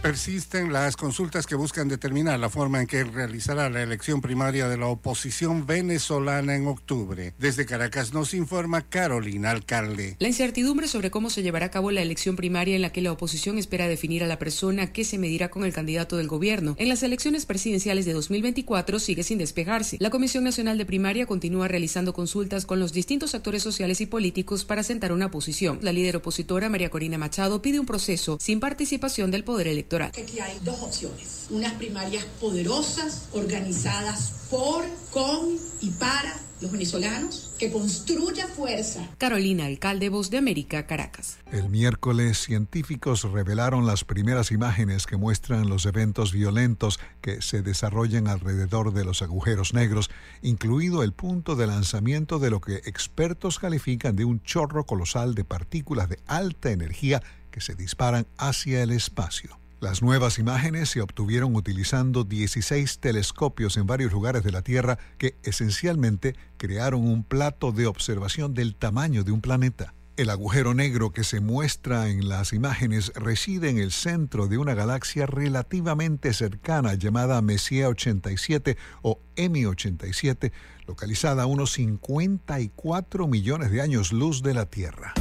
Persisten 0.05 0.71
las 0.71 0.97
consultas 0.97 1.47
que 1.47 1.55
buscan 1.55 1.87
determinar 1.87 2.39
la 2.39 2.51
forma 2.51 2.79
en 2.79 2.85
que 2.85 3.03
realizará 3.03 3.71
la 3.71 3.81
elección 3.81 4.21
primaria 4.21 4.67
de 4.67 4.77
la 4.77 4.85
oposición 4.85 5.65
venezolana 5.65 6.53
en 6.55 6.67
octubre. 6.67 7.33
Desde 7.39 7.65
Caracas 7.65 8.13
nos 8.13 8.35
informa 8.35 8.83
Carolina 8.83 9.49
Alcalde. 9.49 10.15
La 10.19 10.27
incertidumbre 10.27 10.87
sobre 10.87 11.09
cómo 11.09 11.31
se 11.31 11.41
llevará 11.41 11.65
a 11.65 11.71
cabo 11.71 11.89
la 11.89 12.03
elección 12.03 12.35
primaria 12.35 12.75
en 12.75 12.83
la 12.83 12.91
que 12.91 13.01
la 13.01 13.11
oposición 13.11 13.57
espera 13.57 13.87
definir 13.87 14.23
a 14.23 14.27
la 14.27 14.37
persona 14.37 14.93
que 14.93 15.05
se 15.05 15.17
medirá 15.17 15.49
con 15.49 15.65
el 15.65 15.73
candidato 15.73 16.17
del 16.17 16.27
gobierno 16.27 16.75
en 16.77 16.87
las 16.87 17.01
elecciones 17.01 17.47
presidenciales 17.47 18.05
de 18.05 18.13
2024 18.13 18.99
sigue 18.99 19.23
sin 19.23 19.39
despejarse. 19.39 19.97
La 19.99 20.11
Comisión 20.11 20.43
Nacional 20.43 20.77
de 20.77 20.85
Primaria 20.85 21.25
continúa 21.25 21.67
realizando 21.67 22.13
consultas 22.13 22.67
con 22.67 22.79
los 22.79 22.93
distintos 22.93 23.33
actores 23.33 23.63
sociales 23.63 24.01
y 24.01 24.05
políticos 24.05 24.65
para 24.65 24.83
sentar 24.83 25.13
una 25.13 25.31
posición. 25.31 25.79
La 25.81 25.91
líder 25.91 26.17
opositora 26.17 26.69
María 26.69 26.91
Corina 26.91 27.17
Machado 27.17 27.63
pide 27.63 27.79
un 27.79 27.87
proceso 27.87 28.37
sin 28.39 28.59
participación 28.59 29.31
del 29.31 29.43
poder 29.43 29.67
electoral. 29.67 29.94
Aquí 30.03 30.39
hay 30.39 30.59
dos 30.63 30.81
opciones, 30.81 31.47
unas 31.49 31.73
primarias 31.73 32.25
poderosas, 32.41 33.29
organizadas 33.33 34.33
por, 34.49 34.85
con 35.11 35.57
y 35.81 35.89
para 35.91 36.35
los 36.61 36.71
venezolanos, 36.71 37.53
que 37.59 37.71
construya 37.71 38.47
fuerza. 38.47 39.09
Carolina 39.17 39.65
Alcalde, 39.65 40.09
Voz 40.09 40.29
de 40.29 40.37
América, 40.37 40.87
Caracas. 40.87 41.37
El 41.51 41.69
miércoles, 41.69 42.39
científicos 42.39 43.23
revelaron 43.23 43.85
las 43.85 44.05
primeras 44.05 44.51
imágenes 44.51 45.05
que 45.05 45.17
muestran 45.17 45.67
los 45.67 45.85
eventos 45.85 46.31
violentos 46.31 46.99
que 47.21 47.41
se 47.41 47.61
desarrollan 47.61 48.27
alrededor 48.27 48.93
de 48.93 49.03
los 49.03 49.21
agujeros 49.21 49.73
negros, 49.73 50.09
incluido 50.41 51.03
el 51.03 51.11
punto 51.11 51.55
de 51.55 51.67
lanzamiento 51.67 52.39
de 52.39 52.49
lo 52.49 52.61
que 52.61 52.75
expertos 52.85 53.59
califican 53.59 54.15
de 54.15 54.25
un 54.25 54.41
chorro 54.41 54.85
colosal 54.85 55.35
de 55.35 55.43
partículas 55.43 56.09
de 56.09 56.19
alta 56.25 56.71
energía 56.71 57.21
que 57.51 57.61
se 57.61 57.75
disparan 57.75 58.27
hacia 58.37 58.81
el 58.81 58.91
espacio. 58.91 59.59
Las 59.85 60.01
nuevas 60.01 60.39
imágenes 60.39 60.89
se 60.89 61.01
obtuvieron 61.01 61.55
utilizando 61.55 62.23
16 62.23 62.97
telescopios 62.97 63.77
en 63.77 63.85
varios 63.85 64.11
lugares 64.13 64.43
de 64.43 64.51
la 64.51 64.63
Tierra 64.63 64.97
que 65.19 65.37
esencialmente 65.43 66.35
crearon 66.57 67.07
un 67.07 67.23
plato 67.23 67.71
de 67.71 67.85
observación 67.85 68.55
del 68.55 68.73
tamaño 68.73 69.23
de 69.23 69.31
un 69.31 69.41
planeta. 69.41 69.93
El 70.17 70.31
agujero 70.31 70.73
negro 70.73 71.11
que 71.11 71.23
se 71.23 71.39
muestra 71.39 72.09
en 72.09 72.27
las 72.27 72.51
imágenes 72.51 73.11
reside 73.13 73.69
en 73.69 73.77
el 73.77 73.91
centro 73.91 74.47
de 74.47 74.57
una 74.57 74.73
galaxia 74.73 75.27
relativamente 75.27 76.33
cercana 76.33 76.95
llamada 76.95 77.39
Messier 77.43 77.85
87 77.85 78.77
o 79.03 79.19
M87, 79.35 80.51
localizada 80.87 81.43
a 81.43 81.45
unos 81.45 81.73
54 81.73 83.27
millones 83.27 83.69
de 83.69 83.81
años 83.83 84.11
luz 84.11 84.41
de 84.41 84.55
la 84.55 84.65
Tierra. 84.65 85.13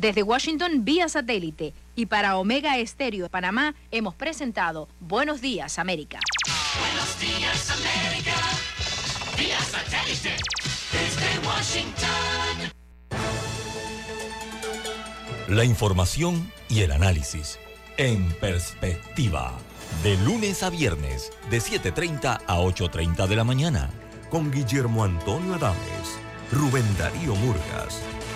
Desde 0.00 0.22
Washington 0.22 0.82
vía 0.82 1.10
satélite 1.10 1.74
y 1.94 2.06
para 2.06 2.38
Omega 2.38 2.78
Estéreo 2.78 3.24
de 3.24 3.28
Panamá 3.28 3.74
hemos 3.90 4.14
presentado 4.14 4.88
Buenos 4.98 5.42
Días 5.42 5.78
América. 5.78 6.20
Buenos 6.80 7.20
días, 7.20 7.70
América. 7.70 8.32
Vía 9.36 9.58
satélite. 9.60 10.36
Desde 10.90 11.46
Washington. 11.46 12.72
La 15.48 15.64
información 15.64 16.50
y 16.70 16.80
el 16.80 16.92
análisis. 16.92 17.58
En 17.98 18.32
perspectiva. 18.40 19.58
De 20.02 20.16
lunes 20.24 20.62
a 20.62 20.70
viernes, 20.70 21.30
de 21.50 21.58
7.30 21.58 22.40
a 22.46 22.56
8.30 22.58 23.26
de 23.26 23.36
la 23.36 23.44
mañana. 23.44 23.90
Con 24.30 24.50
Guillermo 24.50 25.04
Antonio 25.04 25.56
Adames, 25.56 26.18
Rubén 26.50 26.86
Darío 26.96 27.34
Murgas 27.34 28.02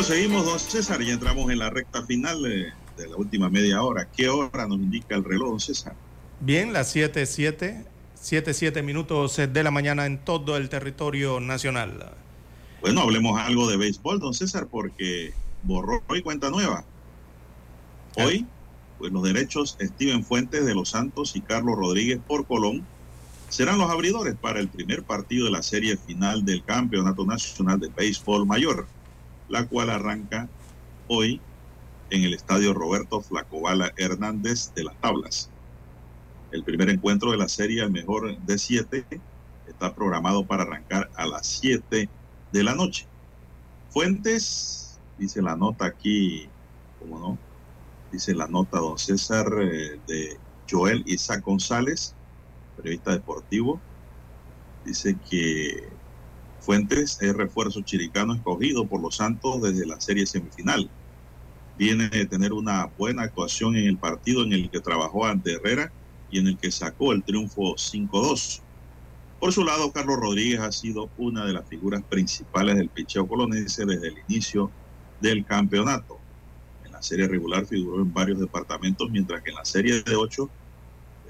Bueno, 0.00 0.14
seguimos, 0.14 0.46
don 0.46 0.58
César, 0.58 1.02
y 1.02 1.10
entramos 1.10 1.50
en 1.50 1.58
la 1.58 1.68
recta 1.68 2.02
final. 2.06 2.42
eh, 2.46 2.72
de 2.96 3.06
la 3.06 3.16
última 3.16 3.50
media 3.50 3.82
hora. 3.82 4.08
¿Qué 4.10 4.30
hora 4.30 4.66
nos 4.66 4.78
indica 4.78 5.14
el 5.14 5.22
reloj, 5.22 5.50
don 5.50 5.60
César? 5.60 5.94
Bien, 6.40 6.72
las 6.72 6.90
7, 6.90 7.26
7, 7.26 7.84
7, 8.14 8.54
7 8.54 8.82
minutos 8.82 9.36
de 9.36 9.62
la 9.62 9.70
mañana 9.70 10.06
en 10.06 10.16
todo 10.24 10.56
el 10.56 10.70
territorio 10.70 11.38
nacional. 11.38 12.14
Bueno, 12.80 13.02
hablemos 13.02 13.38
algo 13.38 13.68
de 13.68 13.76
béisbol, 13.76 14.20
don 14.20 14.32
César, 14.32 14.68
porque 14.70 15.34
borró 15.64 16.02
hoy 16.06 16.22
cuenta 16.22 16.48
nueva. 16.48 16.82
Hoy, 18.16 18.46
pues 18.98 19.12
los 19.12 19.22
derechos 19.22 19.76
Steven 19.78 20.24
Fuentes 20.24 20.64
de 20.64 20.74
Los 20.74 20.88
Santos 20.88 21.36
y 21.36 21.42
Carlos 21.42 21.76
Rodríguez 21.76 22.20
por 22.26 22.46
Colón 22.46 22.86
serán 23.50 23.76
los 23.76 23.90
abridores 23.90 24.34
para 24.34 24.60
el 24.60 24.68
primer 24.68 25.02
partido 25.02 25.44
de 25.44 25.52
la 25.52 25.62
serie 25.62 25.98
final 25.98 26.42
del 26.46 26.64
Campeonato 26.64 27.26
Nacional 27.26 27.78
de 27.78 27.88
Béisbol 27.88 28.46
Mayor, 28.46 28.86
la 29.50 29.66
cual 29.66 29.90
arranca 29.90 30.48
hoy 31.08 31.42
en 32.08 32.22
el 32.22 32.34
estadio 32.34 32.72
Roberto 32.72 33.20
Flacobala 33.20 33.92
Hernández 33.96 34.72
de 34.74 34.84
las 34.84 34.98
Tablas. 35.00 35.50
El 36.52 36.62
primer 36.64 36.88
encuentro 36.88 37.32
de 37.32 37.36
la 37.36 37.48
serie, 37.48 37.82
el 37.82 37.90
mejor 37.90 38.38
de 38.38 38.58
siete, 38.58 39.06
está 39.66 39.92
programado 39.94 40.46
para 40.46 40.62
arrancar 40.62 41.10
a 41.14 41.26
las 41.26 41.46
7 41.48 42.08
de 42.52 42.62
la 42.62 42.74
noche. 42.74 43.08
Fuentes, 43.88 45.00
dice 45.16 45.42
la 45.42 45.56
nota 45.56 45.86
aquí, 45.86 46.48
¿cómo 46.98 47.18
no? 47.18 47.38
Dice 48.10 48.34
la 48.34 48.46
nota 48.46 48.78
don 48.78 48.98
César 48.98 49.46
eh, 49.62 50.00
de 50.06 50.38
Joel 50.68 51.02
Isaac 51.06 51.42
González, 51.44 52.16
periodista 52.76 53.12
deportivo, 53.12 53.80
dice 54.84 55.16
que 55.28 55.99
Fuentes 56.60 57.16
es 57.20 57.34
refuerzo 57.34 57.80
chiricano 57.82 58.34
escogido 58.34 58.86
por 58.86 59.02
los 59.02 59.16
Santos 59.16 59.62
desde 59.62 59.86
la 59.86 59.98
serie 59.98 60.26
semifinal. 60.26 60.90
Viene 61.74 62.10
de 62.10 62.26
tener 62.26 62.52
una 62.52 62.86
buena 62.96 63.22
actuación 63.22 63.76
en 63.76 63.86
el 63.86 63.98
partido 63.98 64.44
en 64.44 64.52
el 64.52 64.70
que 64.70 64.80
trabajó 64.80 65.24
ante 65.24 65.54
Herrera 65.54 65.90
y 66.28 66.38
en 66.38 66.48
el 66.48 66.58
que 66.58 66.70
sacó 66.70 67.12
el 67.12 67.24
triunfo 67.24 67.76
5-2. 67.76 68.62
Por 69.38 69.54
su 69.54 69.64
lado, 69.64 69.90
Carlos 69.90 70.18
Rodríguez 70.20 70.60
ha 70.60 70.70
sido 70.70 71.10
una 71.16 71.46
de 71.46 71.54
las 71.54 71.66
figuras 71.66 72.02
principales 72.06 72.76
del 72.76 72.90
picheo 72.90 73.26
colonense 73.26 73.86
desde 73.86 74.08
el 74.08 74.18
inicio 74.28 74.74
del 75.18 75.46
campeonato. 75.46 76.20
En 76.84 76.92
la 76.92 77.02
serie 77.02 77.26
regular 77.26 77.66
figuró 77.66 78.02
en 78.02 78.12
varios 78.12 78.38
departamentos, 78.38 79.08
mientras 79.10 79.42
que 79.42 79.50
en 79.50 79.56
la 79.56 79.64
serie 79.64 80.02
de 80.02 80.14
ocho 80.14 80.52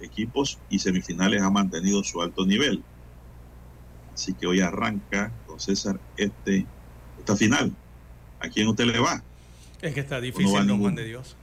equipos 0.02 0.61
y 0.69 0.81
semifinales 0.81 1.40
ha 1.43 1.51
mantenido 1.51 2.02
su 2.02 2.20
alto 2.20 2.44
nivel. 2.47 2.85
Así 4.15 4.35
que 4.35 4.47
hoy 4.47 4.61
arranca, 4.61 5.32
don 5.47 5.61
César, 5.61 5.99
este, 6.16 6.66
esta 7.19 7.37
final. 7.37 7.73
¿A 8.41 8.49
quién 8.49 8.69
usted 8.69 8.85
le 8.85 8.99
va? 8.99 9.23
Es 9.81 9.95
que 9.95 10.01
está 10.01 10.16
no 10.16 10.23
difícil, 10.23 10.53
don 10.53 10.66
ninguno. 10.66 10.82
Juan 10.85 10.95
de 10.97 11.05
Dios. 11.05 11.37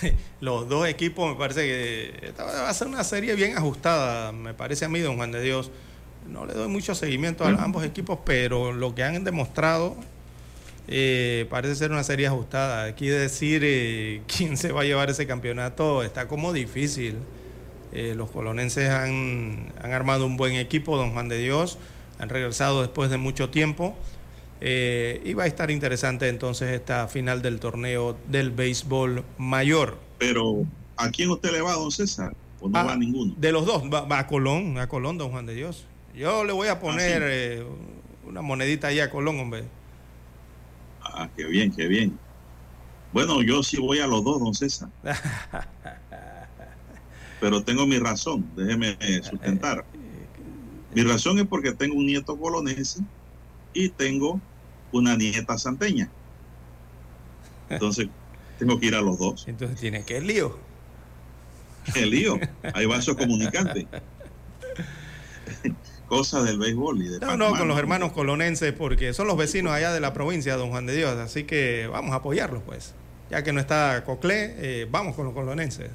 Los 0.40 0.68
dos 0.68 0.86
equipos 0.88 1.32
me 1.32 1.38
parece 1.38 1.62
que 1.62 2.26
esta 2.28 2.44
va 2.44 2.68
a 2.68 2.74
ser 2.74 2.86
una 2.86 3.04
serie 3.04 3.34
bien 3.34 3.56
ajustada, 3.56 4.32
me 4.32 4.54
parece 4.54 4.84
a 4.84 4.88
mí, 4.88 5.00
don 5.00 5.16
Juan 5.16 5.32
de 5.32 5.42
Dios. 5.42 5.70
No 6.28 6.44
le 6.46 6.54
doy 6.54 6.68
mucho 6.68 6.94
seguimiento 6.94 7.44
a 7.44 7.48
ambos 7.48 7.84
equipos, 7.84 8.18
pero 8.24 8.72
lo 8.72 8.94
que 8.94 9.02
han 9.02 9.24
demostrado 9.24 9.96
eh, 10.86 11.46
parece 11.48 11.76
ser 11.76 11.92
una 11.92 12.04
serie 12.04 12.26
ajustada. 12.26 12.84
Aquí 12.84 13.08
decir 13.08 13.62
eh, 13.64 14.22
quién 14.36 14.56
se 14.56 14.72
va 14.72 14.82
a 14.82 14.84
llevar 14.84 15.08
ese 15.10 15.26
campeonato 15.26 16.02
está 16.02 16.28
como 16.28 16.52
difícil. 16.52 17.16
Eh, 17.92 18.14
los 18.16 18.30
colonenses 18.30 18.88
han, 18.90 19.72
han 19.82 19.92
armado 19.92 20.26
un 20.26 20.36
buen 20.36 20.54
equipo, 20.54 20.96
don 20.96 21.12
Juan 21.12 21.28
de 21.28 21.38
Dios, 21.38 21.78
han 22.18 22.28
regresado 22.28 22.80
después 22.82 23.10
de 23.10 23.18
mucho 23.18 23.50
tiempo. 23.50 23.96
Eh, 24.60 25.22
y 25.24 25.32
va 25.34 25.44
a 25.44 25.46
estar 25.46 25.70
interesante 25.70 26.28
entonces 26.28 26.70
esta 26.72 27.08
final 27.08 27.40
del 27.42 27.60
torneo 27.60 28.16
del 28.28 28.50
béisbol 28.50 29.24
mayor. 29.38 29.98
Pero, 30.18 30.64
¿a 30.96 31.10
quién 31.10 31.30
usted 31.30 31.50
le 31.52 31.62
va, 31.62 31.72
don 31.74 31.90
César? 31.90 32.36
¿O 32.60 32.68
no 32.68 32.78
Ah, 32.78 32.82
va 32.84 32.92
a 32.92 32.96
ninguno? 32.96 33.34
De 33.38 33.52
los 33.52 33.64
dos, 33.66 33.84
va, 33.84 34.02
va 34.02 34.18
a 34.20 34.26
Colón, 34.26 34.78
a 34.78 34.86
Colón, 34.88 35.16
don 35.18 35.30
Juan 35.30 35.46
de 35.46 35.54
Dios. 35.54 35.86
Yo 36.14 36.44
le 36.44 36.52
voy 36.52 36.68
a 36.68 36.78
poner 36.78 37.22
sí. 37.22 37.28
eh, 37.30 37.64
una 38.26 38.42
monedita 38.42 38.88
ahí 38.88 39.00
a 39.00 39.10
Colón, 39.10 39.40
hombre. 39.40 39.64
Ah, 41.00 41.28
qué 41.36 41.44
bien, 41.44 41.72
qué 41.74 41.86
bien. 41.88 42.18
Bueno, 43.12 43.42
yo 43.42 43.62
sí 43.62 43.78
voy 43.78 44.00
a 44.00 44.06
los 44.06 44.22
dos, 44.24 44.40
don 44.40 44.54
César. 44.54 44.90
Pero 47.40 47.62
tengo 47.62 47.86
mi 47.86 47.98
razón, 47.98 48.48
déjeme 48.54 48.96
eh, 49.00 49.20
sustentar. 49.22 49.84
Mi 50.94 51.02
razón 51.02 51.38
es 51.38 51.46
porque 51.46 51.72
tengo 51.72 51.96
un 51.96 52.06
nieto 52.06 52.36
colonense 52.36 53.00
y 53.72 53.88
tengo 53.88 54.40
una 54.92 55.16
nieta 55.16 55.56
santeña. 55.56 56.10
Entonces, 57.68 58.08
tengo 58.58 58.78
que 58.78 58.86
ir 58.86 58.94
a 58.94 59.00
los 59.00 59.18
dos. 59.18 59.44
Entonces 59.48 59.80
tiene 59.80 60.04
que 60.04 60.18
ir 60.18 60.24
lío. 60.24 60.58
El 61.94 62.10
lío. 62.10 62.38
Hay 62.74 62.86
vasos 62.86 63.16
comunicantes. 63.16 63.86
Cosas 66.08 66.44
del 66.44 66.58
béisbol 66.58 67.02
y 67.02 67.08
de 67.08 67.14
No, 67.14 67.20
Panamá, 67.20 67.50
no, 67.50 67.56
con 67.56 67.68
los 67.68 67.78
hermanos 67.78 68.12
colonenses, 68.12 68.72
porque 68.72 69.14
son 69.14 69.28
los 69.28 69.36
vecinos 69.36 69.72
allá 69.72 69.92
de 69.92 70.00
la 70.00 70.12
provincia, 70.12 70.56
don 70.56 70.70
Juan 70.70 70.84
de 70.86 70.96
Dios. 70.96 71.16
Así 71.16 71.44
que 71.44 71.88
vamos 71.90 72.12
a 72.12 72.16
apoyarlos, 72.16 72.64
pues. 72.64 72.94
Ya 73.30 73.44
que 73.44 73.52
no 73.52 73.60
está 73.60 74.02
Coclé, 74.04 74.56
eh, 74.58 74.88
vamos 74.90 75.14
con 75.14 75.24
los 75.24 75.34
colonenses. 75.34 75.88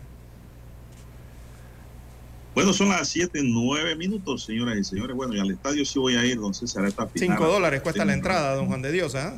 Bueno, 2.55 2.71
son 2.71 2.87
las 2.87 3.09
7, 3.09 3.41
9 3.43 3.97
minutos, 3.97 4.45
señoras 4.45 4.77
y 4.77 4.83
señores. 4.85 5.13
Bueno, 5.13 5.35
y 5.35 5.39
al 5.39 5.51
estadio 5.51 5.83
sí 5.83 5.99
voy 5.99 6.15
a 6.15 6.23
ir, 6.23 6.37
don 6.39 6.53
César, 6.53 6.85
a 6.85 6.87
esta 6.87 7.05
final. 7.05 7.37
Cinco 7.37 7.51
dólares 7.51 7.81
cuesta 7.81 8.03
Sí, 8.03 8.07
la 8.07 8.13
entrada, 8.13 8.55
don 8.55 8.67
Juan 8.67 8.81
de 8.81 8.93
Dios, 8.93 9.13
¿ah? 9.15 9.35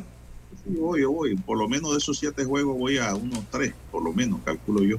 Sí, 0.64 0.76
voy, 0.78 1.02
yo 1.02 1.12
voy. 1.12 1.36
Por 1.36 1.58
lo 1.58 1.68
menos 1.68 1.94
de 1.94 1.98
esos 1.98 2.20
siete 2.20 2.46
juegos 2.46 2.78
voy 2.78 3.00
a 3.00 3.16
unos 3.16 3.44
tres, 3.50 3.74
por 3.92 4.04
lo 4.04 4.14
menos, 4.14 4.40
calculo 4.46 4.84
yo. 4.84 4.98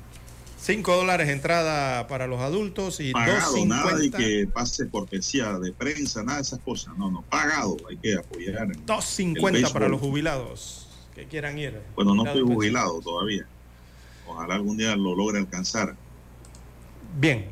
Cinco 0.61 0.97
dólares 0.97 1.28
entrada 1.28 2.09
para 2.09 2.27
los 2.27 2.40
adultos 2.40 2.99
y 2.99 3.12
Pagado, 3.12 3.65
nada 3.65 3.97
de 3.97 4.11
que 4.11 4.49
pase 4.53 4.89
cortesía 4.89 5.57
de 5.61 5.73
prensa, 5.73 6.24
nada 6.24 6.39
de 6.39 6.43
esas 6.43 6.59
cosas. 6.59 6.99
No, 6.99 7.12
no, 7.12 7.23
pagado. 7.23 7.77
Hay 7.89 7.99
que 7.99 8.16
apoyar. 8.16 8.69
el 8.73 8.85
250 8.85 9.73
para 9.73 9.89
los 9.89 10.01
jubilados 10.01 10.89
que 11.15 11.27
quieran 11.27 11.57
ir. 11.57 11.81
Bueno, 11.95 12.16
no 12.16 12.27
estoy 12.27 12.43
jubilado 12.43 13.01
todavía. 13.01 13.47
Ojalá 14.27 14.57
algún 14.57 14.77
día 14.77 14.97
lo 14.97 15.15
logre 15.15 15.39
alcanzar. 15.39 15.95
Bien, 17.16 17.47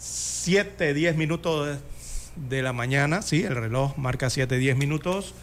7, 0.00 0.94
10 0.94 1.16
minutos 1.16 1.78
de, 2.36 2.62
la 2.62 2.72
mañana, 2.72 3.22
sí, 3.22 3.42
el 3.42 3.56
reloj 3.56 3.96
marca 3.96 4.30
7, 4.30 4.56
10 4.56 4.76
minutos. 4.76 5.34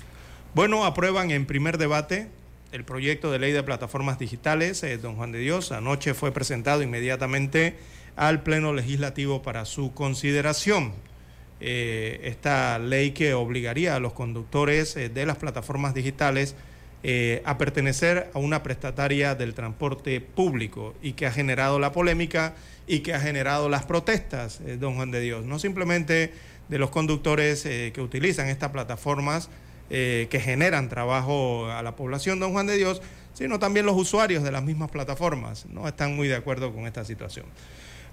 Bueno, 0.54 0.86
aprueban 0.86 1.32
en 1.32 1.46
primer 1.46 1.78
debate 1.78 2.30
el 2.72 2.86
proyecto 2.86 3.32
de 3.32 3.40
ley 3.40 3.52
de 3.52 3.62
plataformas 3.64 4.18
digitales, 4.18 4.82
eh, 4.84 4.98
don 4.98 5.16
Juan 5.16 5.32
de 5.32 5.40
Dios. 5.40 5.72
Anoche 5.72 6.14
fue 6.14 6.32
presentado 6.32 6.82
inmediatamente 6.82 7.76
al 8.16 8.44
Pleno 8.44 8.74
Legislativo 8.74 9.42
para 9.42 9.66
su 9.66 9.94
consideración. 9.94 10.94
Eh, 11.60 12.22
esta 12.24 12.80
ley 12.80 13.12
que 13.12 13.34
obligaría 13.34 13.96
a 13.96 14.00
los 14.00 14.14
conductores 14.14 14.96
eh, 14.98 15.10
de 15.10 15.26
las 15.26 15.38
plataformas 15.38 15.94
digitales 15.94 16.56
a 17.46 17.60
pertenecer 17.60 18.32
a 18.34 18.40
una 18.40 18.64
prestataria 18.64 19.36
del 19.36 19.54
transporte 19.54 20.22
público 20.22 20.96
y 21.04 21.14
que 21.14 21.28
ha 21.28 21.32
generado 21.32 21.78
la 21.78 21.92
polémica 21.92 22.56
y 22.88 23.00
que 23.00 23.14
ha 23.14 23.20
generado 23.20 23.70
las 23.70 23.84
protestas, 23.84 24.62
eh, 24.66 24.78
don 24.78 24.96
Juan 24.96 25.12
de 25.12 25.22
Dios. 25.22 25.46
No 25.46 25.60
simplemente 25.60 26.32
de 26.70 26.80
los 26.80 26.90
conductores 26.90 27.66
eh, 27.66 27.92
que 27.94 28.02
utilizan 28.02 28.48
estas 28.48 28.72
plataformas 28.72 29.50
eh, 29.90 30.28
que 30.30 30.40
generan 30.40 30.90
trabajo 30.90 31.70
a 31.70 31.82
la 31.84 31.96
población, 31.96 32.40
don 32.40 32.54
Juan 32.54 32.68
de 32.68 32.78
Dios, 32.78 33.02
sino 33.34 33.60
también 33.60 33.86
los 33.86 33.96
usuarios 33.96 34.44
de 34.44 34.52
las 34.52 34.64
mismas 34.64 34.90
plataformas. 34.90 35.66
No 35.68 35.88
están 35.88 36.16
muy 36.16 36.28
de 36.28 36.36
acuerdo 36.36 36.74
con 36.74 36.88
esta 36.88 37.06
situación. 37.06 37.46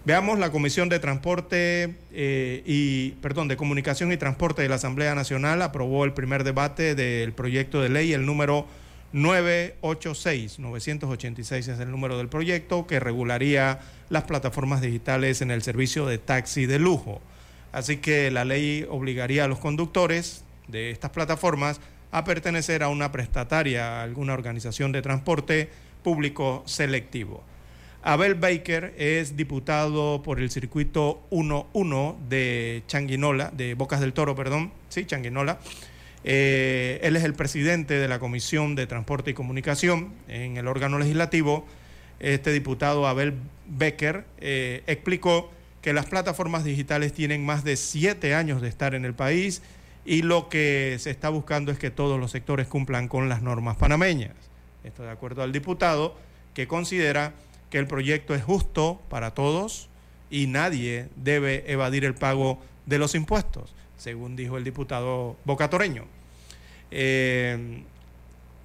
Veamos 0.05 0.39
la 0.40 0.51
Comisión 0.51 0.89
de 0.89 0.99
Transporte 0.99 1.94
y, 2.12 3.11
perdón, 3.23 3.47
de 3.47 3.57
Comunicación 3.57 4.11
y 4.11 4.16
Transporte 4.16 4.62
de 4.62 4.69
la 4.69 4.74
Asamblea 4.74 5.15
Nacional 5.15 5.62
aprobó 5.62 6.05
el 6.05 6.12
primer 6.12 6.43
debate 6.43 6.97
del 6.97 7.32
proyecto 7.32 7.81
de 7.81 7.89
ley, 7.89 8.12
el 8.12 8.27
número 8.27 8.66
986, 9.13 10.59
986 10.59 11.69
es 11.69 11.81
el 11.81 11.91
número 11.91 12.17
del 12.17 12.29
proyecto 12.29 12.87
que 12.87 12.99
regularía 12.99 13.81
las 14.09 14.25
plataformas 14.25 14.81
digitales 14.81 15.43
en 15.43 15.51
el 15.51 15.63
servicio 15.63 16.07
de 16.07 16.19
taxi 16.19 16.67
de 16.67 16.79
lujo. 16.79 17.21
Así 17.73 17.99
que 17.99 18.31
la 18.31 18.45
ley 18.45 18.87
obligaría 18.89 19.45
a 19.45 19.49
los 19.49 19.59
conductores 19.59 20.45
de 20.69 20.91
estas 20.91 21.11
plataformas 21.11 21.81
a 22.11 22.25
pertenecer 22.25 22.83
a 22.83 22.89
una 22.89 23.13
prestataria, 23.13 24.01
a 24.01 24.03
alguna 24.03 24.35
organización 24.35 24.93
de 24.93 25.03
transporte 25.03 25.71
público 26.03 26.63
selectivo. 26.67 27.43
Abel 28.03 28.35
Baker 28.35 28.95
es 28.99 29.37
diputado 29.37 30.23
por 30.23 30.41
el 30.41 30.51
circuito 30.51 31.23
1-1 31.31 32.17
de 32.29 32.83
Changuinola, 32.89 33.51
de 33.51 33.75
Bocas 33.75 34.01
del 34.01 34.13
Toro, 34.13 34.35
perdón, 34.35 34.73
sí, 34.89 35.05
Changuinola. 35.05 35.59
Eh, 36.24 37.01
él 37.03 37.16
es 37.16 37.24
el 37.24 37.35
presidente 37.35 37.94
de 37.94 38.09
la 38.09 38.19
Comisión 38.19 38.74
de 38.74 38.86
Transporte 38.86 39.32
y 39.32 39.35
Comunicación 39.35 40.12
en 40.28 40.57
el 40.57 40.69
órgano 40.69 40.99
legislativo. 40.99 41.66
Este 42.20 42.53
diputado 42.53 43.07
Abel 43.07 43.35
Becker 43.66 44.24
eh, 44.39 44.82
explicó 44.86 45.51
que 45.81 45.93
las 45.93 46.07
plataformas 46.07 46.65
digitales 46.65 47.12
tienen 47.12 47.44
más 47.44 47.65
de 47.65 47.77
siete 47.77 48.35
años 48.35 48.62
de 48.62 48.69
estar 48.69 48.94
en 48.94 49.05
el 49.05 49.15
país 49.15 49.62
y 50.05 50.23
lo 50.23 50.49
que 50.49 50.97
se 51.01 51.11
está 51.11 51.28
buscando 51.28 51.73
es 51.73 51.78
que 51.78 51.90
todos 51.90 52.19
los 52.19 52.31
sectores 52.31 52.69
cumplan 52.69 53.09
con 53.09 53.28
las 53.28 53.43
normas 53.43 53.77
panameñas. 53.77 54.35
Esto 54.85 55.03
de 55.03 55.11
acuerdo 55.11 55.43
al 55.43 55.53
diputado 55.53 56.16
que 56.55 56.69
considera 56.69 57.35
que 57.70 57.78
el 57.78 57.86
proyecto 57.86 58.35
es 58.35 58.43
justo 58.43 59.01
para 59.09 59.32
todos 59.32 59.89
y 60.31 60.47
nadie 60.47 61.09
debe 61.16 61.70
evadir 61.70 62.05
el 62.05 62.15
pago 62.15 62.61
de 62.86 62.99
los 62.99 63.15
impuestos, 63.15 63.74
según 64.03 64.35
dijo 64.35 64.59
el 64.59 64.65
diputado 64.65 65.37
bocatoreño. 65.45 66.05
Eh, 66.91 67.85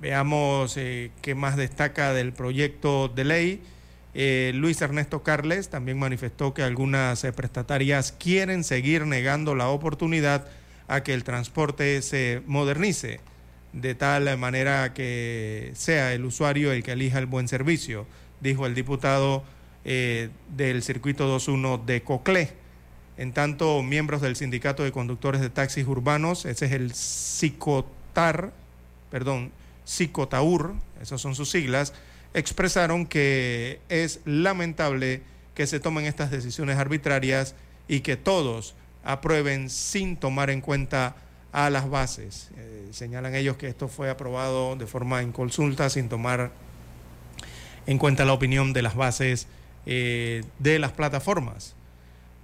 veamos 0.01 0.75
eh, 0.77 1.11
qué 1.21 1.35
más 1.35 1.55
destaca 1.55 2.11
del 2.13 2.33
proyecto 2.33 3.07
de 3.07 3.23
ley. 3.23 3.61
Eh, 4.15 4.51
Luis 4.55 4.81
Ernesto 4.81 5.21
Carles 5.21 5.69
también 5.69 5.99
manifestó 5.99 6.55
que 6.55 6.63
algunas 6.63 7.21
prestatarias 7.35 8.11
quieren 8.11 8.63
seguir 8.63 9.05
negando 9.05 9.53
la 9.53 9.69
oportunidad 9.69 10.47
a 10.87 11.03
que 11.03 11.13
el 11.13 11.23
transporte 11.23 12.01
se 12.01 12.41
modernice 12.47 13.19
de 13.73 13.93
tal 13.93 14.35
manera 14.39 14.93
que 14.93 15.71
sea 15.75 16.13
el 16.13 16.25
usuario 16.25 16.71
el 16.71 16.81
que 16.81 16.93
elija 16.93 17.19
el 17.19 17.27
buen 17.27 17.47
servicio, 17.47 18.07
dijo 18.39 18.65
el 18.65 18.73
diputado 18.73 19.43
del 19.83 20.81
circuito 20.81 21.29
21 21.29 21.77
de 21.77 22.01
Coclé. 22.01 22.66
En 23.17 23.33
tanto, 23.33 23.81
miembros 23.81 24.21
del 24.21 24.35
sindicato 24.35 24.83
de 24.83 24.91
conductores 24.91 25.41
de 25.41 25.49
taxis 25.49 25.87
urbanos, 25.87 26.45
ese 26.45 26.67
es 26.67 26.71
el 26.71 26.91
Psicotar, 26.93 28.53
perdón, 29.09 29.51
Psicotaur, 29.85 30.75
esas 31.01 31.19
son 31.19 31.33
sus 31.33 31.49
siglas, 31.49 31.93
expresaron 32.33 33.07
que 33.07 33.79
es 33.89 34.19
lamentable 34.25 35.23
que 35.55 35.65
se 35.65 35.79
tomen 35.79 36.05
estas 36.05 36.29
decisiones 36.29 36.77
arbitrarias 36.77 37.55
y 37.87 38.01
que 38.01 38.17
todos 38.17 38.75
aprueben 39.03 39.71
sin 39.71 40.17
tomar 40.17 40.51
en 40.51 40.61
cuenta 40.61 41.15
a 41.51 41.71
las 41.71 41.89
bases. 41.89 42.51
Eh, 42.57 42.89
señalan 42.91 43.33
ellos 43.33 43.57
que 43.57 43.67
esto 43.67 43.87
fue 43.87 44.11
aprobado 44.11 44.75
de 44.75 44.85
forma 44.85 45.23
inconsulta, 45.23 45.89
sin 45.89 46.09
tomar 46.09 46.51
en 47.87 47.97
cuenta 47.97 48.25
la 48.25 48.33
opinión 48.33 48.73
de 48.73 48.83
las 48.83 48.95
bases 48.95 49.47
eh, 49.87 50.43
de 50.59 50.77
las 50.77 50.91
plataformas. 50.91 51.76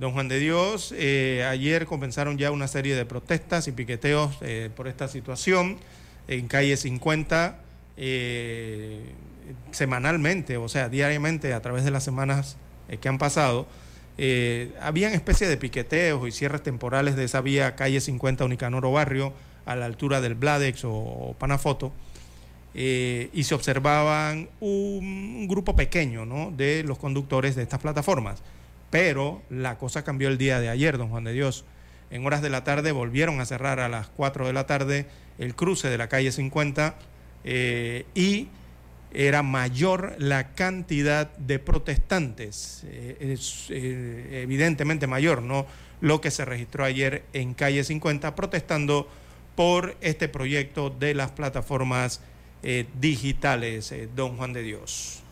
Don 0.03 0.11
Juan 0.11 0.27
de 0.27 0.37
Dios, 0.37 0.93
eh, 0.97 1.47
ayer 1.49 1.85
comenzaron 1.85 2.37
ya 2.37 2.51
una 2.51 2.67
serie 2.67 2.93
de 2.93 3.05
protestas 3.05 3.69
y 3.69 3.71
piqueteos 3.71 4.35
eh, 4.41 4.69
por 4.75 4.89
esta 4.89 5.07
situación 5.07 5.77
en 6.27 6.49
calle 6.49 6.75
50, 6.75 7.61
eh, 7.95 8.99
semanalmente, 9.71 10.57
o 10.57 10.67
sea, 10.67 10.89
diariamente 10.89 11.53
a 11.53 11.61
través 11.61 11.85
de 11.85 11.91
las 11.91 12.03
semanas 12.03 12.57
que 12.99 13.07
han 13.07 13.17
pasado. 13.17 13.65
Habían 14.81 15.13
especie 15.13 15.47
de 15.47 15.55
piqueteos 15.55 16.27
y 16.27 16.31
cierres 16.33 16.63
temporales 16.63 17.15
de 17.15 17.23
esa 17.23 17.39
vía 17.39 17.77
calle 17.77 18.01
50 18.01 18.43
Unicanoro 18.43 18.91
Barrio 18.91 19.31
a 19.65 19.77
la 19.77 19.85
altura 19.85 20.19
del 20.19 20.35
Bladex 20.35 20.81
o, 20.83 21.33
Panafoto 21.39 21.93
y 22.73 23.43
se 23.43 23.55
observaban 23.55 24.49
un, 24.59 25.47
grupo 25.47 25.77
pequeño 25.77 26.51
de 26.51 26.83
los 26.83 26.97
conductores 26.97 27.55
de 27.55 27.63
estas 27.63 27.79
plataformas. 27.79 28.43
Pero 28.93 29.41
la 29.49 29.79
cosa 29.79 30.03
cambió 30.03 30.27
el 30.27 30.37
día 30.37 30.59
de 30.59 30.69
ayer, 30.69 30.99
don 30.99 31.09
Juan 31.09 31.23
de 31.23 31.33
Dios. 31.33 31.65
En 32.11 32.23
horas 32.27 32.43
de 32.43 32.51
la 32.51 32.63
tarde 32.63 32.91
volvieron 32.91 33.41
a 33.41 33.45
cerrar 33.47 33.79
a 33.79 33.89
las 33.89 34.07
4 34.09 34.45
de 34.45 34.53
la 34.53 34.67
tarde 34.67 35.07
el 35.39 35.55
cruce 35.55 35.89
de 35.89 35.97
la 35.97 36.09
calle 36.09 36.31
50 36.31 36.93
eh, 37.43 38.05
y 38.13 38.49
era 39.11 39.41
mayor 39.41 40.13
la 40.19 40.53
cantidad 40.53 41.35
de 41.37 41.57
protestantes, 41.57 42.83
eh, 42.85 43.17
es 43.33 43.65
eh, 43.71 44.41
evidentemente 44.43 45.07
mayor, 45.07 45.41
¿no? 45.41 45.65
Lo 45.99 46.21
que 46.21 46.29
se 46.29 46.45
registró 46.45 46.85
ayer 46.85 47.23
en 47.33 47.55
calle 47.55 47.83
50 47.83 48.35
protestando 48.35 49.09
por 49.55 49.97
este 50.01 50.29
proyecto 50.29 50.91
de 50.91 51.15
las 51.15 51.31
plataformas 51.31 52.21
digitales, 53.01 53.91
don 54.15 54.37
Juan 54.37 54.53
de 54.53 54.61
Dios. 54.61 55.22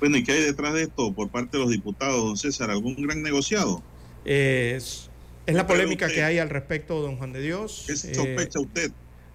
Bueno, 0.00 0.16
¿y 0.16 0.24
qué 0.24 0.32
hay 0.32 0.42
detrás 0.42 0.74
de 0.74 0.82
esto 0.82 1.12
por 1.12 1.28
parte 1.28 1.58
de 1.58 1.62
los 1.62 1.70
diputados, 1.70 2.16
don 2.16 2.36
César? 2.36 2.70
¿Algún 2.70 2.96
gran 2.96 3.22
negociado? 3.22 3.82
Es, 4.24 5.10
es 5.46 5.54
la 5.54 5.66
polémica 5.66 6.08
que 6.08 6.22
hay 6.22 6.38
al 6.38 6.48
respecto, 6.48 7.00
don 7.00 7.16
Juan 7.16 7.32
de 7.32 7.40
Dios. 7.40 7.84
¿Qué 7.86 7.96
sospecha 7.96 8.60
usted? 8.60 8.90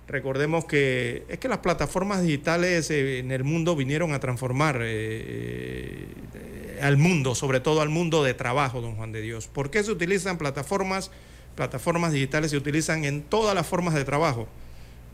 Recordemos 0.07 0.65
que 0.65 1.23
es 1.29 1.39
que 1.39 1.47
las 1.47 1.59
plataformas 1.59 2.21
digitales 2.21 2.91
eh, 2.91 3.19
en 3.19 3.31
el 3.31 3.43
mundo 3.43 3.75
vinieron 3.75 4.13
a 4.13 4.19
transformar 4.19 4.79
eh, 4.81 6.07
eh, 6.35 6.79
al 6.81 6.97
mundo, 6.97 7.33
sobre 7.33 7.59
todo 7.59 7.81
al 7.81 7.89
mundo 7.89 8.23
de 8.23 8.33
trabajo, 8.33 8.81
don 8.81 8.95
Juan 8.95 9.11
de 9.11 9.21
Dios. 9.21 9.47
¿Por 9.47 9.71
qué 9.71 9.83
se 9.83 9.91
utilizan 9.91 10.37
plataformas? 10.37 11.09
Plataformas 11.55 12.11
digitales 12.11 12.51
se 12.51 12.57
utilizan 12.57 13.05
en 13.05 13.23
todas 13.23 13.55
las 13.55 13.65
formas 13.65 13.93
de 13.95 14.03
trabajo. 14.03 14.47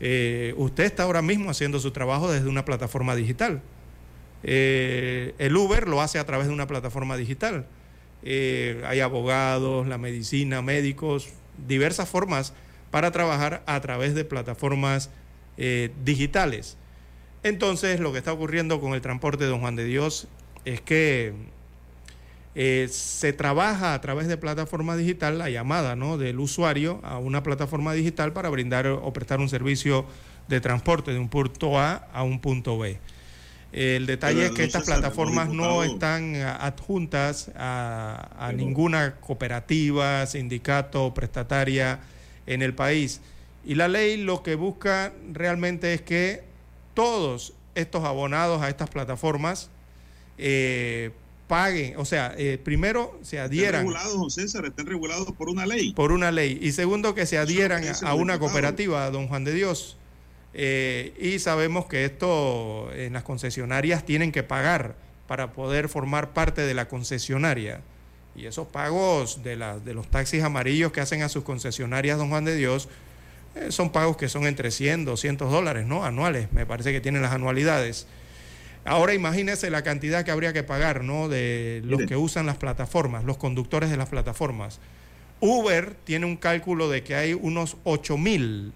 Eh, 0.00 0.52
usted 0.56 0.84
está 0.84 1.04
ahora 1.04 1.22
mismo 1.22 1.48
haciendo 1.48 1.78
su 1.78 1.92
trabajo 1.92 2.30
desde 2.30 2.48
una 2.48 2.64
plataforma 2.64 3.14
digital. 3.14 3.62
Eh, 4.42 5.34
el 5.38 5.56
Uber 5.56 5.88
lo 5.88 6.00
hace 6.00 6.18
a 6.18 6.26
través 6.26 6.48
de 6.48 6.52
una 6.52 6.66
plataforma 6.66 7.16
digital. 7.16 7.66
Eh, 8.22 8.82
hay 8.86 9.00
abogados, 9.00 9.86
la 9.86 9.98
medicina, 9.98 10.62
médicos, 10.62 11.28
diversas 11.66 12.08
formas 12.08 12.52
para 12.90 13.10
trabajar 13.10 13.62
a 13.66 13.80
través 13.80 14.14
de 14.14 14.24
plataformas 14.24 15.10
eh, 15.56 15.90
digitales. 16.04 16.76
Entonces, 17.42 18.00
lo 18.00 18.12
que 18.12 18.18
está 18.18 18.32
ocurriendo 18.32 18.80
con 18.80 18.94
el 18.94 19.00
transporte 19.00 19.44
de 19.44 19.50
Don 19.50 19.60
Juan 19.60 19.76
de 19.76 19.84
Dios 19.84 20.28
es 20.64 20.80
que 20.80 21.34
se 22.54 23.32
trabaja 23.32 23.94
a 23.94 24.00
través 24.02 24.28
de 24.28 24.36
plataforma 24.36 24.94
digital, 24.94 25.38
la 25.38 25.48
llamada 25.48 25.96
¿no? 25.96 26.18
del 26.18 26.38
usuario 26.38 27.00
a 27.02 27.16
una 27.16 27.42
plataforma 27.42 27.94
digital 27.94 28.34
para 28.34 28.50
brindar 28.50 28.86
o 28.86 29.10
prestar 29.14 29.40
un 29.40 29.48
servicio 29.48 30.04
de 30.48 30.60
transporte 30.60 31.12
de 31.12 31.18
un 31.18 31.30
punto 31.30 31.78
A 31.78 32.08
a 32.12 32.22
un 32.22 32.40
punto 32.40 32.78
B. 32.78 32.98
El 33.72 34.04
detalle 34.06 34.46
es 34.46 34.50
que 34.52 34.64
estas 34.64 34.84
plataformas 34.84 35.48
no 35.48 35.82
están 35.82 36.36
adjuntas 36.36 37.50
a, 37.56 38.28
a 38.38 38.46
Pero- 38.48 38.58
ninguna 38.58 39.14
cooperativa, 39.16 40.26
sindicato, 40.26 41.14
prestataria 41.14 42.00
en 42.46 42.60
el 42.62 42.74
país. 42.74 43.20
Y 43.64 43.74
la 43.76 43.88
ley 43.88 44.18
lo 44.18 44.42
que 44.42 44.56
busca 44.56 45.12
realmente 45.32 45.94
es 45.94 46.02
que 46.02 46.42
todos 46.94 47.54
estos 47.74 48.04
abonados 48.04 48.60
a 48.60 48.68
estas 48.68 48.90
plataformas 48.90 49.70
eh, 50.36 51.10
paguen, 51.48 51.94
o 51.96 52.04
sea, 52.04 52.34
eh, 52.36 52.58
primero 52.62 53.18
se 53.22 53.36
Están 53.36 53.46
adhieran 53.50 53.80
regulados, 53.82 54.14
don 54.18 54.30
César, 54.30 54.64
están 54.66 54.86
regulados 54.86 55.30
por 55.32 55.48
una 55.48 55.64
ley. 55.66 55.92
por 55.92 56.12
una 56.12 56.30
ley. 56.30 56.58
Y 56.60 56.72
segundo, 56.72 57.14
que 57.14 57.24
se 57.26 57.38
adhieran 57.38 57.84
a 58.02 58.14
una 58.14 58.38
cooperativa, 58.38 59.10
don 59.10 59.28
Juan 59.28 59.44
de 59.44 59.54
Dios. 59.54 59.96
Eh, 60.54 61.14
y 61.18 61.38
sabemos 61.38 61.86
que 61.86 62.04
esto 62.04 62.90
en 62.94 63.14
las 63.14 63.22
concesionarias 63.22 64.04
tienen 64.04 64.32
que 64.32 64.42
pagar 64.42 64.94
para 65.26 65.52
poder 65.52 65.88
formar 65.88 66.30
parte 66.34 66.62
de 66.62 66.74
la 66.74 66.88
concesionaria. 66.88 67.80
Y 68.36 68.46
esos 68.46 68.66
pagos 68.66 69.42
de, 69.42 69.56
la- 69.56 69.78
de 69.78 69.94
los 69.94 70.08
taxis 70.08 70.42
amarillos 70.42 70.92
que 70.92 71.00
hacen 71.00 71.22
a 71.22 71.28
sus 71.28 71.44
concesionarias, 71.44 72.18
don 72.18 72.28
Juan 72.30 72.44
de 72.44 72.54
Dios, 72.56 72.88
eh, 73.54 73.70
son 73.70 73.90
pagos 73.92 74.16
que 74.16 74.28
son 74.28 74.46
entre 74.46 74.70
100, 74.70 75.04
200 75.04 75.50
dólares, 75.50 75.86
¿no? 75.86 76.04
Anuales, 76.04 76.50
me 76.52 76.64
parece 76.66 76.92
que 76.92 77.00
tienen 77.00 77.22
las 77.22 77.32
anualidades. 77.32 78.06
Ahora 78.84 79.14
imagínese 79.14 79.70
la 79.70 79.82
cantidad 79.82 80.24
que 80.24 80.30
habría 80.32 80.52
que 80.52 80.62
pagar, 80.64 81.04
¿no? 81.04 81.28
De 81.28 81.82
los 81.84 82.00
que 82.06 82.16
usan 82.16 82.46
las 82.46 82.56
plataformas, 82.56 83.24
los 83.24 83.36
conductores 83.36 83.90
de 83.90 83.96
las 83.96 84.08
plataformas. 84.08 84.80
Uber 85.40 85.94
tiene 86.04 86.26
un 86.26 86.36
cálculo 86.36 86.88
de 86.88 87.02
que 87.04 87.14
hay 87.14 87.34
unos 87.34 87.76
8 87.84 88.16
mil, 88.18 88.72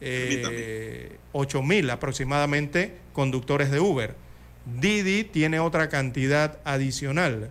eh, 0.00 1.16
8 1.32 1.62
mil 1.62 1.90
aproximadamente 1.90 2.96
conductores 3.12 3.70
de 3.70 3.80
Uber. 3.80 4.14
Didi 4.80 5.24
tiene 5.24 5.60
otra 5.60 5.88
cantidad 5.88 6.58
adicional 6.64 7.50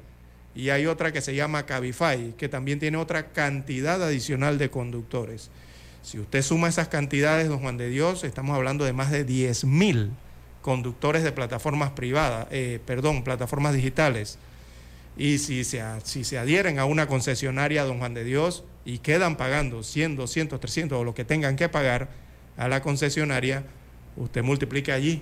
y 0.56 0.70
hay 0.70 0.86
otra 0.88 1.12
que 1.12 1.22
se 1.22 1.36
llama 1.36 1.66
Cabify, 1.66 2.34
que 2.38 2.50
también 2.50 2.80
tiene 2.80 2.98
otra 2.98 3.32
cantidad 3.32 4.02
adicional 4.04 4.58
de 4.58 4.70
conductores. 4.70 5.50
Si 6.02 6.20
usted 6.20 6.42
suma 6.42 6.70
esas 6.70 6.88
cantidades, 6.88 7.50
don 7.50 7.60
Juan 7.60 7.78
de 7.78 7.90
Dios, 7.90 8.24
estamos 8.24 8.56
hablando 8.56 8.86
de 8.86 8.94
más 8.94 9.12
de 9.12 9.24
10 9.24 9.66
mil 9.66 10.12
conductores 10.62 11.24
de 11.24 11.32
plataformas 11.32 11.92
privadas, 11.92 12.48
eh, 12.52 12.80
perdón, 12.86 13.24
plataformas 13.24 13.74
digitales. 13.74 14.38
Y 15.18 15.38
si 15.40 15.64
se, 15.64 15.84
si 16.04 16.24
se 16.24 16.38
adhieren 16.38 16.80
a 16.80 16.86
una 16.86 17.08
concesionaria, 17.08 17.84
don 17.84 18.00
Juan 18.00 18.14
de 18.14 18.24
Dios, 18.24 18.64
y 18.86 19.00
quedan 19.00 19.36
pagando 19.36 19.84
100, 19.84 20.16
200, 20.16 20.60
300 20.60 21.00
o 21.00 21.04
lo 21.04 21.14
que 21.14 21.26
tengan 21.26 21.56
que 21.56 21.70
pagar 21.70 22.10
a 22.60 22.68
la 22.68 22.82
concesionaria, 22.82 23.64
usted 24.18 24.44
multiplica 24.44 24.94
allí 24.94 25.22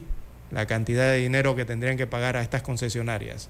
la 0.49 0.65
cantidad 0.65 1.11
de 1.11 1.19
dinero 1.19 1.55
que 1.55 1.65
tendrían 1.65 1.95
que 1.95 2.07
pagar 2.07 2.35
a 2.35 2.41
estas 2.41 2.63
concesionarias. 2.63 3.47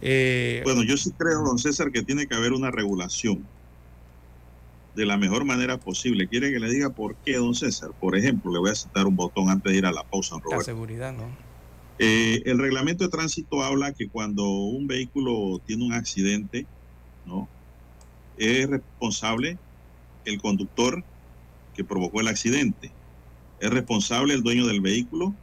Eh, 0.00 0.60
Bueno, 0.62 0.84
yo 0.84 0.96
sí 0.96 1.10
creo, 1.18 1.42
don 1.42 1.58
César, 1.58 1.90
que 1.90 2.02
tiene 2.04 2.28
que 2.28 2.36
haber 2.36 2.52
una 2.52 2.70
regulación 2.70 3.44
de 4.94 5.04
la 5.04 5.16
mejor 5.16 5.44
manera 5.44 5.78
posible. 5.78 6.28
¿Quiere 6.28 6.52
que 6.52 6.60
le 6.60 6.70
diga 6.70 6.90
por 6.90 7.16
qué, 7.16 7.34
don 7.34 7.56
César? 7.56 7.90
Por 7.98 8.16
ejemplo, 8.16 8.52
le 8.52 8.60
voy 8.60 8.70
a 8.70 8.76
citar 8.76 9.04
un 9.04 9.16
botón 9.16 9.50
antes 9.50 9.72
de 9.72 9.78
ir 9.78 9.86
a 9.86 9.90
la 9.90 10.04
pausa, 10.04 10.36
don 10.36 10.42
la 10.42 10.44
Roberto. 10.44 10.64
seguridad, 10.64 11.12
¿no? 11.12 11.24
Eh, 11.98 12.40
el 12.44 12.58
reglamento 12.60 13.02
de 13.02 13.10
tránsito 13.10 13.64
habla 13.64 13.92
que 13.94 14.08
cuando 14.08 14.48
un 14.48 14.86
vehículo 14.86 15.60
tiene 15.66 15.84
un 15.84 15.92
accidente, 15.92 16.66
¿no? 17.26 17.48
Es 18.36 18.68
responsable 18.70 19.58
el 20.24 20.40
conductor 20.40 21.02
que 21.74 21.82
provocó 21.82 22.20
el 22.20 22.28
accidente. 22.28 22.92
Es 23.60 23.70
responsable 23.70 24.34
el 24.34 24.42
dueño 24.42 24.66
del 24.66 24.80
vehículo 24.80 25.34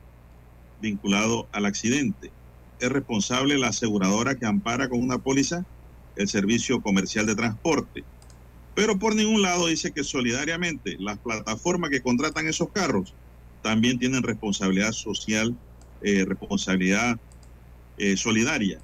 vinculado 0.82 1.48
al 1.52 1.66
accidente. 1.66 2.32
es 2.80 2.90
responsable 2.90 3.60
la 3.60 3.68
aseguradora 3.68 4.40
que 4.40 4.48
ampara 4.48 4.90
con 4.90 5.00
una 5.04 5.20
póliza 5.20 5.64
el 6.16 6.28
servicio 6.28 6.82
comercial 6.82 7.28
de 7.28 7.36
transporte. 7.36 8.04
Pero 8.74 8.98
por 8.98 9.16
ningún 9.16 9.42
lado 9.42 9.68
dice 9.68 9.92
que 9.92 10.04
solidariamente 10.04 10.98
las 11.00 11.20
plataformas 11.20 11.92
que 11.92 12.02
contratan 12.02 12.48
esos 12.48 12.70
carros 12.72 13.14
también 13.62 14.00
tienen 14.00 14.24
responsabilidad 14.24 14.92
social, 14.94 15.56
eh, 16.02 16.26
responsabilidad 16.26 17.20
eh, 17.98 18.18
solidaria 18.18 18.80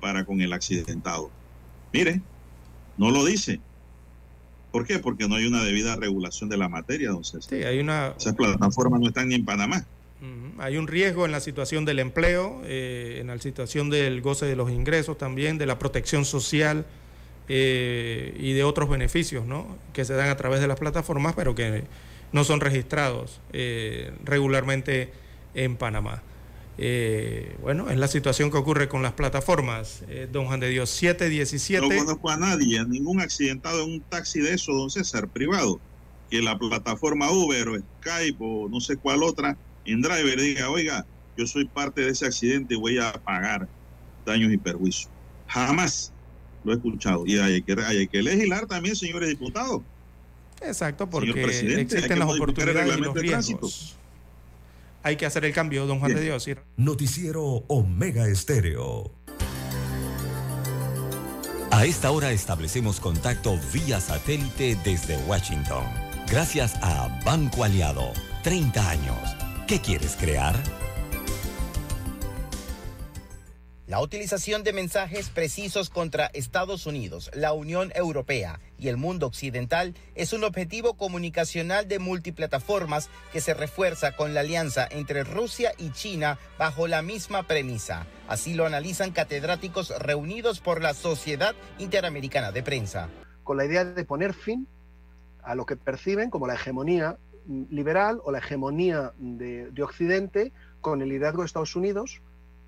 para 0.00 0.24
con 0.24 0.40
el 0.40 0.52
accidentado. 0.52 1.30
Mire, 1.92 2.20
no 2.98 3.10
lo 3.10 3.24
dice. 3.24 3.60
¿Por 4.72 4.86
qué? 4.86 4.98
Porque 4.98 5.28
no 5.28 5.36
hay 5.36 5.46
una 5.46 5.62
debida 5.62 5.96
regulación 5.96 6.48
de 6.48 6.56
la 6.56 6.68
materia, 6.68 7.10
don 7.10 7.24
César. 7.24 7.50
Sí, 7.50 7.62
hay 7.62 7.78
una... 7.78 8.14
Esas 8.18 8.34
plataformas 8.34 9.00
no 9.00 9.08
están 9.08 9.28
ni 9.28 9.34
en 9.34 9.44
Panamá. 9.44 9.86
Hay 10.58 10.76
un 10.76 10.86
riesgo 10.86 11.24
en 11.26 11.32
la 11.32 11.40
situación 11.40 11.84
del 11.84 11.98
empleo, 11.98 12.62
eh, 12.64 13.18
en 13.20 13.26
la 13.26 13.38
situación 13.38 13.90
del 13.90 14.20
goce 14.20 14.46
de 14.46 14.54
los 14.54 14.70
ingresos 14.70 15.18
también, 15.18 15.58
de 15.58 15.66
la 15.66 15.78
protección 15.78 16.24
social 16.24 16.86
eh, 17.48 18.36
y 18.38 18.52
de 18.52 18.62
otros 18.62 18.88
beneficios 18.88 19.44
¿no? 19.44 19.66
que 19.92 20.04
se 20.04 20.14
dan 20.14 20.28
a 20.28 20.36
través 20.36 20.60
de 20.60 20.68
las 20.68 20.78
plataformas, 20.78 21.34
pero 21.34 21.56
que 21.56 21.82
no 22.30 22.44
son 22.44 22.60
registrados 22.60 23.40
eh, 23.52 24.12
regularmente 24.24 25.12
en 25.54 25.76
Panamá. 25.76 26.22
Eh, 26.78 27.56
bueno, 27.60 27.90
es 27.90 27.98
la 27.98 28.08
situación 28.08 28.50
que 28.50 28.56
ocurre 28.56 28.88
con 28.88 29.02
las 29.02 29.12
plataformas. 29.12 30.02
Eh, 30.08 30.28
don 30.30 30.46
Juan 30.46 30.60
de 30.60 30.68
Dios, 30.68 30.90
717. 30.90 31.86
No 31.86 32.04
conozco 32.04 32.30
a 32.30 32.36
nadie, 32.36 32.78
a 32.78 32.84
ningún 32.84 33.20
accidentado 33.20 33.84
en 33.84 33.92
un 33.92 34.00
taxi 34.00 34.40
de 34.40 34.54
eso, 34.54 34.72
don 34.72 34.90
César, 34.90 35.28
privado, 35.28 35.80
que 36.30 36.40
la 36.40 36.58
plataforma 36.58 37.30
Uber 37.30 37.68
o 37.68 37.78
Skype 37.78 38.38
o 38.40 38.68
no 38.68 38.80
sé 38.80 38.96
cuál 38.96 39.22
otra, 39.22 39.56
en 39.84 40.00
driver 40.00 40.40
diga, 40.40 40.70
oiga, 40.70 41.06
yo 41.36 41.46
soy 41.46 41.66
parte 41.66 42.02
de 42.02 42.10
ese 42.10 42.26
accidente 42.26 42.74
y 42.74 42.76
voy 42.78 42.98
a 42.98 43.12
pagar 43.12 43.68
daños 44.24 44.52
y 44.52 44.56
perjuicios. 44.56 45.10
Jamás 45.46 46.12
lo 46.64 46.72
he 46.72 46.76
escuchado. 46.76 47.24
Y 47.26 47.38
hay 47.38 47.62
que, 47.62 47.76
hay 47.82 48.08
que 48.08 48.22
legislar 48.22 48.66
también, 48.66 48.96
señores 48.96 49.28
diputados. 49.28 49.82
Exacto, 50.60 51.10
porque 51.10 51.30
existen 51.80 52.18
las 52.18 52.28
oportunidades 52.28 52.96
y 52.96 53.00
los 53.00 53.14
riesgos. 53.14 53.98
Hay 55.02 55.16
que 55.16 55.26
hacer 55.26 55.44
el 55.44 55.52
cambio, 55.52 55.86
don 55.86 55.98
Juan 55.98 56.14
de 56.14 56.20
Dios. 56.20 56.48
Noticiero 56.76 57.42
Omega 57.68 58.26
Estéreo. 58.28 59.18
A 61.70 61.86
esta 61.86 62.10
hora 62.10 62.32
establecemos 62.32 63.00
contacto 63.00 63.58
vía 63.72 63.98
satélite 63.98 64.76
desde 64.84 65.16
Washington. 65.26 65.84
Gracias 66.28 66.74
a 66.82 67.08
Banco 67.24 67.64
Aliado. 67.64 68.12
30 68.42 68.90
años. 68.90 69.36
¿Qué 69.66 69.80
quieres 69.80 70.16
crear? 70.16 70.54
La 73.92 74.00
utilización 74.00 74.64
de 74.64 74.72
mensajes 74.72 75.28
precisos 75.28 75.90
contra 75.90 76.30
Estados 76.32 76.86
Unidos, 76.86 77.30
la 77.34 77.52
Unión 77.52 77.92
Europea 77.94 78.58
y 78.78 78.88
el 78.88 78.96
mundo 78.96 79.26
occidental 79.26 79.92
es 80.14 80.32
un 80.32 80.44
objetivo 80.44 80.94
comunicacional 80.94 81.86
de 81.88 81.98
multiplataformas 81.98 83.10
que 83.34 83.42
se 83.42 83.52
refuerza 83.52 84.16
con 84.16 84.32
la 84.32 84.40
alianza 84.40 84.88
entre 84.90 85.24
Rusia 85.24 85.74
y 85.76 85.90
China 85.90 86.38
bajo 86.58 86.88
la 86.88 87.02
misma 87.02 87.42
premisa. 87.42 88.06
Así 88.28 88.54
lo 88.54 88.64
analizan 88.64 89.10
catedráticos 89.10 89.90
reunidos 89.98 90.60
por 90.60 90.80
la 90.80 90.94
Sociedad 90.94 91.54
Interamericana 91.78 92.50
de 92.50 92.62
Prensa. 92.62 93.10
con 93.44 93.58
la 93.58 93.66
idea 93.66 93.84
de 93.84 94.04
poner 94.06 94.32
fin 94.32 94.66
a 95.42 95.54
lo 95.54 95.66
que 95.66 95.76
perciben 95.76 96.30
como 96.30 96.46
la 96.46 96.54
hegemonía 96.54 97.18
liberal 97.68 98.22
o 98.24 98.32
la 98.32 98.38
hegemonía 98.38 99.12
de 99.18 99.82
Occidente 99.82 100.50
con 100.80 101.02
el 101.02 101.10
liderazgo 101.10 101.42
de 101.42 101.46
Estados 101.46 101.76
Unidos, 101.76 102.22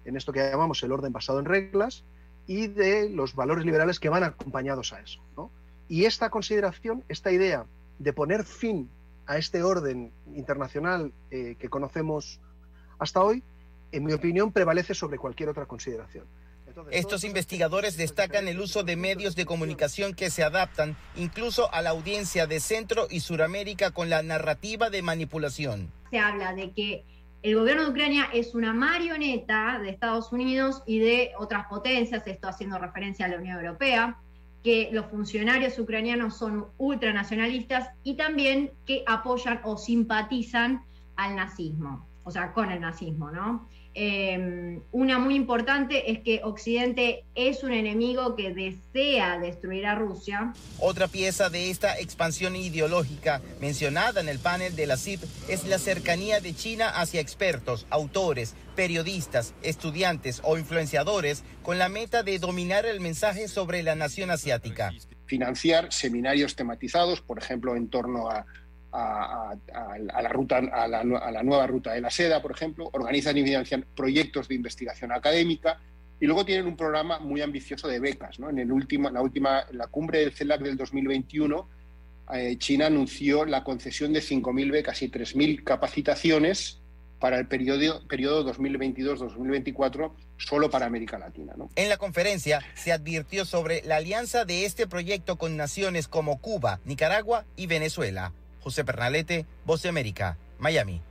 en 0.05 0.17
esto 0.17 0.33
que 0.33 0.41
llamamos 0.41 0.83
el 0.83 0.93
orden 0.93 1.13
basado 1.13 1.39
en 1.39 1.45
reglas, 1.45 2.05
y 2.47 2.67
de 2.67 3.09
los 3.09 3.35
valores 3.35 3.65
liberales 3.65 3.99
que 3.99 4.09
van 4.09 4.25
acompañados 4.25 4.93
a 4.93 5.01
eso. 5.01 5.21
¿no? 5.37 5.51
Y 5.89 6.05
esta 6.05 6.31
consideración, 6.31 7.05
esta 7.09 7.31
idea 7.33 7.67
de 7.99 8.13
poner 8.13 8.45
fin 8.45 8.91
a 9.27 9.39
este 9.39 9.63
orden 9.63 10.13
internacional 10.35 11.13
eh, 11.31 11.57
que 11.59 11.69
conocemos 11.69 12.41
hasta 12.99 13.23
hoy, 13.23 13.43
en 13.93 14.05
mi 14.05 14.13
opinión, 14.13 14.53
prevalece 14.53 14.95
sobre 14.95 15.19
cualquier 15.19 15.49
otra 15.49 15.67
consideración. 15.67 16.27
Estos 16.91 17.23
investigadores 17.23 17.97
destacan 17.97 18.49
el 18.49 18.59
uso 18.59 18.83
de 18.83 18.97
medios 18.97 19.37
de 19.37 19.47
comunicación 19.47 20.13
que 20.13 20.31
se 20.31 20.43
adaptan 20.43 20.97
incluso 21.15 21.73
a 21.73 21.83
la 21.83 21.91
audiencia 21.91 22.49
de 22.49 22.59
Centro 22.59 23.07
y 23.09 23.21
Suramérica 23.21 23.93
con 23.93 24.11
la 24.11 24.23
narrativa 24.23 24.91
de 24.91 25.03
manipulación. 25.03 25.93
se 26.11 26.19
habla 26.19 26.53
de 26.55 26.73
que 26.73 27.05
el 27.45 27.57
gobierno 27.57 27.83
de 27.83 27.91
Ucrania 27.91 28.31
es 28.33 28.55
una 28.55 28.73
marioneta 28.73 29.79
de 29.79 29.91
Estados 29.91 30.33
Unidos 30.33 30.83
y 30.87 30.99
de 30.99 31.33
otras 31.39 31.67
potencias, 31.67 32.27
esto 32.27 32.49
haciendo 32.49 32.79
referencia 32.79 33.27
a 33.27 33.29
la 33.29 33.37
Unión 33.37 33.59
Europea, 33.59 34.17
que 34.63 34.89
los 34.93 35.05
funcionarios 35.11 35.79
ucranianos 35.79 36.39
son 36.39 36.69
ultranacionalistas 36.79 37.91
y 38.03 38.15
también 38.15 38.73
que 38.87 39.05
apoyan 39.07 39.61
o 39.65 39.77
simpatizan 39.77 40.85
al 41.17 41.37
nazismo, 41.37 42.09
o 42.25 42.31
sea, 42.31 42.51
con 42.55 42.71
el 42.71 42.81
nazismo, 42.81 43.31
¿no? 43.31 43.69
Eh, 43.97 44.81
una 44.91 45.19
muy 45.21 45.37
importante 45.37 46.11
es 46.11 46.19
que 46.21 46.41
Occidente 46.43 47.25
es 47.37 47.63
un 47.63 47.73
enemigo 47.73 48.35
que 48.35 48.53
desea 48.53 49.39
destruir 49.39 49.87
a 49.87 49.95
Rusia, 49.95 50.53
Otra 50.81 51.07
pieza 51.07 51.49
de 51.49 51.71
esta 51.71 51.99
expansión 52.01 52.57
ideológica 52.57 53.41
mencionada 53.61 54.21
en 54.21 54.29
el 54.29 54.41
panel 54.41 54.75
de 54.75 54.87
la 54.87 54.97
CIP 54.97 55.21
es 55.49 55.65
la 55.67 55.79
cercanía 55.79 56.41
de 56.41 56.55
China 56.55 56.89
hacia 56.89 57.21
expertos, 57.21 57.87
autores, 57.91 58.55
periodistas, 58.75 59.55
estudiantes 59.63 60.41
o 60.43 60.59
influenciadores 60.59 61.45
con 61.63 61.79
la 61.79 61.89
meta 61.89 62.25
de 62.25 62.41
dominar 62.41 62.87
el 62.87 63.01
mensaje 63.01 63.47
sobre 63.47 63.85
la 63.85 63.95
nación 63.95 64.31
asiática. 64.31 64.93
financiar 65.27 65.93
seminarios 65.93 66.55
tematizados, 66.55 67.21
por 67.23 67.39
ejemplo, 67.39 67.77
en 67.77 67.89
torno 67.89 68.29
a, 68.29 68.45
a- 68.95 69.57
la 70.23 70.29
ruta, 70.29 70.59
a 70.59 70.87
la, 70.89 71.03
nueva 71.05 71.67
ruta 71.67 71.93
de 71.93 72.01
la 72.01 72.11
seda, 72.11 72.41
por 72.41 72.53
ejemplo, 72.53 72.89
organizan 72.93 73.37
y 73.37 73.43
financian 73.45 73.85
proyectos 73.97 74.49
de 74.49 74.55
investigación 74.55 75.13
académica 75.13 75.81
y 76.21 76.27
luego 76.27 76.45
tienen 76.45 76.67
un 76.67 76.77
programa 76.77 77.19
muy 77.19 77.43
ambicioso 77.43 77.89
de 77.89 77.99
becas. 78.01 78.39
En 78.39 78.59
el 78.59 78.71
último, 78.71 79.11
la 79.11 79.21
última, 79.21 79.67
la 79.73 79.89
cumbre 79.89 80.21
del 80.21 80.33
CELAC 80.33 80.61
del 80.63 80.77
2021, 80.77 81.69
eh, 82.33 82.57
China 82.59 82.87
anunció 82.87 83.45
la 83.45 83.65
concesión 83.65 84.13
de 84.13 84.21
5.000 84.21 84.71
becas 84.71 85.03
y 85.03 85.09
3.000 85.11 85.63
capacitaciones 85.65 86.79
para 87.19 87.39
el 87.39 87.47
periodo, 87.47 88.07
periodo 88.07 88.45
2022-2024 88.55 90.13
solo 90.37 90.71
para 90.71 90.87
América 90.87 91.19
Latina. 91.19 91.55
En 91.77 91.89
la 91.89 91.97
conferencia 91.97 92.61
se 92.75 92.93
advirtió 92.93 93.45
sobre 93.45 93.83
la 93.85 93.97
alianza 93.97 94.45
de 94.45 94.65
este 94.65 94.87
proyecto 94.87 95.37
con 95.37 95.57
naciones 95.57 96.09
como 96.09 96.41
Cuba, 96.41 96.81
Nicaragua 96.85 97.45
y 97.57 97.67
Venezuela. 97.67 98.33
José 98.65 98.83
Pernalete, 98.83 99.45
Voz 99.67 99.85
América, 99.85 100.39
Miami. 100.59 101.03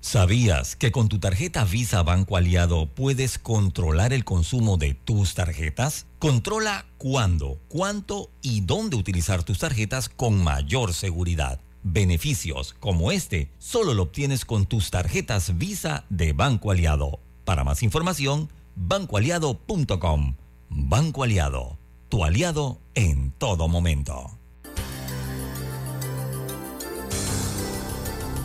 ¿Sabías 0.00 0.74
que 0.74 0.90
con 0.90 1.08
tu 1.08 1.18
tarjeta 1.18 1.64
Visa 1.64 2.02
Banco 2.02 2.36
Aliado 2.36 2.86
puedes 2.86 3.38
controlar 3.38 4.12
el 4.14 4.24
consumo 4.24 4.78
de 4.78 4.94
tus 4.94 5.34
tarjetas? 5.34 6.06
Controla 6.18 6.86
cuándo, 6.96 7.58
cuánto 7.68 8.30
y 8.40 8.62
dónde 8.62 8.96
utilizar 8.96 9.42
tus 9.42 9.58
tarjetas 9.58 10.08
con 10.08 10.42
mayor 10.42 10.94
seguridad. 10.94 11.60
Beneficios 11.82 12.74
como 12.80 13.12
este 13.12 13.50
solo 13.58 13.92
lo 13.92 14.04
obtienes 14.04 14.44
con 14.44 14.66
tus 14.66 14.90
tarjetas 14.90 15.58
Visa 15.58 16.04
de 16.08 16.32
Banco 16.32 16.70
Aliado. 16.70 17.20
Para 17.44 17.64
más 17.64 17.82
información, 17.82 18.48
bancoaliado.com. 18.76 20.36
Banco 20.70 21.22
Aliado, 21.24 21.76
tu 22.08 22.24
aliado 22.24 22.80
en 22.94 23.32
todo 23.32 23.68
momento. 23.68 24.37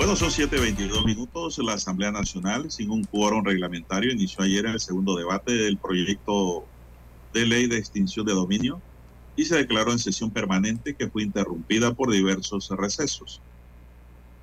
Bueno, 0.00 0.16
son 0.16 0.30
7.22 0.30 1.04
minutos. 1.04 1.58
La 1.58 1.74
Asamblea 1.74 2.10
Nacional, 2.10 2.70
sin 2.70 2.88
un 2.90 3.04
quórum 3.04 3.44
reglamentario, 3.44 4.10
inició 4.10 4.42
ayer 4.42 4.64
el 4.64 4.80
segundo 4.80 5.14
debate 5.14 5.52
del 5.52 5.76
proyecto 5.76 6.64
de 7.34 7.44
ley 7.44 7.66
de 7.66 7.76
extinción 7.76 8.24
de 8.24 8.32
dominio 8.32 8.80
y 9.36 9.44
se 9.44 9.58
declaró 9.58 9.92
en 9.92 9.98
sesión 9.98 10.30
permanente 10.30 10.96
que 10.96 11.10
fue 11.10 11.22
interrumpida 11.22 11.92
por 11.92 12.10
diversos 12.10 12.70
recesos. 12.70 13.42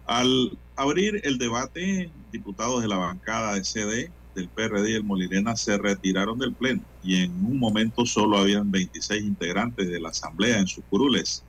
Al 0.05 0.59
abrir 0.75 1.21
el 1.23 1.39
debate, 1.39 2.11
diputados 2.31 2.83
de 2.83 2.89
la 2.89 2.97
bancada 2.97 3.55
de 3.55 3.63
CD, 3.63 4.11
del 4.35 4.49
PRD 4.49 4.91
y 4.91 4.93
el 4.93 5.05
Molirena 5.05 5.55
se 5.55 5.75
retiraron 5.79 6.37
del 6.37 6.53
pleno 6.53 6.83
y 7.01 7.23
en 7.23 7.31
un 7.43 7.57
momento 7.57 8.05
solo 8.05 8.37
habían 8.37 8.69
26 8.69 9.23
integrantes 9.23 9.89
de 9.89 9.99
la 9.99 10.09
Asamblea 10.09 10.59
en 10.59 10.67
sus 10.67 10.85
curules. 10.85 11.46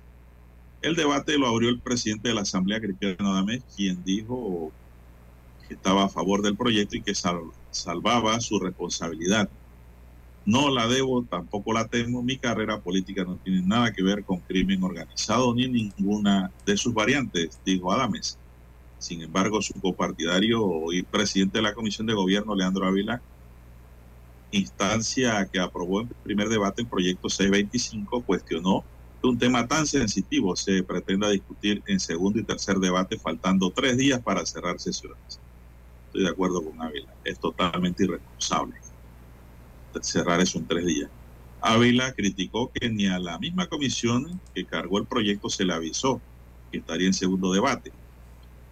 El 0.81 0.95
debate 0.97 1.39
lo 1.39 1.47
abrió 1.47 1.69
el 1.71 1.81
presidente 1.83 2.29
de 2.29 2.35
la 2.35 2.43
Asamblea, 2.43 2.81
Cristiano 2.81 3.33
Adamés, 3.33 3.65
quien 3.75 4.03
dijo 4.05 4.75
que 5.69 5.75
estaba 5.75 6.05
a 6.05 6.09
favor 6.11 6.43
del 6.43 6.57
proyecto 6.57 6.97
y 6.97 7.03
que 7.03 7.15
sal- 7.15 7.41
salvaba 7.71 8.41
su 8.41 8.59
responsabilidad. 8.61 9.51
No 10.45 10.71
la 10.71 10.89
debo, 10.89 11.27
tampoco 11.27 11.73
la 11.75 11.89
temo. 11.89 12.23
Mi 12.25 12.39
carrera 12.39 12.81
política 12.83 13.25
no 13.25 13.39
tiene 13.39 13.63
nada 13.65 13.93
que 13.93 14.03
ver 14.03 14.25
con 14.25 14.43
crimen 14.43 14.83
organizado 14.83 15.55
ni 15.55 15.69
ninguna 15.69 16.53
de 16.67 16.77
sus 16.77 16.95
variantes, 16.95 17.61
dijo 17.65 17.93
Adames. 17.93 18.41
Sin 18.99 19.23
embargo, 19.23 19.63
su 19.63 19.75
copartidario 19.81 20.61
y 20.93 21.05
presidente 21.05 21.59
de 21.59 21.63
la 21.63 21.75
Comisión 21.75 22.07
de 22.09 22.15
Gobierno, 22.15 22.55
Leandro 22.57 22.87
Ávila, 22.87 23.23
instancia 24.51 25.47
que 25.53 25.61
aprobó 25.61 26.01
en 26.03 26.09
primer 26.23 26.49
debate 26.49 26.83
el 26.83 26.89
proyecto 26.89 27.29
625, 27.29 28.25
cuestionó 28.25 28.87
un 29.23 29.39
tema 29.39 29.67
tan 29.67 29.87
sensitivo 29.87 30.57
se 30.57 30.83
pretenda 30.85 31.29
discutir 31.31 31.83
en 31.87 32.01
segundo 32.01 32.39
y 32.39 32.45
tercer 32.45 32.77
debate, 32.79 33.19
faltando 33.19 33.71
tres 33.73 33.97
días 33.97 34.23
para 34.23 34.47
cerrar 34.47 34.79
sesiones. 34.79 35.41
Estoy 36.07 36.23
de 36.25 36.31
acuerdo 36.31 36.65
con 36.65 36.81
Ávila, 36.81 37.15
es 37.25 37.39
totalmente 37.39 38.05
irresponsable 38.05 38.77
cerrar 40.03 40.41
eso 40.41 40.59
en 40.59 40.67
tres 40.67 40.87
días. 40.87 41.11
Ávila 41.61 42.13
criticó 42.13 42.71
que 42.73 42.89
ni 42.91 43.07
a 43.07 43.19
la 43.19 43.39
misma 43.39 43.67
comisión 43.67 44.41
que 44.55 44.67
cargó 44.67 44.99
el 44.99 45.07
proyecto 45.07 45.49
se 45.49 45.65
le 45.65 45.75
avisó 45.75 46.21
que 46.71 46.79
estaría 46.79 47.09
en 47.09 47.15
segundo 47.15 47.53
debate. 47.53 47.93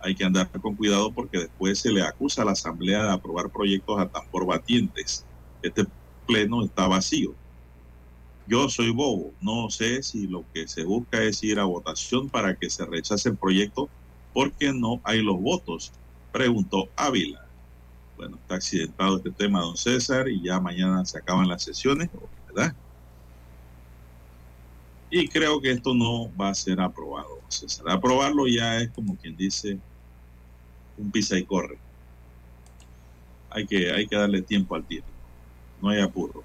Hay 0.01 0.15
que 0.15 0.25
andar 0.25 0.51
con 0.61 0.77
cuidado 0.77 1.13
porque 1.13 1.39
después 1.39 1.81
se 1.81 1.91
le 1.91 2.03
acusa 2.03 2.43
a 2.43 2.45
la 2.45 2.53
Asamblea 2.53 3.05
de 3.05 3.13
aprobar 3.13 3.51
proyectos 3.51 3.99
a 3.99 4.09
tambor 4.09 4.47
batientes. 4.47 5.27
Este 5.63 5.85
pleno 6.27 6.65
está 6.65 6.87
vacío. 6.87 7.35
Yo 8.49 8.69
soy 8.69 8.91
bobo, 8.91 9.33
no 9.41 9.71
sé 9.71 10.03
si 10.05 10.29
lo 10.29 10.45
que 10.53 10.69
se 10.69 10.85
busca 10.85 11.21
es 11.23 11.43
ir 11.43 11.59
a 11.59 11.65
votación 11.65 12.29
para 12.29 12.55
que 12.55 12.71
se 12.71 12.87
rechace 12.87 13.31
el 13.31 13.37
proyecto 13.37 13.89
porque 14.33 14.73
no 14.73 15.01
hay 15.03 15.21
los 15.23 15.41
votos, 15.41 15.93
preguntó 16.31 16.89
Ávila. 16.95 17.45
Bueno, 18.17 18.37
está 18.37 18.57
accidentado 18.57 19.17
este 19.17 19.31
tema, 19.31 19.61
don 19.61 19.77
César, 19.77 20.29
y 20.29 20.43
ya 20.43 20.61
mañana 20.61 21.05
se 21.05 21.19
acaban 21.19 21.49
las 21.49 21.63
sesiones, 21.63 22.09
¿verdad? 22.47 22.75
Y 25.11 25.29
creo 25.29 25.61
que 25.61 25.71
esto 25.73 25.95
no 25.95 26.31
va 26.37 26.51
a 26.51 26.55
ser 26.55 26.81
aprobado, 26.81 27.41
don 27.41 27.51
César. 27.51 27.89
Aprobarlo 27.89 28.47
ya 28.47 28.79
es 28.79 28.91
como 28.91 29.17
quien 29.17 29.37
dice 29.37 29.79
un 30.99 31.11
pisa 31.11 31.37
y 31.37 31.45
corre. 31.45 31.79
Hay 33.51 33.67
que, 33.67 33.91
hay 33.91 34.07
que 34.07 34.17
darle 34.17 34.43
tiempo 34.43 34.75
al 34.75 34.85
tiempo. 34.85 35.09
No 35.81 35.89
hay 35.89 36.01
apuro. 36.01 36.45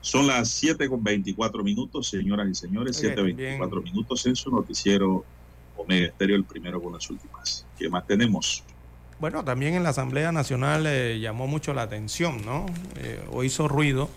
Son 0.00 0.26
las 0.26 0.48
7 0.50 0.88
con 0.88 1.02
24 1.02 1.62
minutos, 1.64 2.08
señoras 2.08 2.48
y 2.48 2.54
señores, 2.54 2.96
Ok, 2.96 3.00
7 3.02 3.22
24 3.22 3.82
minutos 3.82 4.24
en 4.26 4.36
su 4.36 4.50
noticiero 4.50 5.24
Omega 5.76 6.06
Estéreo, 6.06 6.36
el 6.36 6.44
primero 6.44 6.82
con 6.82 6.92
las 6.92 7.08
últimas. 7.10 7.66
¿Qué 7.78 7.88
más 7.88 8.06
tenemos? 8.06 8.62
Bueno, 9.20 9.44
también 9.44 9.74
en 9.74 9.82
la 9.82 9.88
Asamblea 9.90 10.30
Nacional 10.30 10.86
eh, 10.86 11.18
llamó 11.20 11.46
mucho 11.48 11.74
la 11.74 11.82
atención, 11.82 12.44
¿no? 12.44 12.66
Eh, 12.96 13.20
o 13.32 13.42
hizo 13.42 13.66
ruido 13.66 14.08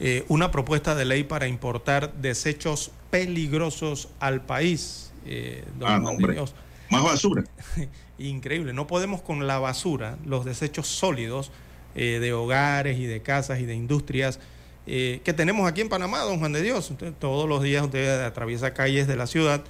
eh, 0.00 0.24
una 0.28 0.50
propuesta 0.50 0.94
de 0.94 1.04
ley 1.04 1.24
para 1.24 1.46
importar 1.46 2.14
desechos 2.14 2.90
peligrosos 3.10 4.08
al 4.20 4.40
país. 4.40 5.12
eh, 5.26 5.64
don 5.78 5.88
Ah, 5.88 5.98
no. 5.98 6.16
Dios. 6.16 6.54
Más 6.90 7.04
basura. 7.04 7.44
Increíble, 8.18 8.72
no 8.72 8.86
podemos 8.86 9.20
con 9.22 9.46
la 9.46 9.58
basura, 9.58 10.16
los 10.24 10.44
desechos 10.44 10.86
sólidos 10.88 11.50
de 11.94 12.32
hogares 12.32 12.98
y 12.98 13.04
de 13.04 13.20
casas 13.20 13.60
y 13.60 13.66
de 13.66 13.74
industrias 13.74 14.40
eh, 14.86 15.20
que 15.24 15.32
tenemos 15.32 15.68
aquí 15.68 15.80
en 15.80 15.88
Panamá, 15.88 16.20
don 16.20 16.38
Juan 16.38 16.52
de 16.52 16.62
Dios. 16.62 16.92
Todos 17.20 17.48
los 17.48 17.62
días 17.62 17.84
usted 17.84 18.24
atraviesa 18.24 18.74
calles 18.74 19.06
de 19.06 19.16
la 19.16 19.26
ciudad 19.26 19.62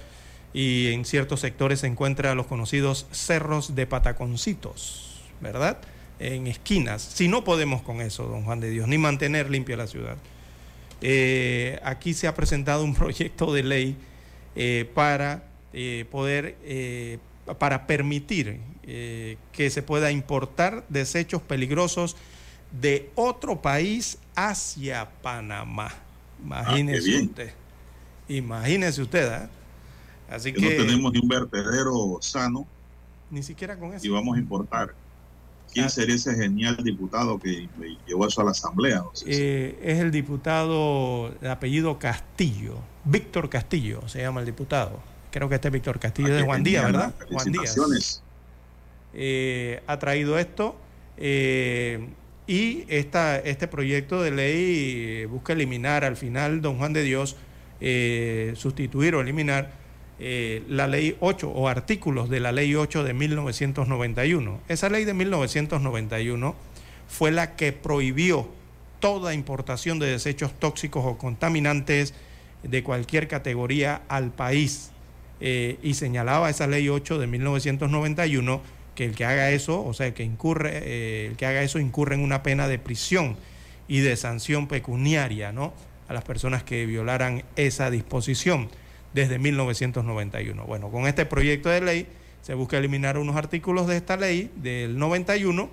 y 0.53 0.91
en 0.91 1.05
ciertos 1.05 1.39
sectores 1.39 1.81
se 1.81 1.87
encuentran 1.87 2.35
los 2.35 2.47
conocidos 2.47 3.05
cerros 3.11 3.75
de 3.75 3.85
pataconcitos, 3.85 5.21
¿verdad? 5.39 5.77
En 6.19 6.47
esquinas. 6.47 7.01
Si 7.01 7.27
no 7.27 7.43
podemos 7.43 7.81
con 7.83 8.01
eso, 8.01 8.23
don 8.23 8.43
Juan 8.43 8.59
de 8.59 8.71
Dios, 8.71 8.87
ni 8.87 8.97
mantener 8.97 9.49
limpia 9.49 9.77
la 9.77 9.87
ciudad. 9.87 10.17
Eh, 11.01 11.79
aquí 11.83 12.13
se 12.13 12.27
ha 12.27 12.33
presentado 12.33 12.83
un 12.83 12.95
proyecto 12.95 13.53
de 13.53 13.63
ley 13.63 13.95
eh, 14.55 14.89
para 14.93 15.43
poder, 16.11 16.55
para 17.57 17.87
permitir 17.87 18.59
que 18.83 19.69
se 19.71 19.81
pueda 19.81 20.11
importar 20.11 20.85
desechos 20.87 21.41
peligrosos 21.41 22.15
de 22.79 23.09
otro 23.15 23.59
país 23.59 24.19
hacia 24.35 25.09
Panamá. 25.21 25.91
Imagínese 26.43 27.07
bien. 27.09 27.25
usted. 27.25 27.53
Imagínese 28.27 29.01
usted, 29.01 29.27
¿ah? 29.31 29.49
Así 30.29 30.51
que, 30.53 30.59
que 30.61 30.77
no 30.77 30.83
tenemos 30.85 31.13
ni 31.13 31.19
un 31.19 31.27
vertedero 31.27 32.17
sano 32.21 32.65
ni 33.29 33.43
siquiera 33.43 33.77
con 33.77 33.93
eso. 33.93 34.05
y 34.05 34.09
vamos 34.09 34.35
a 34.37 34.39
importar. 34.39 34.93
¿Quién 35.73 35.89
sería 35.89 36.13
ese 36.15 36.35
genial 36.35 36.77
diputado 36.83 37.39
que 37.39 37.67
llevó 38.05 38.27
eso 38.27 38.41
a 38.41 38.43
la 38.43 38.51
Asamblea? 38.51 38.97
No 38.97 39.09
sé. 39.13 39.25
Eh, 39.27 39.79
es 39.81 39.99
el 39.99 40.11
diputado 40.11 41.31
de 41.41 41.49
apellido 41.49 41.97
Castillo, 41.97 42.75
Víctor 43.05 43.49
Castillo 43.49 44.07
se 44.07 44.21
llama 44.21 44.41
el 44.41 44.45
diputado. 44.45 44.99
Creo 45.31 45.49
que 45.49 45.55
este 45.55 45.69
es 45.69 45.71
Víctor 45.73 45.99
Castillo 45.99 46.27
Ah, 46.31 46.35
de 46.37 46.43
Juan 46.43 46.63
Díaz, 46.63 46.85
¿verdad? 46.85 47.13
Juan 47.31 47.51
Díaz. 47.51 48.21
Eh, 49.15 49.81
ha 49.87 49.97
traído 49.99 50.37
esto 50.37 50.75
eh, 51.17 52.07
y 52.45 52.83
este 52.89 53.67
proyecto 53.67 54.21
de 54.21 54.31
ley 54.31 55.21
eh, 55.21 55.25
busca 55.27 55.53
eliminar 55.53 56.03
al 56.03 56.17
final, 56.17 56.61
don 56.61 56.77
Juan 56.77 56.91
de 56.91 57.03
Dios, 57.03 57.37
eh, 57.79 58.53
sustituir 58.55 59.15
o 59.15 59.21
eliminar 59.21 59.71
eh, 60.19 60.63
la 60.67 60.87
ley 60.87 61.15
8 61.21 61.49
o 61.49 61.67
artículos 61.69 62.29
de 62.29 62.39
la 62.39 62.51
ley 62.51 62.75
8 62.75 63.03
de 63.03 63.13
1991. 63.13 64.59
Esa 64.67 64.89
ley 64.89 65.05
de 65.05 65.13
1991 65.13 66.55
fue 67.07 67.31
la 67.31 67.55
que 67.55 67.71
prohibió 67.71 68.49
toda 68.99 69.33
importación 69.33 69.99
de 69.99 70.07
desechos 70.07 70.53
tóxicos 70.59 71.05
o 71.05 71.17
contaminantes 71.17 72.13
de 72.63 72.83
cualquier 72.83 73.27
categoría 73.27 74.01
al 74.07 74.31
país. 74.31 74.89
Y 75.41 75.95
señalaba 75.95 76.49
esa 76.49 76.67
ley 76.67 76.87
8 76.87 77.19
de 77.19 77.27
1991 77.27 78.61
que 78.95 79.05
el 79.05 79.15
que 79.15 79.25
haga 79.25 79.51
eso, 79.51 79.83
o 79.83 79.93
sea, 79.93 80.13
que 80.13 80.23
incurre, 80.23 80.71
eh, 80.83 81.27
el 81.31 81.37
que 81.37 81.45
haga 81.45 81.63
eso 81.63 81.79
incurre 81.79 82.15
en 82.15 82.21
una 82.21 82.43
pena 82.43 82.67
de 82.67 82.79
prisión 82.79 83.37
y 83.87 83.99
de 83.99 84.15
sanción 84.15 84.67
pecuniaria, 84.67 85.51
¿no? 85.51 85.73
A 86.07 86.13
las 86.13 86.23
personas 86.23 86.63
que 86.63 86.85
violaran 86.85 87.43
esa 87.55 87.89
disposición 87.89 88.69
desde 89.13 89.39
1991. 89.39 90.65
Bueno, 90.65 90.89
con 90.89 91.07
este 91.07 91.25
proyecto 91.25 91.69
de 91.69 91.81
ley 91.81 92.07
se 92.41 92.53
busca 92.53 92.77
eliminar 92.77 93.17
unos 93.17 93.35
artículos 93.35 93.87
de 93.87 93.97
esta 93.97 94.17
ley 94.17 94.51
del 94.55 94.97
91 94.97 95.69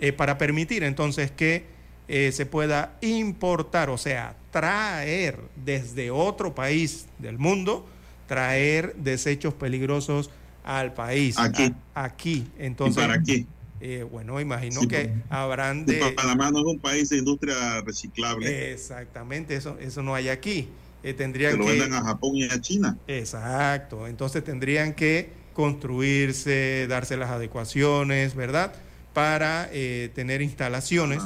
eh, 0.00 0.12
para 0.12 0.38
permitir 0.38 0.84
entonces 0.84 1.30
que 1.30 1.64
eh, 2.08 2.32
se 2.32 2.46
pueda 2.46 2.96
importar, 3.00 3.90
o 3.90 3.98
sea, 3.98 4.36
traer 4.50 5.38
desde 5.56 6.10
otro 6.10 6.54
país 6.54 7.06
del 7.18 7.38
mundo, 7.38 7.86
traer 8.26 8.94
desechos 8.96 9.54
peligrosos 9.54 10.30
al 10.64 10.94
país. 10.94 11.38
Aquí. 11.38 11.72
A- 11.94 12.04
aquí. 12.04 12.46
Entonces, 12.58 13.02
¿Y 13.02 13.06
para 13.06 13.22
qué? 13.22 13.46
Eh, 13.80 14.04
bueno, 14.08 14.40
imagino 14.40 14.80
Sí, 14.82 14.86
que 14.88 14.96
pero- 14.96 15.20
habrán 15.28 15.84
de... 15.84 16.12
Panamá 16.14 16.50
no 16.52 16.60
es 16.60 16.64
un 16.66 16.78
país 16.78 17.08
de 17.08 17.18
industria 17.18 17.80
reciclable. 17.80 18.72
Exactamente, 18.72 19.56
eso, 19.56 19.76
eso 19.80 20.02
no 20.02 20.14
hay 20.14 20.28
aquí. 20.28 20.68
Eh, 21.02 21.14
tendrían 21.14 21.52
que 21.54 21.58
lo 21.58 21.66
vendan 21.66 21.92
a 21.94 22.02
Japón 22.02 22.36
y 22.36 22.44
a 22.44 22.60
China. 22.60 22.96
Exacto, 23.08 24.06
entonces 24.06 24.44
tendrían 24.44 24.94
que 24.94 25.30
construirse, 25.52 26.86
darse 26.88 27.16
las 27.16 27.30
adecuaciones, 27.30 28.34
¿verdad? 28.36 28.72
Para 29.12 29.68
eh, 29.72 30.10
tener 30.14 30.40
instalaciones 30.42 31.20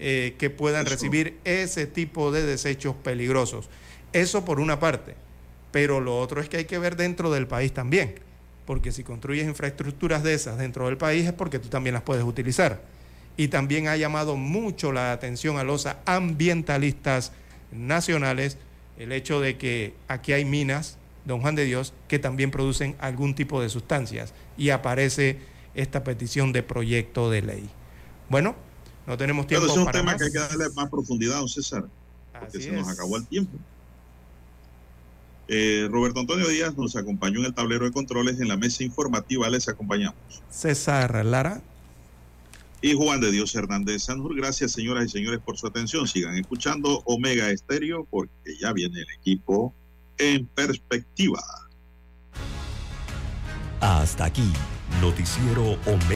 eh, 0.00 0.34
que 0.38 0.50
puedan 0.50 0.84
Eso. 0.86 0.94
recibir 0.96 1.38
ese 1.44 1.86
tipo 1.86 2.32
de 2.32 2.42
desechos 2.44 2.94
peligrosos. 2.96 3.70
Eso 4.12 4.44
por 4.44 4.58
una 4.58 4.80
parte, 4.80 5.14
pero 5.70 6.00
lo 6.00 6.18
otro 6.18 6.40
es 6.40 6.48
que 6.48 6.56
hay 6.58 6.64
que 6.64 6.78
ver 6.78 6.96
dentro 6.96 7.30
del 7.30 7.46
país 7.46 7.72
también, 7.72 8.16
porque 8.66 8.92
si 8.92 9.04
construyes 9.04 9.46
infraestructuras 9.46 10.22
de 10.22 10.34
esas 10.34 10.58
dentro 10.58 10.86
del 10.86 10.96
país 10.96 11.26
es 11.26 11.32
porque 11.32 11.58
tú 11.58 11.68
también 11.68 11.94
las 11.94 12.02
puedes 12.02 12.24
utilizar. 12.24 12.82
Y 13.36 13.48
también 13.48 13.88
ha 13.88 13.96
llamado 13.96 14.36
mucho 14.36 14.92
la 14.92 15.12
atención 15.12 15.58
a 15.58 15.64
los 15.64 15.88
ambientalistas 16.04 17.32
nacionales 17.72 18.58
el 18.98 19.12
hecho 19.12 19.40
de 19.40 19.56
que 19.56 19.94
aquí 20.08 20.32
hay 20.32 20.44
minas, 20.44 20.98
don 21.24 21.40
Juan 21.40 21.54
de 21.54 21.64
Dios, 21.64 21.94
que 22.06 22.18
también 22.18 22.50
producen 22.50 22.96
algún 22.98 23.34
tipo 23.34 23.62
de 23.62 23.70
sustancias 23.70 24.34
y 24.58 24.70
aparece 24.70 25.38
esta 25.74 26.04
petición 26.04 26.52
de 26.52 26.62
proyecto 26.62 27.30
de 27.30 27.42
ley. 27.42 27.70
Bueno, 28.28 28.56
no 29.06 29.16
tenemos 29.16 29.46
Pero 29.46 29.60
tiempo 29.60 29.66
ese 29.66 29.74
es 29.74 29.78
un 29.78 29.84
para 29.86 29.98
tema 30.00 30.12
más. 30.12 30.20
que 30.20 30.26
hay 30.26 30.32
que 30.32 30.38
darle 30.38 30.68
más 30.74 30.90
profundidad, 30.90 31.38
don 31.38 31.48
César, 31.48 31.84
porque 32.38 32.58
Así 32.58 32.62
se 32.62 32.72
nos 32.72 32.88
acabó 32.88 33.16
el 33.16 33.26
tiempo. 33.26 33.56
Eh, 35.52 35.88
Roberto 35.90 36.20
Antonio 36.20 36.46
Díaz 36.46 36.76
nos 36.76 36.94
acompañó 36.94 37.40
en 37.40 37.46
el 37.46 37.54
tablero 37.54 37.84
de 37.84 37.90
controles 37.90 38.38
en 38.38 38.46
la 38.46 38.56
mesa 38.56 38.84
informativa, 38.84 39.50
les 39.50 39.68
acompañamos. 39.68 40.14
César 40.48 41.24
Lara. 41.24 41.60
Y 42.80 42.94
Juan 42.94 43.20
de 43.20 43.32
Dios 43.32 43.52
Hernández 43.56 44.04
Sanjur, 44.04 44.36
gracias 44.36 44.70
señoras 44.70 45.06
y 45.06 45.08
señores 45.08 45.40
por 45.40 45.58
su 45.58 45.66
atención. 45.66 46.06
Sigan 46.06 46.38
escuchando 46.38 47.02
Omega 47.04 47.50
Estéreo 47.50 48.06
porque 48.08 48.56
ya 48.60 48.72
viene 48.72 49.00
el 49.00 49.06
equipo 49.18 49.74
en 50.18 50.46
perspectiva. 50.46 51.42
Hasta 53.80 54.26
aquí, 54.26 54.52
Noticiero 55.00 55.72
Omega. 55.84 56.00